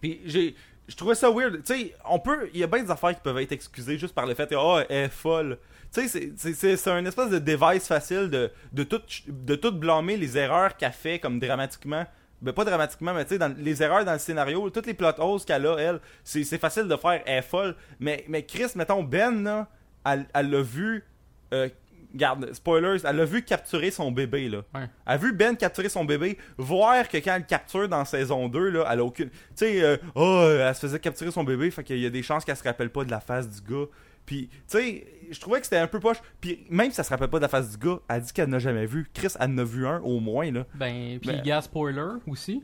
Puis 0.00 0.20
j'ai 0.24 0.54
je 0.88 0.96
trouvais 0.96 1.14
ça 1.14 1.30
weird. 1.30 1.62
Tu 1.64 1.74
sais, 1.74 1.94
on 2.08 2.18
peut 2.18 2.48
il 2.52 2.60
y 2.60 2.64
a 2.64 2.66
bien 2.66 2.82
des 2.82 2.90
affaires 2.90 3.14
qui 3.14 3.20
peuvent 3.22 3.38
être 3.38 3.52
excusées 3.52 3.98
juste 3.98 4.14
par 4.14 4.26
le 4.26 4.34
fait 4.34 4.48
que 4.48 4.54
oh, 4.56 4.78
elle 4.88 5.04
est 5.04 5.08
folle. 5.08 5.58
Tu 5.94 6.08
sais, 6.08 6.32
c'est- 6.36 6.88
un 6.90 7.04
espèce 7.04 7.30
de 7.30 7.38
device 7.38 7.86
facile 7.86 8.28
de, 8.28 8.50
de, 8.72 8.82
tout, 8.82 9.00
de 9.26 9.54
tout 9.54 9.72
blâmer 9.72 10.16
les 10.16 10.36
erreurs 10.36 10.76
qu'elle 10.76 10.92
fait 10.92 11.18
comme 11.18 11.38
dramatiquement. 11.38 12.04
Ben, 12.40 12.52
pas 12.52 12.64
dramatiquement, 12.64 13.14
mais 13.14 13.24
tu 13.24 13.30
sais, 13.30 13.38
dans 13.38 13.52
les 13.58 13.82
erreurs 13.82 14.04
dans 14.04 14.12
le 14.12 14.18
scénario, 14.18 14.70
toutes 14.70 14.86
les 14.86 14.94
plot 14.94 15.12
holes 15.18 15.40
qu'elle 15.44 15.66
a, 15.66 15.76
elle, 15.78 16.00
c'est 16.24 16.44
facile 16.58 16.86
de 16.86 16.96
faire, 16.96 17.20
elle 17.26 17.38
est 17.38 17.42
folle. 17.42 17.74
Mais, 18.00 18.24
mais 18.28 18.44
Chris, 18.44 18.66
mettons, 18.76 19.02
Ben, 19.02 19.42
là, 19.42 19.66
elle 20.06 20.26
elle 20.34 20.50
l'a 20.50 20.62
vu, 20.62 21.04
euh, 21.52 21.68
garde, 22.14 22.52
spoilers, 22.52 22.98
elle 23.04 23.16
l'a 23.16 23.24
vu 23.24 23.42
capturer 23.42 23.90
son 23.90 24.10
bébé, 24.12 24.48
là. 24.48 24.58
Ouais. 24.74 24.82
Elle 25.06 25.12
a 25.12 25.16
vu 25.16 25.32
Ben 25.32 25.56
capturer 25.56 25.88
son 25.88 26.04
bébé, 26.04 26.38
voir 26.56 27.08
que 27.08 27.16
quand 27.18 27.34
elle 27.34 27.42
le 27.42 27.46
capture 27.46 27.88
dans 27.88 28.04
saison 28.04 28.48
2, 28.48 28.70
là, 28.70 28.88
elle 28.90 29.00
a 29.00 29.04
aucune. 29.04 29.28
Tu 29.30 29.36
sais, 29.56 29.82
euh, 29.82 29.96
oh, 30.14 30.46
elle 30.60 30.74
se 30.74 30.80
faisait 30.80 30.98
capturer 30.98 31.30
son 31.30 31.44
bébé, 31.44 31.70
fait 31.70 31.84
qu'il 31.84 31.98
y 31.98 32.06
a 32.06 32.10
des 32.10 32.22
chances 32.22 32.44
qu'elle 32.44 32.56
se 32.56 32.64
rappelle 32.64 32.90
pas 32.90 33.04
de 33.04 33.10
la 33.10 33.20
face 33.20 33.48
du 33.48 33.60
gars. 33.60 33.86
Puis, 34.26 34.48
tu 34.50 34.58
sais, 34.66 35.06
je 35.30 35.40
trouvais 35.40 35.58
que 35.58 35.64
c'était 35.64 35.78
un 35.78 35.86
peu 35.86 36.00
poche. 36.00 36.18
Puis, 36.40 36.66
même 36.68 36.90
si 36.90 37.00
elle 37.00 37.04
se 37.06 37.10
rappelle 37.10 37.30
pas 37.30 37.38
de 37.38 37.42
la 37.44 37.48
face 37.48 37.70
du 37.70 37.78
gars, 37.78 37.98
elle 38.10 38.20
dit 38.20 38.32
qu'elle 38.32 38.50
n'a 38.50 38.58
jamais 38.58 38.84
vu. 38.84 39.08
Chris, 39.14 39.28
elle 39.40 39.50
en 39.52 39.58
a 39.58 39.64
vu 39.64 39.86
un 39.86 40.00
au 40.00 40.20
moins, 40.20 40.50
là. 40.50 40.66
Ben, 40.74 41.18
puis 41.18 41.30
Ben- 41.30 41.42
gars, 41.42 41.62
spoiler 41.62 42.18
aussi. 42.26 42.62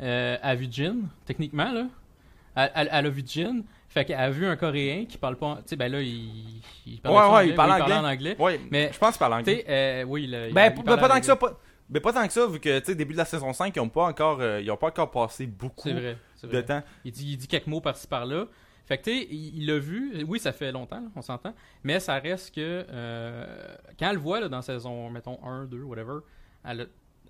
Euh, 0.00 0.36
elle 0.42 0.50
a 0.50 0.54
vu 0.54 0.66
Jin, 0.70 0.96
techniquement, 1.26 1.70
là. 1.70 1.86
Elle, 2.56 2.70
elle- 2.74 2.88
elle 2.92 3.06
a 3.06 3.10
vu 3.10 3.22
Jin. 3.26 3.62
Fait 3.88 4.04
qu'elle 4.06 4.18
a 4.20 4.30
vu 4.30 4.46
un 4.46 4.56
Coréen 4.56 5.04
qui 5.06 5.18
parle 5.18 5.36
pas. 5.36 5.56
Tu 5.56 5.62
sais, 5.70 5.76
ben 5.76 5.90
là, 5.92 6.00
il. 6.00 6.62
il 6.86 7.00
Ouais, 7.04 7.10
ouais, 7.10 7.28
pas 7.28 7.44
il 7.44 7.54
parle 7.54 7.82
anglais. 7.82 7.94
en 7.94 8.04
anglais. 8.04 8.36
Ouais, 8.38 8.60
Mais- 8.70 8.90
je 8.92 8.98
pense 8.98 9.18
par 9.18 9.28
Tu 9.30 9.34
anglais. 9.34 9.64
sais, 9.66 9.70
euh, 9.70 10.04
oui, 10.04 10.24
il- 10.24 10.30
Ben, 10.54 10.72
il 10.76 10.82
parle 10.82 10.98
pas 10.98 11.08
tant 11.08 11.14
anglais. 11.14 11.20
que 11.20 11.26
ça, 11.26 11.36
pas. 11.36 11.58
Mais 11.90 12.00
pas 12.00 12.12
tant 12.12 12.26
que 12.26 12.32
ça, 12.32 12.46
vu 12.46 12.58
que, 12.58 12.78
tu 12.78 12.86
sais, 12.86 12.94
début 12.94 13.12
de 13.12 13.18
la 13.18 13.26
saison 13.26 13.52
5, 13.52 13.76
ils 13.76 13.80
ont 13.80 13.88
pas 13.90 14.04
encore, 14.06 14.40
euh, 14.40 14.60
ils 14.62 14.70
ont 14.70 14.76
pas 14.78 14.86
encore 14.86 15.10
passé 15.10 15.46
beaucoup 15.46 15.82
C'est 15.88 15.92
vrai. 15.92 16.16
c'est 16.36 16.46
de 16.46 16.52
vrai. 16.52 16.64
temps. 16.64 16.82
Il 17.04 17.12
dit, 17.12 17.32
il 17.32 17.36
dit 17.36 17.46
quelques 17.48 17.66
mots 17.66 17.82
par-ci 17.82 18.06
par-là. 18.06 18.46
Fait 18.86 18.96
que 18.98 19.04
tu 19.04 19.10
sais, 19.18 19.26
il 19.30 19.58
il 19.58 19.66
l'a 19.66 19.78
vu. 19.78 20.24
Oui, 20.26 20.38
ça 20.38 20.52
fait 20.52 20.72
longtemps, 20.72 21.00
là, 21.00 21.08
on 21.14 21.20
s'entend. 21.22 21.54
Mais 21.84 22.00
ça 22.00 22.18
reste 22.18 22.54
que 22.54 22.86
euh, 22.88 23.74
quand 23.98 24.08
elle 24.08 24.16
le 24.16 24.22
voit 24.22 24.40
là, 24.40 24.48
dans 24.48 24.62
saison, 24.62 25.10
mettons 25.10 25.38
1, 25.44 25.66
2, 25.66 25.82
whatever, 25.82 26.20
elle 26.64 26.80
a, 26.80 26.84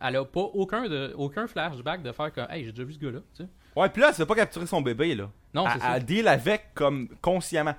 elle 0.09 0.17
a 0.17 0.25
pas 0.25 0.41
aucun, 0.41 0.89
de, 0.89 1.13
aucun 1.17 1.47
flashback 1.49 2.03
de 2.03 2.13
faire 2.13 2.33
comme 2.33 2.47
Hey, 2.51 2.65
j'ai 2.65 2.71
déjà 2.73 2.85
vu 2.85 2.93
ce 2.95 2.99
gars-là. 2.99 3.19
tu 3.35 3.43
sais. 3.43 3.49
Ouais, 3.77 3.89
puis 3.89 4.01
là, 4.03 4.09
elle 4.09 4.15
se 4.15 4.23
fait 4.23 4.27
pas 4.27 4.35
capturer 4.35 4.67
son 4.67 4.81
bébé, 4.83 5.15
là. 5.15 5.31
Non, 5.55 5.67
c'est 5.73 5.81
ça. 5.81 5.97
elle 5.97 6.05
deal 6.05 6.29
avec 6.29 6.75
comme 6.75 7.09
consciemment. 7.21 7.75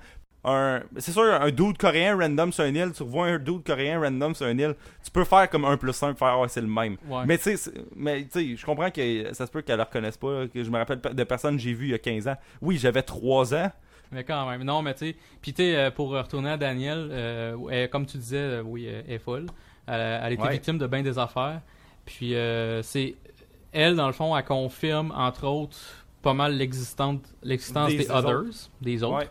Un, 0.46 0.82
c'est 0.98 1.12
sûr, 1.12 1.22
un 1.22 1.50
dude 1.50 1.78
coréen 1.78 2.18
random 2.18 2.52
sur 2.52 2.64
un 2.64 2.74
île, 2.74 2.92
tu 2.94 3.02
revois 3.02 3.28
un 3.28 3.38
dude 3.38 3.64
coréen 3.64 3.98
random 3.98 4.34
sur 4.34 4.44
un 4.46 4.58
île, 4.58 4.74
tu 5.02 5.10
peux 5.10 5.24
faire 5.24 5.48
comme 5.48 5.64
1 5.64 5.78
plus 5.78 6.02
1 6.02 6.14
faire, 6.14 6.38
ouais, 6.38 6.48
c'est 6.48 6.60
le 6.60 6.66
même. 6.66 6.98
Ouais. 7.08 7.22
Mais 7.24 7.38
tu 7.38 7.56
sais, 7.56 7.70
mais 7.96 8.26
je 8.34 8.62
comprends 8.66 8.90
que 8.90 9.32
ça 9.32 9.46
se 9.46 9.50
peut 9.50 9.62
qu'elle 9.62 9.78
le 9.78 9.84
reconnaisse 9.84 10.18
pas, 10.18 10.46
que 10.46 10.62
je 10.62 10.68
me 10.70 10.76
rappelle 10.76 11.00
de 11.00 11.24
personnes 11.24 11.56
que 11.56 11.62
j'ai 11.62 11.72
vues 11.72 11.86
il 11.86 11.90
y 11.92 11.94
a 11.94 11.98
15 11.98 12.28
ans. 12.28 12.36
Oui, 12.60 12.76
j'avais 12.76 13.00
3 13.02 13.54
ans. 13.54 13.70
Mais 14.12 14.22
quand 14.22 14.46
même, 14.50 14.62
non, 14.64 14.82
mais 14.82 14.92
tu 14.92 15.06
sais, 15.12 15.16
puis 15.40 15.54
tu 15.54 15.62
sais, 15.62 15.76
euh, 15.76 15.90
pour 15.90 16.10
retourner 16.10 16.50
à 16.50 16.56
Daniel, 16.58 17.08
euh, 17.10 17.56
elle- 17.70 17.88
comme 17.88 18.04
tu 18.04 18.18
disais, 18.18 18.36
euh, 18.36 18.62
oui, 18.62 18.84
elle 18.86 19.10
est 19.10 19.18
folle. 19.18 19.46
Elle, 19.86 20.20
elle 20.24 20.32
était 20.34 20.42
Ouais. 20.42 20.52
victime 20.52 20.76
de 20.76 20.86
bien 20.86 21.02
des 21.02 21.18
affaires. 21.18 21.62
Puis 22.04 22.34
euh, 22.34 22.82
c'est 22.82 23.14
elle, 23.74 23.96
dans 23.96 24.06
le 24.06 24.12
fond, 24.12 24.36
elle 24.36 24.44
confirme, 24.44 25.12
entre 25.16 25.46
autres, 25.46 25.76
pas 26.22 26.32
mal 26.34 26.56
l'existence 26.56 27.20
Des 27.42 27.56
des, 27.98 28.10
autres. 28.10 28.14
others, 28.14 28.70
des 28.80 29.02
autres. 29.02 29.18
Ouais. 29.18 29.28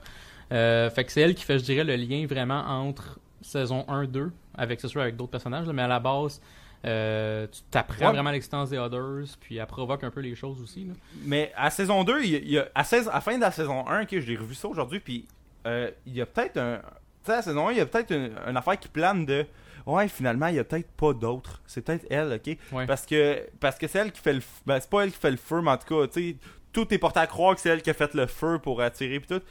Euh, 0.51 0.89
fait 0.91 1.03
que 1.05 1.11
c'est 1.11 1.21
elle 1.21 1.33
qui 1.33 1.43
fait, 1.43 1.57
je 1.57 1.63
dirais, 1.63 1.83
le 1.83 1.95
lien 1.95 2.25
vraiment 2.27 2.59
entre 2.67 3.19
saison 3.41 3.83
1-2, 3.87 4.29
avec, 4.55 4.79
c'est 4.79 4.87
sûr, 4.87 5.01
avec 5.01 5.15
d'autres 5.15 5.31
personnages, 5.31 5.65
là, 5.65 5.73
mais 5.73 5.81
à 5.81 5.87
la 5.87 5.99
base, 5.99 6.39
euh, 6.85 7.47
tu 7.51 7.61
t'apprends 7.71 8.07
Ouais. 8.07 8.11
vraiment 8.11 8.29
l'existence 8.31 8.69
des 8.69 8.77
others, 8.77 9.25
puis 9.39 9.57
elle 9.57 9.65
provoque 9.65 10.03
un 10.03 10.11
peu 10.11 10.19
les 10.19 10.35
choses 10.35 10.61
aussi. 10.61 10.83
là. 10.85 10.93
Mais 11.25 11.51
à 11.55 11.69
saison 11.69 12.03
2, 12.03 12.23
il 12.23 12.49
y 12.49 12.57
a, 12.59 12.67
à 12.75 12.83
la 12.91 13.21
fin 13.21 13.35
de 13.35 13.41
la 13.41 13.51
saison 13.51 13.87
1, 13.87 14.05
que 14.05 14.19
j'ai 14.19 14.35
revu 14.35 14.53
ça 14.53 14.67
aujourd'hui, 14.67 14.99
puis 14.99 15.25
euh, 15.65 15.89
il 16.05 16.13
y 16.13 16.21
a 16.21 16.25
peut-être 16.25 16.57
un. 16.57 16.77
Tu 17.23 17.27
sais, 17.27 17.31
à 17.31 17.35
la 17.37 17.41
saison 17.41 17.67
1, 17.69 17.71
il 17.71 17.77
y 17.77 17.81
a 17.81 17.85
peut-être 17.85 18.11
une, 18.11 18.31
une 18.47 18.57
affaire 18.57 18.77
qui 18.77 18.89
plane 18.89 19.25
de. 19.25 19.45
Ouais, 19.85 20.07
finalement, 20.07 20.47
il 20.47 20.55
y 20.55 20.59
a 20.59 20.63
peut-être 20.63 20.89
pas 20.91 21.13
d'autres. 21.13 21.61
C'est 21.67 21.81
peut-être 21.81 22.05
elle, 22.09 22.33
ok? 22.33 22.57
Ouais. 22.71 22.85
Parce 22.85 23.05
que 23.05 23.47
parce 23.59 23.77
que 23.77 23.87
c'est 23.87 23.99
elle 23.99 24.11
qui 24.11 24.21
fait 24.21 24.33
le. 24.33 24.39
f- 24.39 24.61
Ben, 24.65 24.79
c'est 24.79 24.89
pas 24.89 25.03
elle 25.03 25.11
qui 25.11 25.19
fait 25.19 25.31
le 25.31 25.37
feu, 25.37 25.61
mais 25.61 25.71
en 25.71 25.77
tout 25.77 25.87
cas, 26.01 26.07
tu 26.07 26.31
sais, 26.31 26.35
tout 26.71 26.91
est 26.93 26.97
porté 26.97 27.19
à 27.19 27.27
croire 27.27 27.53
que 27.55 27.61
c'est 27.61 27.69
elle 27.69 27.81
qui 27.81 27.89
a 27.89 27.93
fait 27.93 28.13
le 28.13 28.25
feu 28.27 28.59
pour 28.59 28.81
attirer, 28.81 29.19
puis 29.19 29.27
tout. 29.37 29.43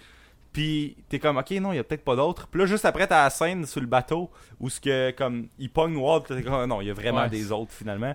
Puis 0.53 0.97
t'es 1.09 1.19
comme, 1.19 1.39
ok, 1.39 1.51
non, 1.53 1.73
il 1.73 1.77
y 1.77 1.79
a 1.79 1.85
peut-être 1.85 2.05
pas 2.05 2.15
d'autres. 2.17 2.47
Puis 2.49 2.61
là, 2.61 2.67
juste 2.67 2.85
après, 2.85 3.07
t'as 3.07 3.25
la 3.25 3.31
scène 3.31 3.65
sur 3.67 3.81
le 3.81 3.87
bateau 3.87 4.31
où 4.61 4.69
ce 4.69 4.81
que, 4.81 5.11
comme, 5.13 5.49
il 5.59 5.71
pogne 5.71 5.97
Walt, 5.97 6.21
t'es 6.29 6.43
comme, 6.43 6.67
non, 6.67 6.81
il 6.83 6.89
y 6.89 6.91
a 6.91 6.95
vraiment 6.95 7.23
Ouais. 7.23 7.29
des 7.31 7.51
autres 7.53 7.73
finalement. 7.73 8.15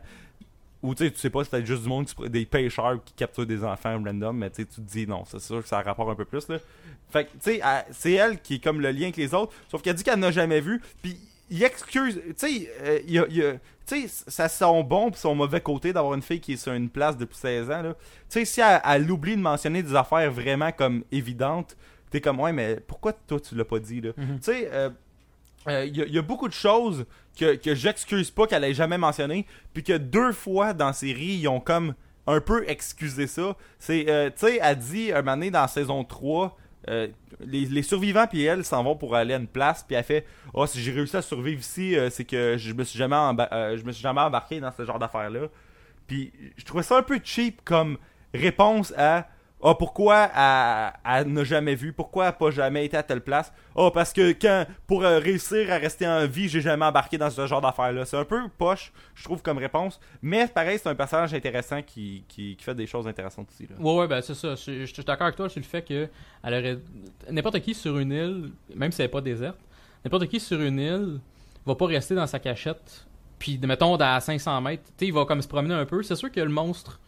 Ou 0.83 0.93
tu 0.93 1.05
sais, 1.05 1.11
tu 1.11 1.17
sais 1.17 1.31
pas, 1.31 1.43
c'est 1.43 1.49
peut-être 1.49 1.65
juste 1.65 1.81
du 1.83 1.89
monde, 1.89 2.05
qui 2.05 2.29
des 2.29 2.45
pêcheurs 2.45 3.03
qui 3.03 3.13
capturent 3.13 3.47
des 3.47 3.63
enfants 3.63 3.99
random, 4.03 4.37
mais 4.37 4.51
tu 4.51 4.65
te 4.67 4.79
dis 4.79 5.07
non, 5.07 5.23
c'est 5.25 5.39
sûr 5.39 5.63
que 5.63 5.67
ça 5.67 5.79
a 5.79 5.81
rapport 5.81 6.09
un 6.11 6.15
peu 6.15 6.25
plus 6.25 6.47
là. 6.49 6.57
Fait 7.09 7.25
que, 7.25 7.31
tu 7.31 7.37
sais, 7.53 7.61
c'est 7.91 8.11
elle 8.11 8.39
qui 8.39 8.55
est 8.55 8.63
comme 8.63 8.81
le 8.81 8.91
lien 8.91 9.03
avec 9.03 9.17
les 9.17 9.33
autres, 9.33 9.53
sauf 9.71 9.81
qu'elle 9.81 9.95
dit 9.95 10.03
qu'elle 10.03 10.19
n'a 10.19 10.29
jamais 10.29 10.61
vu, 10.61 10.79
puis 11.01 11.17
il 11.49 11.63
excuse, 11.63 12.21
tu 12.25 12.33
sais, 12.35 12.71
euh, 12.83 12.99
il 13.05 13.13
y 13.13 13.19
a, 13.19 13.25
il 13.29 13.59
tu 13.87 14.07
sais, 14.07 14.23
ça 14.27 14.49
son 14.49 14.83
bon 14.83 15.11
pis 15.11 15.19
son 15.19 15.33
mauvais 15.33 15.61
côté 15.61 15.93
d'avoir 15.93 16.13
une 16.13 16.21
fille 16.21 16.41
qui 16.41 16.53
est 16.53 16.57
sur 16.57 16.73
une 16.73 16.89
place 16.89 17.15
depuis 17.17 17.37
16 17.37 17.71
ans, 17.71 17.81
là. 17.81 17.93
Tu 18.29 18.39
sais, 18.39 18.45
si 18.45 18.59
elle, 18.61 18.81
elle 18.83 19.09
oublie 19.09 19.35
de 19.37 19.41
mentionner 19.41 19.81
des 19.81 19.95
affaires 19.95 20.29
vraiment 20.31 20.71
comme 20.73 21.03
évidentes, 21.11 21.77
t'es 22.09 22.19
comme, 22.19 22.39
ouais, 22.41 22.51
mais 22.51 22.79
pourquoi 22.85 23.13
toi 23.13 23.39
tu 23.39 23.55
l'as 23.55 23.63
pas 23.65 23.79
dit, 23.79 24.01
là? 24.01 24.11
Mhm. 24.17 24.39
Tu 24.39 24.43
sais, 24.43 24.69
euh, 24.73 24.89
euh, 25.69 25.85
il 25.85 25.95
y, 25.95 26.01
a- 26.01 26.05
il 26.05 26.13
y 26.13 26.17
a 26.17 26.21
beaucoup 26.21 26.47
de 26.49 26.53
choses 26.53 27.05
que, 27.39 27.55
que 27.55 27.75
j'excuse 27.75 28.29
pas 28.31 28.45
qu'elle 28.47 28.63
ait 28.65 28.73
jamais 28.73 28.97
mentionné, 28.97 29.45
puis 29.73 29.83
que 29.83 29.93
deux 29.97 30.33
fois 30.33 30.73
dans 30.73 30.87
la 30.87 30.93
série, 30.93 31.37
ils 31.39 31.47
ont 31.47 31.59
comme 31.61 31.93
un 32.25 32.41
peu 32.41 32.69
excusé 32.69 33.25
ça. 33.25 33.55
C'est, 33.79 34.05
euh, 34.09 34.29
tu 34.29 34.47
sais, 34.47 34.59
elle 34.61 34.77
dit 34.79 35.11
un 35.13 35.21
moment 35.21 35.37
donné 35.37 35.51
dans 35.51 35.65
saison 35.69 36.03
3, 36.03 36.57
euh, 36.89 37.07
les, 37.41 37.81
survivants 37.83 38.27
puis 38.27 38.43
elle 38.43 38.63
s'en 38.63 38.83
vont 38.83 38.95
pour 38.95 39.15
aller 39.15 39.33
à 39.33 39.37
une 39.37 39.47
place, 39.47 39.83
puis 39.83 39.95
elle 39.95 40.03
fait 40.03 40.25
Oh, 40.53 40.65
si 40.65 40.81
j'ai 40.81 40.91
réussi 40.91 41.17
à 41.17 41.21
survivre 41.21 41.59
ici, 41.59 41.97
euh, 41.97 42.09
c'est 42.09 42.25
que 42.25 42.57
je 42.57 42.73
me 42.73 42.83
suis 42.83 42.97
jamais 42.97 43.15
euh, 43.15 43.77
je 43.77 43.83
me 43.83 43.91
suis 43.91 44.01
jamais 44.01 44.21
embarqué 44.21 44.59
dans 44.59 44.71
ce 44.71 44.85
genre 44.85 44.99
d'affaires-là. 44.99 45.47
Puis 46.07 46.31
je 46.55 46.63
trouvais 46.63 46.83
ça 46.83 46.97
un 46.97 47.03
peu 47.03 47.19
cheap 47.23 47.61
comme 47.65 47.97
réponse 48.33 48.93
à 48.97 49.27
Ah, 49.61 49.73
pourquoi 49.73 50.29
elle, 51.03 51.27
n'a 51.33 51.43
jamais 51.43 51.73
vu? 51.73 51.91
Pourquoi 51.91 52.25
elle 52.25 52.29
n'a 52.29 52.33
pas 52.33 52.51
jamais 52.51 52.85
été 52.85 52.95
à 52.95 53.01
telle 53.01 53.21
place? 53.21 53.51
Ah, 53.75 53.89
parce 53.91 54.13
que 54.13 54.31
quand 54.33 54.65
pour 54.85 55.03
euh, 55.03 55.17
réussir 55.17 55.71
à 55.71 55.77
rester 55.77 56.07
en 56.07 56.27
vie, 56.27 56.47
j'ai 56.47 56.61
jamais 56.61 56.85
embarqué 56.85 57.17
dans 57.17 57.31
ce 57.31 57.47
genre 57.47 57.61
d'affaires-là. 57.61 58.05
C'est 58.05 58.17
un 58.17 58.23
peu 58.23 58.39
poche, 58.55 58.93
je 59.15 59.23
trouve, 59.23 59.41
comme 59.41 59.57
réponse. 59.57 59.99
Mais 60.21 60.47
pareil, 60.47 60.77
c'est 60.81 60.89
un 60.89 60.95
personnage 60.95 61.33
intéressant 61.33 61.81
qui, 61.81 62.23
qui, 62.27 62.55
fait 62.59 62.75
des 62.75 62.85
choses 62.85 63.07
intéressantes 63.07 63.47
aussi. 63.49 63.67
Là. 63.67 63.75
Ouais, 63.79 64.01
ouais, 64.01 64.07
ben 64.07 64.21
c'est 64.21 64.35
ça. 64.35 64.53
Je, 64.53 64.85
suis 64.85 65.03
d'accord 65.03 65.25
avec 65.25 65.35
toi 65.35 65.49
sur 65.49 65.59
le 65.59 65.65
fait 65.65 65.81
que 65.81 66.07
elle 66.43 66.53
aurait. 66.53 66.77
N'importe 67.31 67.59
qui 67.61 67.73
sur 67.73 67.97
une 67.97 68.11
île, 68.11 68.51
même 68.75 68.91
si 68.91 69.01
elle 69.01 69.07
n'est 69.07 69.11
pas 69.11 69.21
déserte, 69.21 69.57
n'importe 70.05 70.27
qui 70.27 70.39
sur 70.39 70.61
une 70.61 70.79
île 70.79 71.19
va 71.65 71.73
pas 71.73 71.87
rester 71.87 72.13
dans 72.13 72.27
sa 72.27 72.37
cachette. 72.37 73.07
Puis, 73.39 73.59
mettons, 73.63 73.95
à 73.95 74.19
500 74.19 74.61
mètres, 74.61 74.83
tu 74.97 75.05
il 75.05 75.13
va 75.13 75.25
comme 75.25 75.41
se 75.41 75.47
promener 75.47 75.73
un 75.73 75.85
peu. 75.85 76.03
C'est 76.03 76.15
sûr 76.15 76.29
a 76.35 76.39
le 76.39 76.49
monstre 76.49 76.99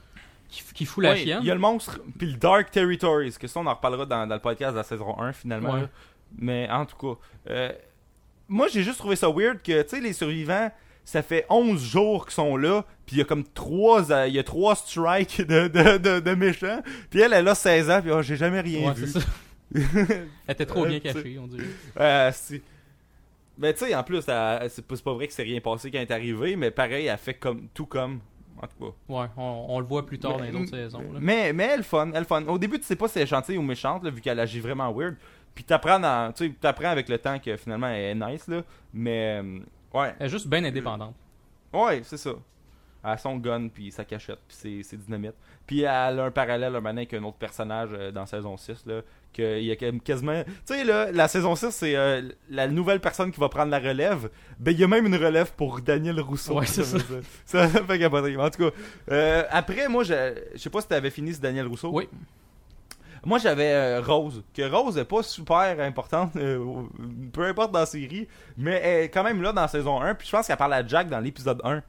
qui, 0.50 0.86
fout 0.86 1.04
la 1.04 1.12
Ouais, 1.12 1.18
chienne. 1.18 1.39
Il 1.41 1.47
y 1.47 1.52
a 1.52 1.54
le 1.54 1.60
monstre, 1.60 2.00
puis 2.18 2.28
le 2.32 2.38
Dark 2.38 2.72
Territories, 2.72 3.34
que 3.39 3.47
ça, 3.47 3.60
on 3.60 3.66
en 3.68 3.74
reparlera 3.76 4.06
dans, 4.06 4.26
dans 4.28 4.36
le 4.36 4.41
podcast 4.41 4.72
de 4.72 4.78
la 4.78 4.84
saison 4.84 5.18
1 5.20 5.34
finalement. 5.34 5.76
Là. 5.76 5.89
Mais 6.38 6.68
en 6.70 6.86
tout 6.86 6.95
cas, 6.97 7.20
euh, 7.52 7.72
moi 8.47 8.68
j'ai 8.68 8.84
juste 8.84 8.97
trouvé 9.00 9.16
ça 9.16 9.30
weird 9.30 9.62
que, 9.62 9.82
tu 9.84 9.89
sais, 9.89 10.00
les 10.02 10.14
survivants, 10.14 10.72
ça 11.06 11.22
fait 11.24 11.45
11 11.50 11.82
jours 11.84 12.26
qu'ils 12.26 12.34
sont 12.36 12.56
là, 12.58 12.84
puis 13.06 13.16
il 13.16 13.20
y 13.20 13.22
a 13.22 13.26
comme 13.26 13.43
3 13.43 14.28
il 14.28 14.34
y 14.36 14.39
a 14.39 14.43
trois 14.43 14.76
strikes 14.76 15.41
de, 15.41 15.68
de, 15.68 15.97
de, 15.97 16.20
de 16.20 16.34
méchants, 16.36 16.82
puis 17.10 17.22
elle, 17.22 17.34
elle 17.34 17.47
a 17.47 17.56
16 17.56 17.89
ans, 17.89 18.02
puis 18.02 18.12
oh, 18.12 18.22
j'ai 18.22 18.36
jamais 18.36 18.62
rien 18.62 18.89
Ouais, 18.89 18.93
vu. 18.93 19.08
ça. 19.08 19.20
Elle 19.72 20.28
était 20.47 20.66
trop 20.66 20.86
bien 20.86 20.97
Euh, 20.97 21.00
cachée, 21.14 21.38
on 21.39 21.45
dirait. 21.47 21.64
Euh, 22.00 22.32
si. 22.34 22.60
Mais 23.58 23.72
tu 23.74 23.86
sais, 23.86 23.93
en 23.93 24.04
plus, 24.04 24.24
elle- 24.28 24.70
c'est 24.70 24.84
pas, 24.86 24.95
c'est 24.95 25.04
pas 25.04 25.14
vrai 25.14 25.28
que 25.28 25.34
c'est 25.34 25.43
rien 25.43 25.60
passé 25.62 25.91
quand 25.91 25.97
elle 26.00 26.06
est 26.08 26.12
arrivée, 26.12 26.56
mais 26.56 26.72
pareil, 26.72 27.06
elle 27.08 27.18
fait 27.20 27.36
comme 27.36 27.68
tout 27.74 27.86
comme. 27.86 28.20
En 28.62 28.68
tout 28.68 28.86
cas. 28.86 29.14
Ouais, 29.14 29.28
on, 29.38 29.66
on 29.70 29.80
le 29.80 29.86
voit 29.86 30.05
plus 30.05 30.20
tard 30.20 30.38
dans 30.38 30.43
les 30.43 30.55
autres 30.55 30.70
saisons. 30.70 30.99
là. 31.14 31.20
Mais, 31.22 31.53
mais 31.53 31.66
elle 31.74 31.84
fun, 31.84 32.12
elle 32.14 32.26
fun. 32.26 32.45
Au 32.47 32.57
début, 32.57 32.78
tu 32.80 32.86
sais 32.86 32.95
pas 32.95 33.07
si 33.07 33.18
elle 33.20 33.24
est 33.24 33.28
gentille 33.28 33.57
ou 33.57 33.62
méchante, 33.62 34.03
là, 34.03 34.10
vu 34.10 34.22
qu'elle 34.22 34.39
agit 34.39 34.60
vraiment 34.60 34.91
weird. 34.93 35.16
Puis 35.55 35.64
t'apprends 35.64 35.99
dans, 35.99 36.34
t'apprends 36.62 36.89
avec 36.89 37.10
le 37.10 37.18
temps 37.18 37.39
que 37.39 37.55
finalement 37.57 37.88
elle 37.88 38.18
est 38.22 38.32
nice, 38.32 38.47
là. 38.47 38.62
Mais, 38.93 39.41
euh, 39.43 39.60
ouais, 39.93 40.14
Elle 40.20 40.28
est 40.28 40.30
juste 40.30 40.47
bien 40.47 40.64
indépendante. 40.64 41.16
ouais, 41.74 42.01
c'est 42.03 42.18
ça. 42.18 42.32
Elle 43.03 43.12
a 43.12 43.18
son 43.18 43.38
gun, 43.38 43.70
puis 43.70 43.91
sa 43.91 44.03
cachette, 44.03 44.39
puis 44.47 44.57
c'est- 44.60 44.84
c'est 44.84 44.97
dynamite. 44.97 45.34
Puis 45.66 45.82
elle 45.82 46.20
a 46.20 46.24
un 46.26 46.32
parallèle 46.32 46.76
un 46.76 46.84
avec 46.86 47.14
un 47.14 47.24
autre 47.24 47.38
personnage 47.38 47.89
euh, 47.93 48.12
dans 48.12 48.26
saison 48.26 48.57
6, 48.57 48.86
là. 48.86 49.01
Que 49.34 49.60
il 49.60 49.66
y 49.66 49.72
a 49.72 49.76
quand 49.76 49.86
même 49.86 50.02
quasiment. 50.02 50.44
Tu 50.44 50.74
sais, 50.74 50.84
là, 50.84 51.12
la 51.12 51.28
saison 51.28 51.56
6, 51.56 51.70
c'est 51.70 51.96
euh, 51.96 52.22
la 52.50 52.68
nouvelle 52.68 53.00
personne 53.00 53.32
qui 53.32 53.40
va 53.40 53.48
prendre 53.50 53.72
la 53.72 53.80
relève. 53.80 54.30
Ben, 54.60 54.72
il 54.72 54.80
y 54.80 54.84
a 54.84 54.88
même 54.88 55.06
une 55.06 55.16
relève 55.16 55.54
pour 55.54 55.82
Daniel 55.82 56.20
Rousseau. 56.20 56.60
Ouais, 56.60 56.66
c'est 56.66 56.84
ça. 56.84 56.98
Ça 57.46 57.68
fait 57.68 58.00
capoter. 58.00 58.36
En 58.38 58.50
tout 58.50 58.70
cas, 58.70 58.76
euh, 59.12 59.44
après, 59.52 59.88
moi, 59.88 60.04
je 60.04 60.34
sais 60.56 60.70
pas 60.70 60.82
si 60.82 60.88
t'avais 60.88 61.12
fini 61.12 61.34
ce 61.34 61.40
Daniel 61.40 61.68
Rousseau. 61.68 61.92
Oui. 61.94 62.08
Moi, 63.26 63.38
j'avais 63.40 63.74
euh, 63.74 64.02
Rose, 64.02 64.44
que 64.54 64.62
Rose 64.70 64.98
est 64.98 65.06
pas 65.06 65.24
super 65.24 65.80
importante, 65.80 66.36
euh, 66.36 66.84
peu 67.34 67.44
importe 67.44 67.72
dans 67.72 67.80
la 67.80 67.86
série, 67.86 68.28
mais 68.58 68.80
elle 68.84 69.04
est 69.06 69.10
quand 69.10 69.24
même 69.24 69.42
là 69.42 69.52
dans 69.52 69.68
saison 69.68 70.02
1, 70.02 70.16
puis 70.16 70.28
je 70.28 70.32
pense 70.32 70.48
qu'elle 70.48 70.58
parle 70.58 70.74
à 70.74 70.86
Jack 70.86 71.10
dans 71.10 71.20
l'épisode 71.20 71.60
1. 71.64 71.84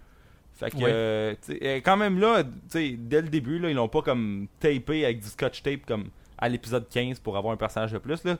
Fait 0.54 0.70
que, 0.70 0.76
euh, 0.82 1.34
elle 1.48 1.66
est 1.66 1.82
quand 1.82 1.96
même 1.96 2.18
là, 2.18 2.42
tu 2.42 2.50
sais, 2.68 2.96
dès 2.98 3.22
le 3.22 3.28
début, 3.28 3.58
là, 3.58 3.70
ils 3.70 3.76
l'ont 3.76 3.88
pas 3.88 4.02
comme 4.02 4.48
tapé 4.58 5.04
avec 5.04 5.20
du 5.20 5.28
scotch 5.28 5.62
tape 5.62 5.86
comme 5.86 6.10
à 6.40 6.48
l'épisode 6.48 6.88
15 6.88 7.18
pour 7.20 7.36
avoir 7.36 7.52
un 7.52 7.56
personnage 7.56 7.92
de 7.92 7.98
plus, 7.98 8.24
là. 8.24 8.36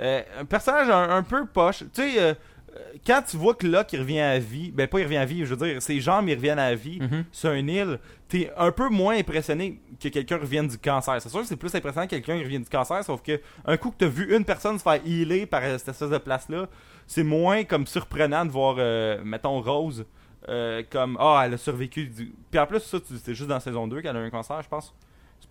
Euh, 0.00 0.22
un 0.40 0.44
personnage 0.46 0.88
un, 0.88 1.10
un 1.16 1.22
peu 1.22 1.44
poche. 1.46 1.80
Tu 1.80 1.86
sais, 1.92 2.18
euh, 2.18 2.34
euh, 2.74 2.78
quand 3.06 3.20
tu 3.28 3.36
vois 3.36 3.52
que 3.54 3.66
Locke 3.66 3.92
il 3.92 4.00
revient 4.00 4.20
à 4.20 4.38
vie, 4.38 4.70
ben 4.70 4.88
pas 4.88 5.00
il 5.00 5.04
revient 5.04 5.18
à 5.18 5.26
vie, 5.26 5.44
je 5.44 5.54
veux 5.54 5.66
dire, 5.68 5.82
ses 5.82 6.00
jambes 6.00 6.26
ils 6.30 6.34
reviennent 6.34 6.58
à 6.58 6.74
vie 6.74 6.98
Mhm. 7.00 7.24
sur 7.30 7.50
un 7.50 7.66
île, 7.68 7.98
t'es 8.26 8.50
un 8.56 8.72
peu 8.72 8.88
moins 8.88 9.18
impressionné 9.18 9.82
que 10.02 10.08
quelqu'un 10.08 10.38
revienne 10.38 10.66
du 10.66 10.78
cancer. 10.78 11.20
C'est 11.20 11.28
sûr 11.28 11.40
que 11.42 11.46
c'est 11.46 11.56
plus 11.58 11.74
impressionnant 11.74 12.06
que 12.06 12.12
quelqu'un 12.12 12.38
qui 12.38 12.44
revienne 12.44 12.62
du 12.62 12.70
cancer, 12.70 13.04
sauf 13.04 13.20
que 13.22 13.38
un 13.66 13.76
coup 13.76 13.90
que 13.90 13.96
t'as 13.98 14.06
vu 14.06 14.34
une 14.34 14.46
personne 14.46 14.78
se 14.78 14.82
faire 14.82 15.00
healer 15.06 15.44
par 15.44 15.60
cette 15.62 15.88
espèce 15.88 16.08
de 16.08 16.16
place-là, 16.16 16.66
c'est 17.06 17.22
moins 17.24 17.64
comme 17.64 17.86
surprenant 17.86 18.46
de 18.46 18.50
voir, 18.50 18.76
euh, 18.78 19.20
mettons, 19.22 19.60
Rose, 19.60 20.06
euh, 20.48 20.82
comme, 20.88 21.18
ah, 21.20 21.42
elle 21.44 21.52
a 21.52 21.58
survécu. 21.58 22.06
Du... 22.06 22.32
Puis 22.50 22.58
en 22.58 22.66
plus, 22.66 22.80
ça, 22.80 22.96
c'est 23.22 23.34
juste 23.34 23.48
dans 23.50 23.60
saison 23.60 23.86
2 23.86 24.00
qu'elle 24.00 24.16
a 24.16 24.20
eu 24.20 24.24
un 24.26 24.30
cancer, 24.30 24.62
je 24.62 24.68
pense. 24.70 24.94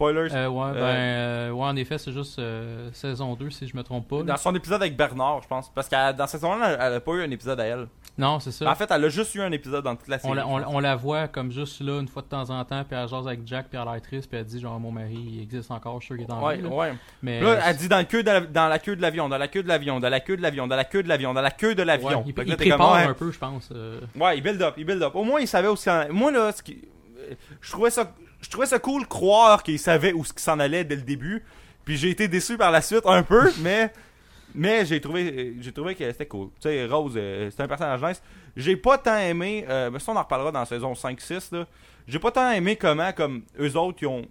Spoilers. 0.02 0.34
Euh, 0.34 0.48
ouais, 0.48 0.72
ben, 0.74 0.78
Euh, 0.80 1.50
euh, 1.50 1.52
ouais, 1.52 1.66
en 1.68 1.76
effet, 1.76 1.98
c'est 1.98 2.12
juste 2.12 2.40
euh, 2.40 2.90
saison 2.94 3.36
2, 3.36 3.50
si 3.52 3.68
je 3.68 3.78
me 3.78 3.84
trompe 3.84 4.08
pas. 4.08 4.24
dans 4.24 4.38
son 4.38 4.56
épisode 4.56 4.82
avec 4.82 4.98
Bernard, 4.98 5.42
je 5.44 5.48
pense. 5.48 5.70
Parce 5.74 5.88
que 5.88 6.12
dans 6.14 6.28
saison 6.28 6.54
1, 6.54 6.62
elle, 6.70 6.78
elle 6.82 6.94
a 6.96 7.00
pas 7.00 7.12
eu 7.14 7.22
un 7.24 7.30
épisode 7.32 7.60
à 7.60 7.66
elle. 7.66 7.88
Non, 8.18 8.40
c'est 8.40 8.52
ça. 8.52 8.70
En 8.70 8.76
fait, 8.76 8.90
elle 8.92 9.06
a 9.06 9.10
juste 9.10 9.34
eu 9.36 9.42
un 9.42 9.52
épisode 9.52 9.84
dans 9.86 9.96
toute 9.96 10.08
la 10.08 10.20
série. 10.20 10.32
on, 10.46 10.58
la, 10.58 10.70
on, 10.70 10.80
la 10.80 10.96
voit 10.96 11.28
comme 11.28 11.52
juste 11.52 11.80
là, 11.82 12.00
une 12.00 12.08
fois 12.08 12.22
de 12.24 12.28
temps 12.28 12.50
en 12.50 12.64
temps, 12.66 12.84
puis 12.84 12.98
elle 13.00 13.08
jase 13.08 13.26
avec 13.28 13.40
Jack, 13.46 13.68
puis 13.70 13.80
elle 13.82 13.88
a 13.88 13.92
l'air 13.94 14.02
triste, 14.02 14.30
puis 14.30 14.38
elle 14.40 14.46
dit 14.46 14.60
genre, 14.60 14.80
mon 14.80 14.92
mari, 14.92 15.18
il 15.18 15.42
existe 15.44 15.72
encore, 15.72 16.02
je 16.02 16.06
suis 16.08 16.16
sûr 16.16 16.26
qu'il 16.26 16.28
est 16.28 16.34
en 16.38 16.44
Ouais, 16.46 16.58
vie. 16.58 16.64
là. 16.64 16.70
ouais. 16.70 16.94
Mais, 17.22 17.40
Là, 17.40 17.48
euh, 17.50 17.60
elle 17.66 17.78
dit 17.78 17.88
dans, 17.88 18.00
le 18.00 18.04
queue 18.04 18.22
de 18.24 18.30
la, 18.30 18.42
dans 18.42 18.68
la 18.68 18.80
queue 18.80 18.96
de 18.96 19.02
l'avion, 19.02 19.30
dans 19.30 19.38
la 19.38 19.48
queue 19.48 19.64
de 19.64 19.68
l'avion, 19.70 20.00
dans 20.00 20.10
la 20.10 20.20
queue 20.20 20.36
de 20.36 20.42
l'avion, 20.42 20.68
dans 20.68 20.76
la 20.76 20.84
queue 20.84 21.04
de 21.04 21.08
l'avion, 21.10 21.34
dans 21.34 21.42
la 21.42 21.52
queue 21.52 21.74
de 21.76 21.84
l'avion. 21.84 22.20
ouais, 22.20 22.34
il, 22.38 22.48
il 22.50 22.58
prépare 22.58 22.94
un 22.96 23.14
peu, 23.14 23.32
je 23.32 23.40
pense. 23.40 23.70
euh, 23.74 24.00
Ouais, 24.20 24.38
il 24.38 24.44
build 24.44 24.62
up, 24.62 24.74
il 24.78 24.86
build 24.86 25.02
up. 25.04 25.16
Au 25.16 25.24
moins, 25.24 25.40
il 25.40 25.48
savait 25.48 25.68
aussi. 25.70 25.90
Moi, 26.10 26.32
là, 26.32 26.52
ce 26.52 26.62
qui... 26.64 26.82
euh, 27.18 27.34
je 27.62 27.72
trouvais 27.72 27.92
ça, 27.92 28.12
je 28.42 28.50
trouvais 28.50 28.66
ça 28.68 28.80
cool 28.80 29.08
croire 29.08 29.64
qu'il 29.64 29.80
savait 29.80 30.14
où 30.14 30.26
ce 30.26 30.34
qui 30.34 30.44
s'en 30.44 30.60
allait 30.60 30.84
dès 30.84 30.96
le 30.96 31.02
début. 31.02 31.44
Puis 31.86 31.98
j'ai 31.98 32.10
été 32.10 32.28
déçu 32.28 32.58
par 32.58 32.72
la 32.72 32.82
suite 32.82 33.06
un 33.06 33.24
peu, 33.24 33.52
mais 33.60 33.92
mais 34.54 34.86
j'ai 34.86 35.00
trouvé, 35.00 35.56
j'ai 35.62 35.72
trouvé 35.72 35.96
que 35.96 36.12
c'était 36.12 36.26
cool. 36.26 36.50
Tu 36.56 36.70
sais, 36.70 36.86
Rose, 36.86 37.14
euh, 37.16 37.50
c'est 37.50 37.64
un 37.64 37.68
personnage 37.68 38.02
nice. 38.04 38.22
J'ai 38.58 38.76
pas 38.76 38.98
tant 38.98 39.18
aimé, 39.18 39.66
euh, 39.70 39.90
mais 39.90 40.00
ça 40.00 40.12
on 40.12 40.16
en 40.16 40.24
reparlera 40.24 40.52
dans 40.52 40.60
la 40.60 40.66
saison 40.66 40.94
5-6 40.94 41.56
là. 41.56 41.66
J'ai 42.08 42.20
pas 42.20 42.32
tant 42.32 42.52
aimé 42.52 42.76
comment 42.76 43.14
comme 43.14 43.44
eux 43.60 43.78
autres 43.78 44.00
ils 44.02 44.08
ont 44.08 44.26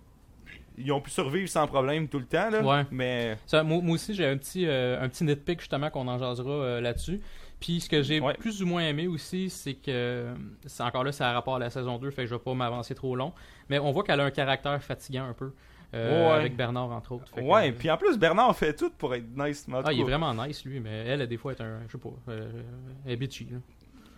ils 0.83 0.93
ont 0.93 1.01
pu 1.01 1.11
survivre 1.11 1.49
sans 1.49 1.67
problème 1.67 2.09
tout 2.09 2.19
le 2.19 2.25
temps 2.25 2.51
là. 2.51 2.63
Ouais. 2.63 2.87
Mais 2.91 3.37
Ça, 3.47 3.63
moi, 3.63 3.81
moi 3.83 3.95
aussi, 3.95 4.15
j'ai 4.15 4.27
un 4.27 4.37
petit, 4.37 4.67
euh, 4.67 5.01
un 5.01 5.09
petit 5.09 5.25
nitpick 5.25 5.61
justement 5.61 5.91
qu'on 5.91 6.09
en 6.09 6.19
jasera 6.19 6.51
euh, 6.51 6.81
là-dessus. 6.81 7.21
Puis 7.61 7.81
ce 7.81 7.89
que 7.91 8.03
j'ai 8.03 8.21
Ouais. 8.21 8.33
plus 8.35 8.63
ou 8.63 8.67
moins 8.67 8.83
aimé 8.89 9.07
aussi, 9.07 9.51
c'est 9.51 9.75
que 9.75 10.29
c'est 10.67 10.83
encore 10.83 11.05
là, 11.05 11.13
c'est 11.13 11.25
à 11.25 11.33
rapport 11.33 11.57
à 11.57 11.59
la 11.59 11.69
saison 11.71 11.99
2, 11.99 12.11
fait 12.11 12.23
que 12.23 12.29
je 12.29 12.35
vais 12.35 12.41
pas 12.41 12.55
m'avancer 12.55 12.95
trop 12.95 13.15
long. 13.15 13.33
Mais 13.69 13.79
on 13.79 13.93
voit 13.93 14.03
qu'elle 14.03 14.21
a 14.21 14.25
un 14.25 14.31
caractère 14.31 14.83
fatigant 14.83 15.25
un 15.27 15.35
peu. 15.35 15.53
euh, 15.93 16.29
Ouais. 16.29 16.33
Avec 16.39 16.57
Bernard, 16.57 16.91
entre 16.93 17.13
autres. 17.13 17.29
Fait 17.35 17.41
que, 17.43 17.47
ouais, 17.47 17.71
euh, 17.71 17.75
puis 17.77 17.91
en 17.91 17.97
plus 17.97 18.17
Bernard 18.17 18.57
fait 18.57 18.73
tout 18.75 18.91
pour 18.97 19.15
être 19.15 19.27
nice. 19.37 19.67
ah, 19.85 19.93
il 19.93 20.01
est 20.01 20.05
vraiment 20.05 20.33
nice 20.33 20.65
lui, 20.65 20.79
mais 20.81 21.05
elle, 21.07 21.27
des 21.27 21.37
fois, 21.37 21.53
est 21.53 21.61
un. 21.61 21.81
Je 21.89 21.93
sais 21.93 21.99
pas. 21.99 22.11
Euh, 22.29 22.63
elle 23.05 23.13
est 23.13 23.17
bitchy. 23.17 23.47
Là. 23.51 23.59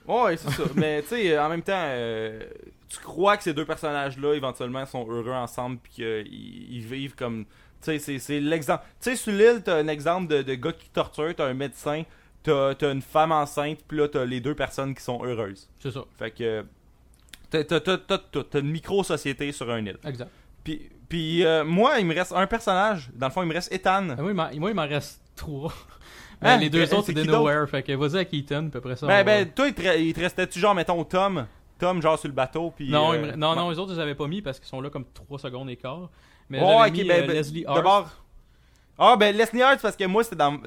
Ouais, 0.07 0.37
c'est 0.37 0.51
ça. 0.51 0.65
Mais 0.77 1.01
tu 1.03 1.09
sais, 1.09 1.39
en 1.39 1.49
même 1.49 1.63
temps, 1.63 1.89
tu 2.89 2.99
crois 3.01 3.37
que 3.37 3.43
ces 3.45 3.55
deux 3.55 3.65
personnages-là, 3.65 4.35
éventuellement, 4.35 4.85
sont 4.85 5.09
heureux 5.09 5.33
ensemble, 5.33 5.79
puis 5.83 5.93
qu'ils 5.93 6.27
ils 6.29 6.83
vivent 6.85 7.15
comme. 7.15 7.45
Tu 7.83 7.99
sais, 7.99 8.19
c'est- 8.19 8.41
l'exemple. 8.41 8.85
Tu 9.01 9.11
sais, 9.11 9.17
sur 9.17 9.33
l'île, 9.33 9.63
t'as 9.65 9.77
un 9.77 9.89
exemple 9.89 10.29
de, 10.29 10.43
de 10.43 10.55
gars 10.55 10.73
qui 10.73 10.89
torturent, 10.91 11.35
t'as 11.37 11.47
un 11.47 11.55
médecin, 11.55 12.03
t'as 12.43 12.75
as 12.81 12.91
une 12.93 13.03
femme 13.03 13.33
enceinte, 13.33 13.79
puis 13.87 13.99
là, 13.99 14.09
t'as 14.09 14.25
les 14.25 14.41
deux 14.41 14.55
personnes 14.55 14.95
qui 14.95 15.03
sont 15.03 15.25
heureuses. 15.25 15.69
C'est 15.79 15.91
ça. 15.91 16.05
Fait 16.19 16.31
que. 16.31 16.65
T'as 17.51 18.61
une 18.61 18.71
micro-société 18.71 19.53
sur 19.53 19.71
un 19.71 19.85
île. 19.85 19.99
Exact. 20.05 20.31
Puis, 20.65 20.89
puis 21.09 21.45
euh, 21.45 21.65
moi, 21.65 21.99
il 22.01 22.07
me 22.07 22.15
reste 22.15 22.33
un 22.33 22.47
personnage. 22.47 23.11
Dans 23.15 23.27
le 23.27 23.33
fond, 23.33 23.43
il 23.43 23.49
me 23.49 23.55
reste 23.55 23.73
Ethan. 23.73 24.09
Ah, 24.11 24.23
moi, 24.23 24.31
il 24.31 24.35
m'en- 24.35 24.51
moi, 24.61 24.71
il 24.71 24.75
m'en 24.77 24.87
reste 24.89 25.21
trois. 25.37 25.73
Hein? 26.45 26.57
Mais 26.57 26.65
les 26.65 26.71
deux 26.71 26.85
Que- 26.85 26.95
autres, 26.97 27.07
c'est 27.07 27.13
des? 27.13 27.23
Nowhere. 27.23 27.69
Fait 27.69 27.85
que 27.85 27.93
vas-y 27.93 28.17
avec 28.17 28.35
Ethan, 28.35 28.69
puis 28.69 28.79
après 28.79 28.97
ça. 28.97 29.07
Ben, 29.07 29.23
ben, 29.25 29.49
toi, 29.49 29.69
il 29.69 29.75
te, 30.13 30.19
restait-tu 30.21 30.59
genre, 30.59 30.75
mettons, 30.75 31.05
Tom? 31.05 31.47
Tom, 31.79 32.03
genre, 32.03 32.19
sur 32.19 32.27
le 32.27 32.35
bateau, 32.35 32.73
puis. 32.75 32.91
non, 32.91 33.13
euh, 33.13 33.19
me- 33.27 33.37
non, 33.37 33.55
non, 33.55 33.71
les 33.71 33.79
autres, 33.79 33.91
je 33.93 33.97
les 33.97 34.03
avais 34.03 34.17
pas 34.17 34.27
mis 34.27 34.43
parce 34.43 34.59
qu'ils 34.59 34.67
sont 34.67 34.81
là 34.81 34.91
comme 34.91 35.05
3 35.15 35.39
secondes 35.39 35.71
et 35.71 35.77
quart. 35.77 36.11
Mais 36.51 36.59
Ouais, 36.61 36.67
j'avais 36.67 36.89
ok, 36.91 36.97
mis 36.97 37.05
ben, 37.05 37.23
euh, 37.23 37.27
ben, 37.29 37.33
Leslie 37.35 37.65
Hart. 37.65 37.77
D'abord. 37.77 38.11
Ah, 38.99 39.15
ben 39.17 39.37
Leslie 39.37 39.63
Hart, 39.63 39.81
parce 39.81 39.95
que 39.95 40.05
moi, 40.05 40.25
c'était 40.25 40.35
dans. 40.35 40.59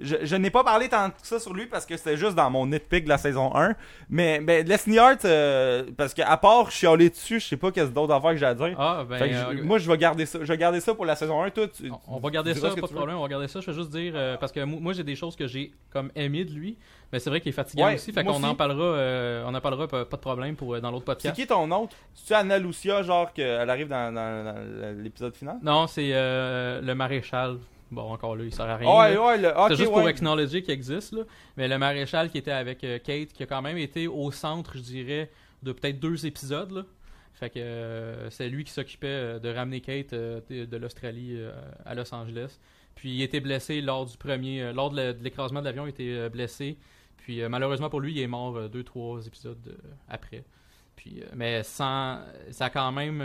Je, 0.00 0.16
je 0.22 0.36
n'ai 0.36 0.50
pas 0.50 0.62
parlé 0.62 0.88
tant 0.88 1.08
que 1.10 1.14
ça 1.26 1.38
sur 1.38 1.54
lui 1.54 1.66
parce 1.66 1.86
que 1.86 1.96
c'était 1.96 2.16
juste 2.16 2.34
dans 2.34 2.50
mon 2.50 2.66
nitpick 2.66 3.04
de 3.04 3.08
la 3.08 3.18
saison 3.18 3.54
1. 3.54 3.74
Mais 4.10 4.40
ben, 4.40 4.66
Leslie 4.66 4.98
Hart, 4.98 5.24
euh, 5.24 5.84
parce 5.96 6.12
qu'à 6.12 6.36
part 6.36 6.70
chialer 6.70 7.08
dessus, 7.10 7.40
je 7.40 7.46
sais 7.46 7.56
pas 7.56 7.70
qu'est-ce 7.72 7.90
d'autres 7.90 8.12
affaires 8.12 8.32
que 8.32 8.36
j'ai 8.36 8.46
à 8.46 8.54
dire. 8.54 8.74
Ah, 8.78 9.04
ben. 9.08 9.16
Fait 9.18 9.28
que 9.30 9.34
je- 9.34 9.38
euh, 9.60 9.64
moi, 9.64 9.78
je 9.78 9.90
vais 9.90 9.96
garder 9.98 10.26
ça. 10.26 10.38
Je 10.40 10.44
vais 10.44 10.58
garder 10.58 10.80
ça 10.80 10.94
pour 10.94 11.06
la 11.06 11.16
saison 11.16 11.42
1. 11.42 11.50
Toi, 11.50 11.68
tu- 11.68 11.90
On- 12.08 12.18
va 12.18 12.30
garder 12.30 12.52
ça, 12.54 12.68
pas 12.68 12.74
de 12.74 12.80
problème, 12.80 13.16
on 13.16 13.22
va 13.22 13.28
garder 13.28 13.48
ça. 13.48 13.60
Je 13.60 13.66
vais 13.70 13.72
juste 13.76 13.90
dire, 13.90 14.12
euh, 14.16 14.36
parce 14.36 14.52
que 14.52 14.60
mo- 14.64 14.80
moi 14.80 14.92
j'ai 14.92 15.04
des 15.04 15.16
choses 15.16 15.34
que 15.36 15.46
j'ai 15.46 15.72
comme 15.90 16.10
aimé 16.14 16.44
de 16.44 16.52
lui, 16.52 16.76
mais 17.12 17.18
c'est 17.18 17.30
vrai 17.30 17.40
qu'il 17.40 17.48
est 17.50 17.52
fatigant 17.52 17.86
Ouais, 17.86 17.94
aussi, 17.94 18.12
fait 18.12 18.22
qu'on 18.24 18.42
en 18.42 18.54
parlera, 18.54 18.84
euh, 18.84 19.44
on 19.46 19.54
en 19.54 19.60
parlera 19.60 19.88
pas, 19.88 20.00
de 20.04 20.16
problème 20.16 20.56
pour, 20.56 20.78
dans 20.80 20.90
l'autre 20.90 21.04
C'est 21.06 21.12
podcast. 21.14 21.36
qui 21.36 21.46
ton 21.46 21.70
autre? 21.70 21.96
C'est-tu 22.14 22.34
Anna 22.34 22.58
Lucia, 22.58 23.02
genre, 23.02 23.32
qu'elle 23.32 23.70
arrive 23.70 23.88
dans, 23.88 24.12
dans- 24.14 24.44
dans 24.44 25.02
l'épisode 25.02 25.34
final? 25.34 25.56
Non, 25.62 25.86
c'est 25.86 26.10
euh, 26.12 26.80
le 26.82 26.94
maréchal. 26.94 27.58
Bon, 27.90 28.12
encore 28.12 28.34
là, 28.36 28.44
il 28.44 28.52
sert 28.52 28.66
à 28.66 28.76
rien. 28.76 28.88
Ouais, 28.88 29.14
là. 29.14 29.26
ouais, 29.26 29.38
le. 29.38 29.48
ok, 29.50 29.68
C'est 29.68 29.76
juste 29.76 29.90
pour 29.90 30.02
ouais. 30.02 30.10
acknowledger 30.10 30.62
qu'il 30.62 30.74
existe, 30.74 31.12
là. 31.12 31.22
Mais 31.56 31.68
le 31.68 31.78
maréchal 31.78 32.30
qui 32.30 32.38
était 32.38 32.50
avec 32.50 32.82
euh, 32.82 32.98
Kate, 32.98 33.32
qui 33.32 33.42
a 33.42 33.46
quand 33.46 33.62
même 33.62 33.78
été 33.78 34.08
au 34.08 34.30
centre, 34.32 34.76
je 34.76 34.82
dirais, 34.82 35.30
de 35.62 35.72
peut-être 35.72 36.00
deux 36.00 36.26
épisodes, 36.26 36.72
là. 36.72 36.82
Fait 37.34 37.50
que 37.50 37.58
euh, 37.58 38.30
c'est 38.30 38.48
lui 38.48 38.64
qui 38.64 38.72
s'occupait 38.72 39.08
euh, 39.08 39.38
de 39.38 39.50
ramener 39.50 39.82
Kate 39.82 40.14
euh, 40.14 40.40
de, 40.48 40.64
de 40.64 40.76
l'Australie 40.78 41.38
à 41.84 41.94
Los 41.94 42.12
Angeles. 42.14 42.58
Puis 42.94 43.14
il 43.14 43.22
était 43.22 43.40
blessé 43.40 43.82
lors 43.82 44.06
du 44.06 44.16
premier, 44.16 44.72
lors 44.72 44.90
de 44.90 45.14
l'écrasement 45.20 45.60
de 45.60 45.66
l'avion, 45.66 45.86
il 45.86 45.90
était 45.90 46.30
blessé. 46.30 46.78
Puis 47.18 47.46
malheureusement 47.46 47.90
pour 47.90 48.00
lui, 48.00 48.12
il 48.12 48.20
est 48.20 48.26
mort 48.26 48.70
deux, 48.70 48.84
trois 48.84 49.26
épisodes 49.26 49.76
après. 50.08 50.44
Puis, 50.96 51.20
euh, 51.20 51.26
mais 51.34 51.62
sans, 51.62 52.20
ça 52.50 52.66
a 52.66 52.70
quand 52.70 52.90
même 52.90 53.22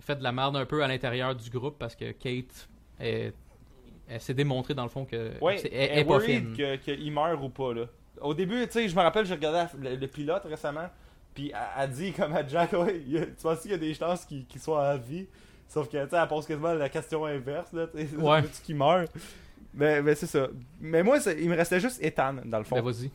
fait 0.00 0.16
de 0.16 0.24
la 0.24 0.32
merde 0.32 0.56
un 0.56 0.66
peu 0.66 0.82
à 0.82 0.88
l'intérieur 0.88 1.34
du 1.36 1.48
groupe 1.50 1.78
parce 1.78 1.94
que 1.94 2.10
Kate 2.10 2.68
est, 2.98 3.32
elle 4.10 4.20
s'est 4.20 4.34
démontré 4.34 4.74
dans 4.74 4.82
le 4.82 4.88
fond 4.88 5.04
que 5.04 5.32
Ouais, 5.40 5.58
c'est- 5.58 5.70
elle 5.72 5.90
elle 5.92 5.98
est 6.00 6.04
pas 6.04 6.10
worried 6.14 6.54
fine. 6.54 6.56
que- 6.56 6.76
qu'il 6.76 7.12
meurt 7.12 7.42
ou 7.42 7.48
pas, 7.48 7.72
là. 7.74 7.84
Au 8.20 8.34
début, 8.34 8.66
tu 8.66 8.72
sais, 8.72 8.88
je 8.88 8.94
me 8.96 9.00
rappelle, 9.00 9.24
j'ai 9.24 9.34
regardé 9.34 9.64
le, 9.80 9.96
le 9.96 10.06
pilote 10.06 10.42
récemment, 10.44 10.88
puis 11.34 11.52
elle, 11.54 11.82
elle 11.84 11.90
dit 11.90 12.12
comme 12.12 12.34
à 12.34 12.46
Jack, 12.46 12.72
ouais, 12.74 13.00
a- 13.16 13.26
tu 13.26 13.32
penses 13.42 13.60
qu'il 13.60 13.70
y 13.70 13.74
a 13.74 13.78
des 13.78 13.94
chances 13.94 14.24
qu'il 14.24 14.44
qu'il 14.46 14.60
soit 14.60 14.86
à 14.86 14.96
vie? 14.96 15.26
Sauf 15.68 15.88
que, 15.88 16.04
tu 16.04 16.14
elle 16.16 16.28
pose 16.28 16.46
quasiment 16.46 16.72
la 16.74 16.88
question 16.88 17.24
inverse, 17.24 17.72
là, 17.72 17.86
Ouais. 18.18 18.42
qu'il 18.64 18.74
meurt? 18.76 19.10
Mais, 19.72 20.02
mais 20.02 20.16
c'est 20.16 20.26
ça. 20.26 20.48
Mais 20.80 21.02
moi, 21.04 21.20
c'est- 21.20 21.40
il 21.40 21.48
me 21.48 21.56
restait 21.56 21.78
juste 21.78 22.02
Ethan, 22.02 22.34
dans 22.44 22.58
le 22.58 22.64
fond. 22.64 22.76
Ben 22.76 22.82
vas-y. 22.82 23.10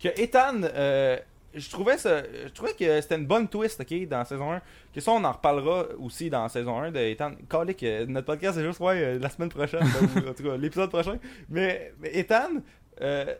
que 0.00 0.08
Ethan, 0.20 0.62
euh, 0.64 1.16
je 1.54 1.70
trouvais 1.70 1.98
ça, 1.98 2.22
je 2.22 2.52
trouvais 2.52 2.72
que 2.74 3.00
c'était 3.00 3.16
une 3.16 3.26
bonne 3.26 3.48
twist, 3.48 3.80
ok, 3.80 4.08
dans 4.08 4.24
saison 4.24 4.52
1. 4.52 4.62
Que 4.94 5.00
ça, 5.00 5.12
on 5.12 5.24
en 5.24 5.32
reparlera 5.32 5.86
aussi 5.98 6.30
dans 6.30 6.48
saison 6.48 6.78
1 6.78 6.92
de 6.92 6.98
Ethan. 6.98 7.32
Calique, 7.48 7.82
euh, 7.82 8.06
notre 8.06 8.26
podcast, 8.26 8.56
c'est 8.56 8.64
juste, 8.64 8.80
ouais, 8.80 9.02
euh, 9.02 9.18
la 9.18 9.28
semaine 9.28 9.48
prochaine, 9.48 9.82
en 10.28 10.32
tout 10.32 10.42
cas, 10.42 10.56
l'épisode 10.56 10.90
prochain. 10.90 11.18
Mais, 11.48 11.92
Ethan, 12.04 12.50
euh, 13.00 13.34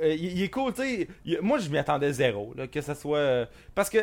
euh, 0.00 0.14
il, 0.14 0.42
est 0.42 0.48
cool, 0.48 0.72
tu 0.72 0.82
sais. 0.82 1.40
Moi, 1.42 1.58
je 1.58 1.68
m'y 1.68 1.78
attendais 1.78 2.12
zéro, 2.12 2.54
que 2.72 2.80
ça 2.80 2.94
soit. 2.94 3.46
parce 3.74 3.90
que, 3.90 3.98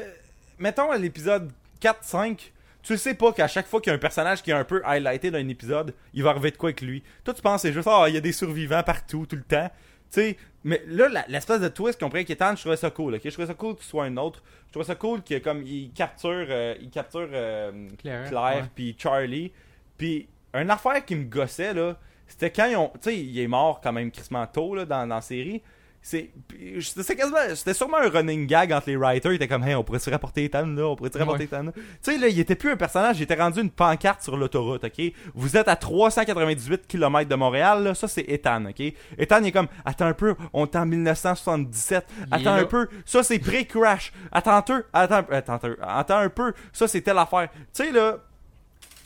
mettons, 0.60 0.92
l'épisode 0.94 1.52
4-5. 1.82 2.52
Tu 2.84 2.98
sais 2.98 3.16
pas 3.16 3.34
qu'à 3.34 3.50
chaque 3.50 3.68
fois 3.68 3.82
qu'il 3.82 3.90
y 3.90 3.92
a 3.92 3.96
un 3.96 4.00
personnage 4.00 4.42
qui 4.42 4.52
est 4.52 4.54
un 4.54 4.64
peu 4.64 4.82
highlighté 4.86 5.30
dans 5.30 5.40
un 5.40 5.48
épisode, 5.50 5.94
il 6.14 6.24
va 6.24 6.30
arriver 6.30 6.52
de 6.52 6.58
quoi 6.58 6.70
avec 6.70 6.80
lui. 6.80 7.04
Toi, 7.26 7.34
tu 7.34 7.42
penses 7.42 7.64
c'est 7.64 7.74
juste, 7.74 7.88
ah, 7.92 8.06
il 8.08 8.14
y 8.14 8.18
a 8.18 8.22
des 8.22 8.32
survivants 8.32 8.82
partout, 8.82 9.26
tout 9.26 9.36
le 9.36 9.42
temps. 9.42 9.70
Sais, 10.10 10.38
mais 10.64 10.82
là, 10.88 11.26
l'espèce 11.28 11.62
de 11.62 11.68
twist 11.68 12.00
qu'on 12.00 12.10
pris 12.10 12.20
avec 12.20 12.30
Ethan, 12.30 12.56
je 12.56 12.62
trouvais 12.62 12.76
ça 12.78 12.90
cool. 12.90 13.16
ok? 13.16 13.22
Je 13.24 13.30
trouvais 13.30 13.48
ça 13.48 13.54
cool 13.54 13.76
que 13.76 13.84
ce 13.84 13.90
soit 13.90 14.06
un 14.06 14.18
autre. 14.18 14.44
Je 14.68 14.72
trouvais 14.72 14.86
ça 14.86 14.96
cool 14.96 15.24
que 15.24 15.38
comme 15.40 15.64
il 15.64 15.92
capture, 15.92 16.46
euh, 16.50 16.76
il 16.82 16.90
capture 16.90 17.30
euh, 17.32 17.88
Claire, 18.00 18.70
puis 18.76 18.96
Charlie. 18.98 19.52
Puis 19.98 20.28
une 20.54 20.70
affaire 20.70 21.04
qui 21.06 21.16
me 21.16 21.24
gossait 21.24 21.74
là, 21.74 21.98
c'était 22.28 22.52
quand 22.52 22.66
ils 22.66 22.76
ont, 22.76 22.92
tu 22.96 23.10
sais, 23.10 23.18
il 23.18 23.40
est 23.40 23.48
mort 23.48 23.80
quand 23.82 23.94
même 23.94 24.12
crissement 24.12 24.46
tôt 24.48 24.76
là 24.76 24.86
dans, 24.86 25.08
dans 25.08 25.16
la 25.16 25.22
série. 25.22 25.62
C'est 26.10 27.16
quasiment 27.18 27.38
c'était 27.54 27.74
sûrement 27.74 27.98
un 27.98 28.10
running 28.10 28.48
gag 28.48 28.72
entre 28.72 28.88
les 28.90 28.96
writers, 28.96 29.34
ils 29.34 29.36
étaient 29.36 29.48
comme 29.50 29.64
hey, 29.66 29.76
on 29.76 29.84
pourrait 29.84 30.00
se 30.00 30.10
rapporter 30.10 30.46
Ethan 30.46 30.66
là, 30.66 30.88
on 30.88 30.96
pourrait 30.96 31.12
se 31.12 31.18
rapporter 31.18 31.40
Ouais. 31.40 31.58
Ethan 31.58 31.64
là. 31.64 31.72
Tu 31.74 31.82
sais 32.02 32.18
là, 32.18 32.30
il 32.30 32.40
était 32.40 32.56
plus 32.56 32.72
un 32.72 32.78
personnage, 32.78 33.20
il 33.20 33.24
était 33.24 33.36
rendu 33.36 33.60
une 33.60 33.70
pancarte 33.70 34.22
sur 34.22 34.38
l'autoroute, 34.38 34.86
OK? 34.86 35.02
Vous 35.36 35.58
êtes 35.58 35.68
à 35.68 35.76
398 35.76 36.88
km 36.88 37.30
de 37.30 37.36
Montréal 37.36 37.84
là, 37.84 37.94
ça 37.94 38.08
c'est 38.08 38.24
Ethan, 38.30 38.68
OK? 38.68 38.80
Ethan 39.18 39.40
il 39.42 39.48
est 39.48 39.52
comme 39.52 39.68
attends 39.84 40.06
un 40.06 40.14
peu, 40.14 40.36
on 40.54 40.66
est 40.66 40.76
en 40.78 40.86
1977. 40.86 42.06
Il 42.10 42.24
est 42.24 42.28
Attends 42.36 42.54
un 42.54 42.66
peu, 42.66 42.88
ça 43.06 43.22
c'est 43.22 43.40
pré-crash. 43.40 44.14
Attends 44.32 44.56
un 44.56 44.62
peu, 44.62 44.84
attends, 44.94 45.26
attends, 45.30 45.56
attends, 45.56 45.72
attends 45.82 46.18
un 46.20 46.30
peu, 46.30 46.54
ça 46.72 46.88
c'est 46.88 47.02
telle 47.02 47.18
affaire. 47.18 47.50
Tu 47.74 47.84
sais 47.84 47.92
là, 47.92 48.20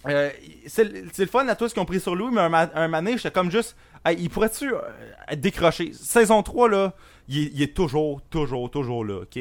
euh, 0.07 0.30
c'est 0.68 0.84
le 1.18 1.26
fun 1.26 1.48
à 1.48 1.56
tous 1.56 1.73
qui 1.73 1.80
ont 1.80 1.86
pris 1.86 1.99
sur 1.99 2.15
Louis, 2.15 2.32
mais 2.34 2.41
un, 2.41 2.69
un 2.73 2.88
mané, 2.88 3.18
j'étais 3.18 3.32
comme 3.32 3.52
juste, 3.52 3.76
hey, 4.06 4.18
il 4.19 4.30
pourrait-tu 4.30 4.73
euh, 4.73 4.80
décrocher? 5.36 5.91
Saison 5.94 6.44
3, 6.44 6.69
là, 6.69 6.94
il 7.28 7.38
est, 7.40 7.52
il 7.53 7.61
est 7.61 7.73
toujours, 7.73 8.22
toujours, 8.30 8.69
toujours 8.69 9.06
là, 9.06 9.22
ok? 9.22 9.40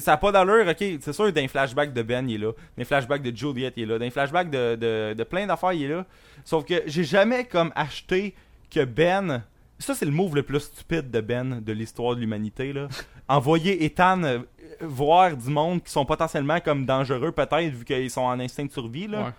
Ça 0.00 0.12
n'a 0.12 0.16
pas 0.18 0.30
d'allure, 0.30 0.66
ok? 0.68 0.84
C'est 1.00 1.12
sûr, 1.12 1.32
d'un 1.32 1.48
flashback 1.48 1.92
de 1.94 2.02
Ben, 2.02 2.28
il 2.28 2.34
est 2.34 2.38
là. 2.46 2.52
D'un 2.76 2.84
flashback 2.84 3.22
de 3.22 3.34
Juliet, 3.34 3.72
il 3.76 3.84
est 3.84 3.86
là. 3.86 3.98
D'un 3.98 4.10
flashback 4.10 4.50
de, 4.50 4.76
de, 4.76 5.14
de 5.14 5.24
plein 5.24 5.46
d'affaires, 5.46 5.72
il 5.72 5.84
est 5.84 5.88
là. 5.88 6.04
Sauf 6.44 6.64
que 6.66 6.82
j'ai 6.86 7.04
jamais 7.04 7.44
comme 7.44 7.72
acheté 7.74 8.34
que 8.70 8.84
Ben. 8.84 9.42
Ça, 9.78 9.94
c'est 9.94 10.04
le 10.04 10.10
move 10.12 10.34
le 10.36 10.42
plus 10.42 10.60
stupide 10.60 11.10
de 11.10 11.20
Ben 11.22 11.62
de 11.62 11.72
l'histoire 11.72 12.14
de 12.14 12.20
l'humanité, 12.20 12.74
là. 12.74 12.88
Envoyer 13.28 13.82
Ethan 13.84 14.22
euh, 14.24 14.40
voir 14.82 15.34
du 15.34 15.48
monde 15.48 15.82
qui 15.82 15.90
sont 15.90 16.04
potentiellement 16.04 16.60
comme 16.60 16.84
dangereux, 16.84 17.32
peut-être, 17.32 17.72
vu 17.72 17.84
qu'ils 17.86 18.10
sont 18.10 18.20
en 18.20 18.38
instinct 18.38 18.66
de 18.66 18.72
survie, 18.72 19.06
là 19.06 19.22
Ouais. 19.24 19.30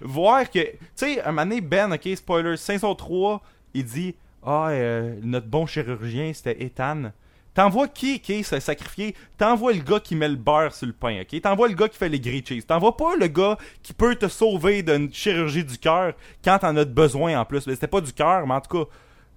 voir 0.00 0.48
que, 0.48 0.60
tu 0.60 0.78
sais, 0.94 1.20
un 1.22 1.32
moment 1.32 1.42
donné, 1.46 1.60
Ben, 1.60 1.92
ok, 1.92 2.08
spoiler, 2.14 2.56
saison 2.56 2.94
3, 2.94 3.42
il 3.74 3.84
dit 3.84 4.14
Ah, 4.44 4.68
euh, 4.70 5.14
notre 5.22 5.46
bon 5.46 5.66
chirurgien, 5.66 6.32
c'était 6.32 6.62
Ethan. 6.62 7.12
T'envoies 7.54 7.88
qui 7.88 8.20
qui 8.20 8.44
s'est 8.44 8.60
sacrifié? 8.60 9.16
T'envoies 9.36 9.72
le 9.72 9.80
gars 9.82 9.98
qui 9.98 10.14
met 10.14 10.28
le 10.28 10.36
beurre 10.36 10.72
sur 10.72 10.86
le 10.86 10.92
pain, 10.92 11.22
ok? 11.22 11.40
T'envoies 11.40 11.68
le 11.68 11.74
gars 11.74 11.88
qui 11.88 11.98
fait 11.98 12.08
les 12.08 12.20
grilled 12.20 12.46
cheese. 12.46 12.62
T'envoies 12.64 12.96
pas 12.96 13.16
le 13.16 13.26
gars 13.26 13.58
qui 13.82 13.92
peut 13.92 14.14
te 14.14 14.28
sauver 14.28 14.82
d'une 14.84 15.12
chirurgie 15.12 15.64
du 15.64 15.76
cœur 15.76 16.12
quand 16.44 16.58
t'en 16.60 16.76
as 16.76 16.84
besoin 16.84 17.38
en 17.40 17.44
plus. 17.44 17.62
C'était 17.62 17.88
pas 17.88 18.00
du 18.00 18.12
cœur, 18.12 18.46
mais 18.46 18.54
en 18.54 18.60
tout 18.60 18.84
cas, 18.84 18.90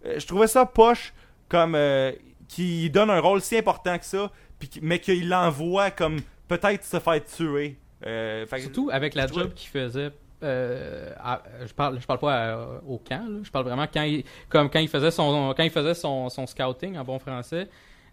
euh, 0.06 0.20
je 0.20 0.28
trouvais 0.28 0.46
ça 0.48 0.66
poche 0.68 1.14
comme 1.50 1.74
euh, 1.76 2.12
qui 2.48 2.90
donne 2.92 3.10
un 3.10 3.20
rôle 3.20 3.42
si 3.42 3.58
important 3.58 3.98
que 3.98 4.06
ça, 4.06 4.30
qui- 4.70 4.80
mais 4.84 5.00
qu'il 5.00 5.28
l'envoie 5.28 5.90
comme 5.90 6.18
peut-être 6.48 6.84
se 6.86 7.00
faire 7.00 7.24
tuer. 7.26 7.78
Euh, 8.06 8.46
fait 8.46 8.60
Surtout 8.62 8.90
avec 8.92 9.16
la 9.16 9.26
job 9.26 9.54
qu'il 9.56 9.70
faisait. 9.70 10.12
Euh, 10.44 11.14
à- 11.20 11.42
je 11.66 11.74
parle 11.74 12.00
je 12.00 12.06
parle 12.06 12.20
pas 12.20 12.54
à- 12.54 12.82
au 12.88 12.98
camp 12.98 13.26
là. 13.30 13.40
je 13.44 13.52
parle 13.52 13.66
vraiment 13.66 13.86
quand 13.92 14.04
il 14.04 14.24
comme 14.50 14.70
quand 14.70 14.80
il 14.80 14.88
faisait 14.90 15.12
son 15.12 15.54
quand 15.56 15.64
il 15.64 15.70
faisait 15.70 15.94
son, 15.94 16.30
son 16.30 16.48
scouting 16.48 16.98
en 16.98 17.04
bon 17.04 17.20
français 17.20 17.68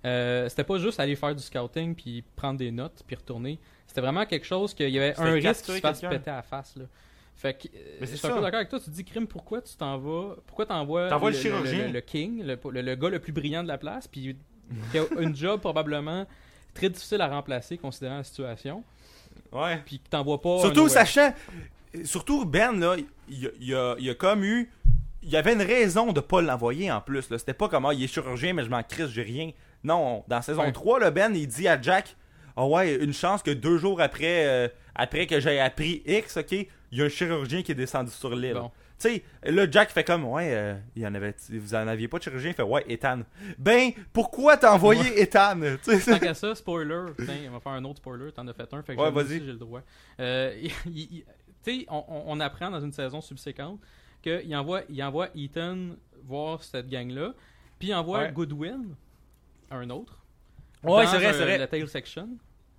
euh, 0.05 0.49
c'était 0.49 0.65
pas 0.65 0.79
juste 0.79 1.01
aller 1.01 1.17
faire 1.17 1.35
du 1.35 1.43
scouting 1.43 1.95
puis 1.95 2.23
prendre 2.37 2.59
des 2.59 2.71
notes 2.71 3.03
puis 3.07 3.17
retourner 3.17 3.59
c'était 3.87 4.01
vraiment 4.01 4.27
quelque 4.27 4.47
chose 4.47 4.75
qu'il 4.75 4.91
y 4.91 4.99
avait 4.99 5.19
un 5.19 5.33
risque 5.33 5.65
qu'il 5.65 5.75
se 5.75 5.81
fasse 5.81 6.01
péter 6.01 6.31
à 6.31 6.37
la 6.37 6.43
face 6.43 6.77
là 6.77 6.85
fait 7.35 7.55
que 7.55 7.69
euh, 7.69 7.97
Mais 8.01 8.07
je 8.07 8.17
suis 8.17 8.27
un 8.27 8.31
peu 8.31 8.41
d'accord 8.43 8.57
avec 8.59 8.69
toi 8.69 8.79
tu 8.81 8.87
te 8.87 8.91
dis 8.91 9.05
crime 9.05 9.27
pourquoi 9.27 9.63
tu 9.63 9.75
t'en 9.77 9.97
vas 9.99 10.35
pourquoi 10.47 10.67
t'envoies 10.67 11.09
T'envoies 11.09 11.31
le 11.31 11.37
le, 11.37 11.43
chirurgien? 11.43 11.87
le, 11.87 11.93
le 11.93 12.01
king 12.01 12.43
le, 12.45 12.95
gars 12.95 13.09
le 13.09 13.19
plus 13.21 13.33
brillant 13.33 13.63
de 13.63 13.69
la 13.69 13.79
place 13.79 14.07
puis 14.09 14.37
qui 14.93 14.99
a 14.99 15.05
une 15.21 15.35
job 15.37 15.61
probablement 15.61 16.27
très 16.75 16.91
difficile 16.91 17.21
à 17.23 17.29
remplacer 17.29 17.79
considérant 17.79 18.19
la 18.19 18.25
situation 18.25 18.85
ouais. 19.53 19.79
puis 19.87 19.99
que 19.99 20.09
t'envoies 20.09 20.41
pas 20.41 20.61
Surtout 20.61 20.89
sachant. 20.89 21.33
Surtout 22.05 22.45
Ben, 22.45 22.79
là, 22.79 22.97
il, 23.29 23.47
a- 23.47 23.51
il 23.61 23.75
a, 23.75 23.97
il 23.99 24.11
a 24.11 24.15
comme 24.15 24.45
eu. 24.45 24.71
Il 25.23 25.31
y 25.31 25.37
avait 25.37 25.53
une 25.53 25.63
raison 25.63 26.13
de 26.13 26.21
pas 26.21 26.41
l'envoyer 26.41 26.91
en 26.93 27.01
plus. 27.01 27.23
C'était 27.23 27.53
pas 27.55 27.69
comme 27.69 27.87
ah, 27.87 27.93
il 27.93 28.05
est 28.05 28.07
chirurgien, 28.07 28.53
mais 28.55 28.63
je 28.65 28.71
m'en 28.71 28.83
crisse, 28.83 29.09
j'ai 29.11 29.23
rien. 29.23 29.51
Non, 29.85 30.25
dans 30.29 30.43
saison 30.43 30.63
Ouais. 30.63 30.73
3, 30.73 31.01
là, 31.01 31.11
Ben, 31.11 31.35
il 31.35 31.47
dit 31.49 31.67
à 31.69 31.81
Jack 31.81 32.17
Ah 32.57 32.67
ouais, 32.67 32.95
une 32.97 33.13
chance 33.13 33.43
que 33.43 33.51
deux 33.51 33.79
jours 33.79 34.01
après, 34.01 34.47
euh, 34.47 34.69
après 34.95 35.27
que 35.27 35.41
j'ai 35.41 35.59
appris 35.61 36.03
X, 36.07 36.37
ok, 36.37 36.53
il 36.53 36.67
y 36.93 37.03
a 37.03 37.07
un 37.07 37.09
chirurgien 37.09 37.63
qui 37.63 37.73
est 37.73 37.77
descendu 37.77 38.11
sur 38.11 38.35
l'île. 38.35 38.55
Bon. 38.55 38.71
Tu 39.01 39.09
sais, 39.11 39.23
là, 39.45 39.67
Jack 39.71 39.91
fait 39.91 40.03
comme 40.03 40.25
Ouais, 40.25 40.51
euh, 40.53 40.75
il 40.97 41.03
y 41.03 41.07
en 41.07 41.15
avait, 41.15 41.33
vous 41.51 41.75
en 41.75 41.87
aviez 41.87 42.09
pas 42.09 42.19
de 42.19 42.23
chirurgien? 42.25 42.51
Il 42.51 42.55
fait 42.55 42.63
Ouais, 42.65 42.85
Ethan. 42.89 43.21
Ben, 43.59 43.91
pourquoi 44.13 44.57
t'as 44.57 44.73
envoyé 44.73 45.21
Ethan? 45.21 45.55
Tu 45.85 46.01
sais, 46.01 46.13
Tant 46.13 46.19
qu'à 46.19 46.35
ça, 46.35 46.53
spoiler. 46.57 47.05
Tiens, 47.25 47.35
on 47.49 47.53
va 47.53 47.61
faire 47.61 47.73
un 47.73 47.85
autre 47.85 47.99
spoiler. 47.99 48.33
T'en 48.33 48.47
as 48.49 48.53
fait 48.55 48.73
un. 48.73 48.83
Fait 48.83 48.97
que 48.97 49.01
Ouais, 49.01 49.11
vas-y. 49.13 49.39
j'ai 49.39 49.53
le 49.53 49.55
droit. 49.55 49.83
Euh, 50.19 50.53
il- 50.63 50.73
il- 50.87 51.09
il- 51.13 51.25
tu 51.65 51.81
sais, 51.81 51.87
on, 51.89 52.41
apprend 52.41 52.71
dans 52.71 52.81
une 52.81 52.93
saison 52.93 53.21
subséquente 53.21 53.81
qu'il 54.23 54.57
envoie, 54.57 54.83
il 54.89 55.03
envoie 55.03 55.29
Ethan 55.35 55.97
voir 56.25 56.63
cette 56.63 56.89
gang-là. 56.89 57.35
Puis 57.79 57.89
il 57.89 57.95
envoie 57.95 58.21
Ouais. 58.21 58.33
Goodwin, 58.33 58.95
un 59.71 59.91
autre. 59.91 60.19
Ouais, 60.83 61.07
c'est 61.07 61.19
vrai, 61.19 61.33
c'est 61.33 61.45
vrai. 61.45 61.59
La 61.59 61.67
tail 61.67 61.89
section. 61.89 62.29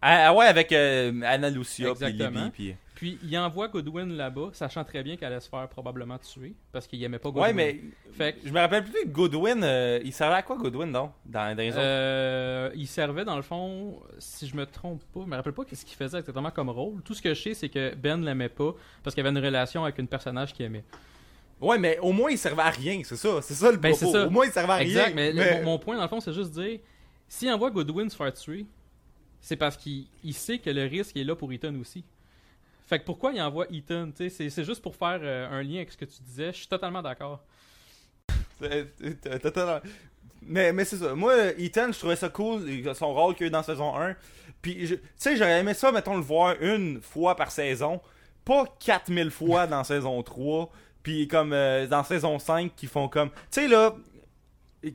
Ah, 0.02 0.28
ah 0.28 0.34
ouais, 0.34 0.46
avec 0.46 0.72
euh, 0.72 1.22
Anna 1.24 1.50
Lucia 1.50 1.94
puis. 1.94 2.12
Libby. 2.14 2.50
Puis... 2.52 2.76
Puis 3.00 3.18
il 3.24 3.38
envoie 3.38 3.70
Goodwin 3.70 4.12
là-bas, 4.18 4.50
sachant 4.52 4.84
très 4.84 5.04
bien 5.04 5.16
qu'elle 5.16 5.32
allait 5.32 5.40
se 5.40 5.48
faire 5.48 5.66
probablement 5.70 6.18
tuer. 6.18 6.54
Parce 6.74 6.86
qu'il 6.86 7.02
aimait 7.02 7.18
pas 7.18 7.30
Goodwin. 7.30 7.44
Ouais, 7.48 7.54
mais 7.54 7.80
Fait 8.12 8.34
que- 8.34 8.46
je 8.46 8.52
me 8.52 8.60
rappelle 8.60 8.84
plus 8.84 8.92
que 9.06 9.08
Goodwin, 9.08 9.64
euh, 9.64 10.02
il 10.04 10.12
servait 10.12 10.36
à 10.36 10.42
quoi 10.44 10.58
Goodwin, 10.58 10.88
non 10.92 11.10
Dans, 11.26 11.56
dans 11.56 11.62
les 11.62 11.70
autres? 11.70 11.80
Euh, 11.80 12.70
il 12.76 12.88
servait 12.88 13.24
dans 13.24 13.38
le 13.38 13.42
fond, 13.42 14.02
si 14.18 14.48
je 14.50 14.56
me 14.58 14.66
trompe 14.66 15.02
pas, 15.14 15.22
je 15.22 15.28
me 15.30 15.36
rappelle 15.38 15.54
pas 15.54 15.64
qu'est-ce 15.64 15.86
qu'il 15.86 15.96
faisait 15.96 16.18
exactement 16.18 16.52
comme 16.52 16.70
rôle. 16.70 17.02
Tout 17.04 17.14
ce 17.14 17.22
que 17.22 17.34
je 17.34 17.42
sais, 17.42 17.54
c'est 17.54 17.70
que 17.70 17.96
Ben 17.96 18.22
l'aimait 18.22 18.50
pas 18.50 18.76
parce 19.02 19.16
qu'il 19.16 19.26
avait 19.26 19.38
une 19.38 19.46
relation 19.46 19.84
avec 19.86 19.98
une 19.98 20.08
personnage 20.10 20.54
qu'il 20.54 20.66
aimait. 20.66 20.84
Ouais, 21.62 21.78
mais 21.78 22.00
au 22.00 22.12
moins 22.12 22.32
il 22.32 22.38
servait 22.38 22.64
à 22.64 22.70
rien, 22.70 23.00
c'est 23.06 23.16
ça. 23.16 23.42
C'est 23.42 23.54
ça 23.54 23.72
le 23.72 23.78
Ben, 23.78 23.94
propos. 23.96 24.12
ça. 24.12 24.28
Au 24.28 24.30
moins 24.30 24.46
il 24.46 24.52
servait 24.52 24.74
à 24.74 24.82
Exact, 24.82 25.06
rien. 25.06 25.16
mais, 25.16 25.32
le- 25.32 25.60
mon, 25.64 25.72
mon 25.72 25.80
point 25.80 25.96
dans 25.96 26.02
le 26.04 26.08
fond, 26.10 26.20
c'est 26.20 26.34
juste 26.34 26.52
dire 26.52 26.80
s'il 27.30 27.50
envoie 27.50 27.72
Goodwin 27.72 28.10
se 28.10 28.16
faire 28.18 28.34
tuer, 28.34 28.66
c'est 29.40 29.56
parce 29.56 29.78
qu'il 29.78 30.06
il 30.24 30.34
sait 30.34 30.58
que 30.60 30.70
le 30.70 30.84
risque 30.84 31.16
est 31.16 31.24
là 31.24 31.34
pour 31.36 31.54
Ethan 31.54 31.74
aussi. 31.80 32.04
Fait 32.90 32.98
que 32.98 33.06
pourquoi 33.06 33.32
il 33.32 33.40
envoie 33.40 33.68
Ethan 33.72 34.10
C'est 34.16 34.64
juste 34.64 34.82
pour 34.82 34.96
faire 34.96 35.20
euh, 35.22 35.48
un 35.52 35.62
lien 35.62 35.76
avec 35.76 35.92
ce 35.92 35.98
que 35.98 36.06
tu 36.06 36.24
disais. 36.24 36.48
Je 36.48 36.58
suis 36.58 36.68
totalement 36.68 37.04
d'accord. 37.04 37.40
Euh. 38.64 38.84
Mais, 40.42 40.74
mais 40.74 40.86
c'est 40.86 40.98
ça. 40.98 41.14
Moi, 41.14 41.34
Ethan, 41.60 41.92
je 41.92 42.00
trouvais 42.00 42.16
ça 42.16 42.30
cool, 42.30 42.94
son 42.96 43.14
rôle 43.14 43.36
qu'il 43.36 43.46
a 43.46 43.48
eu 43.48 43.52
dans 43.52 43.62
saison 43.62 43.96
1. 43.96 44.16
Puis, 44.62 44.88
tu 44.88 45.00
sais, 45.16 45.38
j'aurais 45.38 45.60
aimé 45.60 45.76
ça, 45.76 45.92
mettons, 45.92 46.16
le 46.16 46.24
voir 46.24 46.56
une 46.62 47.00
fois 47.00 47.36
par 47.36 47.52
saison. 47.52 48.02
Pas 48.44 48.66
4000 48.80 49.30
fois 49.30 49.68
dans 49.68 49.84
saison 49.84 50.22
3. 50.24 50.72
Puis, 51.04 51.28
comme 51.28 51.54
euh, 51.54 51.86
dans 51.86 52.04
saison 52.04 52.40
5, 52.40 52.76
qui 52.76 52.88
font 52.88 53.08
comme. 53.08 53.30
Tu 53.30 53.62
sais, 53.62 53.68
là, 53.68 53.96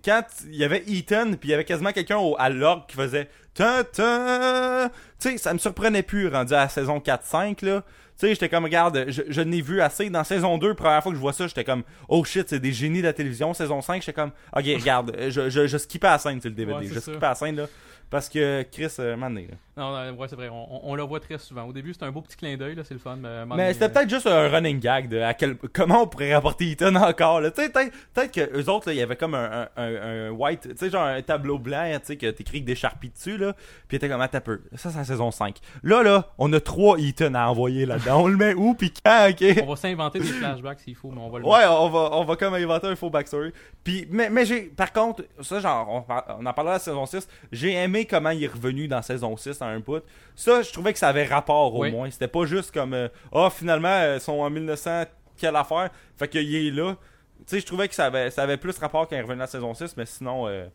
quand 0.04 0.24
il 0.46 0.56
y 0.56 0.64
avait 0.64 0.82
Ethan, 0.88 1.30
puis 1.34 1.48
il 1.48 1.50
y 1.52 1.54
avait 1.54 1.64
quasiment 1.64 1.92
quelqu'un 1.92 2.18
à 2.38 2.50
l'orgue 2.50 2.86
qui 2.88 2.96
faisait. 2.96 3.30
Ta 3.54 3.84
ta. 3.84 4.90
Tu 5.20 5.30
sais, 5.30 5.38
ça 5.38 5.52
me 5.52 5.58
surprenait 5.58 6.02
plus, 6.02 6.28
rendu 6.28 6.52
à 6.54 6.58
la 6.58 6.68
saison 6.68 6.98
4-5, 6.98 7.64
là. 7.64 7.82
Tu 8.18 8.26
sais, 8.26 8.34
j'étais 8.34 8.48
comme, 8.48 8.64
regarde, 8.64 9.06
je, 9.08 9.22
je 9.28 9.40
n'ai 9.40 9.60
vu 9.60 9.80
assez. 9.80 10.08
Dans 10.10 10.22
saison 10.22 10.56
2, 10.58 10.74
première 10.74 11.02
fois 11.02 11.10
que 11.10 11.16
je 11.16 11.20
vois 11.20 11.32
ça, 11.32 11.46
j'étais 11.46 11.64
comme, 11.64 11.82
oh 12.08 12.22
shit, 12.24 12.48
c'est 12.48 12.60
des 12.60 12.72
génies 12.72 13.00
de 13.00 13.06
la 13.06 13.12
télévision. 13.12 13.54
Saison 13.54 13.80
5, 13.80 14.02
j'étais 14.02 14.12
comme, 14.12 14.30
ok, 14.56 14.64
regarde, 14.64 15.16
je, 15.30 15.50
je, 15.50 15.66
je 15.66 15.78
skippais 15.78 16.06
la 16.06 16.18
scène 16.18 16.40
sur 16.40 16.50
le 16.50 16.54
DVD. 16.54 16.78
Ouais, 16.78 16.86
je 16.86 16.94
ça. 16.94 17.00
skippais 17.00 17.20
la 17.20 17.34
scène, 17.34 17.56
là. 17.56 17.66
Parce 18.10 18.28
que 18.28 18.62
Chris, 18.70 18.88
euh, 19.00 19.16
man, 19.16 19.34
là. 19.34 19.42
Non, 19.76 19.90
non, 19.90 20.16
ouais, 20.16 20.28
c'est 20.28 20.36
vrai. 20.36 20.48
On, 20.52 20.88
on- 20.90 20.94
le 20.94 21.02
voit 21.02 21.18
très 21.18 21.36
souvent. 21.36 21.64
Au 21.64 21.72
début, 21.72 21.92
c'est 21.92 22.04
un 22.04 22.12
beau 22.12 22.20
petit 22.20 22.36
clin 22.36 22.56
d'œil, 22.56 22.76
là, 22.76 22.82
c'est 22.84 22.94
le 22.94 23.00
fun. 23.00 23.16
Mais, 23.16 23.40
moment 23.40 23.56
Mais 23.56 23.62
donné, 23.64 23.72
c'était 23.72 23.86
euh, 23.86 23.88
peut-être 23.88 24.08
juste 24.10 24.26
un 24.28 24.48
running 24.48 24.78
gag 24.78 25.08
de 25.08 25.18
à 25.18 25.34
quel, 25.34 25.56
comment 25.72 26.02
on 26.02 26.06
pourrait 26.06 26.32
rapporter 26.32 26.70
Ethan 26.70 26.94
encore. 26.94 27.40
Peut-être 27.40 28.30
que 28.30 28.56
eux 28.56 28.70
autres, 28.70 28.92
il 28.92 28.98
y 28.98 29.02
avait 29.02 29.16
comme 29.16 29.34
un, 29.34 29.62
un, 29.62 29.68
un- 29.82 30.28
un 30.28 30.30
white, 30.30 30.60
tu 30.62 30.76
sais, 30.76 30.90
genre 30.90 31.02
un 31.04 31.20
tableau 31.22 31.58
blanc, 31.58 31.84
tu 31.98 32.06
sais, 32.06 32.16
que 32.16 32.30
t'écris 32.30 32.58
avec 32.58 32.66
des 32.66 32.76
charpies 32.76 33.10
dessus, 33.10 33.36
là. 33.36 33.54
Puis 33.88 33.98
t'es 33.98 34.08
comme, 34.08 34.20
attends 34.20 34.38
un 34.38 34.42
peu. 34.42 34.60
Ça, 34.76 34.90
c'est 34.90 34.98
la 34.98 35.04
saison 35.04 35.32
5. 35.32 35.56
Là, 35.82 36.04
là, 36.04 36.32
on 36.38 36.52
a 36.52 36.60
trois 36.60 36.96
Ethan 37.00 37.34
à 37.34 37.48
envoyer 37.48 37.84
là-dedans. 37.84 38.22
on 38.22 38.28
le 38.28 38.36
met 38.36 38.54
où, 38.54 38.74
puis 38.74 38.92
quand, 39.04 39.28
ok? 39.30 39.44
On 39.64 39.70
va 39.70 39.76
s'inventer 39.76 40.20
des 40.20 40.26
flashbacks 40.26 40.78
s'il 40.80 40.94
faut, 40.94 41.10
mais 41.10 41.20
on 41.20 41.30
va 41.30 41.40
le 41.40 41.46
Ouais, 41.46 41.64
on 41.68 41.88
va, 41.88 42.10
on 42.12 42.24
va 42.24 42.36
comme 42.36 42.54
inventer 42.54 42.86
un 42.86 42.94
faux 42.94 43.10
backstory. 43.10 43.52
Puis, 43.82 44.06
mais, 44.08 44.30
mais 44.30 44.44
j'ai, 44.46 44.62
par 44.66 44.92
contre, 44.92 45.24
ça, 45.40 45.58
genre, 45.58 45.88
on, 46.08 46.14
on 46.38 46.46
en 46.46 46.52
parlera 46.52 46.74
la 46.76 46.78
saison 46.80 47.04
6. 47.06 47.26
J'ai 47.50 47.72
aimé 47.72 47.93
comment 48.02 48.30
il 48.30 48.44
est 48.44 48.48
revenu 48.52 48.88
dans 48.88 49.00
saison 49.02 49.36
6 49.36 49.62
à 49.62 49.66
un 49.66 49.78
bout. 49.80 50.02
Ça, 50.34 50.62
je 50.62 50.72
trouvais 50.72 50.92
que 50.92 50.98
ça 50.98 51.08
avait 51.08 51.24
rapport 51.26 51.74
au 51.74 51.82
Oui. 51.82 51.90
moins. 51.92 52.10
C'était 52.10 52.28
pas 52.28 52.44
juste 52.44 52.72
comme, 52.74 52.92
euh, 52.94 53.08
ah, 53.32 53.48
finalement, 53.50 53.88
euh, 53.88 54.16
ils 54.16 54.20
sont 54.20 54.32
en 54.40 54.50
1900, 54.50 55.04
quelle 55.36 55.56
affaire. 55.56 55.90
Fait 56.16 56.28
qu'il 56.28 56.54
est 56.54 56.70
là. 56.70 56.94
Tu 57.38 57.42
sais, 57.46 57.60
je 57.60 57.66
trouvais 57.66 57.88
que 57.88 57.94
ça 57.94 58.06
avait, 58.06 58.30
ça 58.30 58.42
avait 58.42 58.56
plus 58.56 58.76
rapport 58.78 59.06
quand 59.08 59.16
il 59.16 59.22
revenait 59.22 59.42
à 59.42 59.44
la 59.44 59.46
saison 59.46 59.72
6, 59.74 59.96
mais 59.96 60.06
sinon, 60.06 60.46
euh, 60.48 60.66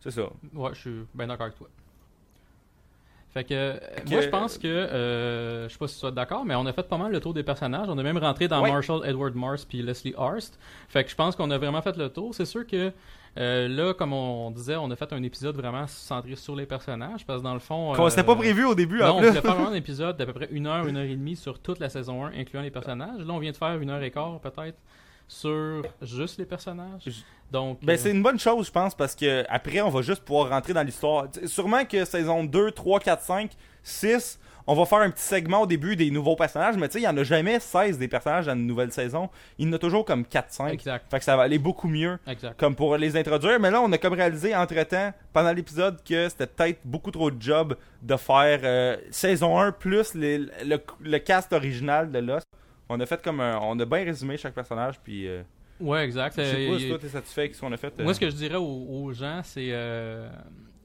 c'est 0.00 0.10
ça. 0.10 0.22
Ouais, 0.54 0.70
je 0.74 0.80
suis 0.80 1.00
bien 1.14 1.26
d'accord 1.26 1.46
avec 1.46 1.56
toi. 1.58 1.68
Fait 3.32 3.42
que, 3.42 3.80
que- 4.04 4.10
moi 4.10 4.20
je 4.20 4.28
pense 4.28 4.58
que, 4.58 4.68
euh, 4.68 5.68
je 5.68 5.72
sais 5.72 5.78
pas 5.78 5.88
si 5.88 5.98
tu 5.98 6.06
es 6.06 6.12
d'accord, 6.12 6.44
mais 6.44 6.54
on 6.54 6.64
a 6.66 6.72
fait 6.72 6.84
pas 6.88 6.96
mal 6.98 7.10
le 7.10 7.18
tour 7.18 7.34
des 7.34 7.42
personnages. 7.42 7.88
On 7.88 7.98
a 7.98 8.02
même 8.04 8.16
rentré 8.18 8.46
dans 8.46 8.62
Ouais. 8.62 8.70
Marshall 8.70 9.04
Edward 9.04 9.34
Mars 9.34 9.64
puis 9.64 9.82
Leslie 9.82 10.14
Arst. 10.16 10.56
Fait 10.88 11.02
que 11.02 11.10
je 11.10 11.16
pense 11.16 11.34
qu'on 11.34 11.50
a 11.50 11.58
vraiment 11.58 11.82
fait 11.82 11.96
le 11.96 12.08
tour. 12.10 12.32
C'est 12.32 12.44
sûr 12.44 12.64
que 12.64 12.92
euh, 13.36 13.68
là, 13.68 13.94
comme 13.94 14.12
on 14.12 14.50
disait, 14.50 14.76
on 14.76 14.90
a 14.90 14.96
fait 14.96 15.12
un 15.12 15.22
épisode 15.22 15.56
vraiment 15.56 15.86
centré 15.86 16.36
sur 16.36 16.54
les 16.54 16.66
personnages 16.66 17.24
parce 17.26 17.40
que 17.40 17.44
dans 17.44 17.54
le 17.54 17.60
fond, 17.60 17.92
Qu'on- 17.94 18.08
C'était 18.08 18.22
euh, 18.22 18.24
pas 18.24 18.36
prévu 18.36 18.64
au 18.64 18.74
début, 18.74 19.00
non, 19.00 19.16
on 19.16 19.20
voulait 19.20 19.32
faire 19.32 19.42
vraiment 19.54 19.68
un 19.70 19.74
épisode 19.74 20.16
d'à 20.16 20.26
peu 20.26 20.32
près 20.32 20.48
une 20.50 20.66
heure, 20.66 20.86
une 20.86 20.96
heure 20.96 21.04
et 21.04 21.16
demie 21.16 21.36
sur 21.36 21.58
toute 21.58 21.80
la 21.80 21.88
saison 21.88 22.24
1, 22.26 22.32
incluant 22.38 22.62
les 22.62 22.70
personnages. 22.70 23.20
Là, 23.20 23.32
on 23.32 23.38
vient 23.38 23.50
de 23.52 23.56
faire 23.56 23.80
une 23.80 23.90
heure 23.90 24.02
et 24.02 24.10
quart, 24.10 24.38
peut-être, 24.40 24.78
sur 25.26 25.82
juste 26.02 26.38
les 26.38 26.44
personnages. 26.44 27.02
Donc, 27.50 27.78
Ben, 27.82 27.94
euh, 27.94 27.96
c'est 27.96 28.10
une 28.10 28.22
bonne 28.22 28.38
chose, 28.38 28.66
je 28.66 28.72
pense, 28.72 28.94
parce 28.94 29.14
que 29.14 29.44
après, 29.48 29.80
on 29.80 29.90
va 29.90 30.02
juste 30.02 30.22
pouvoir 30.24 30.50
rentrer 30.50 30.72
dans 30.72 30.82
l'histoire. 30.82 31.26
Sûrement 31.46 31.84
que 31.84 32.04
saison 32.04 32.44
2, 32.44 32.70
3, 32.72 33.00
4, 33.00 33.22
5, 33.22 33.50
6, 33.82 34.38
on 34.66 34.74
va 34.74 34.84
faire 34.86 34.98
un 35.00 35.10
petit 35.10 35.22
segment 35.22 35.62
au 35.62 35.66
début 35.66 35.94
des 35.96 36.10
nouveaux 36.10 36.36
personnages, 36.36 36.76
mais 36.76 36.88
tu 36.88 36.94
sais, 36.94 37.00
il 37.00 37.04
y 37.04 37.08
en 37.08 37.16
a 37.16 37.22
jamais 37.22 37.60
16 37.60 37.98
des 37.98 38.08
personnages 38.08 38.46
dans 38.46 38.54
une 38.54 38.66
nouvelle 38.66 38.92
saison. 38.92 39.28
Il 39.58 39.66
y 39.66 39.70
en 39.70 39.72
a 39.74 39.78
toujours 39.78 40.04
comme 40.04 40.24
4, 40.24 40.50
5. 40.52 40.72
exact, 40.72 41.10
Fait 41.10 41.18
que 41.18 41.24
ça 41.24 41.36
va 41.36 41.42
aller 41.42 41.58
beaucoup 41.58 41.88
mieux, 41.88 42.18
exact. 42.26 42.58
comme 42.58 42.74
pour 42.74 42.96
les 42.96 43.16
introduire. 43.16 43.60
Mais 43.60 43.70
là, 43.70 43.80
on 43.82 43.92
a 43.92 43.98
comme 43.98 44.14
réalisé 44.14 44.54
entre-temps, 44.56 45.12
pendant 45.32 45.52
l'épisode, 45.52 46.02
que 46.02 46.28
c'était 46.28 46.46
peut-être 46.46 46.80
beaucoup 46.84 47.10
trop 47.10 47.30
de 47.30 47.40
job 47.40 47.76
de 48.02 48.16
faire 48.16 48.60
euh, 48.64 48.96
saison 49.10 49.58
1 49.58 49.72
plus 49.72 50.14
les- 50.14 50.38
le, 50.38 50.78
le 51.00 51.18
cast 51.18 51.52
original 51.52 52.10
de 52.10 52.18
Lost. 52.20 52.46
On 52.88 53.00
a 53.00 53.06
fait 53.06 53.20
comme 53.22 53.40
un, 53.40 53.58
On 53.62 53.78
a 53.80 53.84
bien 53.84 54.04
résumé 54.04 54.36
chaque 54.36 54.54
personnage, 54.54 54.98
puis... 55.02 55.26
euh, 55.28 55.42
Ouais, 55.80 56.04
exact. 56.04 56.36
je 56.38 56.42
sais 56.44 56.68
Euh, 56.68 56.72
pas 56.72 56.78
si 56.78 56.88
toi, 56.88 56.98
t'es 57.00 57.08
satisfait 57.08 57.40
avec 57.42 57.54
ce 57.56 57.60
qu'on 57.60 57.72
a 57.72 57.76
fait. 57.76 57.92
euh. 57.98 58.04
Moi, 58.04 58.14
ce 58.14 58.20
que 58.20 58.30
je 58.30 58.34
dirais 58.36 58.54
aux, 58.56 58.86
aux 58.88 59.12
gens, 59.12 59.40
c'est 59.42 59.70
euh, 59.72 60.28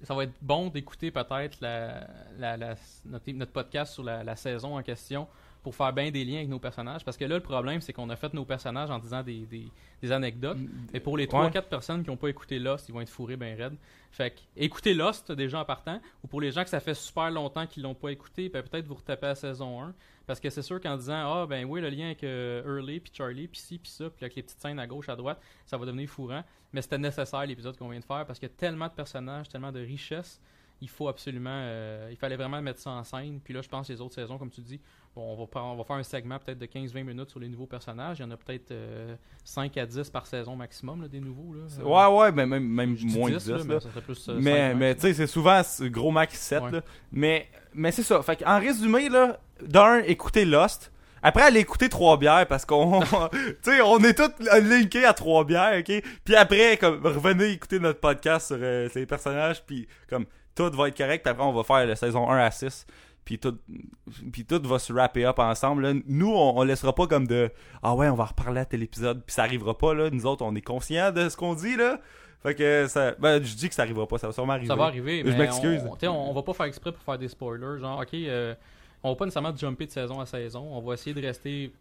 ça 0.03 0.13
va 0.13 0.23
être 0.23 0.33
bon 0.41 0.67
d'écouter 0.69 1.11
peut-être 1.11 1.57
la, 1.61 2.07
la- 2.37 2.57
la- 2.57 2.75
notre, 3.05 3.31
notre 3.31 3.51
podcast 3.51 3.93
sur 3.93 4.03
la, 4.03 4.35
saison 4.35 4.77
en 4.77 4.83
question 4.83 5.27
pour 5.61 5.75
faire 5.75 5.91
bien 5.91 6.09
des 6.09 6.23
liens 6.23 6.37
avec 6.37 6.47
nos 6.49 6.57
personnages. 6.59 7.03
Parce 7.03 7.17
que 7.17 7.25
là, 7.25 7.35
le 7.35 7.41
problème, 7.43 7.81
c'est 7.81 7.91
qu'on 7.91 8.09
a 8.09 8.15
fait 8.15 8.33
nos 8.33 8.45
personnages 8.45 8.89
en 8.89 8.97
disant 8.99 9.21
des, 9.23 9.39
des- 9.41 9.67
des 10.01 10.11
anecdotes. 10.11 10.57
Et 10.93 11.01
pour 11.01 11.17
les 11.17 11.27
Mm. 11.27 11.35
Ouais. 11.35 11.49
3-4 11.49 11.61
personnes 11.63 12.03
qui 12.03 12.09
n'ont 12.09 12.15
pas 12.17 12.29
écouté 12.29 12.59
Lost, 12.59 12.87
ils 12.87 12.93
vont 12.93 13.01
être 13.01 13.09
fourrés 13.09 13.35
bien 13.35 13.55
raides. 13.57 13.75
Fait 14.11 14.31
que, 14.31 14.39
écoutez 14.55 14.93
Lost 14.93 15.31
déjà 15.33 15.59
en 15.59 15.65
partant. 15.65 15.99
Ou 16.23 16.27
pour 16.27 16.39
les 16.39 16.51
gens 16.51 16.63
que 16.63 16.69
ça 16.69 16.79
fait 16.79 16.93
super 16.93 17.29
longtemps 17.29 17.67
qu'ils 17.67 17.83
l'ont 17.83 17.93
pas 17.93 18.09
écouté, 18.09 18.47
ben, 18.47 18.63
peut-être 18.63 18.87
vous 18.87 18.95
retapez 18.95 19.27
à 19.27 19.35
saison 19.35 19.81
1. 19.83 19.93
Parce 20.29 20.39
que 20.39 20.51
c'est 20.51 20.61
sûr 20.61 20.79
qu'en 20.79 20.95
disant 20.95 21.41
Ah, 21.41 21.47
ben 21.47 21.65
oui, 21.65 21.81
le 21.81 21.89
lien 21.89 22.05
avec 22.05 22.23
euh, 22.23 22.61
Hurley, 22.63 22.99
puis 22.99 23.11
Charlie, 23.11 23.47
puis 23.47 23.59
ci, 23.59 23.79
puis 23.79 23.89
ça, 23.89 24.11
puis 24.11 24.23
avec 24.23 24.35
les 24.35 24.43
petites 24.43 24.61
scènes 24.61 24.77
à 24.77 24.85
gauche, 24.85 25.09
à 25.09 25.15
droite, 25.15 25.41
ça 25.65 25.75
va 25.75 25.87
devenir 25.87 26.07
fourrant. 26.07 26.43
Mais 26.71 26.83
c'était 26.83 26.99
nécessaire 26.99 27.43
l'épisode 27.47 27.75
qu'on 27.75 27.89
vient 27.89 27.99
de 27.99 28.05
faire 28.05 28.27
parce 28.27 28.37
qu'il 28.37 28.47
y 28.47 28.51
a 28.51 28.55
tellement 28.55 28.85
de 28.85 28.93
personnages, 28.93 29.49
tellement 29.49 29.71
de 29.71 29.79
richesses. 29.79 30.39
Il 30.81 30.87
faut 30.87 31.07
absolument. 31.07 31.49
euh, 31.63 32.09
il 32.11 32.15
fallait 32.15 32.35
vraiment 32.35 32.61
mettre 32.61 32.79
ça 32.79 32.91
en 32.91 33.03
scène. 33.03 33.39
Puis 33.43 33.55
là, 33.55 33.61
je 33.63 33.67
pense 33.67 33.87
que 33.87 33.93
les 33.93 33.99
autres 34.01 34.13
saisons, 34.13 34.37
comme 34.37 34.51
tu 34.51 34.61
dis, 34.61 34.79
bon, 35.15 35.23
on, 35.33 35.35
va, 35.43 35.61
on 35.63 35.75
va 35.75 35.83
faire 35.83 35.95
un 35.95 36.03
segment 36.03 36.37
peut-être 36.37 36.59
de 36.59 36.67
15-20 36.67 37.03
minutes 37.03 37.31
sur 37.31 37.39
les 37.39 37.49
nouveaux 37.49 37.65
personnages. 37.65 38.19
Il 38.19 38.21
y 38.21 38.25
en 38.25 38.29
a 38.31 38.37
peut-être 38.37 38.69
euh, 38.71 39.15
5 39.43 39.75
à 39.77 39.85
10 39.87 40.09
par 40.11 40.27
saison 40.27 40.55
maximum, 40.55 41.01
là, 41.01 41.07
des 41.07 41.19
nouveaux. 41.19 41.53
Là. 41.55 41.63
Euh, 41.79 41.83
Ouais, 41.83 42.17
ouais, 42.17 42.31
mais 42.31 42.45
même, 42.45 42.65
même 42.67 42.95
moins 43.05 43.31
10, 43.31 43.33
de 43.33 43.39
10. 43.39 43.49
là, 43.49 43.57
là. 43.57 43.63
mais 43.65 43.79
ça 43.79 43.89
serait 43.89 44.01
plus. 44.01 44.29
euh, 44.29 44.37
mais 44.39 44.75
mais 44.75 44.93
tu 44.95 45.01
sais, 45.01 45.13
c'est 45.15 45.27
souvent 45.27 45.61
ce 45.63 45.85
gros 45.85 46.11
max 46.11 46.39
7. 46.39 46.61
Ouais. 46.61 46.71
là. 46.71 46.81
Mais, 47.11 47.49
mais 47.73 47.91
c'est 47.91 48.03
ça. 48.03 48.21
Fait 48.21 48.41
en 48.45 48.59
résumé, 48.59 49.09
là, 49.09 49.39
d'un, 49.65 49.99
écoutez 49.99 50.45
Lost. 50.45 50.91
Après, 51.21 51.43
allez 51.43 51.59
écouter 51.59 51.89
Trois 51.89 52.17
bières 52.17 52.47
parce 52.47 52.65
qu'on. 52.65 53.01
tu 53.31 53.37
sais, 53.61 53.81
on 53.81 53.99
est 53.99 54.13
tous 54.13 54.31
linkés 54.61 55.05
à 55.05 55.13
Trois 55.13 55.43
bières, 55.43 55.79
ok? 55.79 56.01
Puis 56.23 56.35
après, 56.35 56.77
comme, 56.77 57.05
revenez 57.05 57.51
écouter 57.51 57.79
notre 57.79 57.99
podcast 57.99 58.47
sur 58.47 58.57
euh, 58.59 58.87
les 58.95 59.05
personnages. 59.05 59.63
Puis 59.65 59.87
comme, 60.09 60.25
tout 60.55 60.71
va 60.71 60.87
être 60.87 60.97
correct. 60.97 61.23
Puis 61.23 61.31
après, 61.31 61.43
on 61.43 61.51
va 61.53 61.63
faire 61.63 61.85
la 61.85 61.95
saison 61.95 62.29
1 62.29 62.37
à 62.37 62.51
6. 62.51 62.85
Puis 63.25 63.37
tout, 63.37 63.57
puis 64.31 64.45
tout 64.45 64.61
va 64.63 64.79
se 64.79 64.91
wrapper 64.93 65.25
up 65.25 65.39
ensemble. 65.39 65.83
là. 65.83 65.93
Nous, 66.07 66.31
on, 66.33 66.57
on 66.57 66.63
laissera 66.63 66.95
pas 66.95 67.05
comme 67.05 67.27
de 67.27 67.51
Ah 67.83 67.93
ouais, 67.95 68.07
on 68.07 68.15
va 68.15 68.25
reparler 68.25 68.61
à 68.61 68.65
tel 68.65 68.81
épisode. 68.81 69.21
Puis 69.25 69.33
ça 69.33 69.43
arrivera 69.43 69.77
pas, 69.77 69.93
là. 69.93 70.09
Nous 70.09 70.25
autres, 70.25 70.43
on 70.45 70.55
est 70.55 70.61
conscients 70.61 71.11
de 71.11 71.27
ce 71.27 71.35
qu'on 71.35 71.53
dit, 71.53 71.75
là. 71.75 71.99
Fait 72.41 72.55
que 72.55 72.87
ça. 72.87 73.11
Ben, 73.19 73.43
je 73.43 73.55
dis 73.55 73.67
que 73.67 73.75
ça 73.75 73.81
arrivera 73.81 74.07
pas. 74.07 74.17
Ça 74.17 74.27
va 74.27 74.33
sûrement 74.33 74.53
arriver. 74.53 74.67
Ça 74.67 74.75
va 74.75 74.85
arriver, 74.85 75.21
Je 75.25 75.31
mais 75.31 75.37
m'excuse. 75.37 75.81
On, 76.03 76.07
on 76.07 76.33
va 76.33 76.43
pas 76.43 76.53
faire 76.53 76.65
exprès 76.67 76.93
pour 76.93 77.03
faire 77.03 77.17
des 77.17 77.27
spoilers. 77.27 77.79
Genre, 77.81 77.99
ok, 77.99 78.13
euh, 78.13 78.55
on 79.03 79.09
va 79.09 79.15
pas 79.15 79.25
nécessairement 79.25 79.55
jumper 79.55 79.85
de 79.85 79.91
saison 79.91 80.19
à 80.19 80.25
saison. 80.25 80.61
On 80.71 80.81
va 80.81 80.93
essayer 80.93 81.13
de 81.13 81.21
rester 81.25 81.71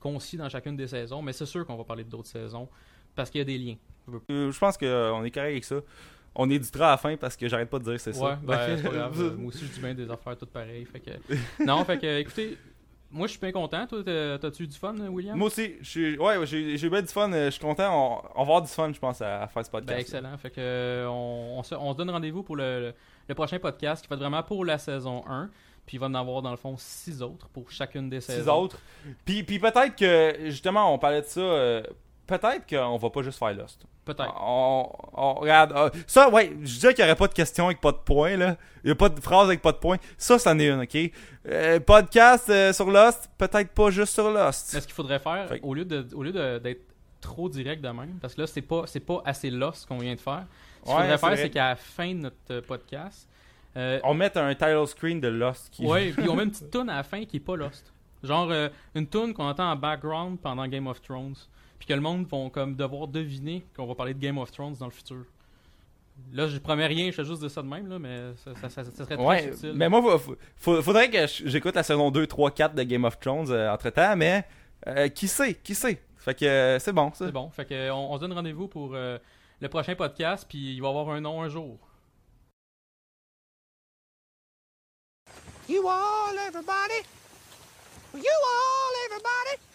concis 0.00 0.36
dans 0.36 0.48
chacune 0.48 0.76
des 0.76 0.86
saisons, 0.86 1.22
mais 1.22 1.32
c'est 1.32 1.46
sûr 1.46 1.66
qu'on 1.66 1.76
va 1.76 1.84
parler 1.84 2.04
d'autres 2.04 2.28
saisons 2.28 2.68
parce 3.14 3.30
qu'il 3.30 3.40
y 3.40 3.42
a 3.42 3.44
des 3.44 3.58
liens. 3.58 3.76
Euh, 4.30 4.50
je 4.52 4.58
pense 4.58 4.76
qu'on 4.78 5.24
est 5.24 5.30
correct 5.30 5.50
avec 5.52 5.64
ça. 5.64 5.76
On 6.34 6.48
éditera 6.48 6.88
à 6.88 6.90
la 6.92 6.96
fin 6.96 7.16
parce 7.16 7.36
que 7.36 7.46
j'arrête 7.46 7.68
pas 7.68 7.78
de 7.78 7.84
dire 7.84 8.00
c'est 8.00 8.16
Ouais, 8.16 8.30
ça. 8.30 8.38
ben, 8.42 8.76
c'est 8.76 8.82
pas 8.82 8.88
grave. 8.94 9.20
Euh, 9.20 9.36
Moi 9.36 9.48
aussi, 9.48 9.66
je 9.66 9.72
dis 9.72 9.80
bien 9.80 9.92
des 9.94 10.10
affaires 10.10 10.36
toutes 10.36 10.50
pareilles. 10.50 10.86
Fait 10.86 11.00
que... 11.00 11.10
Non, 11.64 11.84
fait 11.84 11.98
que, 11.98 12.18
écoutez, 12.20 12.56
moi, 13.10 13.26
je 13.26 13.32
suis 13.32 13.40
bien 13.40 13.52
content. 13.52 13.86
Toi, 13.86 14.02
t'as- 14.02 14.38
t'as-tu 14.38 14.62
eu 14.62 14.66
du 14.66 14.78
fun, 14.78 14.94
William? 15.10 15.36
Moi 15.36 15.48
aussi, 15.48 15.74
je 15.82 15.88
suis- 15.88 16.18
ouais, 16.18 16.46
j'ai 16.46 16.82
eu 16.86 16.88
bien 16.90 17.02
du 17.02 17.08
fun. 17.08 17.30
euh, 17.32 17.46
Je 17.46 17.50
suis 17.50 17.60
content. 17.60 17.90
On, 17.92 18.22
on 18.40 18.44
va 18.44 18.48
avoir 18.54 18.62
du 18.62 18.68
fun, 18.68 18.90
je 18.92 18.98
pense, 18.98 19.20
à, 19.20 19.46
faire 19.48 19.66
ce 19.66 19.70
podcast. 19.70 19.94
Ben, 19.94 20.00
excellent. 20.00 20.38
Fait 20.38 20.48
que, 20.50 20.60
euh, 20.60 21.06
on, 21.08 21.58
on 21.58 21.62
se, 21.62 21.74
on 21.74 21.92
se 21.92 21.98
donne 21.98 22.08
rendez-vous 22.10 22.42
pour 22.42 22.56
le, 22.56 22.80
le- 22.80 22.94
le 23.28 23.34
prochain 23.34 23.58
podcast 23.58 24.02
qui 24.02 24.08
va 24.08 24.14
être 24.16 24.20
vraiment 24.22 24.42
pour 24.42 24.64
la 24.64 24.78
saison 24.78 25.22
1. 25.28 25.50
Puis 25.86 25.96
il 25.96 26.00
va 26.00 26.06
en 26.06 26.14
avoir, 26.14 26.42
dans 26.42 26.50
le 26.50 26.56
fond, 26.56 26.76
six 26.78 27.22
autres 27.22 27.48
pour 27.48 27.70
chacune 27.70 28.08
des 28.08 28.20
Six 28.20 28.32
saisons. 28.32 28.54
autres. 28.62 28.78
Puis, 29.24 29.42
puis 29.42 29.58
peut-être 29.58 29.96
que, 29.96 30.36
justement, 30.50 30.92
on 30.94 30.98
parlait 30.98 31.22
de 31.22 31.26
ça. 31.26 31.40
euh, 31.40 31.82
peut-être 32.26 32.66
qu'on 32.68 32.96
va 32.96 33.10
pas 33.10 33.22
juste 33.22 33.38
faire 33.38 33.52
Lost. 33.54 33.84
Peut-être. 34.04 34.32
On, 34.40 34.88
on- 35.12 35.34
regarde. 35.34 35.72
euh, 35.72 35.90
ça, 36.06 36.28
ouais, 36.30 36.50
je 36.62 36.74
disais 36.74 36.94
qu'il 36.94 37.04
y 37.04 37.06
aurait 37.06 37.16
pas 37.16 37.28
de 37.28 37.34
questions 37.34 37.66
avec 37.66 37.80
pas 37.80 37.92
de 37.92 37.98
points, 37.98 38.36
là. 38.36 38.56
Il 38.84 38.88
y 38.88 38.90
a 38.90 38.94
pas 38.94 39.08
de 39.08 39.20
phrase 39.20 39.46
avec 39.48 39.60
pas 39.62 39.72
de 39.72 39.76
points. 39.78 39.98
Ça, 40.16 40.38
c'en 40.38 40.58
est 40.58 40.68
une, 40.68 40.80
ok? 40.82 41.12
Euh, 41.48 41.78
podcast 41.80 42.48
euh, 42.48 42.72
sur 42.72 42.90
Lost, 42.90 43.28
peut-être 43.38 43.70
pas 43.70 43.90
juste 43.90 44.14
sur 44.14 44.30
Lost. 44.30 44.72
Mais 44.74 44.80
ce 44.80 44.86
qu'il 44.86 44.94
faudrait 44.94 45.18
faire, 45.20 45.48
Fait 45.48 45.60
au 45.62 45.74
lieu 45.74 45.84
de 45.84 46.06
au 46.14 46.22
lieu 46.22 46.32
de- 46.32 46.58
d'être 46.58 46.82
trop 47.20 47.48
direct 47.48 47.82
de 47.82 47.88
même, 47.90 48.18
parce 48.20 48.34
que 48.34 48.40
là, 48.40 48.46
c'est 48.48 48.62
pas, 48.62 48.82
c'est 48.86 48.98
pas 49.00 49.22
assez 49.24 49.48
lost 49.50 49.86
qu'on 49.86 49.98
vient 49.98 50.14
de 50.14 50.20
faire. 50.20 50.44
Ce 50.80 50.86
qu'il 50.86 50.94
Ouais, 50.96 51.02
faudrait 51.02 51.18
faire, 51.18 51.36
c'est 51.38 51.50
qu'à 51.50 51.68
la 51.70 51.76
fin 51.76 52.08
de 52.08 52.18
notre 52.20 52.60
podcast, 52.66 53.28
euh, 53.76 54.00
On 54.04 54.14
met 54.14 54.36
un 54.36 54.54
title 54.54 54.86
screen 54.86 55.20
de 55.20 55.28
Lost 55.28 55.70
qui. 55.70 55.86
ouais, 55.86 56.10
puis 56.12 56.28
on 56.28 56.36
met 56.36 56.44
une 56.44 56.50
petite 56.52 56.70
tune 56.70 56.88
à 56.90 56.96
la 56.96 57.02
fin 57.02 57.24
qui 57.24 57.36
est 57.38 57.40
pas 57.40 57.56
lost. 57.56 57.92
Genre 58.22 58.48
euh, 58.50 58.68
une 58.94 59.06
tune 59.08 59.32
qu'on 59.34 59.48
entend 59.48 59.70
en 59.70 59.76
background 59.76 60.38
pendant 60.40 60.66
Game 60.68 60.86
of 60.86 61.00
Thrones. 61.02 61.34
Puis 61.78 61.88
que 61.88 61.94
le 61.94 62.00
monde 62.00 62.26
vont 62.28 62.48
comme 62.50 62.76
devoir 62.76 63.08
deviner 63.08 63.64
qu'on 63.74 63.86
va 63.86 63.94
parler 63.96 64.14
de 64.14 64.20
Game 64.20 64.38
of 64.38 64.52
Thrones 64.52 64.74
dans 64.78 64.86
le 64.86 64.92
futur. 64.92 65.24
Là, 66.32 66.46
je 66.46 66.58
promets 66.58 66.86
rien, 66.86 67.06
je 67.06 67.12
fais 67.16 67.24
juste 67.24 67.42
de 67.42 67.48
ça 67.48 67.62
de 67.62 67.66
même, 67.66 67.88
là, 67.88 67.98
mais 67.98 68.34
ça, 68.36 68.54
ça- 68.54 68.68
ça- 68.68 68.84
ça 68.84 69.04
serait 69.04 69.16
très 69.16 69.24
Ouais, 69.26 69.42
subtil. 69.52 69.72
mais 69.74 69.88
moi, 69.88 70.20
faudrait 70.56 71.10
que 71.10 71.26
j'écoute 71.46 71.74
la 71.74 71.82
saison 71.82 72.10
2, 72.10 72.26
3, 72.26 72.50
4 72.52 72.74
de 72.74 72.82
Game 72.84 73.04
of 73.04 73.18
Thrones 73.18 73.50
entre 73.52 73.90
temps, 73.90 74.14
mais 74.16 74.44
euh, 74.86 75.08
qui 75.08 75.26
sait, 75.26 75.54
qui 75.54 75.74
sait? 75.74 76.00
Fait 76.18 76.38
que 76.38 76.44
euh, 76.44 76.78
c'est 76.78 76.92
bon, 76.92 77.10
ça. 77.14 77.26
C'est 77.26 77.32
bon. 77.32 77.50
Fait 77.50 77.64
que, 77.64 77.90
on, 77.90 78.12
on 78.12 78.16
se 78.16 78.20
donne 78.20 78.32
rendez-vous 78.34 78.68
pour 78.68 78.92
euh, 78.94 79.18
le 79.60 79.68
prochain 79.68 79.94
podcast, 79.96 80.46
puis 80.48 80.74
il 80.76 80.80
va 80.80 80.88
y 80.88 80.90
avoir 80.90 81.08
un 81.10 81.20
nom 81.20 81.42
un 81.42 81.48
jour. 81.48 81.78
You 85.68 85.88
all, 85.88 86.38
everybody. 86.38 86.94
You 88.14 88.36
all, 88.54 88.92
everybody. 89.06 89.71